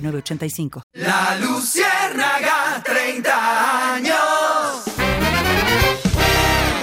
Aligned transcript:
985. 0.00 0.82
La 0.94 1.36
Luciérnaga, 1.40 2.82
30 2.84 3.94
años. 3.94 4.84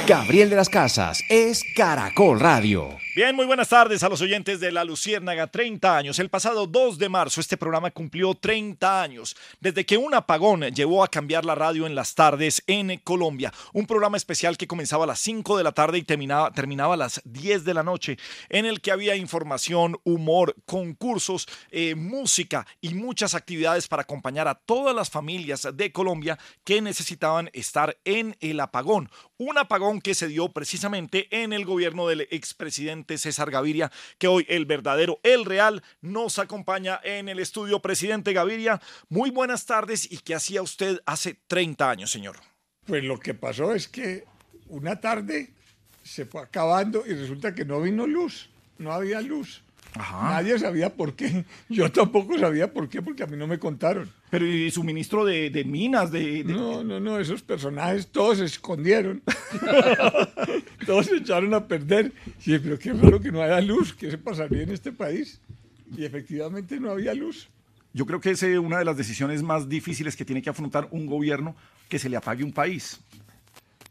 Gabriel 0.05 0.49
de 0.49 0.55
las 0.57 0.69
Casas 0.69 1.23
es 1.29 1.63
Caracol 1.75 2.39
Radio. 2.39 2.89
Bien, 3.15 3.35
muy 3.35 3.45
buenas 3.45 3.69
tardes 3.69 4.01
a 4.01 4.09
los 4.09 4.21
oyentes 4.21 4.59
de 4.59 4.71
La 4.71 4.83
Luciérnaga, 4.83 5.45
30 5.45 5.95
años. 5.95 6.17
El 6.17 6.31
pasado 6.31 6.65
2 6.65 6.97
de 6.97 7.09
marzo 7.09 7.41
este 7.41 7.57
programa 7.57 7.91
cumplió 7.91 8.33
30 8.33 9.03
años, 9.03 9.35
desde 9.59 9.85
que 9.85 9.97
un 9.97 10.15
apagón 10.15 10.63
llevó 10.71 11.03
a 11.03 11.07
cambiar 11.07 11.45
la 11.45 11.53
radio 11.53 11.85
en 11.85 11.93
las 11.93 12.15
tardes 12.15 12.63
en 12.65 12.97
Colombia. 13.03 13.53
Un 13.71 13.85
programa 13.85 14.17
especial 14.17 14.57
que 14.57 14.65
comenzaba 14.65 15.03
a 15.03 15.07
las 15.07 15.19
5 15.19 15.59
de 15.59 15.63
la 15.63 15.73
tarde 15.73 15.99
y 15.99 16.01
terminaba, 16.01 16.51
terminaba 16.53 16.95
a 16.95 16.97
las 16.97 17.21
10 17.25 17.63
de 17.65 17.75
la 17.75 17.83
noche, 17.83 18.17
en 18.49 18.65
el 18.65 18.81
que 18.81 18.91
había 18.91 19.15
información, 19.15 19.95
humor, 20.05 20.55
concursos, 20.65 21.47
eh, 21.69 21.93
música 21.93 22.65
y 22.81 22.95
muchas 22.95 23.35
actividades 23.35 23.87
para 23.87 24.01
acompañar 24.01 24.47
a 24.47 24.55
todas 24.55 24.95
las 24.95 25.11
familias 25.11 25.67
de 25.71 25.91
Colombia 25.91 26.39
que 26.63 26.81
necesitaban 26.81 27.51
estar 27.53 27.95
en 28.05 28.35
el 28.39 28.59
apagón. 28.59 29.11
Un 29.37 29.59
apagón 29.59 30.01
que 30.01 30.15
se 30.15 30.27
dio 30.27 30.49
precisamente 30.49 31.27
en 31.29 31.53
el 31.53 31.65
gobierno 31.65 32.07
del 32.07 32.21
expresidente 32.31 33.02
César 33.17 33.51
Gaviria, 33.51 33.91
que 34.17 34.27
hoy 34.27 34.45
el 34.49 34.65
verdadero, 34.65 35.19
el 35.23 35.45
real, 35.45 35.83
nos 36.01 36.39
acompaña 36.39 36.99
en 37.03 37.29
el 37.29 37.39
estudio. 37.39 37.81
Presidente 37.81 38.33
Gaviria, 38.33 38.81
muy 39.09 39.29
buenas 39.29 39.65
tardes. 39.65 40.11
¿Y 40.11 40.17
qué 40.19 40.35
hacía 40.35 40.61
usted 40.61 41.01
hace 41.05 41.39
30 41.47 41.89
años, 41.89 42.11
señor? 42.11 42.37
Pues 42.85 43.03
lo 43.03 43.19
que 43.19 43.33
pasó 43.33 43.73
es 43.73 43.87
que 43.87 44.25
una 44.67 44.99
tarde 44.99 45.53
se 46.03 46.25
fue 46.25 46.41
acabando 46.41 47.03
y 47.05 47.13
resulta 47.13 47.55
que 47.55 47.65
no 47.65 47.81
vino 47.81 48.05
luz, 48.07 48.49
no 48.77 48.91
había 48.91 49.21
luz. 49.21 49.62
Nadie 49.95 50.57
sabía 50.57 50.93
por 50.93 51.15
qué. 51.15 51.45
Yo 51.69 51.91
tampoco 51.91 52.37
sabía 52.39 52.71
por 52.71 52.89
qué, 52.89 53.01
porque 53.01 53.23
a 53.23 53.27
mí 53.27 53.37
no 53.37 53.47
me 53.47 53.59
contaron. 53.59 54.09
Pero 54.29 54.45
¿y 54.47 54.71
su 54.71 54.83
ministro 54.83 55.23
de, 55.25 55.49
de 55.49 55.63
Minas? 55.63 56.11
De, 56.11 56.43
No, 56.43 56.83
no, 56.83 56.99
no, 56.99 57.19
esos 57.19 57.41
personajes 57.41 58.07
todos 58.07 58.39
se 58.39 58.45
escondieron. 58.45 59.21
todos 60.85 61.05
se 61.05 61.17
echaron 61.17 61.53
a 61.53 61.67
perder. 61.67 62.11
Sí, 62.39 62.57
pero 62.59 62.79
qué 62.79 62.93
raro 62.93 63.19
que 63.19 63.31
no 63.31 63.41
haya 63.41 63.61
luz. 63.61 63.93
¿Qué 63.93 64.09
se 64.09 64.17
pasaría 64.17 64.63
en 64.63 64.71
este 64.71 64.91
país? 64.91 65.39
Y 65.95 66.05
efectivamente 66.05 66.79
no 66.79 66.91
había 66.91 67.13
luz. 67.13 67.49
Yo 67.93 68.07
creo 68.07 68.19
que 68.19 68.31
es 68.31 68.41
eh, 68.41 68.57
una 68.57 68.79
de 68.79 68.85
las 68.85 68.97
decisiones 68.97 69.43
más 69.43 69.69
difíciles 69.69 70.15
que 70.15 70.25
tiene 70.25 70.41
que 70.41 70.49
afrontar 70.49 70.87
un 70.89 71.05
gobierno, 71.05 71.55
que 71.89 71.99
se 71.99 72.09
le 72.09 72.17
apague 72.17 72.43
un 72.43 72.51
país. 72.51 72.99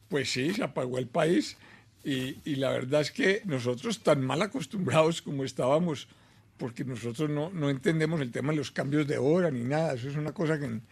Pues 0.08 0.30
sí, 0.30 0.52
se 0.52 0.64
apagó 0.64 0.98
el 0.98 1.06
país. 1.06 1.56
Y, 2.04 2.38
y, 2.44 2.56
la 2.56 2.70
verdad 2.70 3.00
es 3.00 3.12
que 3.12 3.42
nosotros 3.44 4.02
tan 4.02 4.24
mal 4.24 4.42
acostumbrados 4.42 5.22
como 5.22 5.44
estábamos, 5.44 6.08
porque 6.56 6.84
nosotros 6.84 7.30
no, 7.30 7.50
no, 7.50 7.70
entendemos 7.70 8.20
el 8.20 8.32
tema 8.32 8.50
de 8.50 8.58
los 8.58 8.72
cambios 8.72 9.06
de 9.06 9.18
hora 9.18 9.50
ni 9.50 9.62
nada, 9.62 9.94
eso 9.94 10.08
es 10.08 10.16
una 10.16 10.32
cosa 10.32 10.58
que 10.58 10.64
en, 10.64 10.82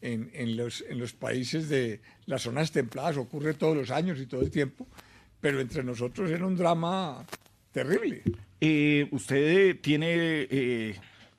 en, 0.00 0.30
en, 0.34 0.56
los, 0.56 0.84
en 0.88 0.98
los 0.98 1.12
países 1.12 1.68
de 1.68 2.00
las 2.26 2.42
zonas 2.42 2.72
templadas 2.72 3.16
ocurre 3.16 3.54
todos 3.54 3.76
los 3.76 3.90
años 3.90 4.18
y 4.18 4.26
todo 4.26 4.40
el 4.42 4.50
tiempo, 4.50 4.88
pero 5.40 5.60
entre 5.60 5.84
nosotros 5.84 6.30
era 6.30 6.44
un 6.44 6.56
drama 6.56 7.24
terrible. 7.72 8.22
Eh, 8.60 9.08
usted 9.12 9.80
tiene... 9.80 10.46
Eh 10.50 10.96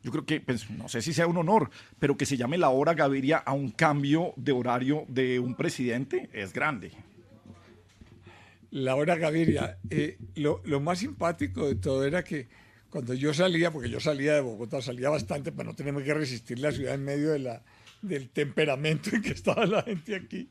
yo 0.07 0.11
creo 0.11 0.25
que, 0.25 0.39
pues, 0.39 0.69
no 0.69 0.87
sé 0.87 1.01
si 1.01 1.11
sea 1.11 1.27
un 1.27 1.35
honor, 1.35 1.69
pero 1.99 2.15
que 2.15 2.25
se 2.25 2.37
llame 2.37 2.57
la 2.57 2.69
hora 2.69 2.93
Gaviria 2.93 3.39
a 3.39 3.51
un 3.51 3.71
cambio 3.71 4.31
de 4.37 4.53
horario 4.53 5.03
de 5.09 5.37
un 5.37 5.53
presidente 5.53 6.29
es 6.31 6.53
grande. 6.53 6.91
Laura 8.83 9.15
Gaviria, 9.15 9.79
eh, 9.89 10.17
lo, 10.35 10.61
lo, 10.65 10.79
más 10.79 10.99
simpático 10.99 11.67
de 11.67 11.75
todo 11.75 12.05
era 12.05 12.23
que 12.23 12.47
cuando 12.89 13.13
yo 13.13 13.33
salía, 13.33 13.71
porque 13.71 13.89
yo 13.89 13.99
salía 13.99 14.35
de 14.35 14.41
Bogotá, 14.41 14.81
salía 14.81 15.09
bastante 15.09 15.51
para 15.51 15.69
no 15.69 15.75
tener 15.75 15.95
que 16.03 16.13
resistir 16.13 16.59
la 16.59 16.71
ciudad 16.71 16.95
en 16.95 17.03
medio 17.03 17.31
de 17.31 17.39
la, 17.39 17.63
del 18.01 18.29
temperamento 18.29 19.09
en 19.15 19.21
que 19.21 19.31
estaba 19.31 19.65
la 19.65 19.83
gente 19.83 20.15
aquí, 20.15 20.49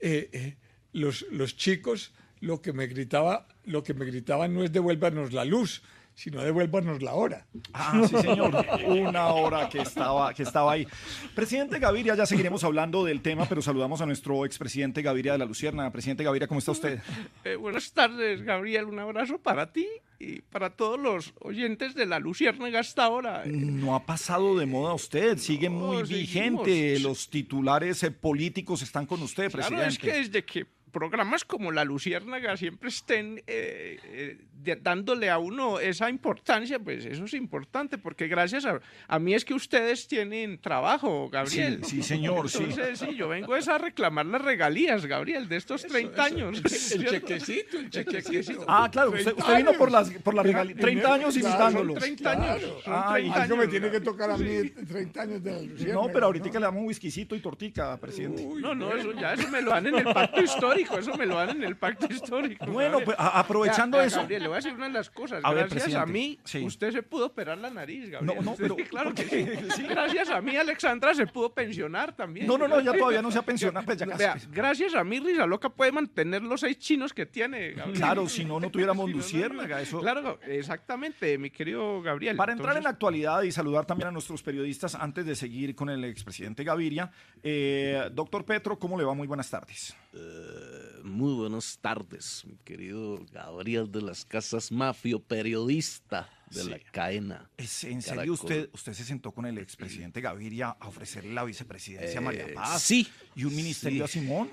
eh, 0.00 0.28
eh, 0.32 0.56
los, 0.92 1.26
los 1.30 1.56
chicos 1.56 2.12
lo 2.40 2.60
que 2.60 2.72
me 2.72 2.86
gritaba, 2.86 3.48
lo 3.64 3.82
que 3.82 3.94
me 3.94 4.04
gritaban 4.04 4.52
no 4.52 4.62
es 4.62 4.72
devuélvanos 4.72 5.32
la 5.32 5.44
luz, 5.46 5.82
sino 6.14 6.42
devuélvanos 6.42 7.02
la 7.02 7.14
hora. 7.14 7.46
Ah, 7.72 8.00
sí, 8.08 8.16
señor. 8.16 8.64
Una 8.86 9.28
hora 9.28 9.68
que 9.68 9.80
estaba, 9.80 10.32
que 10.32 10.42
estaba 10.44 10.72
ahí. 10.72 10.86
Presidente 11.34 11.78
Gaviria, 11.78 12.14
ya 12.14 12.26
seguiremos 12.26 12.62
hablando 12.64 13.04
del 13.04 13.20
tema, 13.20 13.46
pero 13.46 13.62
saludamos 13.62 14.00
a 14.00 14.06
nuestro 14.06 14.44
expresidente 14.46 15.02
Gaviria 15.02 15.32
de 15.32 15.38
la 15.38 15.44
Lucierna. 15.44 15.90
Presidente 15.90 16.24
Gaviria, 16.24 16.46
¿cómo 16.46 16.58
está 16.60 16.72
usted? 16.72 17.00
Eh, 17.44 17.56
buenas 17.56 17.92
tardes, 17.92 18.42
Gabriel. 18.42 18.84
Un 18.86 18.98
abrazo 19.00 19.38
para 19.38 19.72
ti 19.72 19.86
y 20.20 20.40
para 20.42 20.70
todos 20.70 20.98
los 20.98 21.34
oyentes 21.40 21.94
de 21.94 22.06
la 22.06 22.18
Luciérnaga 22.20 22.80
hasta 22.80 23.04
ahora. 23.04 23.42
No 23.46 23.94
ha 23.94 24.06
pasado 24.06 24.56
de 24.56 24.66
moda 24.66 24.94
usted, 24.94 25.38
sigue 25.38 25.68
muy 25.68 25.98
No, 25.98 26.06
vigente. 26.06 26.98
Los 27.00 27.28
titulares 27.28 28.02
eh, 28.04 28.10
políticos 28.10 28.82
están 28.82 29.06
con 29.06 29.20
usted, 29.22 29.50
presidente. 29.50 29.74
Claro, 29.76 29.90
es 29.90 29.98
que 29.98 30.12
desde 30.12 30.44
que 30.44 30.66
programas 30.94 31.44
como 31.44 31.72
La 31.72 31.84
Luciérnaga 31.84 32.56
siempre 32.56 32.88
estén 32.88 33.42
eh, 33.46 33.98
eh, 34.04 34.38
de- 34.62 34.76
dándole 34.76 35.28
a 35.28 35.36
uno 35.38 35.78
esa 35.80 36.08
importancia, 36.08 36.78
pues 36.78 37.04
eso 37.04 37.24
es 37.26 37.34
importante, 37.34 37.98
porque 37.98 38.28
gracias 38.28 38.64
a, 38.64 38.80
a 39.08 39.18
mí 39.18 39.34
es 39.34 39.44
que 39.44 39.52
ustedes 39.52 40.08
tienen 40.08 40.58
trabajo, 40.58 41.28
Gabriel. 41.28 41.80
Sí, 41.84 41.96
sí, 41.96 42.02
señor, 42.02 42.48
sí. 42.48 42.58
Entonces, 42.62 42.98
sí, 43.00 43.14
yo 43.16 43.28
vengo 43.28 43.56
es 43.56 43.68
a 43.68 43.76
reclamar 43.76 44.24
las 44.26 44.40
regalías, 44.40 45.04
Gabriel, 45.04 45.48
de 45.48 45.56
estos 45.56 45.82
30 45.86 46.24
años. 46.24 46.62
El 46.94 47.04
chequecito, 47.10 47.78
el 47.78 47.90
chequecito. 47.90 48.64
Ah, 48.68 48.88
claro, 48.90 49.10
usted, 49.10 49.34
usted 49.36 49.56
vino 49.56 49.72
por 49.74 49.90
las, 49.90 50.10
por 50.10 50.32
las 50.34 50.46
regali- 50.46 50.74
30 50.80 51.12
años 51.14 51.36
invitándolos. 51.36 51.98
30 51.98 52.30
años. 52.30 52.44
Claro. 52.44 52.80
son 52.84 52.94
Ay, 52.96 53.22
30 53.24 53.42
Algo 53.42 53.56
me 53.56 53.62
años, 53.62 53.70
tiene 53.72 53.90
que 53.90 54.00
tocar 54.00 54.30
a 54.30 54.36
mí 54.38 54.70
30 54.70 55.20
años 55.22 55.42
de 55.42 55.50
la 55.52 55.60
Luciérnaga. 55.60 56.00
No, 56.06 56.12
pero 56.12 56.26
ahorita 56.26 56.44
le 56.44 56.60
damos 56.60 56.80
un 56.80 56.86
whiskycito 56.86 57.34
y 57.34 57.40
tortica, 57.40 57.96
presidente. 57.98 58.42
Uy, 58.46 58.62
No, 58.62 58.74
no, 58.74 58.94
eso 58.94 59.12
ya 59.12 59.34
eso 59.34 59.48
me 59.48 59.60
lo 59.60 59.70
dan 59.70 59.86
en 59.88 59.96
el 59.96 60.04
pacto 60.04 60.40
histórico, 60.42 60.83
eso 60.98 61.14
me 61.16 61.26
lo 61.26 61.36
dan 61.36 61.50
en 61.50 61.64
el 61.64 61.76
pacto 61.76 62.06
histórico. 62.10 62.66
Bueno, 62.66 63.00
pues 63.04 63.16
aprovechando 63.18 63.98
Ya, 63.98 64.04
eso. 64.04 64.16
Gabriel, 64.20 64.42
le 64.42 64.48
voy 64.48 64.54
a 64.54 64.58
decir 64.58 64.72
una 64.74 64.86
de 64.86 64.92
las 64.92 65.10
cosas. 65.10 65.40
A 65.44 65.52
ver, 65.52 65.68
Gracias 65.68 65.94
a 65.94 66.06
mí, 66.06 66.38
sí. 66.44 66.64
usted 66.64 66.92
se 66.92 67.02
pudo 67.02 67.26
operar 67.26 67.58
la 67.58 67.70
nariz, 67.70 68.10
Gabriel. 68.10 68.36
No, 68.36 68.42
no, 68.42 68.56
Sí, 68.56 68.62
pero- 68.62 68.76
claro 68.76 69.14
¿por 69.14 69.24
que 69.28 69.70
sí. 69.74 69.82
Gracias 69.82 70.30
a 70.30 70.40
mí, 70.40 70.56
Alexandra 70.56 71.14
se 71.14 71.26
pudo 71.26 71.52
pensionar 71.52 72.14
también. 72.14 72.46
No, 72.46 72.56
no, 72.58 72.68
no, 72.68 72.80
ya 72.80 72.92
todavía 72.92 73.22
no 73.22 73.30
se 73.30 73.38
ha 73.38 73.42
pensionado, 73.42 73.84
pues 73.86 73.98
ya 73.98 74.06
casi. 74.06 74.18
Vea, 74.18 74.36
gracias 74.52 74.94
a 74.94 75.04
mí, 75.04 75.20
Risa 75.20 75.46
Loca 75.46 75.68
puede 75.68 75.92
mantener 75.92 76.42
los 76.42 76.60
seis 76.60 76.78
chinos 76.78 77.12
que 77.12 77.26
tiene, 77.26 77.70
Gabriel. 77.72 77.96
Claro, 77.98 78.28
si 78.28 78.44
no, 78.44 78.60
no 78.60 78.70
tuviéramos 78.70 79.06
Si 79.10 79.12
luciérnaga. 79.12 79.80
Eso... 79.80 80.00
Claro, 80.00 80.38
exactamente, 80.46 81.38
mi 81.38 81.50
querido 81.50 82.00
Gabriel. 82.02 82.36
Para 82.36 82.52
entrar 82.52 82.76
en 82.76 82.84
la 82.84 82.90
actualidad 82.90 83.42
y 83.42 83.52
saludar 83.52 83.84
también 83.86 84.08
a 84.08 84.10
nuestros 84.10 84.42
periodistas 84.42 84.94
antes 84.94 85.24
de 85.26 85.34
seguir 85.34 85.74
con 85.74 85.88
el 85.90 86.04
expresidente 86.04 86.64
Gaviria. 86.64 87.10
eh, 87.42 88.08
doctor 88.12 88.44
Petro, 88.44 88.78
¿cómo 88.78 88.98
le 88.98 89.04
va? 89.04 89.14
Muy 89.14 89.26
buenas 89.26 89.48
tardes. 89.50 89.96
Eh, 90.16 91.00
Muy 91.02 91.34
buenas 91.34 91.78
tardes, 91.80 92.44
mi 92.46 92.56
querido 92.64 93.18
Gabriel 93.30 93.90
de 93.92 94.00
las 94.00 94.24
Casas 94.24 94.72
Mafio, 94.72 95.20
periodista. 95.20 96.30
de 96.50 96.64
la 96.64 96.78
cadena. 96.78 97.50
¿Es, 97.56 97.82
¿En 97.82 98.00
serio 98.00 98.32
usted, 98.34 98.70
usted 98.72 98.92
se 98.92 99.02
sentó 99.04 99.32
con 99.32 99.44
el 99.44 99.58
expresidente 99.58 100.20
Gaviria 100.20 100.68
a 100.78 100.86
ofrecerle 100.86 101.32
la 101.34 101.42
vicepresidencia 101.42 102.18
a 102.18 102.22
María 102.22 102.46
Eh, 102.46 102.52
Paz? 102.54 102.80
sí. 102.80 103.08
¿Y 103.34 103.44
un 103.44 103.56
ministerio 103.56 104.06
Sí. 104.06 104.18
a 104.20 104.22
Simón? 104.22 104.50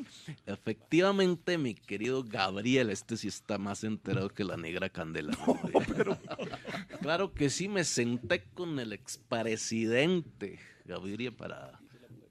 Efectivamente, 0.48 1.60
mi 1.60 1.76
querido 1.76 2.24
Gabriel, 2.24 2.90
este 2.90 3.18
sí 3.18 3.28
está 3.28 3.60
más 3.60 3.84
enterado 3.84 4.30
que 4.30 4.44
la 4.44 4.58
negra 4.58 4.90
candela. 4.90 5.32
¿no? 6.08 6.18
Claro 7.02 7.34
que 7.36 7.52
sí, 7.52 7.68
me 7.68 7.84
senté 7.84 8.46
con 8.56 8.80
el 8.80 8.94
expresidente 8.94 10.58
Gaviria 10.86 11.32
para, 11.36 11.81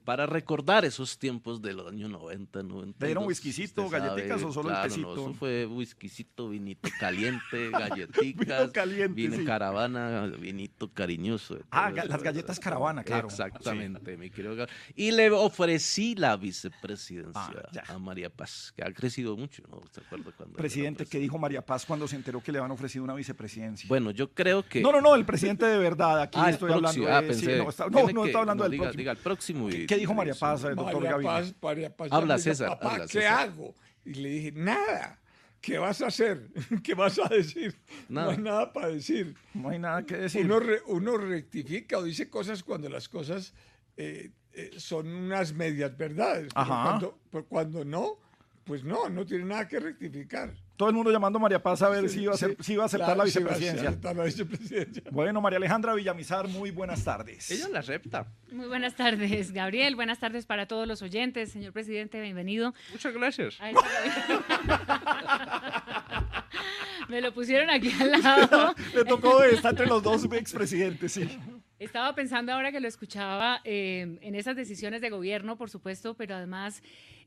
para 0.03 0.25
recordar 0.25 0.83
esos 0.85 1.17
tiempos 1.19 1.61
del 1.61 1.79
año 1.81 2.07
90, 2.09 2.63
90. 2.63 2.97
¿Le 2.99 3.07
dieron 3.07 3.25
whiskycito, 3.25 3.87
galletitas 3.89 4.43
o 4.43 4.51
solo 4.51 4.69
el 4.69 4.81
pesito? 4.81 5.13
eso 5.13 5.33
fue 5.33 5.65
whiskycito, 5.65 6.49
vinito 6.49 6.89
caliente, 6.99 7.69
galletitas, 7.71 8.59
Vino 8.61 8.71
caliente, 8.71 9.13
vino 9.13 9.35
sí. 9.37 9.45
caravana, 9.45 10.25
vinito 10.39 10.91
cariñoso. 10.91 11.55
de 11.55 11.61
Ah, 11.71 11.91
eso. 11.95 12.07
las 12.07 12.23
galletas 12.23 12.59
caravana, 12.59 13.03
claro. 13.03 13.27
Exactamente, 13.27 14.17
mi 14.17 14.29
querido 14.29 14.65
Y 14.95 15.11
le 15.11 15.29
ofrecí 15.31 16.15
la 16.15 16.35
vicepresidencia 16.37 17.41
Ah, 17.87 17.93
a 17.93 17.99
María 17.99 18.29
Paz, 18.29 18.73
que 18.75 18.83
ha 18.83 18.91
crecido 18.93 19.37
mucho, 19.37 19.63
¿no? 19.69 19.81
¿Se 19.91 20.01
acuerda 20.01 20.31
cuando 20.35 20.55
era 20.55 20.61
Presidente, 20.61 21.05
¿qué 21.05 21.19
dijo 21.19 21.37
María 21.37 21.61
Paz 21.65 21.85
cuando 21.85 22.07
se 22.07 22.15
enteró 22.15 22.41
que 22.41 22.51
le 22.51 22.57
habían 22.59 22.71
ofrecido 22.71 23.03
una 23.03 23.13
vicepresidencia? 23.13 23.87
Bueno, 23.87 24.11
yo 24.11 24.31
creo 24.33 24.63
que... 24.67 24.81
No, 24.81 24.91
no, 24.91 25.01
no, 25.01 25.15
el 25.15 25.25
presidente 25.25 25.65
de 25.65 25.77
verdad. 25.77 26.21
Aquí 26.21 26.39
Ah, 26.41 26.47
el 26.47 26.53
estoy 26.55 26.69
próximo. 26.71 27.05
hablando 27.07 27.11
Ah, 27.17 27.21
de. 27.21 27.33
sí, 27.33 27.45
pensé, 27.45 27.57
no, 27.63 27.69
está- 27.69 27.85
no, 27.89 28.07
no 28.11 28.21
que- 28.23 28.27
está 28.29 28.39
hablando 28.39 28.63
no, 28.63 28.69
del 28.69 28.71
diga, 28.71 28.83
próximo. 28.83 28.99
diga 28.99 29.11
el 29.11 29.17
próximo 29.17 29.69
y- 29.69 29.85
¿Qué 29.91 29.97
dijo 29.99 30.13
María 30.13 30.33
Paz, 30.35 30.63
eh, 30.63 30.69
doctor 30.73 31.03
María? 31.03 31.17
Paz, 31.21 31.53
María 31.61 31.95
Paz 31.97 32.07
Habla, 32.11 32.35
dijo, 32.37 32.43
César, 32.43 32.67
Papá, 32.69 32.91
habla, 32.93 33.03
¿qué 33.07 33.11
César". 33.19 33.39
hago? 33.49 33.75
Y 34.05 34.13
le 34.13 34.29
dije, 34.29 34.51
nada. 34.53 35.19
¿Qué 35.59 35.77
vas 35.77 36.01
a 36.01 36.07
hacer? 36.07 36.47
¿Qué 36.83 36.93
vas 36.95 37.19
a 37.19 37.27
decir? 37.27 37.77
Nada. 38.09 38.27
No 38.27 38.31
hay 38.31 38.37
nada 38.37 38.73
para 38.73 38.87
decir. 38.87 39.35
No 39.53 39.69
hay 39.69 39.79
nada 39.79 40.05
que 40.05 40.15
decir. 40.15 40.45
Uno, 40.45 40.59
re- 40.61 40.81
uno 40.87 41.17
rectifica 41.17 41.97
o 41.97 42.03
dice 42.03 42.29
cosas 42.29 42.63
cuando 42.63 42.87
las 42.89 43.09
cosas 43.09 43.53
eh, 43.97 44.31
eh, 44.53 44.71
son 44.77 45.07
unas 45.07 45.53
medias 45.53 45.95
verdades. 45.97 46.47
Pero 46.53 46.61
Ajá. 46.61 46.83
Cuando, 46.89 47.19
pero 47.29 47.45
cuando 47.45 47.83
no, 47.85 48.17
pues 48.63 48.83
no, 48.85 49.09
no 49.09 49.25
tiene 49.25 49.43
nada 49.43 49.67
que 49.67 49.79
rectificar. 49.81 50.53
Todo 50.81 50.89
el 50.89 50.95
mundo 50.95 51.11
llamando 51.11 51.37
a 51.37 51.41
María 51.43 51.61
Paz 51.61 51.83
a 51.83 51.89
ver 51.89 52.09
si 52.09 52.23
iba 52.23 52.33
a, 52.33 52.37
ser- 52.37 52.55
Sí, 52.57 52.63
si 52.63 52.73
iba 52.73 52.81
a 52.81 52.85
aceptar 52.87 53.09
claro, 53.09 53.19
la 53.19 53.25
vicepresidencia. 53.25 53.89
aceptar 53.89 54.15
la 54.15 54.23
vicepresidencia. 54.23 55.03
Bueno, 55.11 55.39
María 55.39 55.57
Alejandra 55.57 55.93
Villamizar, 55.93 56.47
muy 56.47 56.71
buenas 56.71 57.03
tardes. 57.03 57.51
Ella 57.51 57.67
la 57.69 57.79
acepta. 57.81 58.25
Muy 58.51 58.65
buenas 58.65 58.95
tardes, 58.95 59.51
Gabriel. 59.51 59.95
Buenas 59.95 60.17
tardes 60.17 60.47
para 60.47 60.65
todos 60.65 60.87
los 60.87 61.03
oyentes. 61.03 61.51
Señor 61.51 61.71
presidente, 61.71 62.19
bienvenido. 62.19 62.73
Muchas 62.91 63.13
gracias. 63.13 63.59
Me 67.09 67.21
lo 67.21 67.31
pusieron 67.31 67.69
aquí 67.69 67.91
al 67.99 68.19
lado. 68.19 68.73
Le 68.95 69.05
tocó 69.05 69.43
está 69.43 69.69
entre 69.69 69.85
los 69.85 70.01
dos 70.01 70.25
expresidentes, 70.33 71.11
sí. 71.11 71.29
Estaba 71.77 72.15
pensando 72.15 72.53
ahora 72.53 72.71
que 72.71 72.79
lo 72.79 72.87
escuchaba 72.87 73.61
eh, 73.65 74.17
en 74.21 74.33
esas 74.33 74.55
decisiones 74.55 75.01
de 75.01 75.11
gobierno, 75.11 75.57
por 75.57 75.69
supuesto, 75.69 76.15
pero 76.15 76.33
además 76.35 76.81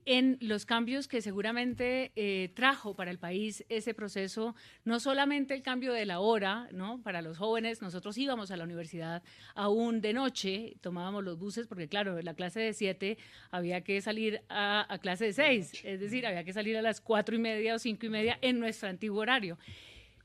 en 0.06 0.37
los 0.41 0.67
cambios 0.67 1.09
que 1.09 1.23
seguramente 1.23 2.12
eh, 2.17 2.51
trajo 2.55 2.95
para 2.95 3.11
el 3.11 3.19
país 3.19 3.65
ese 3.69 3.95
proceso, 3.95 4.55
no 4.85 5.01
solamente 5.01 5.55
el 5.55 5.62
cambio 5.62 5.93
de 5.93 6.06
la 6.06 6.21
hora, 6.21 6.69
¿no? 6.73 7.01
Para 7.03 7.23
los 7.23 7.39
jóvenes, 7.39 7.83
nosotros 7.83 8.17
íbamos 8.19 8.51
a 8.51 8.56
la 8.56 8.65
universidad 8.65 9.23
aún 9.55 10.01
de 10.01 10.12
noche, 10.12 10.77
tomábamos 10.81 11.25
los 11.25 11.39
buses, 11.39 11.67
porque 11.67 11.89
claro, 11.89 12.21
la 12.21 12.35
clase 12.35 12.61
de 12.61 12.73
siete 12.73 13.19
había 13.51 13.83
que 13.83 14.01
salir 14.01 14.43
a, 14.49 14.87
a 14.93 14.99
clase 14.99 15.27
de 15.27 15.33
seis, 15.33 15.73
es 15.85 16.01
decir, 16.01 16.27
había 16.27 16.45
que 16.45 16.53
salir 16.53 16.77
a 16.77 16.83
las 16.83 17.01
cuatro 17.01 17.35
y 17.35 17.39
media 17.39 17.75
o 17.75 17.79
cinco 17.79 18.06
y 18.06 18.11
media 18.11 18.39
en 18.41 18.61
nuestro 18.61 18.89
antiguo 18.89 19.21
horario. 19.21 19.59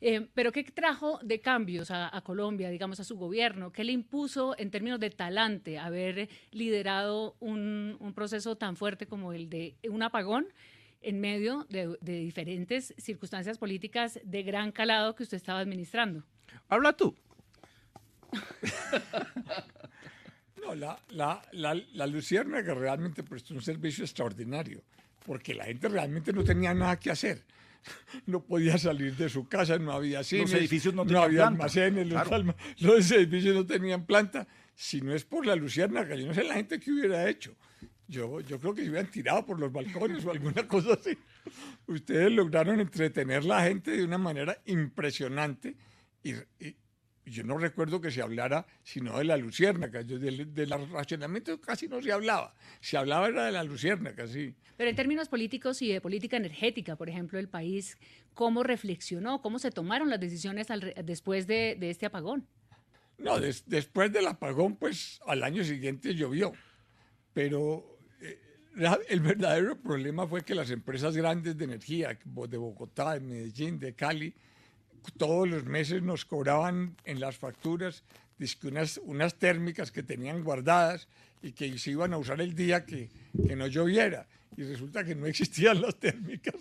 Eh, 0.02 0.28
pero 0.34 0.52
¿qué 0.52 0.64
trajo 0.64 1.20
de 1.24 1.42
cambios 1.42 1.92
a, 1.92 2.16
a 2.16 2.22
Colombia, 2.22 2.70
digamos, 2.70 3.00
a 3.00 3.04
su 3.04 3.18
gobierno? 3.18 3.72
¿Qué 3.72 3.84
le 3.84 3.92
impuso 3.92 4.56
en 4.58 4.72
términos 4.72 5.00
de 5.00 5.10
talante 5.10 5.78
haber 5.78 6.30
liderado 6.52 7.36
un, 7.40 7.98
un 8.00 8.14
proceso 8.14 8.56
tan 8.56 8.76
fuerte 8.76 9.08
como 9.08 9.34
el 9.34 9.50
de 9.50 9.76
un 9.90 10.02
apagón 10.02 10.48
en 11.02 11.20
medio 11.20 11.66
de, 11.70 11.98
de 12.02 12.20
diferentes 12.20 12.94
circunstancias 12.98 13.58
políticas 13.58 14.20
de 14.24 14.44
gran 14.44 14.72
calado 14.72 15.16
que 15.16 15.24
usted 15.24 15.38
estaba 15.38 15.60
administrando? 15.60 16.24
Habla 16.68 16.94
tú. 16.94 17.16
No, 20.62 20.76
la, 20.76 21.00
la, 21.10 21.42
la, 21.54 21.74
la 21.94 22.06
Luciérnaga 22.06 22.74
realmente 22.74 23.24
prestó 23.24 23.54
un 23.54 23.62
servicio 23.62 24.04
extraordinario, 24.04 24.84
porque 25.26 25.54
la 25.54 25.64
gente 25.64 25.88
realmente 25.88 26.34
no 26.34 26.44
tenía 26.44 26.74
nada 26.74 27.00
que 27.00 27.12
hacer. 27.12 27.46
No 28.26 28.44
podía 28.44 28.78
salir 28.78 29.16
de 29.16 29.30
su 29.30 29.48
casa, 29.48 29.78
no 29.80 29.92
había 29.92 30.24
cines, 30.24 30.54
edificios 30.54 30.94
no 30.94 31.06
tenían 31.06 31.24
había 31.24 31.38
planta, 31.40 31.56
almacenes, 31.64 32.08
los, 32.08 32.14
claro. 32.22 32.36
alma- 32.36 32.56
los 32.80 33.12
edificios 33.12 33.56
no 33.56 33.66
tenían 33.66 34.06
planta. 34.06 34.48
Si 34.76 35.02
no 35.02 35.14
es 35.14 35.26
por 35.26 35.46
la 35.46 35.56
Luciérnaga, 35.56 36.16
yo 36.16 36.28
no 36.28 36.34
sé 36.34 36.44
la 36.44 36.54
gente 36.56 36.80
qué 36.80 36.92
hubiera 36.92 37.30
hecho. 37.30 37.56
Yo, 38.08 38.40
yo 38.42 38.60
creo 38.60 38.74
que 38.74 38.84
se 38.84 38.90
hubieran 38.90 39.12
tirado 39.12 39.46
por 39.46 39.60
los 39.60 39.72
balcones 39.72 40.26
o 40.26 40.32
alguna 40.32 40.68
cosa 40.68 40.94
así. 40.94 41.18
Ustedes 41.88 42.32
lograron 42.32 42.80
entretener 42.80 43.44
la 43.46 43.64
gente 43.64 43.92
de 43.92 44.04
una 44.04 44.18
manera 44.18 44.58
impresionante 44.66 45.76
y 46.24 46.34
yo 47.30 47.44
no 47.44 47.58
recuerdo 47.58 48.02
que 48.02 48.12
se 48.12 48.22
hablara 48.22 48.66
sino 48.84 49.18
de 49.18 49.24
la 49.24 49.38
luciérnaga. 49.38 50.04
Del, 50.04 50.54
del 50.54 50.70
racionamiento 50.92 51.60
casi 51.62 51.88
no 51.88 52.02
se 52.02 52.12
hablaba. 52.12 52.54
Se 52.82 52.98
hablaba 52.98 53.28
era 53.28 53.46
de 53.46 53.52
la 53.52 53.64
luciérnaga, 53.64 54.28
sí. 54.28 54.56
Pero 54.78 54.90
en 54.90 54.96
términos 54.96 55.28
políticos 55.30 55.82
y 55.82 55.92
de 55.92 56.02
política 56.02 56.38
energética, 56.38 56.96
por 56.96 57.10
ejemplo, 57.10 57.38
el 57.40 57.50
país, 57.50 57.98
¿cómo 58.34 58.64
reflexionó? 58.64 59.42
¿Cómo 59.42 59.60
se 59.60 59.72
tomaron 59.72 60.10
las 60.10 60.20
decisiones 60.20 60.72
al 60.72 60.94
después 61.04 61.48
de, 61.48 61.76
de 61.80 61.90
este 61.90 62.06
apagón? 62.06 62.48
No, 63.18 63.40
des- 63.40 63.64
después 63.68 64.12
del 64.14 64.28
apagón, 64.28 64.78
pues 64.78 65.20
al 65.28 65.44
año 65.44 65.64
siguiente 65.66 66.16
llovió. 66.16 66.54
Pero 67.34 68.00
eh, 68.22 68.40
el 69.10 69.20
verdadero 69.20 69.78
problema 69.82 70.26
fue 70.26 70.44
que 70.44 70.56
las 70.56 70.72
empresas 70.72 71.16
grandes 71.18 71.58
de 71.58 71.66
energía, 71.66 72.18
de 72.24 72.58
Bogotá, 72.58 73.14
de 73.16 73.20
Medellín, 73.20 73.78
de 73.80 73.94
Cali, 73.94 74.34
todos 75.12 75.48
los 75.48 75.66
meses 75.66 76.02
nos 76.02 76.26
cobraban 76.26 76.96
en 77.06 77.20
las 77.20 77.38
facturas 77.38 78.04
dizque 78.40 78.68
unas, 78.68 79.00
unas 79.04 79.36
térmicas 79.36 79.92
que 79.92 80.02
tenían 80.02 80.44
guardadas 80.44 81.08
y 81.44 81.52
que 81.52 81.78
se 81.78 81.92
iban 81.92 82.14
a 82.14 82.18
usar 82.18 82.42
el 82.42 82.56
día 82.56 82.86
que, 82.86 83.10
que 83.46 83.56
no 83.56 83.68
lloviera. 83.68 84.26
Y 84.58 84.64
resulta 84.64 85.04
que 85.04 85.14
no 85.14 85.28
existían 85.28 85.82
las 85.82 85.96
térmicas. 86.00 86.56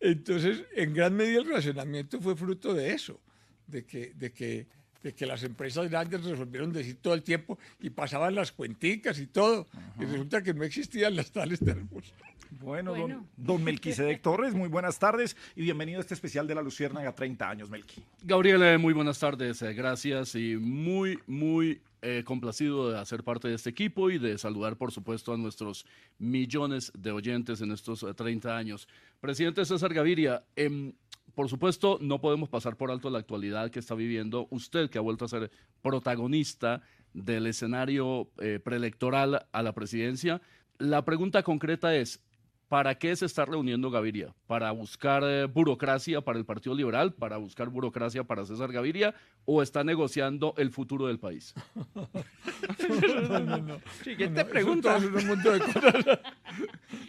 Entonces, 0.00 0.64
en 0.74 0.94
gran 0.94 1.14
medida 1.14 1.40
el 1.40 1.48
racionamiento 1.48 2.20
fue 2.20 2.36
fruto 2.36 2.74
de 2.74 2.92
eso, 2.92 3.20
de 3.66 3.84
que, 3.84 4.12
de 4.14 4.32
que, 4.32 4.66
de 5.02 5.14
que 5.14 5.26
las 5.26 5.42
empresas 5.42 5.88
grandes 5.90 6.24
resolvieron 6.24 6.72
decir 6.72 6.98
todo 7.00 7.14
el 7.14 7.22
tiempo 7.22 7.58
y 7.80 7.90
pasaban 7.90 8.34
las 8.34 8.52
cuenticas 8.52 9.18
y 9.18 9.26
todo. 9.26 9.66
Y 9.98 10.04
resulta 10.04 10.42
que 10.42 10.54
no 10.54 10.64
existían 10.64 11.16
las 11.16 11.30
tales 11.32 11.60
termos. 11.60 12.12
Bueno, 12.60 12.90
Bueno. 12.92 13.26
Don, 13.36 13.56
don 13.56 13.64
Melquisedec 13.64 14.20
Torres, 14.20 14.54
muy 14.54 14.68
buenas 14.68 14.98
tardes 14.98 15.36
y 15.56 15.62
bienvenido 15.62 15.98
a 15.98 16.02
este 16.02 16.14
especial 16.14 16.46
de 16.46 16.54
la 16.54 16.62
Luciérnaga 16.62 17.14
30 17.14 17.48
años, 17.48 17.70
Melqui. 17.70 18.02
Gabriel, 18.22 18.62
eh, 18.62 18.78
muy 18.78 18.92
buenas 18.92 19.18
tardes, 19.18 19.62
eh, 19.62 19.72
gracias 19.72 20.34
y 20.34 20.56
muy, 20.56 21.18
muy 21.26 21.80
eh, 22.04 22.24
complacido 22.24 22.90
de 22.90 22.98
hacer 22.98 23.22
parte 23.22 23.46
de 23.46 23.54
este 23.54 23.70
equipo 23.70 24.10
y 24.10 24.18
de 24.18 24.36
saludar, 24.36 24.76
por 24.76 24.90
supuesto, 24.90 25.32
a 25.32 25.36
nuestros 25.36 25.86
millones 26.18 26.90
de 26.98 27.12
oyentes 27.12 27.60
en 27.60 27.70
estos 27.70 28.02
eh, 28.02 28.12
30 28.12 28.56
años. 28.56 28.88
Presidente 29.20 29.64
César 29.64 29.94
Gaviria, 29.94 30.42
em, 30.56 30.94
por 31.36 31.48
supuesto, 31.48 31.98
no 32.00 32.20
podemos 32.20 32.48
pasar 32.48 32.76
por 32.76 32.90
alto 32.90 33.08
la 33.08 33.20
actualidad 33.20 33.70
que 33.70 33.78
está 33.78 33.94
viviendo 33.94 34.48
usted, 34.50 34.90
que 34.90 34.98
ha 34.98 35.00
vuelto 35.00 35.26
a 35.26 35.28
ser 35.28 35.52
protagonista 35.80 36.82
del 37.14 37.46
escenario 37.46 38.28
eh, 38.38 38.58
preelectoral 38.58 39.46
a 39.52 39.62
la 39.62 39.72
presidencia. 39.72 40.42
La 40.78 41.04
pregunta 41.04 41.44
concreta 41.44 41.94
es, 41.94 42.20
¿Para 42.72 42.94
qué 42.94 43.14
se 43.14 43.26
está 43.26 43.44
reuniendo 43.44 43.90
Gaviria? 43.90 44.34
¿Para 44.46 44.70
buscar 44.70 45.22
eh, 45.26 45.44
burocracia 45.44 46.22
para 46.22 46.38
el 46.38 46.46
Partido 46.46 46.74
Liberal? 46.74 47.12
¿Para 47.12 47.36
buscar 47.36 47.68
burocracia 47.68 48.24
para 48.24 48.46
César 48.46 48.72
Gaviria? 48.72 49.14
¿O 49.44 49.62
está 49.62 49.84
negociando 49.84 50.54
el 50.56 50.70
futuro 50.70 51.06
del 51.06 51.18
país? 51.18 51.52
No, 51.84 53.40
no, 53.40 53.58
no. 53.58 53.80
Siguiente 54.02 54.46
pregunta. 54.46 54.96
todo 54.96 55.18
es 55.18 55.22
un 55.22 55.28
montón 55.28 55.58
de 55.58 55.64
cosas. 55.66 55.94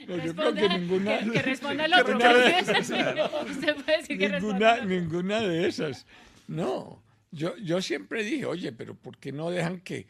No, 0.06 0.18
yo 0.26 0.36
creo 0.36 0.54
que 0.54 0.68
Responda- 0.68 0.78
ninguna, 0.80 1.20
que, 1.20 1.32
que 1.32 1.42
responda 1.42 1.86
el 1.86 1.94
otro. 1.94 2.18
Usted 2.18 3.76
puede 3.86 3.98
decir 4.00 4.18
que 4.18 4.30
ninguna, 4.32 4.84
ninguna 4.84 5.40
de 5.40 5.66
esas. 5.70 6.06
No, 6.50 7.02
yo, 7.32 7.56
yo 7.56 7.82
siempre 7.82 8.26
dije, 8.26 8.46
oye, 8.46 8.74
pero 8.74 8.96
¿por 8.96 9.18
qué 9.18 9.32
no 9.32 9.50
dejan 9.50 9.80
que, 9.80 10.08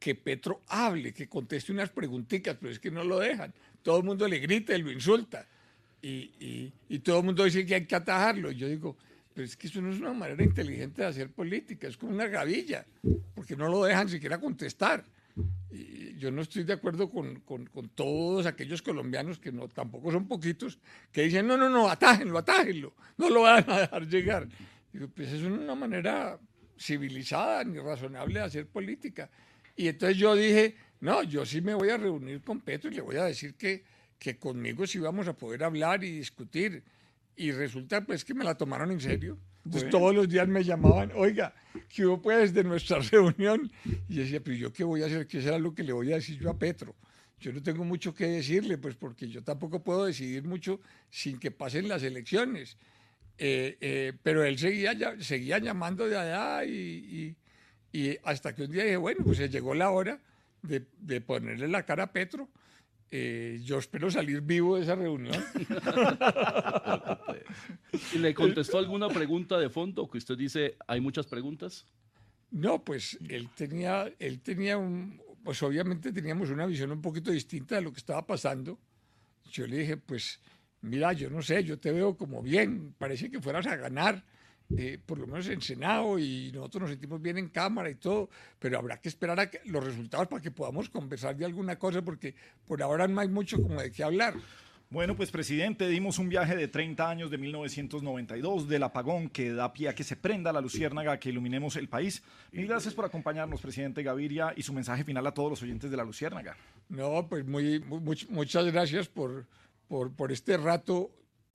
que 0.00 0.16
Petro 0.16 0.62
hable, 0.66 1.14
que 1.14 1.28
conteste 1.28 1.70
unas 1.70 1.90
preguntitas? 1.90 2.56
Pero 2.60 2.72
es 2.72 2.80
que 2.80 2.90
no 2.90 3.04
lo 3.04 3.20
dejan. 3.20 3.54
Todo 3.86 3.98
el 3.98 4.02
mundo 4.04 4.26
le 4.26 4.40
grita 4.40 4.74
y 4.76 4.82
lo 4.82 4.90
insulta. 4.90 5.46
Y, 6.02 6.08
y, 6.40 6.72
y 6.88 6.98
todo 6.98 7.20
el 7.20 7.24
mundo 7.24 7.44
dice 7.44 7.64
que 7.64 7.76
hay 7.76 7.86
que 7.86 7.94
atajarlo. 7.94 8.50
Y 8.50 8.56
yo 8.56 8.68
digo, 8.68 8.96
pero 9.32 9.44
es 9.44 9.56
que 9.56 9.68
eso 9.68 9.80
no 9.80 9.92
es 9.92 10.00
una 10.00 10.12
manera 10.12 10.42
inteligente 10.42 11.02
de 11.02 11.06
hacer 11.06 11.30
política, 11.30 11.86
es 11.86 11.96
como 11.96 12.10
una 12.10 12.26
gavilla, 12.26 12.84
porque 13.36 13.54
no 13.54 13.68
lo 13.68 13.84
dejan 13.84 14.08
siquiera 14.08 14.40
contestar. 14.40 15.04
Y 15.70 16.16
yo 16.16 16.32
no 16.32 16.42
estoy 16.42 16.64
de 16.64 16.72
acuerdo 16.72 17.08
con, 17.08 17.38
con- 17.42 17.66
con 17.66 17.88
todos 17.90 18.46
aquellos 18.46 18.82
colombianos 18.82 19.38
que 19.38 19.52
no, 19.52 19.68
tampoco 19.68 20.10
son 20.10 20.26
poquitos, 20.26 20.80
que 21.12 21.22
dicen, 21.22 21.46
no, 21.46 21.56
no, 21.56 21.68
no, 21.70 21.88
atájenlo, 21.88 22.38
atájenlo, 22.38 22.92
no 23.18 23.30
lo 23.30 23.42
van 23.42 23.70
a 23.70 23.80
dejar 23.82 24.08
llegar. 24.08 24.48
Digo, 24.92 25.06
pues 25.14 25.28
eso 25.28 25.46
es 25.46 25.52
una 25.52 25.76
manera 25.76 26.40
civilizada 26.76 27.62
ni 27.62 27.78
razonable 27.78 28.40
de 28.40 28.46
hacer 28.46 28.66
política. 28.66 29.30
Y 29.76 29.86
entonces 29.88 30.16
yo 30.18 30.34
dije, 30.34 30.74
no, 31.06 31.22
yo 31.22 31.46
sí 31.46 31.60
me 31.60 31.72
voy 31.72 31.88
a 31.90 31.96
reunir 31.96 32.40
con 32.40 32.60
Petro 32.60 32.90
y 32.90 32.94
le 32.94 33.00
voy 33.00 33.14
a 33.14 33.26
decir 33.26 33.54
que, 33.54 33.84
que 34.18 34.36
conmigo 34.38 34.88
sí 34.88 34.98
vamos 34.98 35.28
a 35.28 35.34
poder 35.34 35.62
hablar 35.62 36.02
y 36.02 36.10
discutir. 36.10 36.82
Y 37.36 37.52
resulta 37.52 38.04
pues 38.04 38.24
que 38.24 38.34
me 38.34 38.42
la 38.42 38.56
tomaron 38.56 38.90
en 38.90 39.00
serio. 39.00 39.38
Entonces 39.64 39.88
todos 39.88 40.12
los 40.12 40.28
días 40.28 40.48
me 40.48 40.64
llamaban, 40.64 41.12
oiga, 41.14 41.54
¿qué 41.94 42.04
hubo 42.04 42.20
pues 42.20 42.52
de 42.52 42.64
nuestra 42.64 42.98
reunión? 43.12 43.70
Y 44.08 44.16
decía, 44.16 44.40
pero 44.42 44.56
yo 44.56 44.72
qué 44.72 44.82
voy 44.82 45.04
a 45.04 45.06
hacer, 45.06 45.28
qué 45.28 45.40
será 45.40 45.60
lo 45.60 45.72
que 45.76 45.84
le 45.84 45.92
voy 45.92 46.10
a 46.10 46.16
decir 46.16 46.40
yo 46.40 46.50
a 46.50 46.58
Petro. 46.58 46.96
Yo 47.38 47.52
no 47.52 47.62
tengo 47.62 47.84
mucho 47.84 48.12
que 48.12 48.26
decirle, 48.26 48.76
pues 48.76 48.96
porque 48.96 49.28
yo 49.28 49.44
tampoco 49.44 49.84
puedo 49.84 50.06
decidir 50.06 50.42
mucho 50.42 50.80
sin 51.08 51.38
que 51.38 51.52
pasen 51.52 51.86
las 51.86 52.02
elecciones. 52.02 52.78
Eh, 53.38 53.76
eh, 53.80 54.12
pero 54.24 54.42
él 54.42 54.58
seguía, 54.58 54.96
seguía 55.20 55.58
llamando 55.58 56.08
de 56.08 56.18
allá 56.18 56.64
y, 56.64 57.36
y, 57.92 58.18
hasta 58.24 58.56
que 58.56 58.64
un 58.64 58.72
día 58.72 58.82
dije, 58.82 58.96
bueno, 58.96 59.22
pues 59.24 59.38
llegó 59.52 59.72
la 59.72 59.90
hora 59.90 60.20
de, 60.66 60.86
de 60.98 61.20
ponerle 61.20 61.68
la 61.68 61.84
cara 61.84 62.04
a 62.04 62.12
Petro. 62.12 62.48
Eh, 63.10 63.60
yo 63.62 63.78
espero 63.78 64.10
salir 64.10 64.40
vivo 64.40 64.76
de 64.76 64.82
esa 64.82 64.96
reunión. 64.96 65.34
¿Y 68.14 68.18
le 68.18 68.34
contestó 68.34 68.78
alguna 68.78 69.08
pregunta 69.08 69.58
de 69.58 69.70
fondo 69.70 70.10
que 70.10 70.18
usted 70.18 70.36
dice, 70.36 70.76
hay 70.88 71.00
muchas 71.00 71.26
preguntas? 71.26 71.86
No, 72.50 72.82
pues 72.82 73.18
él 73.28 73.48
tenía, 73.54 74.12
él 74.18 74.40
tenía 74.40 74.76
un, 74.76 75.20
pues 75.44 75.62
obviamente 75.62 76.12
teníamos 76.12 76.50
una 76.50 76.66
visión 76.66 76.90
un 76.90 77.00
poquito 77.00 77.30
distinta 77.30 77.76
de 77.76 77.82
lo 77.82 77.92
que 77.92 77.98
estaba 77.98 78.26
pasando. 78.26 78.78
Yo 79.52 79.66
le 79.66 79.78
dije, 79.78 79.96
pues 79.96 80.40
mira, 80.80 81.12
yo 81.12 81.30
no 81.30 81.42
sé, 81.42 81.62
yo 81.62 81.78
te 81.78 81.92
veo 81.92 82.16
como 82.16 82.42
bien, 82.42 82.94
parece 82.98 83.30
que 83.30 83.40
fueras 83.40 83.66
a 83.66 83.76
ganar, 83.76 84.24
eh, 84.76 84.98
por 85.04 85.18
lo 85.18 85.26
menos 85.26 85.46
en 85.48 85.60
Senado 85.60 86.18
y 86.18 86.50
nosotros 86.52 86.82
nos 86.82 86.90
sentimos 86.90 87.22
bien 87.22 87.38
en 87.38 87.48
Cámara 87.48 87.88
y 87.88 87.94
todo, 87.94 88.28
pero 88.58 88.78
habrá 88.78 89.00
que 89.00 89.08
esperar 89.08 89.38
a 89.38 89.50
los 89.66 89.84
resultados 89.84 90.26
para 90.26 90.42
que 90.42 90.50
podamos 90.50 90.88
conversar 90.88 91.36
de 91.36 91.44
alguna 91.44 91.78
cosa, 91.78 92.02
porque 92.02 92.34
por 92.66 92.82
ahora 92.82 93.06
no 93.06 93.20
hay 93.20 93.28
mucho 93.28 93.62
como 93.62 93.80
de 93.80 93.92
qué 93.92 94.02
hablar. 94.02 94.34
Bueno, 94.88 95.16
pues 95.16 95.32
presidente, 95.32 95.88
dimos 95.88 96.18
un 96.20 96.28
viaje 96.28 96.54
de 96.54 96.68
30 96.68 97.10
años 97.10 97.30
de 97.30 97.38
1992 97.38 98.68
del 98.68 98.84
apagón 98.84 99.28
que 99.28 99.52
da 99.52 99.72
pie 99.72 99.88
a 99.88 99.94
que 99.96 100.04
se 100.04 100.14
prenda 100.14 100.52
la 100.52 100.60
luciérnaga, 100.60 101.18
que 101.18 101.30
iluminemos 101.30 101.74
el 101.74 101.88
país. 101.88 102.22
Mil 102.52 102.68
gracias 102.68 102.94
por 102.94 103.04
acompañarnos, 103.04 103.60
presidente 103.60 104.04
Gaviria, 104.04 104.52
y 104.56 104.62
su 104.62 104.72
mensaje 104.72 105.02
final 105.02 105.26
a 105.26 105.34
todos 105.34 105.50
los 105.50 105.62
oyentes 105.62 105.90
de 105.90 105.96
la 105.96 106.04
luciérnaga. 106.04 106.56
No, 106.88 107.26
pues 107.28 107.44
muy, 107.44 107.80
muchas 108.28 108.64
gracias 108.66 109.08
por, 109.08 109.46
por, 109.88 110.12
por 110.12 110.30
este 110.30 110.56
rato 110.56 111.10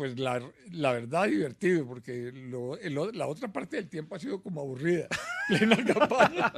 pues 0.00 0.18
la, 0.18 0.40
la 0.72 0.92
verdad 0.92 1.26
divertido, 1.26 1.86
porque 1.86 2.32
lo, 2.32 2.78
la 3.12 3.26
otra 3.26 3.52
parte 3.52 3.76
del 3.76 3.86
tiempo 3.86 4.14
ha 4.14 4.18
sido 4.18 4.42
como 4.42 4.62
aburrida. 4.62 5.08
Plena 5.48 5.76
campaña. 5.76 6.50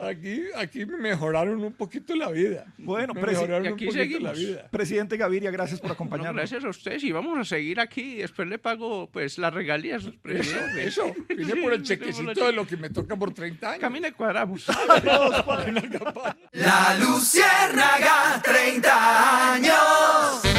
aquí, 0.00 0.42
aquí 0.56 0.84
me 0.84 0.96
mejoraron 0.96 1.62
un 1.62 1.72
poquito 1.74 2.16
la 2.16 2.28
vida. 2.32 2.64
Bueno, 2.76 3.14
me 3.14 3.22
mejoraron 3.22 3.68
aquí 3.68 3.86
un 3.86 3.94
poquito 3.94 4.18
la 4.18 4.32
vida. 4.32 4.68
Presidente 4.68 5.16
Gaviria, 5.16 5.52
gracias 5.52 5.78
por 5.78 5.92
acompañarnos. 5.92 6.34
gracias 6.34 6.64
a 6.64 6.70
ustedes 6.70 7.04
y 7.04 7.12
vamos 7.12 7.38
a 7.38 7.44
seguir 7.44 7.78
aquí. 7.78 8.16
Después 8.16 8.48
le 8.48 8.58
pago 8.58 9.08
pues 9.12 9.38
las 9.38 9.54
regalías. 9.54 10.02
Presidente. 10.22 10.88
Eso, 10.88 11.04
eso. 11.06 11.14
Vine 11.28 11.54
por 11.54 11.72
el 11.72 11.84
chequecito 11.84 12.46
de 12.46 12.52
lo 12.52 12.66
que 12.66 12.76
me 12.76 12.90
toca 12.90 13.14
por 13.14 13.32
30 13.32 13.68
años. 13.68 13.80
Camine 13.80 14.12
cuadramos. 14.12 14.66
la 16.52 16.98
Luciérnaga, 16.98 18.42
30 18.42 19.54
años. 19.54 20.49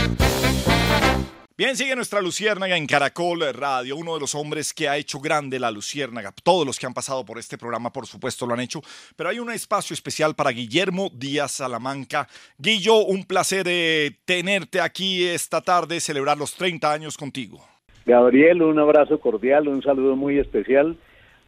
Bien, 1.61 1.75
sigue 1.75 1.95
nuestra 1.95 2.21
Luciérnaga 2.21 2.75
en 2.75 2.87
Caracol 2.87 3.41
Radio, 3.53 3.95
uno 3.95 4.15
de 4.15 4.19
los 4.19 4.33
hombres 4.33 4.73
que 4.73 4.89
ha 4.89 4.97
hecho 4.97 5.19
grande 5.19 5.59
la 5.59 5.69
Luciérnaga. 5.69 6.33
Todos 6.43 6.65
los 6.65 6.79
que 6.79 6.87
han 6.87 6.93
pasado 6.95 7.23
por 7.23 7.37
este 7.37 7.55
programa, 7.55 7.93
por 7.93 8.07
supuesto, 8.07 8.47
lo 8.47 8.55
han 8.55 8.61
hecho, 8.61 8.81
pero 9.15 9.29
hay 9.29 9.37
un 9.37 9.51
espacio 9.51 9.93
especial 9.93 10.33
para 10.33 10.49
Guillermo 10.49 11.11
Díaz 11.13 11.51
Salamanca. 11.51 12.27
Guillo, 12.57 13.05
un 13.05 13.25
placer 13.25 13.67
eh, 13.69 14.09
tenerte 14.25 14.81
aquí 14.81 15.23
esta 15.23 15.61
tarde, 15.61 15.99
celebrar 15.99 16.35
los 16.35 16.55
30 16.55 16.91
años 16.91 17.15
contigo. 17.15 17.59
Gabriel, 18.07 18.63
un 18.63 18.79
abrazo 18.79 19.19
cordial, 19.19 19.67
un 19.67 19.83
saludo 19.83 20.15
muy 20.15 20.39
especial 20.39 20.97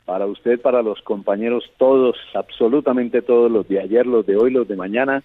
para 0.06 0.28
usted, 0.28 0.62
para 0.62 0.84
los 0.84 1.02
compañeros, 1.02 1.64
todos, 1.80 2.16
absolutamente 2.36 3.24
todos, 3.24 3.50
los 3.52 3.68
de 3.68 3.82
ayer, 3.82 4.06
los 4.06 4.28
de 4.28 4.36
hoy, 4.36 4.52
los 4.52 4.68
de 4.68 4.76
mañana 4.76 5.24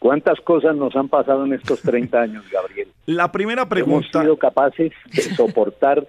¿Cuántas 0.00 0.40
cosas 0.40 0.74
nos 0.76 0.96
han 0.96 1.08
pasado 1.08 1.44
en 1.44 1.52
estos 1.52 1.82
30 1.82 2.20
años, 2.22 2.44
Gabriel? 2.50 2.88
La 3.04 3.30
primera 3.30 3.68
pregunta. 3.68 4.08
Hemos 4.08 4.24
sido 4.24 4.36
capaces 4.38 4.92
de 5.12 5.22
soportar 5.36 6.08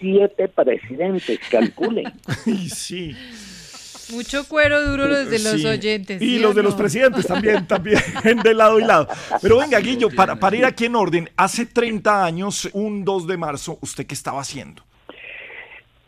siete 0.00 0.48
presidentes, 0.48 1.38
calculen. 1.50 2.06
sí. 2.68 3.14
Mucho 4.10 4.48
cuero 4.48 4.82
duro 4.88 5.06
los 5.06 5.28
de 5.28 5.38
los 5.38 5.64
oyentes. 5.64 6.22
Y 6.22 6.38
los 6.38 6.54
de 6.54 6.62
los 6.62 6.74
presidentes 6.76 7.26
también, 7.26 7.66
también, 7.66 7.98
de 8.42 8.54
lado 8.54 8.78
y 8.78 8.84
lado. 8.84 9.08
Pero 9.42 9.58
venga, 9.58 9.80
Guillo, 9.80 10.08
para, 10.14 10.36
para 10.36 10.56
ir 10.56 10.64
aquí 10.64 10.86
en 10.86 10.94
orden, 10.94 11.28
hace 11.36 11.66
30 11.66 12.24
años, 12.24 12.70
un 12.72 13.04
2 13.04 13.26
de 13.26 13.36
marzo, 13.36 13.78
¿usted 13.82 14.06
qué 14.06 14.14
estaba 14.14 14.40
haciendo? 14.40 14.82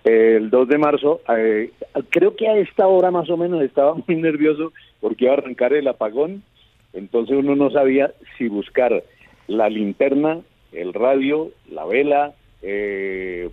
El 0.04 0.48
2 0.48 0.68
de 0.68 0.78
marzo, 0.78 1.20
eh, 1.36 1.72
creo 2.08 2.36
que 2.36 2.48
a 2.48 2.56
esta 2.56 2.86
hora 2.86 3.10
más 3.10 3.28
o 3.28 3.36
menos 3.36 3.62
estaba 3.62 3.94
muy 3.94 4.16
nervioso 4.16 4.72
porque 5.00 5.24
iba 5.24 5.34
a 5.34 5.38
arrancar 5.38 5.72
el 5.72 5.88
apagón 5.88 6.44
entonces 6.98 7.36
uno 7.36 7.56
no 7.56 7.70
sabía 7.70 8.12
si 8.36 8.48
buscar 8.48 9.02
la 9.46 9.68
linterna, 9.68 10.40
el 10.72 10.92
radio, 10.92 11.50
la 11.70 11.84
vela, 11.86 12.32
eh, 12.62 13.48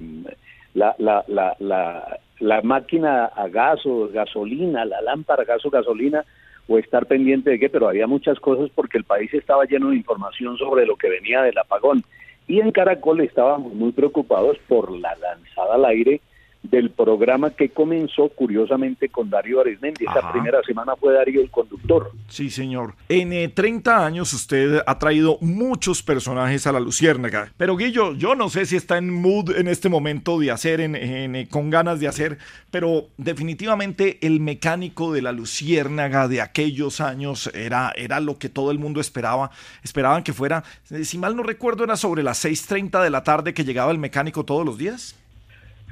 la, 0.74 0.96
la, 0.98 1.24
la, 1.28 1.56
la, 1.60 2.20
la 2.40 2.62
máquina 2.62 3.26
a 3.26 3.48
gas 3.48 3.86
o 3.86 4.10
gasolina, 4.10 4.84
la 4.86 5.02
lámpara 5.02 5.44
a 5.44 5.46
gas 5.46 5.66
o 5.66 5.70
gasolina, 5.70 6.26
o 6.68 6.78
estar 6.80 7.06
pendiente 7.06 7.52
de 7.52 7.60
qué, 7.60 7.70
pero 7.70 7.88
había 7.88 8.08
muchas 8.08 8.40
cosas 8.40 8.70
porque 8.74 8.98
el 8.98 9.04
país 9.04 9.34
estaba 9.34 9.66
lleno 9.66 9.90
de 9.92 9.98
información 9.98 10.58
sobre 10.58 10.86
lo 10.86 10.96
que 10.96 11.10
venía 11.10 11.42
del 11.44 11.58
apagón. 11.58 12.04
Y 12.48 12.60
en 12.60 12.72
Caracol 12.72 13.22
estábamos 13.22 13.74
muy 13.74 13.92
preocupados 13.92 14.58
por 14.68 14.92
la 14.92 15.16
lanzada 15.16 15.76
al 15.76 15.86
aire 15.86 16.22
del 16.70 16.90
programa 16.90 17.52
que 17.52 17.70
comenzó 17.70 18.30
curiosamente 18.30 19.10
con 19.10 19.30
Darío 19.30 19.62
Arismendi. 19.62 20.06
Esa 20.06 20.32
primera 20.32 20.62
semana 20.64 20.96
fue 20.96 21.14
Darío 21.14 21.42
el 21.42 21.50
conductor. 21.50 22.12
Sí, 22.28 22.50
señor. 22.50 22.96
En 23.10 23.54
30 23.54 23.92
eh, 23.92 24.04
años 24.04 24.34
usted 24.34 24.82
ha 24.86 25.00
traído 25.00 25.38
muchos 25.42 26.04
personajes 26.04 26.68
a 26.68 26.72
la 26.72 26.80
Luciérnaga. 26.80 27.52
Pero 27.58 27.78
Guillo, 27.78 28.14
yo 28.14 28.36
no 28.36 28.50
sé 28.50 28.66
si 28.66 28.76
está 28.76 28.98
en 28.98 29.10
mood 29.10 29.56
en 29.56 29.68
este 29.68 29.90
momento 29.90 30.40
de 30.40 30.52
hacer, 30.52 30.82
en, 30.82 30.96
eh, 30.96 31.48
con 31.50 31.70
ganas 31.70 32.00
de 32.00 32.08
hacer, 32.08 32.38
pero 32.72 33.08
definitivamente 33.18 34.20
el 34.26 34.40
mecánico 34.40 35.14
de 35.14 35.22
la 35.22 35.32
Luciérnaga 35.32 36.28
de 36.28 36.42
aquellos 36.42 37.02
años 37.02 37.50
era, 37.54 37.94
era 37.96 38.20
lo 38.20 38.38
que 38.38 38.50
todo 38.50 38.72
el 38.72 38.80
mundo 38.80 39.00
esperaba. 39.00 39.52
Esperaban 39.84 40.24
que 40.24 40.34
fuera, 40.34 40.64
eh, 40.92 41.06
si 41.06 41.18
mal 41.18 41.36
no 41.36 41.44
recuerdo, 41.44 41.84
era 41.84 41.96
sobre 41.96 42.24
las 42.24 42.44
6.30 42.44 43.04
de 43.04 43.10
la 43.10 43.24
tarde 43.24 43.54
que 43.54 43.64
llegaba 43.64 43.92
el 43.92 43.98
mecánico 43.98 44.46
todos 44.46 44.66
los 44.66 44.78
días. 44.78 45.16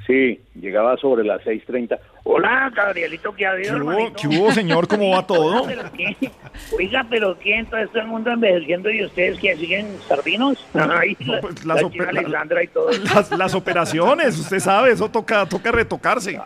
Sí, 0.06 0.38
llegaba 0.54 0.96
sobre 0.98 1.24
las 1.24 1.40
6.30. 1.42 1.98
Hola, 2.24 2.70
Gabrielito, 2.74 3.34
¿qué 3.34 3.46
ha 3.46 3.52
habido, 3.52 3.74
¿Qué 3.76 3.80
hubo, 3.82 4.12
qué 4.14 4.28
hubo, 4.28 4.52
señor? 4.52 4.86
¿Cómo 4.86 5.10
va 5.10 5.26
todo? 5.26 5.64
Pero 5.66 5.82
qué, 5.96 6.30
Oiga, 6.76 7.06
pero 7.08 7.36
¿quién? 7.38 7.64
Todo 7.66 7.80
este 7.80 8.02
mundo 8.02 8.30
envejeciendo 8.30 8.90
y 8.90 9.04
ustedes 9.04 9.38
que 9.40 9.56
siguen 9.56 9.96
sardinos. 10.06 10.62
Ay, 10.74 11.16
la, 11.20 11.40
pues, 11.40 11.64
la 11.64 11.74
las 11.74 11.96
la- 11.96 12.08
Alexandra 12.08 12.62
y 12.62 12.66
todo. 12.68 12.90
Las, 13.14 13.30
las 13.30 13.54
operaciones, 13.54 14.38
usted 14.38 14.58
sabe, 14.60 14.92
eso 14.92 15.08
toca, 15.10 15.46
toca 15.46 15.72
retocarse. 15.72 16.38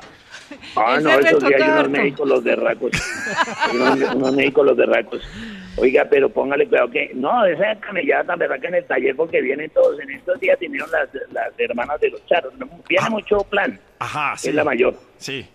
Ah, 0.76 0.98
no, 1.02 1.10
esos 1.10 1.24
retoca 1.24 1.48
días 1.48 1.62
hay 1.62 1.70
unos 1.80 1.90
médicos 1.90 2.28
los 2.28 2.44
derracos. 2.44 2.90
Hay 3.70 3.76
unos, 3.76 4.14
unos 4.14 4.32
médicos 4.34 4.66
los 4.66 4.76
derracos. 4.76 5.22
Oiga, 5.80 6.06
pero 6.10 6.28
póngale 6.28 6.66
cuidado 6.68 6.90
que... 6.90 7.10
No, 7.14 7.44
esa 7.46 7.76
camellada 7.80 8.24
tan 8.24 8.38
verdad 8.38 8.60
que 8.60 8.66
en 8.68 8.74
el 8.74 8.84
taller 8.84 9.14
porque 9.16 9.40
vienen 9.40 9.70
todos. 9.70 9.98
En 10.00 10.10
estos 10.10 10.38
días 10.40 10.58
vinieron 10.58 10.90
las, 10.90 11.08
las 11.32 11.48
hermanas 11.58 12.00
de 12.00 12.10
los 12.10 12.24
charros. 12.26 12.52
¿no? 12.58 12.68
Viene 12.88 13.10
mucho 13.10 13.38
plan. 13.44 13.78
Ajá, 13.98 14.34
que 14.42 14.48
es 14.50 14.54
la 14.54 14.64
mayor. 14.64 14.94
Sí. 15.18 15.46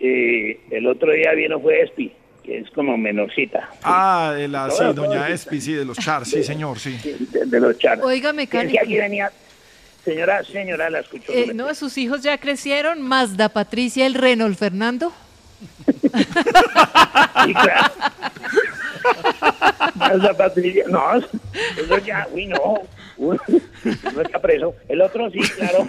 Eh, 0.00 0.60
el 0.70 0.86
otro 0.86 1.12
día 1.12 1.32
vino 1.32 1.58
fue 1.60 1.82
Espi, 1.82 2.12
que 2.42 2.58
es 2.58 2.70
como 2.70 2.96
menorcita. 2.96 3.70
Ah, 3.82 4.32
de 4.36 4.48
la, 4.48 4.70
sí, 4.70 4.84
doña. 4.94 5.28
Espi, 5.28 5.60
sí, 5.60 5.72
de 5.72 5.84
los 5.84 5.96
chars, 5.98 6.28
sí, 6.30 6.42
señor, 6.44 6.78
sí. 6.78 6.98
De, 7.30 7.46
de 7.46 7.60
los 7.60 7.78
charros. 7.78 8.04
Oiga, 8.04 8.30
Es 8.30 8.36
mecánico. 8.36 8.72
que 8.72 8.80
aquí 8.80 8.96
venía... 8.98 9.30
Señora, 10.04 10.44
señora, 10.44 10.90
la 10.90 11.00
escucho. 11.00 11.32
Eh, 11.32 11.52
no, 11.54 11.74
sus 11.74 11.96
hijos 11.96 12.22
ya 12.22 12.36
crecieron, 12.36 13.00
Mazda 13.00 13.48
Patricia, 13.48 14.06
el 14.06 14.12
Renault 14.14 14.58
Fernando. 14.58 15.12
Sí, 17.44 17.52
claro. 17.54 17.92
Patricia, 20.38 20.84
no, 20.88 21.14
eso 21.16 21.98
ya, 22.04 22.26
uy, 22.32 22.46
no, 22.46 22.82
uy, 23.16 23.38
no 24.14 24.20
está 24.20 24.40
preso. 24.40 24.74
El 24.88 25.00
otro 25.00 25.30
sí, 25.30 25.38
claro. 25.40 25.86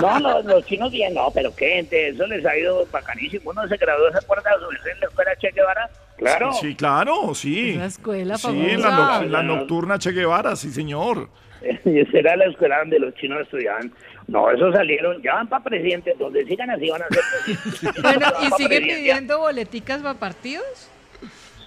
No, 0.00 0.18
los, 0.20 0.44
los 0.44 0.66
chinos 0.66 0.90
bien, 0.90 1.14
no, 1.14 1.30
pero 1.32 1.54
qué 1.54 1.68
gente, 1.74 2.08
eso 2.08 2.26
les 2.26 2.44
ha 2.46 2.56
ido 2.56 2.86
bacanísimo. 2.90 3.50
Uno 3.50 3.66
se 3.68 3.76
graduó, 3.76 4.10
¿se 4.12 4.18
acuerda 4.18 4.50
en 4.92 5.00
la 5.00 5.06
escuela 5.06 5.36
Che 5.36 5.50
Guevara? 5.50 5.90
Claro. 6.16 6.52
Sí, 6.54 6.68
sí, 6.70 6.74
claro, 6.74 7.34
sí. 7.34 7.70
Esa 7.76 7.86
escuela 7.86 8.38
Sí, 8.38 8.76
la, 8.76 8.90
no- 8.90 9.22
en 9.22 9.32
la 9.32 9.42
nocturna 9.42 9.98
Che 9.98 10.12
Guevara, 10.12 10.56
sí, 10.56 10.70
señor. 10.70 11.28
Y 11.84 11.98
esa 12.00 12.18
era 12.18 12.36
la 12.36 12.44
escuela 12.46 12.78
donde 12.78 13.00
los 13.00 13.14
chinos 13.14 13.40
estudiaban. 13.42 13.92
No, 14.28 14.48
esos 14.50 14.72
salieron, 14.74 15.20
ya 15.22 15.34
van 15.34 15.48
para 15.48 15.64
presidente, 15.64 16.14
donde 16.18 16.44
sigan 16.44 16.70
así 16.70 16.88
van 16.90 17.02
a 17.02 17.06
ser 17.08 17.20
presidentes. 17.44 18.02
Bueno, 18.02 18.26
¿y 18.42 18.62
sigue 18.62 18.80
pidiendo 18.80 19.38
boleticas 19.38 20.00
para 20.02 20.18
partidos? 20.18 20.88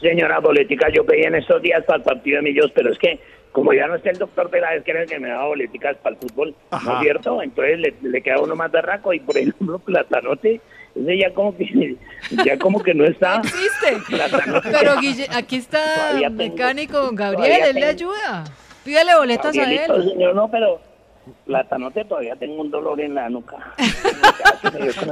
Señora 0.01 0.39
Boletica, 0.39 0.89
yo 0.89 1.05
pedí 1.05 1.24
en 1.24 1.36
estos 1.36 1.62
días 1.62 1.84
para 1.86 1.98
el 1.98 2.03
partido 2.03 2.38
de 2.38 2.41
Millos, 2.43 2.72
pero 2.74 2.91
es 2.91 2.98
que 2.98 3.20
como 3.51 3.74
ya 3.74 3.86
no 3.88 3.96
está 3.96 4.10
el 4.10 4.17
doctor 4.17 4.50
Peláez, 4.50 4.84
que 4.84 4.91
era 4.91 5.01
el 5.03 5.10
que 5.10 5.20
me 5.20 5.27
daba 5.29 5.46
boleticas 5.48 5.98
para 5.98 6.15
el 6.15 6.22
fútbol, 6.22 6.55
¿no 6.72 6.77
es 6.96 7.00
cierto? 7.01 7.41
Entonces 7.41 7.79
le, 7.79 7.93
le 8.01 8.22
queda 8.22 8.39
uno 8.39 8.55
más 8.55 8.72
berraco 8.72 9.13
y 9.13 9.20
por 9.20 9.38
ejemplo 9.38 9.77
Platanote, 9.79 10.62
ese 10.96 11.17
ya 11.17 11.34
como 11.34 11.55
que, 11.58 11.98
ya 12.46 12.58
como 12.58 12.81
que 12.81 12.93
no 12.93 13.03
está. 13.05 13.41
Existe. 13.43 13.98
Platanote. 14.10 14.70
Pero 14.72 14.98
Guille, 15.01 15.27
aquí 15.34 15.58
está 15.58 16.13
tengo- 16.17 16.29
mecánico 16.31 17.10
Gabriel, 17.12 17.62
él 17.70 17.75
le 17.75 17.86
ayuda. 17.86 18.43
Pídale 18.86 19.15
boletas 19.15 19.55
a 19.58 19.63
él. 19.72 19.81
señor, 20.10 20.34
no, 20.34 20.50
pero 20.50 20.79
Platanote 21.46 22.05
todavía 22.05 22.36
tengo 22.38 22.62
un 22.62 22.72
dolor 22.72 23.00
en 23.01 23.13
la 23.15 23.29
nuca. 23.29 23.58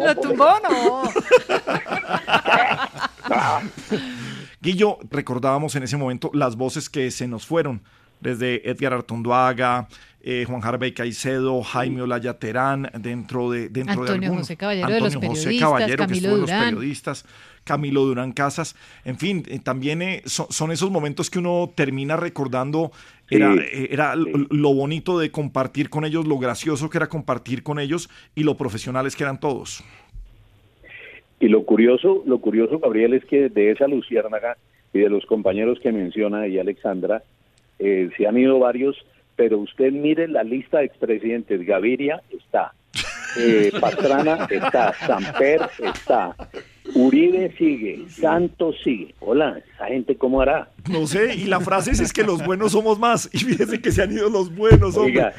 ¿Lo 0.02 0.16
tumbó 0.16 0.46
o 0.46 0.60
no? 0.62 1.04
Guillo, 4.62 4.98
recordábamos 5.10 5.76
en 5.76 5.84
ese 5.84 5.98
momento 5.98 6.32
las 6.34 6.56
voces 6.56 6.90
que 6.90 7.12
se 7.12 7.28
nos 7.28 7.46
fueron, 7.46 7.82
desde 8.20 8.70
Edgar 8.70 8.94
Artonduaga, 8.94 9.88
eh, 10.22 10.44
Juan 10.46 10.62
Harvey 10.62 10.94
Caicedo, 10.94 11.64
Jaime 11.64 12.02
Olaya 12.02 12.38
Terán, 12.38 12.92
dentro 13.00 13.50
de, 13.50 13.70
dentro 13.70 14.04
de 14.04 14.12
Antonio 14.12 14.28
algunos. 14.28 14.42
José 14.42 14.58
Caballero 14.58 14.90
de 14.90 15.00
los 15.00 15.16
Antonio 15.16 15.30
José 15.30 15.44
periodistas, 15.44 15.70
Caballero, 15.70 15.92
que 15.92 15.98
Camilo 15.98 16.18
estuvo 16.18 16.36
en 16.36 16.42
los 16.42 16.50
Durán. 16.50 16.66
periodistas, 16.66 17.26
Camilo 17.64 18.02
Durán 18.06 18.32
Casas, 18.34 18.76
en 19.06 19.18
fin, 19.18 19.46
eh, 19.48 19.60
también 19.60 20.02
eh, 20.02 20.24
son, 20.26 20.48
son 20.50 20.72
esos 20.72 20.92
momentos 20.92 21.30
que 21.30 21.40
uno 21.40 21.72
termina 21.74 22.18
recordando, 22.18 22.92
era, 23.30 23.54
Sí, 23.54 23.60
eh, 23.72 23.88
era 23.92 24.16
lo 24.16 24.74
bonito 24.74 25.20
de 25.20 25.32
compartir 25.32 25.90
con 25.90 26.04
ellos, 26.04 26.28
lo 26.28 26.38
gracioso 26.38 26.90
que 26.90 26.98
era 26.98 27.08
compartir 27.08 27.64
con 27.64 27.80
ellos 27.80 28.10
y 28.36 28.44
lo 28.44 28.58
profesionales 28.58 29.16
que 29.16 29.24
eran 29.24 29.40
todos. 29.40 29.84
Y 31.40 31.48
lo 31.48 31.64
curioso, 31.64 32.24
lo 32.26 32.40
curioso, 32.40 32.80
Gabriel, 32.80 33.14
es 33.14 33.26
que 33.26 33.50
de 33.50 33.72
esa 33.72 33.88
luciérnaga 33.88 34.58
y 34.94 35.00
de 35.00 35.10
los 35.10 35.26
compañeros 35.26 35.80
que 35.80 35.92
menciona 35.92 36.42
ahí 36.42 36.60
Alexandra, 36.60 37.24
eh, 37.78 38.10
se 38.18 38.28
han 38.28 38.38
ido 38.38 38.60
varios, 38.60 38.98
pero 39.36 39.60
usted 39.60 39.92
mire 39.92 40.28
la 40.28 40.44
lista 40.44 40.80
de 40.80 40.86
expresidentes. 40.86 41.66
Gaviria 41.66 42.22
está, 42.30 42.74
eh, 43.40 43.72
Pastrana 43.80 44.48
está, 44.50 44.94
Samper 45.06 45.62
está, 45.82 46.36
Uribe 46.94 47.54
sigue, 47.58 48.10
Santos 48.10 48.76
sigue. 48.84 49.14
Hola, 49.20 49.62
esa 49.76 49.86
gente 49.86 50.16
cómo 50.16 50.42
hará. 50.42 50.70
No 50.90 51.08
sé, 51.08 51.36
y 51.36 51.46
la 51.46 51.60
frase 51.60 51.92
es, 51.92 52.00
es 52.00 52.12
que 52.12 52.24
los 52.24 52.44
buenos 52.44 52.72
somos 52.72 53.00
más. 53.00 53.30
Y 53.34 53.40
fíjense 53.40 53.82
que 53.82 53.92
se 53.92 54.02
han 54.02 54.12
ido 54.12 54.30
los 54.30 54.54
buenos, 54.54 54.98
hombre. 54.98 55.14
Oiga, 55.14 55.34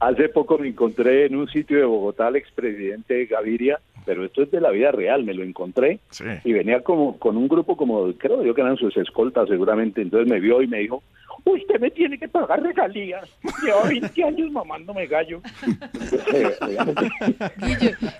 hace 0.00 0.28
poco 0.28 0.58
me 0.58 0.68
encontré 0.68 1.26
en 1.26 1.36
un 1.36 1.48
sitio 1.48 1.78
de 1.78 1.84
Bogotá 1.84 2.26
al 2.26 2.36
expresidente 2.36 3.26
Gaviria, 3.26 3.78
pero 4.04 4.24
esto 4.24 4.42
es 4.42 4.50
de 4.50 4.60
la 4.60 4.70
vida 4.70 4.90
real, 4.92 5.24
me 5.24 5.34
lo 5.34 5.42
encontré 5.42 5.98
y 6.44 6.52
venía 6.52 6.80
como 6.82 7.18
con 7.18 7.36
un 7.36 7.48
grupo 7.48 7.76
como, 7.76 8.12
creo 8.14 8.44
yo 8.44 8.54
que 8.54 8.60
eran 8.60 8.76
sus 8.76 8.96
escoltas 8.96 9.48
seguramente, 9.48 10.02
entonces 10.02 10.30
me 10.30 10.40
vio 10.40 10.62
y 10.62 10.66
me 10.66 10.78
dijo, 10.78 11.02
usted 11.44 11.78
me 11.80 11.90
tiene 11.90 12.18
que 12.18 12.28
pagar 12.28 12.62
regalías, 12.62 13.28
lleva 13.64 13.84
20 13.88 14.24
años 14.24 14.50
mamándome 14.52 15.06
gallo. 15.06 15.40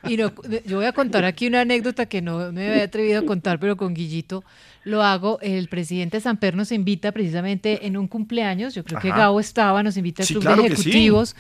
Y 0.09 0.17
no- 0.17 0.33
yo 0.67 0.77
voy 0.79 0.87
a 0.87 0.93
contar 0.93 1.25
aquí 1.25 1.47
una 1.47 1.63
anécdota 1.63 2.07
que 2.07 2.23
no 2.23 2.53
me 2.53 2.69
había 2.71 2.85
atrevido 2.85 3.21
a 3.21 3.25
contar, 3.25 3.59
pero 3.59 3.77
con 3.77 3.95
Guillito 3.95 4.45
lo 4.85 5.03
hago. 5.03 5.39
El 5.41 5.69
presidente 5.69 6.21
Samper 6.21 6.55
nos 6.55 6.71
invita 6.73 7.13
precisamente 7.13 7.87
en 7.87 7.97
un 7.97 8.07
cumpleaños, 8.07 8.75
yo 8.75 8.85
creo 8.85 9.01
que. 9.01 9.09
Gabo 9.09 9.41
estaba, 9.41 9.83
nos 9.83 9.97
invita 9.97 10.23
al 10.23 10.27
Sí, 10.27 10.35
club 10.35 10.43
claro 10.45 10.63
de 10.63 10.69
sí. 10.69 10.75
ejecutivos 10.75 11.37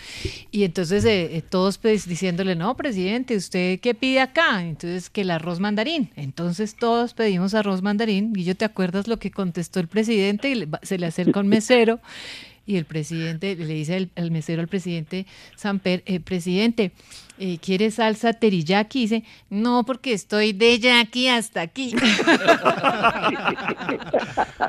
y 0.51 0.65
entonces 0.65 1.05
eh, 1.05 1.37
eh, 1.37 1.43
todos 1.43 1.79
pues, 1.79 2.07
diciéndole, 2.09 2.55
no, 2.55 2.77
presidente, 2.77 3.37
¿usted 3.37 3.81
qué 3.81 3.95
pide 3.95 4.21
acá? 4.21 4.63
Entonces 4.63 5.11
que 5.11 5.23
el 5.23 5.31
arroz 5.31 5.61
mandarín. 5.61 6.11
Entonces 6.17 6.77
todos 6.77 7.15
pedimos 7.15 7.55
arroz 7.55 7.83
mandarín. 7.83 8.33
Guillo, 8.33 8.55
¿te 8.55 8.65
acuerdas 8.65 9.09
lo 9.09 9.19
que 9.19 9.31
contestó 9.31 9.81
el 9.81 9.89
presidente? 9.89 10.51
Y 10.51 10.55
le 10.55 10.69
se 10.83 10.99
le 10.99 11.07
acerca 11.07 11.41
un 11.41 11.49
mesero 11.49 12.01
y 12.67 12.77
el 12.77 12.85
presidente 12.85 13.55
le 13.57 13.75
dice 13.75 14.09
al 14.17 14.31
mesero 14.31 14.63
al 14.63 14.69
presidente 14.69 15.27
Samper, 15.57 16.03
eh, 16.07 16.21
presidente, 16.21 16.93
eh, 17.39 17.59
¿quiere 17.61 17.91
salsa 17.91 18.33
teriyaki? 18.33 18.99
Y 18.99 19.03
dice, 19.03 19.25
no, 19.51 19.85
porque 19.85 20.13
estoy 20.13 20.53
de 20.53 20.79
yaqui 20.79 21.29
hasta 21.29 21.63
aquí. 21.63 21.95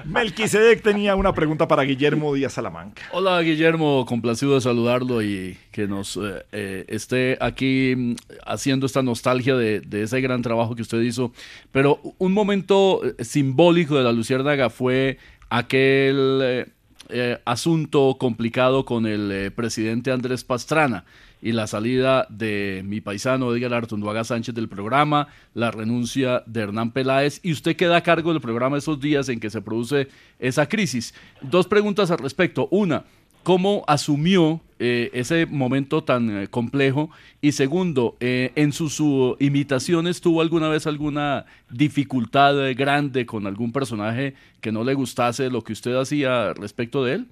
Melquisedec 0.05 0.81
tenía 0.81 1.15
una 1.15 1.33
pregunta 1.33 1.67
para 1.67 1.83
Guillermo 1.83 2.33
Díaz 2.33 2.53
Salamanca. 2.53 3.01
Hola 3.11 3.41
Guillermo, 3.41 4.05
complacido 4.05 4.55
de 4.55 4.61
saludarlo 4.61 5.21
y 5.21 5.57
que 5.71 5.87
nos 5.87 6.17
eh, 6.17 6.45
eh, 6.51 6.85
esté 6.87 7.37
aquí 7.41 7.93
mm, 7.95 8.15
haciendo 8.45 8.85
esta 8.85 9.01
nostalgia 9.01 9.55
de, 9.55 9.81
de 9.81 10.03
ese 10.03 10.21
gran 10.21 10.41
trabajo 10.41 10.75
que 10.75 10.81
usted 10.81 11.01
hizo. 11.01 11.31
Pero 11.71 11.99
un 12.17 12.33
momento 12.33 13.01
eh, 13.03 13.23
simbólico 13.23 13.95
de 13.95 14.03
la 14.03 14.11
Luciérnaga 14.11 14.69
fue 14.69 15.17
aquel 15.49 16.39
eh, 16.41 16.65
eh, 17.09 17.39
asunto 17.45 18.17
complicado 18.19 18.83
con 18.83 19.05
el 19.05 19.31
eh, 19.31 19.51
presidente 19.51 20.11
Andrés 20.11 20.43
Pastrana 20.43 21.05
y 21.45 21.51
la 21.51 21.67
salida 21.67 22.25
de 22.27 22.81
mi 22.83 23.01
paisano 23.01 23.55
Edgar 23.55 23.75
Artunduaga 23.75 24.23
Sánchez 24.23 24.55
del 24.55 24.67
programa, 24.67 25.27
la 25.53 25.69
renuncia 25.69 26.41
de 26.47 26.61
Hernán 26.61 26.89
Peláez 26.89 27.39
y 27.43 27.51
usted 27.51 27.75
queda 27.75 27.97
a 27.97 28.01
cargo 28.01 28.33
del 28.33 28.41
programa 28.41 28.79
esos 28.79 28.99
días 28.99 29.29
en 29.29 29.39
que 29.39 29.51
se 29.51 29.61
produce 29.61 30.07
esa 30.39 30.67
crisis. 30.67 31.13
Dos 31.41 31.67
preguntas 31.67 32.09
al 32.09 32.17
respecto. 32.17 32.67
Una, 32.71 33.03
¿cómo 33.43 33.83
asumió 33.87 34.59
eh, 34.79 35.11
ese 35.13 35.45
momento 35.45 36.03
tan 36.03 36.35
eh, 36.35 36.47
complejo? 36.47 37.11
Y 37.41 37.51
segundo, 37.51 38.15
eh, 38.19 38.51
¿en 38.55 38.71
sus 38.71 38.93
su 38.93 39.37
imitaciones 39.39 40.21
tuvo 40.21 40.41
alguna 40.41 40.69
vez 40.69 40.87
alguna 40.87 41.45
dificultad 41.69 42.67
eh, 42.67 42.73
grande 42.73 43.27
con 43.27 43.45
algún 43.45 43.71
personaje 43.71 44.33
que 44.61 44.71
no 44.71 44.83
le 44.83 44.95
gustase 44.95 45.51
lo 45.51 45.61
que 45.61 45.73
usted 45.73 45.93
hacía 45.93 46.55
respecto 46.55 47.05
de 47.05 47.13
él? 47.13 47.25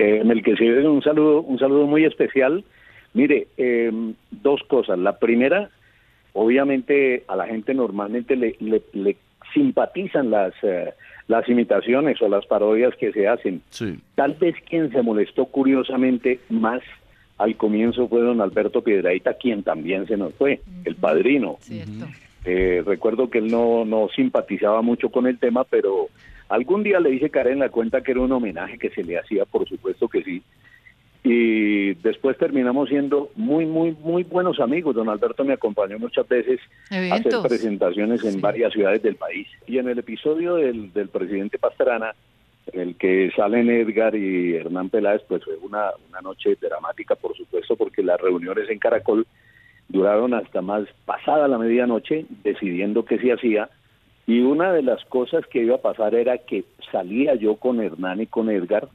Eh, 0.00 0.24
Melquisedec, 0.24 0.84
un 0.84 1.02
saludo, 1.02 1.42
un 1.42 1.60
saludo 1.60 1.86
muy 1.86 2.04
especial. 2.04 2.64
Mire, 3.14 3.48
eh, 3.56 3.90
dos 4.30 4.62
cosas. 4.68 4.98
La 4.98 5.18
primera, 5.18 5.68
obviamente 6.32 7.24
a 7.28 7.36
la 7.36 7.46
gente 7.46 7.74
normalmente 7.74 8.36
le, 8.36 8.56
le- 8.60 8.82
le 8.92 9.16
simpatizan 9.52 10.30
las, 10.30 10.52
eh, 10.62 10.92
las 11.28 11.48
imitaciones 11.48 12.20
o 12.22 12.28
las 12.28 12.46
parodias 12.46 12.94
que 12.96 13.12
se 13.12 13.26
hacen. 13.26 13.62
Tal 14.14 14.34
vez 14.34 14.54
quien 14.68 14.90
se 14.92 15.02
molestó 15.02 15.46
curiosamente 15.46 16.38
más 16.48 16.82
al 17.38 17.56
comienzo 17.56 18.06
fue 18.08 18.20
don 18.20 18.40
Alberto 18.40 18.82
Piedraíta, 18.82 19.34
quien 19.34 19.62
también 19.62 20.06
se 20.06 20.16
nos 20.16 20.34
fue, 20.34 20.60
el 20.84 20.94
padrino. 20.94 21.56
Eh, 22.44 22.82
recuerdo 22.86 23.28
que 23.28 23.38
él 23.38 23.48
no, 23.50 23.84
no 23.84 24.08
simpatizaba 24.14 24.82
mucho 24.82 25.10
con 25.10 25.26
el 25.26 25.38
tema, 25.38 25.64
pero 25.64 26.08
algún 26.48 26.82
día 26.82 27.00
le 27.00 27.10
hice 27.12 27.30
caer 27.30 27.48
en 27.48 27.58
la 27.60 27.68
cuenta 27.70 28.02
que 28.02 28.12
era 28.12 28.20
un 28.20 28.32
homenaje 28.32 28.78
que 28.78 28.90
se 28.90 29.02
le 29.02 29.18
hacía, 29.18 29.44
por 29.46 29.66
supuesto 29.68 30.08
que 30.08 30.22
sí. 30.22 30.42
Y 31.22 31.94
después 31.94 32.38
terminamos 32.38 32.88
siendo 32.88 33.30
muy, 33.36 33.66
muy, 33.66 33.94
muy 34.00 34.24
buenos 34.24 34.58
amigos. 34.58 34.94
Don 34.94 35.10
Alberto 35.10 35.44
me 35.44 35.52
acompañó 35.52 35.98
muchas 35.98 36.26
veces 36.26 36.60
a 36.90 37.14
hacer 37.14 37.32
presentaciones 37.46 38.24
en 38.24 38.40
varias 38.40 38.72
ciudades 38.72 39.02
del 39.02 39.16
país. 39.16 39.46
Y 39.66 39.78
en 39.78 39.88
el 39.88 39.98
episodio 39.98 40.54
del, 40.54 40.92
del 40.92 41.08
presidente 41.08 41.58
Pastrana, 41.58 42.14
en 42.72 42.80
el 42.80 42.96
que 42.96 43.30
salen 43.36 43.68
Edgar 43.68 44.14
y 44.14 44.54
Hernán 44.54 44.88
Peláez, 44.88 45.22
pues 45.28 45.44
fue 45.44 45.56
una, 45.56 45.90
una 46.08 46.22
noche 46.22 46.56
dramática, 46.58 47.16
por 47.16 47.36
supuesto, 47.36 47.76
porque 47.76 48.02
las 48.02 48.20
reuniones 48.20 48.70
en 48.70 48.78
Caracol 48.78 49.26
duraron 49.88 50.32
hasta 50.32 50.62
más 50.62 50.84
pasada 51.04 51.48
la 51.48 51.58
medianoche, 51.58 52.24
decidiendo 52.42 53.04
qué 53.04 53.18
se 53.18 53.32
hacía. 53.32 53.68
Y 54.26 54.40
una 54.40 54.72
de 54.72 54.82
las 54.82 55.04
cosas 55.06 55.44
que 55.46 55.62
iba 55.62 55.74
a 55.74 55.82
pasar 55.82 56.14
era 56.14 56.38
que 56.38 56.64
salía 56.90 57.34
yo 57.34 57.56
con 57.56 57.80
Hernán 57.80 58.22
y 58.22 58.26
con 58.26 58.48
Edgar 58.48 58.88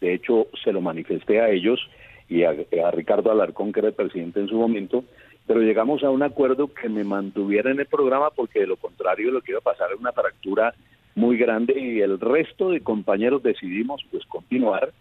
de 0.00 0.14
hecho, 0.14 0.48
se 0.62 0.72
lo 0.72 0.80
manifesté 0.80 1.40
a 1.40 1.50
ellos 1.50 1.80
y 2.28 2.44
a, 2.44 2.52
Ricardo 2.90 3.30
Alarcón, 3.30 3.72
que 3.72 3.80
era 3.80 3.88
el 3.88 3.94
presidente 3.94 4.40
en 4.40 4.48
su 4.48 4.56
momento, 4.56 5.04
pero 5.46 5.60
llegamos 5.60 6.04
a 6.04 6.10
un 6.10 6.22
acuerdo 6.22 6.72
que 6.72 6.88
me 6.88 7.04
mantuviera 7.04 7.70
en 7.70 7.80
el 7.80 7.86
programa 7.86 8.30
porque 8.30 8.60
de 8.60 8.66
lo 8.66 8.76
contrario 8.76 9.30
lo 9.30 9.40
que 9.40 9.52
iba 9.52 9.60
a 9.60 9.62
pasar 9.62 9.88
era 9.88 9.98
una 9.98 10.12
fractura 10.12 10.74
muy 11.14 11.38
grande 11.38 11.78
y 11.80 12.00
el 12.00 12.20
resto 12.20 12.70
de 12.70 12.80
compañeros 12.80 13.42
decidimos 13.42 14.04
pues 14.10 14.24
continuar 14.26 14.92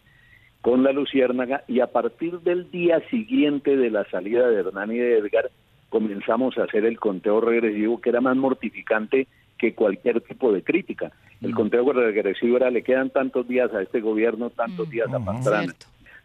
con 0.62 0.84
la 0.84 0.92
Luciérnaga 0.92 1.64
y 1.68 1.82
a 1.82 1.88
partir 1.88 2.40
del 2.40 2.72
día 2.72 3.02
siguiente 3.10 3.76
de 3.76 3.92
la 3.92 4.06
salida 4.06 4.50
de 4.50 4.60
Hernán 4.62 4.92
y 4.92 4.98
de 4.98 5.18
Edgar 5.20 5.52
comenzamos 5.90 6.58
a 6.58 6.64
hacer 6.64 6.86
el 6.86 7.00
conteo 7.00 7.40
regresivo 7.42 8.02
que 8.02 8.10
era 8.10 8.22
más 8.22 8.36
mortificante 8.36 9.28
que 9.58 9.74
cualquier 9.74 10.22
tipo 10.22 10.52
de 10.52 10.64
crítica. 10.64 11.12
El 11.42 11.52
mm. 11.52 11.56
conteo 11.56 11.92
regresivo 11.92 12.58
era, 12.58 12.70
le 12.70 12.84
quedan 12.84 13.10
tantos 13.10 13.48
días 13.48 13.74
a 13.74 13.82
este 13.82 14.02
gobierno, 14.02 14.50
tantos 14.50 14.88
mm. 14.88 14.92
días 14.92 15.14
a 15.14 15.20
Pastrana. 15.20 15.74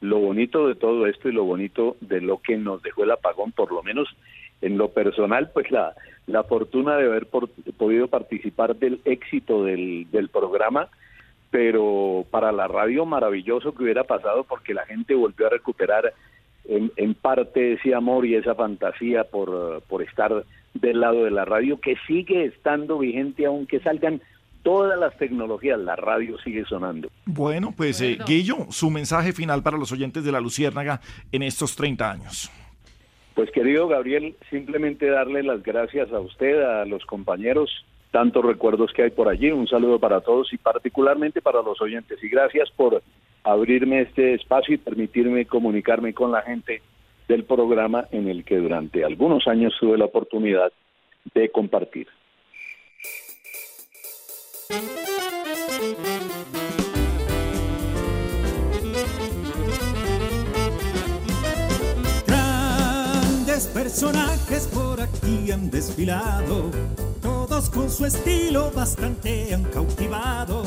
Lo 0.00 0.18
bonito 0.18 0.66
de 0.66 0.74
todo 0.74 1.06
esto 1.06 1.28
y 1.28 1.32
lo 1.32 1.44
bonito 1.44 1.96
de 2.00 2.20
lo 2.20 2.38
que 2.38 2.56
nos 2.56 2.82
dejó 2.82 3.04
el 3.04 3.12
apagón, 3.12 3.52
por 3.52 3.70
lo 3.70 3.82
menos 3.82 4.08
en 4.60 4.76
lo 4.76 4.88
personal, 4.88 5.50
pues 5.52 5.70
la, 5.70 5.94
la 6.26 6.44
fortuna 6.44 6.96
de 6.96 7.06
haber 7.06 7.26
podido 7.26 8.08
participar 8.08 8.76
del 8.76 9.00
éxito 9.04 9.64
del, 9.64 10.06
del 10.10 10.28
programa, 10.28 10.88
pero 11.50 12.24
para 12.30 12.52
la 12.52 12.66
radio 12.66 13.04
maravilloso 13.04 13.74
que 13.74 13.82
hubiera 13.82 14.04
pasado 14.04 14.44
porque 14.44 14.74
la 14.74 14.86
gente 14.86 15.14
volvió 15.14 15.46
a 15.46 15.50
recuperar 15.50 16.12
en, 16.64 16.92
en 16.96 17.14
parte 17.14 17.74
ese 17.74 17.94
amor 17.94 18.24
y 18.24 18.36
esa 18.36 18.54
fantasía 18.54 19.24
por, 19.24 19.82
por 19.82 20.02
estar 20.02 20.44
del 20.74 21.00
lado 21.00 21.24
de 21.24 21.30
la 21.30 21.44
radio, 21.44 21.80
que 21.80 21.96
sigue 22.06 22.44
estando 22.44 22.98
vigente 22.98 23.46
aunque 23.46 23.80
salgan 23.80 24.20
todas 24.62 24.98
las 24.98 25.16
tecnologías, 25.18 25.78
la 25.78 25.96
radio 25.96 26.38
sigue 26.38 26.64
sonando. 26.64 27.08
Bueno, 27.26 27.74
pues 27.76 28.00
eh, 28.00 28.18
Guillo, 28.26 28.66
su 28.70 28.90
mensaje 28.90 29.32
final 29.32 29.62
para 29.62 29.76
los 29.76 29.92
oyentes 29.92 30.24
de 30.24 30.32
la 30.32 30.40
Luciérnaga 30.40 31.00
en 31.32 31.42
estos 31.42 31.76
30 31.76 32.10
años. 32.10 32.50
Pues 33.34 33.50
querido 33.50 33.88
Gabriel, 33.88 34.36
simplemente 34.50 35.06
darle 35.06 35.42
las 35.42 35.62
gracias 35.62 36.12
a 36.12 36.20
usted, 36.20 36.62
a 36.62 36.84
los 36.84 37.04
compañeros, 37.06 37.70
tantos 38.10 38.44
recuerdos 38.44 38.92
que 38.92 39.04
hay 39.04 39.10
por 39.10 39.28
allí, 39.28 39.50
un 39.50 39.66
saludo 39.66 39.98
para 39.98 40.20
todos 40.20 40.52
y 40.52 40.58
particularmente 40.58 41.40
para 41.40 41.62
los 41.62 41.80
oyentes 41.80 42.22
y 42.22 42.28
gracias 42.28 42.70
por 42.76 43.02
abrirme 43.42 44.02
este 44.02 44.34
espacio 44.34 44.74
y 44.74 44.78
permitirme 44.78 45.46
comunicarme 45.46 46.12
con 46.12 46.30
la 46.30 46.42
gente 46.42 46.82
del 47.28 47.44
programa 47.44 48.06
en 48.10 48.28
el 48.28 48.44
que 48.44 48.56
durante 48.56 49.04
algunos 49.04 49.46
años 49.46 49.74
tuve 49.78 49.98
la 49.98 50.06
oportunidad 50.06 50.72
de 51.34 51.50
compartir. 51.50 52.08
Grandes 62.26 63.68
personajes 63.68 64.68
por 64.68 65.00
aquí 65.00 65.50
han 65.52 65.70
desfilado, 65.70 66.70
todos 67.20 67.70
con 67.70 67.90
su 67.90 68.06
estilo 68.06 68.70
bastante 68.70 69.54
han 69.54 69.64
cautivado. 69.64 70.62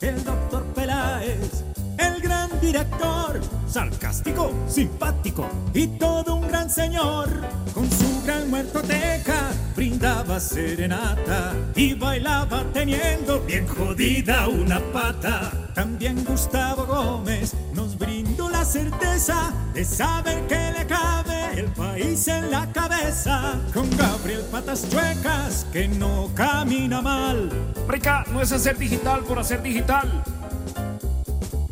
El 0.00 0.22
doctor 0.24 0.64
Peláez 0.74 1.69
el 2.00 2.20
gran 2.20 2.48
director, 2.60 3.40
sarcástico, 3.66 4.52
simpático 4.66 5.46
y 5.74 5.86
todo 5.86 6.36
un 6.36 6.48
gran 6.48 6.70
señor. 6.70 7.28
Con 7.74 7.90
su 7.90 8.22
gran 8.24 8.50
muertoteca 8.50 9.50
brindaba 9.76 10.40
serenata 10.40 11.54
y 11.74 11.94
bailaba 11.94 12.64
teniendo 12.72 13.40
bien 13.40 13.66
jodida 13.66 14.48
una 14.48 14.80
pata. 14.92 15.52
También 15.74 16.24
Gustavo 16.24 16.86
Gómez 16.86 17.54
nos 17.74 17.96
brindó 17.96 18.50
la 18.50 18.64
certeza 18.64 19.52
de 19.74 19.84
saber 19.84 20.46
que 20.46 20.72
le 20.78 20.86
cabe 20.86 21.60
el 21.60 21.66
país 21.66 22.26
en 22.28 22.50
la 22.50 22.70
cabeza. 22.72 23.60
Con 23.72 23.88
Gabriel 23.96 24.42
Patas 24.50 24.88
Chuecas 24.88 25.66
que 25.72 25.88
no 25.88 26.30
camina 26.34 27.00
mal. 27.00 27.50
Rica, 27.88 28.24
no 28.32 28.42
es 28.42 28.52
hacer 28.52 28.78
digital 28.78 29.20
por 29.20 29.38
hacer 29.38 29.62
digital 29.62 30.22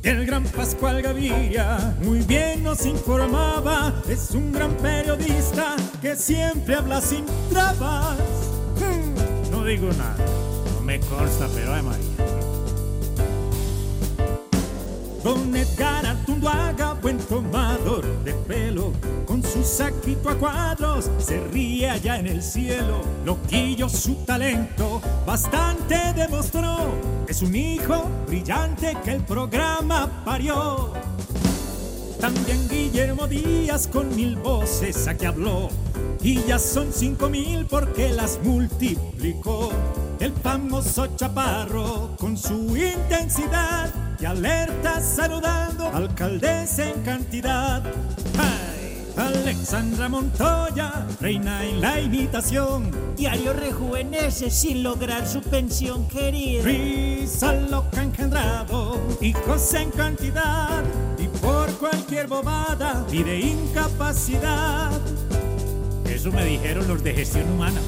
el 0.02 0.26
gran 0.26 0.44
Pascual 0.44 1.02
Gaviria 1.02 1.96
muy 2.02 2.20
bien 2.20 2.62
nos 2.62 2.86
informaba, 2.86 3.94
es 4.08 4.30
un 4.32 4.52
gran 4.52 4.74
periodista 4.76 5.76
que 6.00 6.16
siempre 6.16 6.74
habla 6.76 7.00
sin 7.00 7.24
trabas. 7.50 8.18
Hmm. 8.76 9.50
No 9.50 9.64
digo 9.64 9.88
nada, 9.92 10.16
no 10.74 10.80
me 10.82 11.00
consta, 11.00 11.48
pero 11.54 11.74
hay 11.74 11.82
María. 11.82 12.47
Don 15.24 15.54
Edgar 15.54 16.06
Artunduaga, 16.06 16.94
buen 16.94 17.18
tomador 17.18 18.04
de 18.22 18.32
pelo, 18.32 18.92
con 19.26 19.42
su 19.42 19.64
saquito 19.64 20.30
a 20.30 20.34
cuadros 20.36 21.10
se 21.18 21.40
ríe 21.48 21.90
allá 21.90 22.18
en 22.18 22.28
el 22.28 22.42
cielo. 22.42 23.02
Loquillo 23.24 23.88
su 23.88 24.14
talento 24.24 25.02
bastante 25.26 26.12
demostró, 26.14 26.94
es 27.26 27.42
un 27.42 27.54
hijo 27.54 28.08
brillante 28.28 28.96
que 29.04 29.14
el 29.14 29.24
programa 29.24 30.22
parió. 30.24 30.92
También 32.20 32.68
Guillermo 32.68 33.26
Díaz 33.26 33.88
con 33.88 34.14
mil 34.14 34.36
voces 34.36 35.08
aquí 35.08 35.26
habló, 35.26 35.68
y 36.22 36.42
ya 36.44 36.60
son 36.60 36.92
cinco 36.92 37.28
mil 37.28 37.66
porque 37.66 38.10
las 38.10 38.38
multiplicó. 38.44 39.70
El 40.20 40.32
famoso 40.32 41.06
chaparro 41.16 42.16
con 42.18 42.36
su 42.36 42.76
intensidad 42.76 43.92
y 44.20 44.24
alerta 44.24 45.00
saludando, 45.00 45.88
alcaldesa 45.88 46.90
en 46.90 47.02
cantidad. 47.02 47.82
Alexandra 49.18 50.08
Montoya, 50.08 51.04
reina 51.20 51.64
en 51.64 51.80
la 51.80 52.00
imitación. 52.00 52.92
Diario 53.16 53.52
rejuvenece 53.52 54.48
sin 54.48 54.84
lograr 54.84 55.26
su 55.26 55.40
pensión 55.40 56.06
querida. 56.06 56.62
Risa 56.62 57.52
loca 57.52 58.02
engendrado, 58.02 59.00
hijos 59.20 59.74
en 59.74 59.90
cantidad. 59.90 60.84
Y 61.18 61.26
por 61.38 61.68
cualquier 61.78 62.28
bobada 62.28 63.04
pide 63.10 63.40
incapacidad. 63.40 64.92
Eso 66.04 66.30
me 66.30 66.44
dijeron 66.44 66.86
los 66.86 67.02
de 67.02 67.14
gestión 67.14 67.50
humana, 67.50 67.80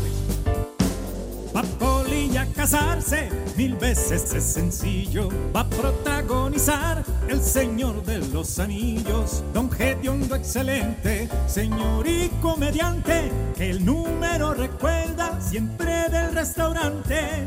pues 1.53 2.37
a 2.37 2.47
casarse, 2.47 3.29
mil 3.57 3.75
veces 3.77 4.33
es 4.35 4.45
sencillo. 4.45 5.29
Va 5.55 5.61
a 5.61 5.69
protagonizar 5.69 7.05
El 7.29 7.43
Señor 7.43 8.03
de 8.05 8.19
los 8.19 8.59
Anillos. 8.59 9.43
Don 9.53 9.71
Gediondo 9.71 10.37
excelente, 10.37 11.29
señor 11.47 12.07
y 12.07 12.29
comediante, 12.41 13.31
que 13.57 13.71
el 13.71 13.85
número 13.85 14.55
recuerda 14.55 15.41
siempre 15.41 16.09
del 16.09 16.35
restaurante. 16.35 17.45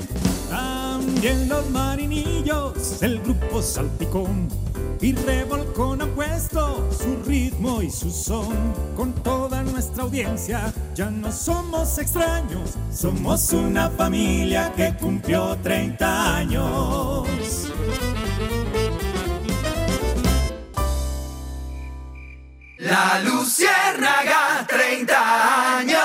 También 0.50 1.48
los 1.48 1.70
marinillos, 1.70 3.02
el 3.02 3.22
grupo 3.22 3.62
Salpicón 3.62 4.48
y 5.02 5.14
Revolcón 5.14 6.02
ha 6.02 6.08
puesto 6.08 6.90
su 6.92 7.13
ritmo 7.64 7.82
y 7.82 7.90
su 7.90 8.12
son. 8.12 8.74
Con 8.96 9.14
toda 9.24 9.64
nuestra 9.64 10.04
audiencia 10.04 10.74
ya 10.96 11.10
no 11.10 11.32
somos 11.32 11.98
extraños, 11.98 12.76
somos 12.92 13.52
una 13.54 13.90
familia 13.90 14.74
que 14.76 14.94
cumplió 15.00 15.58
30 15.64 16.38
años. 16.38 17.28
La 22.78 23.22
Luciérnaga, 23.24 24.68
30 24.68 25.78
años. 25.80 26.04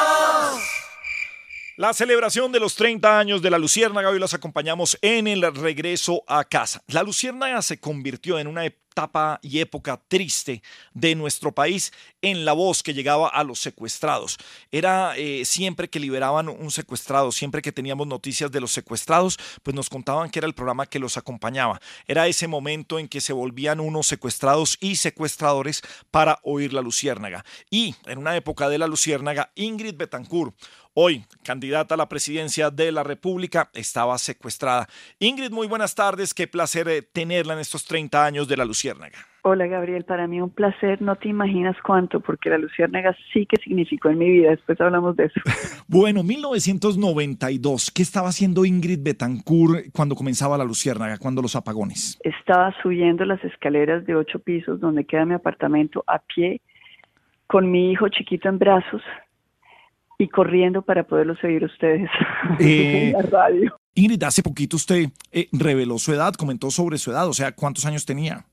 La 1.77 1.93
celebración 1.93 2.51
de 2.51 2.59
los 2.59 2.75
30 2.75 3.21
años 3.21 3.41
de 3.41 3.51
la 3.51 3.59
Luciérnaga 3.59 4.09
hoy 4.09 4.19
los 4.19 4.35
acompañamos 4.35 4.99
en 5.01 5.29
el 5.29 5.43
regreso 5.55 6.25
a 6.27 6.45
casa. 6.45 6.83
La 6.89 7.05
Luciérnaga 7.05 7.63
se 7.63 7.79
convirtió 7.79 8.41
en 8.41 8.49
una 8.49 8.65
etapa 8.99 9.39
y 9.43 9.61
época 9.61 10.01
triste 10.09 10.61
de 10.93 11.15
nuestro 11.15 11.53
país 11.53 11.93
en 12.21 12.45
la 12.45 12.53
voz 12.53 12.83
que 12.83 12.95
llegaba 12.95 13.29
a 13.29 13.45
los 13.45 13.61
secuestrados. 13.61 14.39
Era 14.73 15.17
eh, 15.17 15.45
siempre 15.45 15.89
que 15.89 16.01
liberaban 16.01 16.49
un 16.49 16.71
secuestrado, 16.73 17.31
siempre 17.31 17.63
que 17.63 17.71
teníamos 17.71 18.09
noticias 18.09 18.51
de 18.51 18.61
los 18.61 18.73
secuestrados, 18.73 19.39
pues 19.63 19.77
nos 19.77 19.89
contaban 19.89 20.31
que 20.31 20.41
era 20.41 20.49
el 20.49 20.55
programa 20.55 20.87
que 20.87 20.99
los 20.99 21.17
acompañaba. 21.17 21.81
Era 22.09 22.27
ese 22.27 22.49
momento 22.49 22.99
en 22.99 23.07
que 23.07 23.21
se 23.21 23.33
volvían 23.33 23.79
unos 23.79 24.09
secuestrados 24.09 24.77
y 24.81 24.97
secuestradores 24.97 25.83
para 26.11 26.41
oír 26.43 26.73
la 26.73 26.83
luciérnaga. 26.83 27.45
Y 27.71 27.95
en 28.07 28.19
una 28.19 28.37
época 28.37 28.69
de 28.69 28.79
la 28.79 28.89
luciérnaga, 28.89 29.53
Ingrid 29.55 29.95
Betancourt, 29.95 30.57
hoy 31.01 31.23
candidata 31.45 31.95
a 31.95 31.97
la 31.97 32.09
presidencia 32.09 32.71
de 32.71 32.91
la 32.91 33.05
República, 33.05 33.71
estaba 33.73 34.19
secuestrada. 34.19 34.89
Ingrid, 35.21 35.53
muy 35.53 35.69
buenas 35.69 35.95
tardes. 35.95 36.35
Qué 36.35 36.49
placer 36.49 36.89
eh, 36.89 37.03
tenerla 37.03 37.55
en 37.55 37.61
estos 37.61 37.85
30 37.85 38.25
años 38.25 38.49
de 38.49 38.57
la 38.57 38.65
luciérnaga. 38.65 39.17
Hola 39.43 39.69
Gabriel, 39.69 40.05
para 40.05 40.27
mí 40.27 40.41
un 40.41 40.51
placer, 40.51 41.01
no 41.01 41.15
te 41.15 41.29
imaginas 41.29 41.77
cuánto, 41.87 42.19
porque 42.19 42.51
la 42.51 42.59
Luciérnaga 42.59 43.17
sí 43.33 43.47
que 43.47 43.57
significó 43.57 44.11
en 44.11 44.19
mi 44.19 44.29
vida, 44.29 44.51
después 44.51 44.79
hablamos 44.81 45.17
de 45.17 45.27
eso. 45.27 45.41
Bueno, 45.87 46.23
1992, 46.23 47.93
¿qué 47.93 48.03
estaba 48.03 48.29
haciendo 48.29 48.65
Ingrid 48.65 49.03
Betancourt 49.03 49.87
cuando 49.95 50.17
comenzaba 50.17 50.59
la 50.59 50.65
Luciérnaga, 50.65 51.17
cuando 51.17 51.41
los 51.41 51.55
apagones? 51.55 52.19
Estaba 52.25 52.75
subiendo 52.83 53.25
las 53.25 53.43
escaleras 53.45 54.05
de 54.05 54.17
ocho 54.17 54.41
pisos 54.41 54.81
donde 54.81 55.07
queda 55.07 55.25
mi 55.25 55.35
apartamento 55.35 56.05
a 56.09 56.19
pie, 56.19 56.61
con 57.47 57.71
mi 57.71 57.93
hijo 57.93 58.09
chiquito 58.09 58.49
en 58.49 58.59
brazos 58.59 59.01
y 60.19 60.29
corriendo 60.29 60.83
para 60.83 61.05
poderlos 61.05 61.39
seguir 61.41 61.65
ustedes 61.65 62.11
Eh, 62.59 63.07
en 63.07 63.13
la 63.13 63.23
radio. 63.23 63.79
Ingrid, 63.95 64.23
hace 64.25 64.43
poquito 64.43 64.77
usted 64.77 65.11
eh, 65.33 65.49
reveló 65.53 65.99
su 65.99 66.13
edad, 66.13 66.35
comentó 66.35 66.71
sobre 66.71 66.99
su 66.99 67.11
edad, 67.11 67.29
o 67.29 67.33
sea, 67.33 67.53
¿cuántos 67.53 67.87
años 67.87 68.05
tenía? 68.05 68.45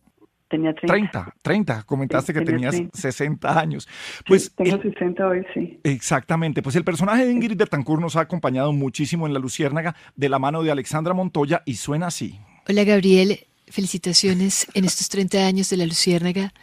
Tenía 0.48 0.74
30. 0.76 0.88
30, 0.88 1.36
30, 1.42 1.84
comentaste 1.84 2.34
que 2.34 2.42
tenía 2.42 2.70
tenías 2.70 2.94
30. 2.94 2.98
60 2.98 3.60
años. 3.60 3.90
Pues 4.28 4.54
Tengo 4.56 4.80
60 4.80 5.28
hoy, 5.28 5.44
sí. 5.54 5.80
Exactamente, 5.84 6.62
pues 6.62 6.76
el 6.76 6.84
personaje 6.84 7.26
de 7.26 7.32
Ingrid 7.32 7.58
Betancourt 7.58 8.02
nos 8.02 8.16
ha 8.16 8.22
acompañado 8.22 8.72
muchísimo 8.72 9.26
en 9.26 9.34
La 9.34 9.40
Luciérnaga 9.40 9.96
de 10.16 10.30
la 10.30 10.38
mano 10.38 10.62
de 10.62 10.72
Alexandra 10.72 11.14
Montoya 11.14 11.64
y 11.66 11.76
suena 11.76 12.08
así. 12.08 12.40
Hola 12.68 12.84
Gabriel, 12.84 13.40
felicitaciones 13.68 14.68
en 14.76 14.86
estos 14.86 15.10
30 15.10 15.46
años 15.46 15.70
de 15.70 15.78
la 15.78 15.86
Luciérnaga. 15.86 16.54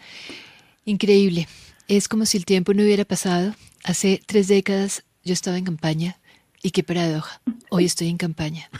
Increíble, 0.85 1.49
es 1.89 2.09
como 2.09 2.25
si 2.25 2.39
el 2.39 2.45
tiempo 2.45 2.75
no 2.75 2.83
hubiera 2.83 3.05
pasado. 3.05 3.55
Hace 3.85 4.23
tres 4.27 4.47
décadas 4.47 5.03
yo 5.25 5.33
estaba 5.33 5.59
en 5.59 5.65
campaña 5.65 6.19
y 6.63 6.71
qué 6.71 6.85
paradoja, 6.85 7.41
hoy 7.69 7.85
estoy 7.85 8.09
en 8.09 8.17
campaña. 8.17 8.71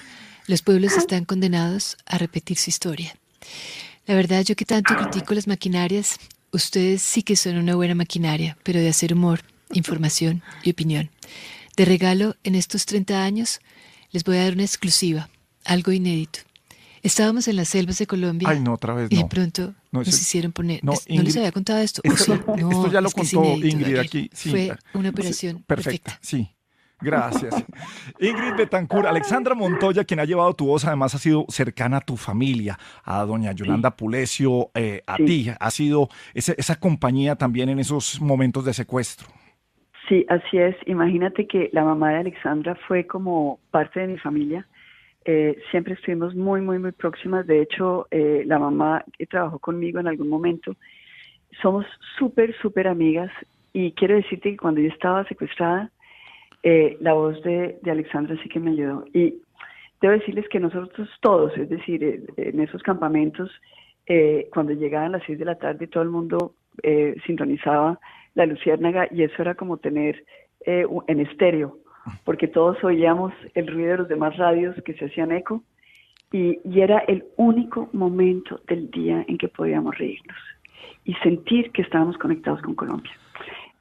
Los 0.47 0.63
pueblos 0.63 0.93
están 0.97 1.25
condenados 1.25 1.97
a 2.07 2.19
repetir 2.19 2.57
su 2.57 2.71
historia. 2.71 3.17
La 4.07 4.15
verdad, 4.15 4.45
yo 4.45 4.55
que 4.55 4.65
tanto 4.65 4.95
critico 4.95 5.35
las 5.35 5.49
maquinarias, 5.49 6.19
ustedes 6.53 7.03
sí 7.03 7.25
que 7.25 7.35
son 7.35 7.57
una 7.57 7.75
buena 7.75 7.97
maquinaria, 7.97 8.57
pero 8.63 8.79
de 8.79 8.89
hacer 8.89 9.13
humor, 9.13 9.41
información 9.73 10.43
y 10.63 10.71
opinión. 10.71 11.11
De 11.77 11.85
regalo, 11.85 12.37
en 12.45 12.55
estos 12.55 12.87
30 12.87 13.25
años, 13.25 13.61
les 14.13 14.23
voy 14.23 14.37
a 14.37 14.45
dar 14.45 14.53
una 14.53 14.63
exclusiva, 14.63 15.29
algo 15.65 15.91
inédito. 15.91 16.41
Estábamos 17.03 17.49
en 17.49 17.57
las 17.57 17.69
selvas 17.69 17.99
de 17.99 18.07
Colombia 18.07 18.49
Ay, 18.49 18.61
no, 18.61 18.75
otra 18.75 18.95
vez 18.95 19.11
y 19.11 19.17
de 19.17 19.25
pronto 19.25 19.75
No, 19.93 20.01
nos 20.01 20.09
hicieron 20.09 20.53
poner... 20.53 20.81
no, 20.83 20.93
es- 20.95 21.07
¿No, 21.09 21.15
les 21.17 21.21
Ingrid, 21.27 21.37
había 21.39 21.53
contado 21.53 21.79
esto? 21.81 22.01
esto- 22.03 22.33
¿O 22.33 22.37
sí? 22.57 22.63
No, 22.63 22.71
esto 22.71 22.91
ya 22.91 23.01
lo 23.01 23.11
contó 23.11 23.45
inédito, 23.45 23.67
Ingrid 23.69 23.99
aquí, 23.99 24.31
sí. 24.33 24.51
Fue 24.51 24.77
una 24.95 25.09
Sí, 25.11 25.15
operación 25.15 25.63
perfecta, 25.65 26.19
sí. 26.21 26.49
Gracias. 27.01 27.53
Ingrid 28.21 28.55
Betancourt, 28.57 29.07
Alexandra 29.07 29.55
Montoya, 29.57 30.05
quien 30.05 30.21
ha 30.21 30.25
llevado 30.25 30.55
tu 30.55 30.67
voz, 30.67 30.85
además 30.85 31.15
ha 31.15 31.19
sido 31.19 31.45
cercana 31.49 31.97
a 31.97 32.01
tu 32.01 32.17
familia, 32.17 32.79
a 33.03 33.23
doña 33.25 33.51
Yolanda 33.53 33.97
Pulecio, 33.97 34.71
eh, 34.75 35.03
a 35.07 35.17
Sí. 35.17 35.25
ti, 35.25 35.51
ha 35.59 35.71
sido 35.73 36.09
esa, 36.33 36.53
esa 36.57 36.77
compañía 36.77 37.35
también 37.37 37.69
en 37.69 37.81
esos 37.81 38.21
momentos 38.21 38.65
de 38.65 38.73
secuestro. 38.73 39.27
Sí, 40.09 40.25
así 40.29 40.59
es. 40.59 40.77
Imagínate 40.87 41.47
que 41.47 41.71
la 41.73 41.85
mamá 41.85 42.11
de 42.11 42.19
Alexandra 42.19 42.77
fue 42.87 43.07
como 43.07 43.59
parte 43.71 44.01
de 44.01 44.07
mi 44.09 44.19
familia. 44.19 44.67
Eh, 45.25 45.59
siempre 45.71 45.95
estuvimos 45.95 46.35
muy, 46.35 46.61
muy, 46.61 46.79
muy 46.79 46.93
próximas. 46.93 47.47
De 47.47 47.63
hecho, 47.63 48.07
eh, 48.11 48.43
la 48.47 48.59
mamá 48.59 49.05
que 49.17 49.27
trabajó 49.27 49.59
conmigo 49.59 50.01
en 50.01 50.09
algún 50.09 50.29
momento. 50.29 50.75
Somos 51.61 51.87
súper, 52.19 52.55
súper 52.59 52.89
amigas. 52.89 53.31
Y 53.73 53.93
quiero 53.93 54.17
decirte 54.17 54.51
que 54.51 54.57
cuando 54.57 54.81
yo 54.81 54.89
estaba 54.89 55.25
secuestrada, 55.25 55.91
eh, 56.63 56.97
la 57.01 57.15
voz 57.15 57.43
de, 57.43 57.79
de 57.83 57.91
Alexandra 57.91 58.37
sí 58.43 58.49
que 58.49 58.61
me 58.61 58.71
ayudó. 58.71 59.05
Y 59.13 59.35
debo 60.03 60.15
decirles 60.15 60.49
que 60.49 60.61
nosotros 60.61 61.09
todos, 61.21 61.57
es 61.57 61.69
decir, 61.69 62.03
eh, 62.03 62.25
en 62.37 62.61
esos 62.61 62.83
campamentos, 62.83 63.51
eh, 64.07 64.49
cuando 64.53 64.73
llegaban 64.73 65.13
las 65.13 65.23
seis 65.25 65.39
de 65.39 65.45
la 65.45 65.55
tarde, 65.55 65.87
todo 65.87 66.03
el 66.03 66.11
mundo 66.11 66.55
eh, 66.83 67.15
sintonizaba 67.25 67.99
la 68.35 68.47
luciérnaga 68.47 69.09
y 69.11 69.23
eso 69.23 69.41
era 69.41 69.55
como 69.55 69.77
tener 69.77 70.25
en 70.65 71.19
estéreo, 71.19 71.79
porque 72.25 72.49
todos 72.49 72.83
oíamos 72.85 73.33
el 73.55 73.67
ruido 73.67 73.93
de 73.93 73.99
los 73.99 74.09
demás 74.09 74.37
radios 74.37 74.77
que 74.85 74.95
se 74.95 75.07
hacían 75.07 75.33
eco 75.33 75.63
y, 76.33 76.59
era 76.81 77.01
el 77.01 77.25
único 77.37 77.89
momento 77.93 78.61
del 78.67 78.91
día 78.91 79.25
en 79.29 79.37
que 79.39 79.49
podíamos 79.49 79.97
reírnos 79.99 80.37
y 81.05 81.15
sentir 81.15 81.71
que 81.73 81.83
estábamos 81.83 82.17
conectados 82.17 82.63
con 82.63 82.75
Colombia. 82.75 83.13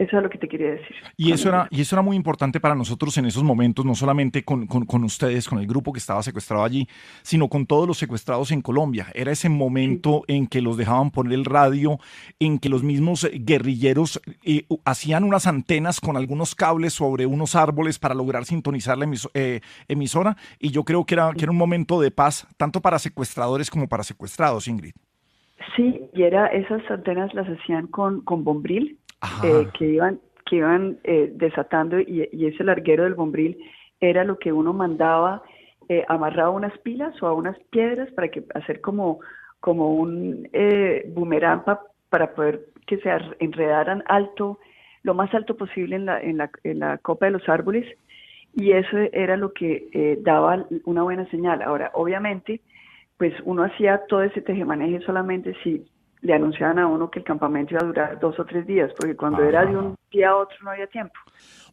Eso 0.01 0.17
es 0.17 0.23
lo 0.23 0.29
que 0.31 0.39
te 0.39 0.47
quería 0.47 0.71
decir. 0.71 0.95
Y 1.15 1.31
eso, 1.31 1.49
era, 1.49 1.67
y 1.69 1.79
eso 1.81 1.95
era 1.95 2.01
muy 2.01 2.15
importante 2.15 2.59
para 2.59 2.73
nosotros 2.73 3.15
en 3.19 3.25
esos 3.27 3.43
momentos, 3.43 3.85
no 3.85 3.93
solamente 3.93 4.43
con, 4.43 4.65
con- 4.65 4.85
con 4.87 5.03
ustedes, 5.03 5.47
con 5.47 5.59
el 5.59 5.67
grupo 5.67 5.93
que 5.93 5.99
estaba 5.99 6.23
secuestrado 6.23 6.63
allí, 6.63 6.87
sino 7.21 7.47
con 7.49 7.67
todos 7.67 7.87
los 7.87 7.99
secuestrados 7.99 8.51
en 8.51 8.61
Colombia. 8.63 9.05
Era 9.13 9.31
ese 9.31 9.47
momento 9.47 10.23
en 10.27 10.47
que 10.47 10.59
los 10.61 10.75
dejaban 10.75 11.11
poner 11.11 11.33
el 11.33 11.45
radio, 11.45 11.99
en 12.39 12.57
que 12.57 12.67
los 12.69 12.81
mismos 12.81 13.29
guerrilleros 13.31 14.19
eh, 14.43 14.65
hacían 14.85 15.23
unas 15.23 15.45
antenas 15.45 16.01
con 16.01 16.17
algunos 16.17 16.55
cables 16.55 16.93
sobre 16.93 17.27
unos 17.27 17.55
árboles 17.55 17.99
para 17.99 18.15
lograr 18.15 18.45
sintonizar 18.45 18.97
la 18.97 19.05
emiso- 19.05 19.29
eh, 19.35 19.61
emisora. 19.87 20.35
Y 20.59 20.71
yo 20.71 20.83
creo 20.83 21.05
que 21.05 21.13
era, 21.13 21.31
que 21.33 21.43
era 21.43 21.51
un 21.51 21.57
momento 21.59 22.01
de 22.01 22.09
paz, 22.09 22.47
tanto 22.57 22.81
para 22.81 22.97
secuestradores 22.97 23.69
como 23.69 23.87
para 23.87 24.03
secuestrados, 24.03 24.67
Ingrid. 24.67 24.93
Sí, 25.75 26.01
y 26.13 26.23
era 26.23 26.47
esas 26.47 26.81
antenas 26.89 27.31
las 27.35 27.47
hacían 27.47 27.85
con, 27.87 28.21
con 28.21 28.43
bombril. 28.43 28.97
Eh, 29.43 29.67
que 29.77 29.85
iban, 29.85 30.19
que 30.45 30.57
iban 30.57 30.97
eh, 31.03 31.31
desatando 31.35 31.99
y, 31.99 32.27
y 32.31 32.45
ese 32.47 32.63
larguero 32.63 33.03
del 33.03 33.15
bombril 33.15 33.57
era 33.99 34.23
lo 34.23 34.37
que 34.37 34.51
uno 34.51 34.73
mandaba 34.73 35.43
eh, 35.89 36.03
amarrado 36.07 36.49
a 36.49 36.55
unas 36.55 36.77
pilas 36.79 37.21
o 37.21 37.27
a 37.27 37.33
unas 37.33 37.57
piedras 37.69 38.09
para 38.11 38.29
que 38.29 38.43
hacer 38.55 38.81
como, 38.81 39.19
como 39.59 39.93
un 39.95 40.47
eh, 40.53 41.11
boomerang 41.13 41.63
pa- 41.63 41.81
para 42.09 42.33
poder 42.33 42.65
que 42.87 42.97
se 42.97 43.09
ar- 43.09 43.35
enredaran 43.39 44.03
alto, 44.07 44.59
lo 45.03 45.13
más 45.13 45.33
alto 45.33 45.55
posible 45.55 45.95
en 45.95 46.05
la, 46.05 46.19
en 46.21 46.37
la, 46.37 46.49
en 46.63 46.79
la 46.79 46.97
copa 46.97 47.25
de 47.25 47.31
los 47.31 47.47
árboles 47.49 47.85
y 48.53 48.71
eso 48.71 48.97
era 49.13 49.37
lo 49.37 49.53
que 49.53 50.17
daba 50.21 50.65
una 50.83 51.03
buena 51.03 51.25
señal. 51.29 51.61
Ahora, 51.61 51.91
obviamente, 51.93 52.59
pues 53.17 53.33
uno 53.45 53.63
hacía 53.63 54.01
todo 54.09 54.23
ese 54.23 54.41
tejemaneje 54.41 54.99
solamente 55.05 55.55
si 55.63 55.85
le 56.21 56.33
anunciaban 56.33 56.79
a 56.79 56.87
uno 56.87 57.09
que 57.09 57.19
el 57.19 57.25
campamento 57.25 57.73
iba 57.73 57.81
a 57.81 57.87
durar 57.87 58.19
dos 58.19 58.39
o 58.39 58.45
tres 58.45 58.65
días, 58.67 58.91
porque 58.97 59.15
cuando 59.15 59.43
era 59.43 59.65
de 59.65 59.75
un 59.75 59.95
día 60.11 60.29
a 60.29 60.35
otro 60.37 60.57
no 60.63 60.71
había 60.71 60.87
tiempo. 60.87 61.13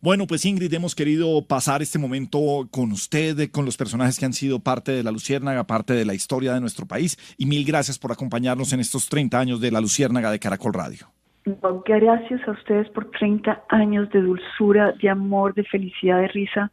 Bueno, 0.01 0.27
pues 0.27 0.45
Ingrid, 0.45 0.73
hemos 0.73 0.95
querido 0.95 1.45
pasar 1.47 1.83
este 1.83 1.99
momento 1.99 2.39
con 2.71 2.93
usted, 2.93 3.51
con 3.51 3.65
los 3.65 3.77
personajes 3.77 4.19
que 4.19 4.25
han 4.25 4.33
sido 4.33 4.61
parte 4.61 4.93
de 4.93 5.03
la 5.03 5.11
Luciérnaga, 5.11 5.65
parte 5.65 5.93
de 5.93 6.05
la 6.05 6.15
historia 6.15 6.55
de 6.55 6.61
nuestro 6.61 6.87
país, 6.87 7.17
y 7.37 7.47
mil 7.47 7.65
gracias 7.65 7.99
por 7.99 8.13
acompañarnos 8.13 8.73
en 8.73 8.81
estos 8.81 9.09
30 9.09 9.39
años 9.39 9.61
de 9.61 9.71
la 9.71 9.81
Luciérnaga 9.81 10.31
de 10.31 10.39
Caracol 10.39 10.73
Radio. 10.73 11.09
No, 11.45 11.83
gracias 11.85 12.47
a 12.47 12.51
ustedes 12.53 12.89
por 12.91 13.11
30 13.11 13.65
años 13.71 14.09
de 14.11 14.21
dulzura, 14.21 14.93
de 14.93 15.09
amor, 15.09 15.55
de 15.55 15.65
felicidad, 15.65 16.21
de 16.21 16.29
risa. 16.29 16.71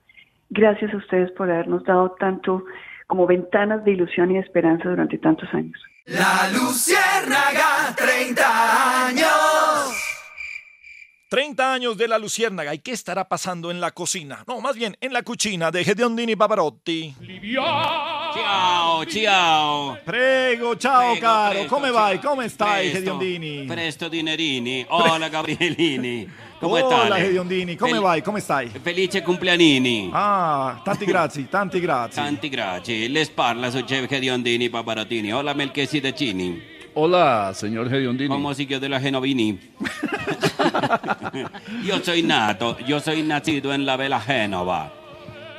Gracias 0.50 0.94
a 0.94 0.98
ustedes 0.98 1.32
por 1.32 1.50
habernos 1.50 1.84
dado 1.86 2.16
tanto 2.20 2.64
como 3.08 3.28
ventanas 3.28 3.84
de 3.86 3.92
ilusión 3.92 4.32
y 4.32 4.36
de 4.36 4.40
esperanza 4.42 4.90
durante 4.90 5.18
tantos 5.18 5.48
años. 5.54 5.80
La 6.06 6.50
Luciérnaga, 6.54 7.96
30 7.96 9.08
años. 9.08 10.02
30 11.28 11.74
años 11.74 11.98
de 11.98 12.08
la 12.08 12.20
Luciérnaga, 12.20 12.74
¿y 12.76 12.80
qué 12.80 12.92
estará 12.92 13.28
pasando 13.28 13.72
en 13.72 13.82
la 13.82 13.92
cocina? 13.92 14.44
No, 14.48 14.62
más 14.62 14.76
bien 14.76 14.96
en 15.02 15.12
la 15.12 15.24
cucina 15.24 15.72
de 15.72 15.84
Gedeondini 15.84 16.36
Pavarotti. 16.36 17.16
Ciao, 18.34 19.04
ciao. 19.06 19.98
Prego, 20.06 20.76
ciao 20.76 21.12
Prego, 21.12 21.22
caro, 21.22 21.54
presto, 21.56 21.76
come 21.76 21.88
ciao. 21.88 21.96
vai? 21.96 22.22
Come 22.22 22.50
stai, 22.50 22.92
Presto, 22.92 23.00
Gediondini? 23.00 23.66
Presto 23.68 24.08
dinerini. 24.10 24.86
Hola 24.90 25.28
Gabrielini. 25.30 26.30
Come 26.66 26.82
Hola 26.82 27.06
stai? 27.06 27.22
Gediondini, 27.22 27.76
come 27.76 27.92
Fel- 27.92 28.02
vai? 28.02 28.22
Come 28.24 28.40
stai? 28.40 28.72
Felice 28.82 29.22
cumpleanini. 29.22 30.10
Ah, 30.12 30.82
tanti 30.84 31.06
grazie, 31.06 31.48
tanti 31.48 31.80
grazie. 31.80 32.24
Tanti 32.24 32.50
grazie. 32.50 33.08
Les 33.08 33.30
parla 33.30 33.70
su 33.70 33.84
Jeff 33.84 34.08
Gediondini 34.08 34.70
Paparatini. 34.70 35.32
Hola 35.32 35.54
Melchesidecini. 35.54 36.74
Hola, 36.94 37.52
señor 37.54 37.90
Gediondini. 37.90 38.30
Como 38.30 38.54
siguió 38.54 38.80
de 38.80 38.90
la 38.90 39.00
Genovini. 39.00 39.60
yo 41.84 42.00
soy 42.02 42.24
nato, 42.24 42.78
yo 42.88 43.00
soy 43.00 43.22
nacido 43.22 43.74
en 43.74 43.86
la 43.86 43.96
Bella 43.96 44.20
Génova. 44.20 44.92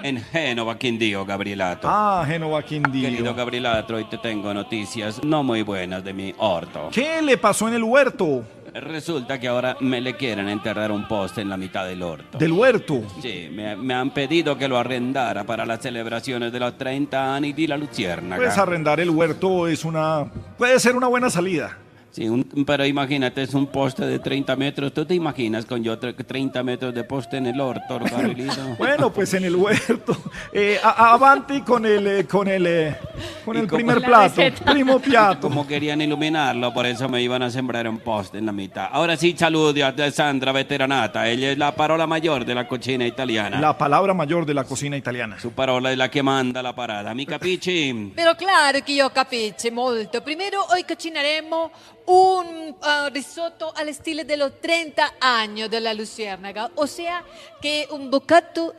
En 0.02 0.22
Génova, 0.22 0.76
Quindío, 0.76 1.24
Gabrielato. 1.24 1.88
Ah, 1.90 2.24
Génova 2.26 2.62
Quindío. 2.62 3.08
Querido 3.08 3.34
Gabrielato, 3.34 3.94
hoy 3.94 4.04
te 4.04 4.18
tengo 4.18 4.52
noticias 4.52 5.22
no 5.24 5.42
muy 5.42 5.62
buenas 5.62 6.04
de 6.04 6.12
mi 6.12 6.34
orto. 6.38 6.90
¿Qué 6.92 7.22
le 7.22 7.38
pasó 7.38 7.66
en 7.68 7.74
el 7.74 7.82
huerto? 7.82 8.44
Resulta 8.80 9.40
que 9.40 9.48
ahora 9.48 9.76
me 9.80 10.00
le 10.00 10.16
quieren 10.16 10.48
enterrar 10.48 10.92
un 10.92 11.08
poste 11.08 11.40
en 11.40 11.48
la 11.48 11.56
mitad 11.56 11.86
del 11.86 12.02
orto. 12.02 12.38
¿Del 12.38 12.52
huerto? 12.52 13.02
Sí, 13.22 13.48
me, 13.50 13.74
me 13.76 13.94
han 13.94 14.10
pedido 14.10 14.58
que 14.58 14.68
lo 14.68 14.78
arrendara 14.78 15.44
para 15.44 15.64
las 15.64 15.80
celebraciones 15.80 16.52
de 16.52 16.60
los 16.60 16.76
30 16.76 17.34
años 17.34 17.56
de 17.56 17.68
la 17.68 17.76
Luciérnaga. 17.76 18.42
Pues 18.42 18.58
arrendar 18.58 19.00
el 19.00 19.10
huerto 19.10 19.66
es 19.66 19.84
una... 19.84 20.26
puede 20.58 20.78
ser 20.78 20.94
una 20.94 21.06
buena 21.08 21.30
salida. 21.30 21.78
Sí, 22.16 22.26
un- 22.30 22.64
pero 22.66 22.86
imagínate, 22.86 23.42
es 23.42 23.52
un 23.52 23.66
poste 23.66 24.06
de 24.06 24.18
30 24.18 24.56
metros. 24.56 24.94
¿Tú 24.94 25.04
te 25.04 25.14
imaginas 25.14 25.66
con 25.66 25.84
yo 25.84 26.00
tre- 26.00 26.14
30 26.16 26.62
metros 26.62 26.94
de 26.94 27.04
poste 27.04 27.36
en 27.36 27.44
el 27.46 27.60
orto, 27.60 27.98
Gabrielito? 28.10 28.74
Bueno, 28.78 29.12
pues 29.12 29.34
en 29.34 29.44
el 29.44 29.54
huerto. 29.54 30.16
Eh, 30.50 30.78
a- 30.82 31.12
avanti 31.12 31.60
con 31.60 31.84
el, 31.84 32.06
eh, 32.06 32.24
con 32.26 32.48
el, 32.48 32.66
eh, 32.66 32.96
con 33.44 33.54
el 33.58 33.66
primer 33.66 34.00
La 34.00 34.06
plato. 34.06 34.40
Primo 34.64 34.98
piatto. 35.02 35.42
Como 35.42 35.66
querían 35.66 36.00
iluminarlo, 36.00 36.72
por 36.72 36.86
eso 36.86 37.06
me 37.06 37.20
iban 37.20 37.42
a 37.42 37.50
sembrar 37.50 37.86
un 37.86 37.98
poste 37.98 38.38
en 38.38 38.46
la 38.46 38.52
mitad. 38.52 38.88
Ahora 38.92 39.14
sí, 39.18 39.34
saludo 39.36 39.84
a 39.84 39.88
Alessandra 39.88 40.52
Veteranata. 40.52 41.28
Ella 41.28 41.50
es 41.52 41.58
la 41.58 41.74
parola 41.76 42.06
mayor 42.06 42.46
de 42.46 42.54
la 42.54 42.66
cocina 42.66 43.06
italiana. 43.06 43.60
La 43.60 43.76
palabra 43.76 44.14
mayor 44.14 44.46
de 44.46 44.54
la 44.54 44.64
cocina 44.64 44.96
italiana. 44.96 45.38
Su 45.38 45.52
parola 45.52 45.92
es 45.92 45.98
la 45.98 46.08
che 46.08 46.22
manda 46.22 46.62
la 46.62 46.74
parada. 46.74 47.12
Mi 47.12 47.26
capisci? 47.26 48.12
Però 48.14 48.34
claro 48.36 48.78
che 48.82 48.92
io 48.92 49.10
capisco 49.10 49.70
molto. 49.70 50.22
Primero 50.22 50.64
hoy 50.70 50.82
cucineremo 50.84 51.70
un 52.06 52.76
ah, 52.82 53.10
risotto 53.12 53.72
al 53.76 53.92
stile 53.92 54.24
de 54.24 54.36
los 54.36 54.60
30 54.60 55.14
años 55.20 55.70
de 55.70 55.80
la 55.80 55.94
Luciérnaga, 55.94 56.70
o 56.76 56.86
sea 56.86 57.24
que 57.60 57.88
un 57.90 58.10
bocato 58.10 58.74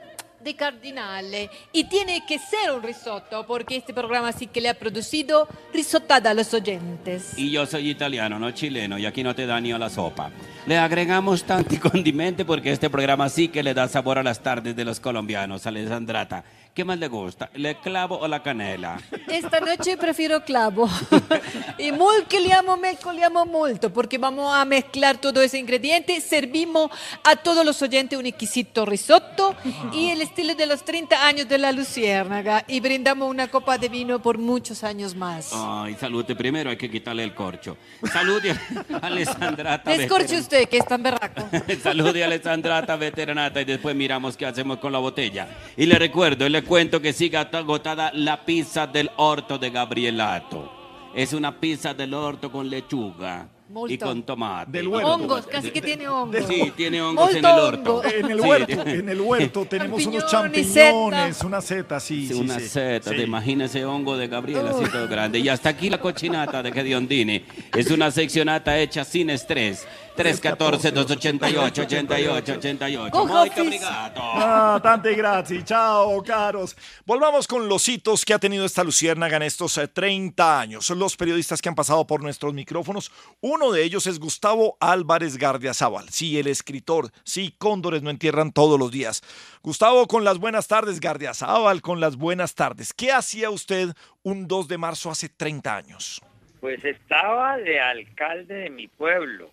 de 0.48 0.56
cardinale. 0.56 1.50
Y 1.74 1.86
tiene 1.86 2.26
que 2.26 2.40
ser 2.40 2.72
un 2.72 2.82
risotto 2.82 3.46
porque 3.46 3.78
este 3.78 3.94
programa 3.94 4.32
sí 4.32 4.48
que 4.48 4.62
le 4.62 4.70
ha 4.70 4.74
producido 4.74 5.48
risotada 5.74 6.32
a 6.32 6.34
los 6.34 6.54
oyentes. 6.54 7.38
Y 7.38 7.52
yo 7.52 7.66
soy 7.66 7.90
italiano, 7.90 8.40
no 8.40 8.52
chileno, 8.52 8.98
y 8.98 9.06
aquí 9.06 9.24
no 9.24 9.36
te 9.36 9.46
da 9.46 9.60
ni 9.60 9.72
a 9.72 9.78
la 9.78 9.90
sopa. 9.90 10.32
Le 10.66 10.78
agregamos 10.78 11.44
tanti 11.44 11.78
condimenti 11.90 12.44
porque 12.44 12.72
este 12.72 12.90
programa 12.90 13.30
sí 13.30 13.50
que 13.50 13.64
le 13.64 13.74
da 13.74 13.88
sabor 13.88 14.20
a 14.20 14.24
las 14.24 14.42
tardes 14.42 14.76
de 14.76 14.86
los 14.86 15.00
colombianos, 15.00 15.66
Alessandrata. 15.68 16.44
¿Qué 16.78 16.86
más 16.86 17.00
le 17.00 17.08
gusta, 17.08 17.50
el 17.56 17.76
clavo 17.78 18.20
o 18.20 18.28
la 18.28 18.44
canela? 18.44 19.02
Esta 19.28 19.60
noche 19.60 19.98
prefiero 19.98 20.44
clavo. 20.44 20.88
y 21.80 21.92
molcoliamo, 21.92 22.78
molcoliamo 22.78 23.48
molto, 23.48 23.92
porque 23.92 24.20
vamos 24.20 24.56
a 24.56 24.64
mezclar 24.64 25.18
todo 25.18 25.42
ese 25.42 25.58
ingrediente. 25.58 26.22
Servimos 26.22 26.92
a 27.24 27.36
todos 27.36 27.66
los 27.66 27.82
oyentes 27.82 28.20
un 28.20 28.28
exquisito 28.28 28.86
risotto 28.86 29.56
y 29.92 30.10
el 30.10 30.22
estilo 30.22 30.54
de 30.54 30.68
los 30.68 30.86
30 30.86 31.26
años 31.26 31.50
de 31.50 31.58
la 31.58 31.72
Luciérnaga. 31.72 32.64
Y 32.68 32.80
brindamos 32.80 33.28
una 33.28 33.48
copa 33.48 33.80
de 33.80 33.90
vino 33.90 34.22
por 34.22 34.38
muchos 34.38 34.84
años 34.84 35.16
más. 35.16 35.50
Ay, 35.54 35.96
salute 36.00 36.36
primero, 36.36 36.70
hay 36.70 36.78
que 36.78 36.92
quitarle 36.92 37.24
el 37.24 37.34
corcho. 37.34 37.76
Salude 38.14 38.52
a 38.52 38.98
Alessandrata. 39.08 39.90
Descorche 39.90 40.38
usted, 40.38 40.70
que 40.70 40.78
es 40.78 40.86
tan 40.86 41.02
berraco. 41.02 41.50
Salude 41.82 42.22
a 42.22 42.28
Alessandrata 42.28 42.96
Veteranata 42.98 43.62
y 43.62 43.66
después 43.66 43.96
miramos 43.96 44.38
qué 44.38 44.46
hacemos 44.46 44.78
con 44.78 44.92
la 44.92 45.00
botella. 45.00 45.48
Y 45.76 45.88
le 45.88 45.98
recuerdo 45.98 46.48
le 46.48 46.67
cuento 46.68 47.02
que 47.02 47.14
sigue 47.14 47.38
agotada 47.38 48.12
la 48.14 48.46
pizza 48.46 48.86
del 48.88 49.10
orto 49.18 49.58
de 49.58 49.70
Gabrielato. 49.70 50.72
Es 51.16 51.34
una 51.34 51.58
pizza 51.60 51.94
del 51.94 52.14
orto 52.14 52.52
con 52.52 52.70
lechuga 52.70 53.48
y 53.88 53.98
con 53.98 54.24
tomate. 54.24 54.86
Hongos, 54.86 55.48
casi 55.48 55.72
que 55.72 55.82
tiene 55.82 56.08
hongos. 56.08 56.46
Sí, 56.48 56.72
tiene 56.76 57.02
hongos 57.02 57.32
en 57.32 57.38
el 57.38 57.46
orto. 57.46 57.96
hongo. 57.98 58.04
En 58.08 58.32
el 58.32 58.40
Sí, 58.42 58.48
huerto, 58.48 58.82
en 58.86 59.10
el 59.10 59.22
huerto 59.22 59.66
tenemos 59.66 60.06
unos 60.06 60.28
Champiñones, 60.30 61.42
una 61.44 61.62
seta, 61.62 62.00
sí, 62.00 62.28
Sí, 62.28 62.34
sí, 62.36 62.40
una 62.40 62.60
sí. 62.60 62.68
seta, 62.68 63.10
Sí. 63.10 63.16
te 63.18 63.24
imaginas 63.24 63.72
ese 63.72 63.84
hongo 63.86 64.16
de 64.16 64.28
Gabriela 64.28 64.70
así 64.72 64.86
todo 64.92 65.08
grande. 65.08 65.40
Y 65.40 65.50
hasta 65.50 65.70
aquí 65.70 65.90
la 65.90 66.00
cochinata 66.00 66.62
de 66.62 66.72
Gediondini. 66.72 67.44
Es 67.76 67.90
una 67.90 68.12
seccionata 68.12 68.78
hecha 68.78 69.04
sin 69.04 69.30
estrés. 69.32 69.88
314-288-88-88. 70.18 73.12
Go 73.12 73.28
Muy 73.28 73.50
Hafiz. 73.50 73.62
obrigado. 73.62 74.22
Ah, 74.22 74.80
tante 74.82 75.14
grazie, 75.14 75.64
chao, 75.64 76.24
caros. 76.24 76.76
Volvamos 77.06 77.48
con 77.48 77.70
los 77.70 77.88
hitos 77.88 78.26
que 78.26 78.34
ha 78.34 78.40
tenido 78.40 78.66
esta 78.66 78.84
luciérnaga 78.84 79.38
en 79.38 79.44
estos 79.44 79.78
eh, 79.78 79.88
30 79.88 80.60
años. 80.60 80.86
Son 80.86 81.00
los 81.00 81.16
periodistas 81.16 81.62
que 81.62 81.70
han 81.70 81.76
pasado 81.76 82.06
por 82.08 82.24
nuestros 82.24 82.54
micrófonos. 82.54 83.12
Uno 83.42 83.72
de 83.72 83.84
ellos 83.84 84.08
es 84.08 84.20
Gustavo 84.20 84.78
Álvarez 84.80 85.38
Gardiazabal. 85.38 86.10
Sí, 86.10 86.40
el 86.40 86.48
escritor. 86.48 87.12
Sí, 87.24 87.54
cóndores 87.58 88.02
no 88.02 88.10
entierran 88.10 88.52
todos 88.52 88.80
los 88.80 88.92
días. 88.92 89.22
Gustavo, 89.62 90.08
con 90.08 90.24
las 90.24 90.40
buenas 90.40 90.68
tardes, 90.68 91.00
Gardiazabal, 91.00 91.82
con 91.82 92.00
las 92.00 92.16
buenas 92.16 92.56
tardes. 92.56 92.94
¿Qué 92.94 93.12
hacía 93.12 93.50
usted 93.50 93.90
un 94.24 94.48
2 94.48 94.68
de 94.68 94.78
marzo 94.78 95.12
hace 95.12 95.30
30 95.30 95.76
años? 95.76 96.22
Pues 96.60 96.84
estaba 96.84 97.58
de 97.58 97.80
alcalde 97.80 98.56
de 98.56 98.70
mi 98.70 98.88
pueblo 98.88 99.52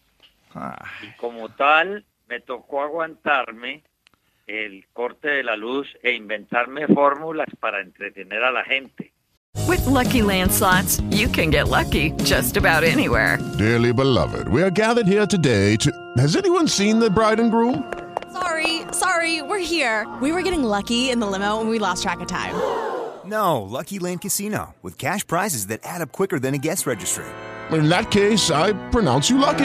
Ah. 0.55 0.85
y 1.03 1.11
como 1.17 1.49
tal 1.49 2.05
me 2.29 2.41
tocó 2.41 2.83
aguantarme 2.83 3.83
el 4.47 4.87
corte 4.93 5.29
de 5.29 5.43
la 5.43 5.57
luz 5.57 5.89
e 6.03 6.13
inventarme 6.13 6.87
fórmulas 6.87 7.49
para 7.61 7.81
entretener 7.81 8.43
a 8.45 8.51
la 8.51 8.65
gente. 8.65 9.13
With 9.69 9.87
Lucky 9.87 10.23
Land 10.23 10.53
slots, 10.53 11.01
you 11.11 11.29
can 11.29 11.51
get 11.51 11.69
lucky 11.69 12.11
just 12.25 12.57
about 12.57 12.83
anywhere. 12.85 13.39
Dearly 13.57 13.93
beloved, 13.93 14.49
we 14.49 14.63
are 14.63 14.71
gathered 14.71 15.07
here 15.07 15.27
today 15.27 15.77
to. 15.77 15.91
Has 16.19 16.37
anyone 16.37 16.69
seen 16.69 16.99
the 16.99 17.09
bride 17.09 17.41
and 17.41 17.51
groom? 17.51 17.85
Sorry, 18.33 18.83
sorry, 18.93 19.43
we're 19.43 19.65
here. 19.65 20.07
We 20.21 20.33
were 20.33 20.43
getting 20.43 20.65
lucky 20.65 21.11
in 21.11 21.21
the 21.21 21.27
limo 21.27 21.61
and 21.61 21.71
we 21.71 21.79
lost 21.79 22.03
track 22.03 22.21
of 22.21 22.27
time. 22.27 22.55
No, 23.27 23.63
Lucky 23.63 23.99
Land 23.99 24.21
Casino, 24.21 24.75
with 24.83 24.99
cash 24.99 25.27
prizes 25.27 25.69
that 25.69 25.81
add 25.83 26.03
up 26.03 26.13
quicker 26.13 26.39
than 26.39 26.53
a 26.53 26.59
guest 26.59 26.87
registry. 26.87 27.25
In 27.73 27.89
that 27.89 28.11
case, 28.11 28.51
I 28.51 28.75
pronounce 28.91 29.31
you 29.31 29.39
lucky. 29.39 29.65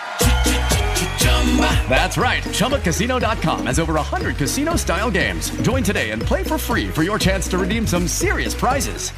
That's 1.89 2.17
right. 2.17 2.41
ChumbaCasino.com 2.43 3.65
has 3.67 3.79
over 3.79 3.93
100 3.93 4.37
casino 4.37 4.77
style 4.77 5.11
games. 5.11 5.51
Join 5.61 5.83
today 5.83 6.11
and 6.11 6.21
play 6.21 6.43
for 6.43 6.57
free 6.57 6.87
for 6.87 7.03
your 7.03 7.19
chance 7.19 7.49
to 7.49 7.57
redeem 7.57 7.85
some 7.85 8.07
serious 8.07 8.55
prizes. 8.55 9.11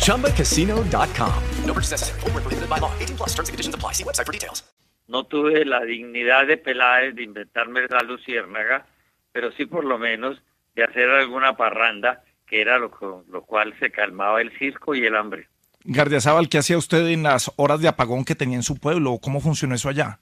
ChumbaCasino.com. 0.00 1.42
No 1.66 1.74
purchase 1.74 1.90
necessary. 1.90 2.20
Void 2.20 2.34
where 2.34 2.42
prohibited 2.42 2.70
by 2.70 2.78
law. 2.78 2.90
18 2.98 3.16
plus 3.16 3.34
terms 3.34 3.48
and 3.50 3.54
conditions 3.54 3.74
apply. 3.74 3.92
See 3.92 4.04
website 4.04 4.26
for 4.26 4.32
details. 4.32 4.64
No 5.08 5.24
tuve 5.24 5.64
la 5.64 5.84
dignidad 5.84 6.46
de 6.46 6.56
Peláez 6.56 7.14
de 7.14 7.22
inventarme 7.22 7.86
la 7.88 8.00
luciérnaga, 8.00 8.86
pero 9.32 9.52
sí 9.52 9.66
por 9.66 9.84
lo 9.84 9.98
menos 9.98 10.42
de 10.74 10.82
hacer 10.82 11.08
alguna 11.10 11.56
parranda, 11.56 12.24
que 12.46 12.60
era 12.60 12.78
lo, 12.78 12.90
lo 13.30 13.42
cual 13.42 13.74
se 13.78 13.90
calmaba 13.90 14.40
el 14.40 14.50
circo 14.58 14.96
y 14.96 15.06
el 15.06 15.14
hambre. 15.14 15.48
Gardiazabal, 15.84 16.48
¿qué 16.48 16.58
hacía 16.58 16.76
usted 16.76 17.06
en 17.06 17.22
las 17.22 17.52
horas 17.54 17.80
de 17.80 17.86
apagón 17.86 18.24
que 18.24 18.34
tenía 18.34 18.56
en 18.56 18.64
su 18.64 18.76
pueblo? 18.76 19.18
¿Cómo 19.22 19.40
funcionó 19.40 19.76
eso 19.76 19.88
allá? 19.88 20.18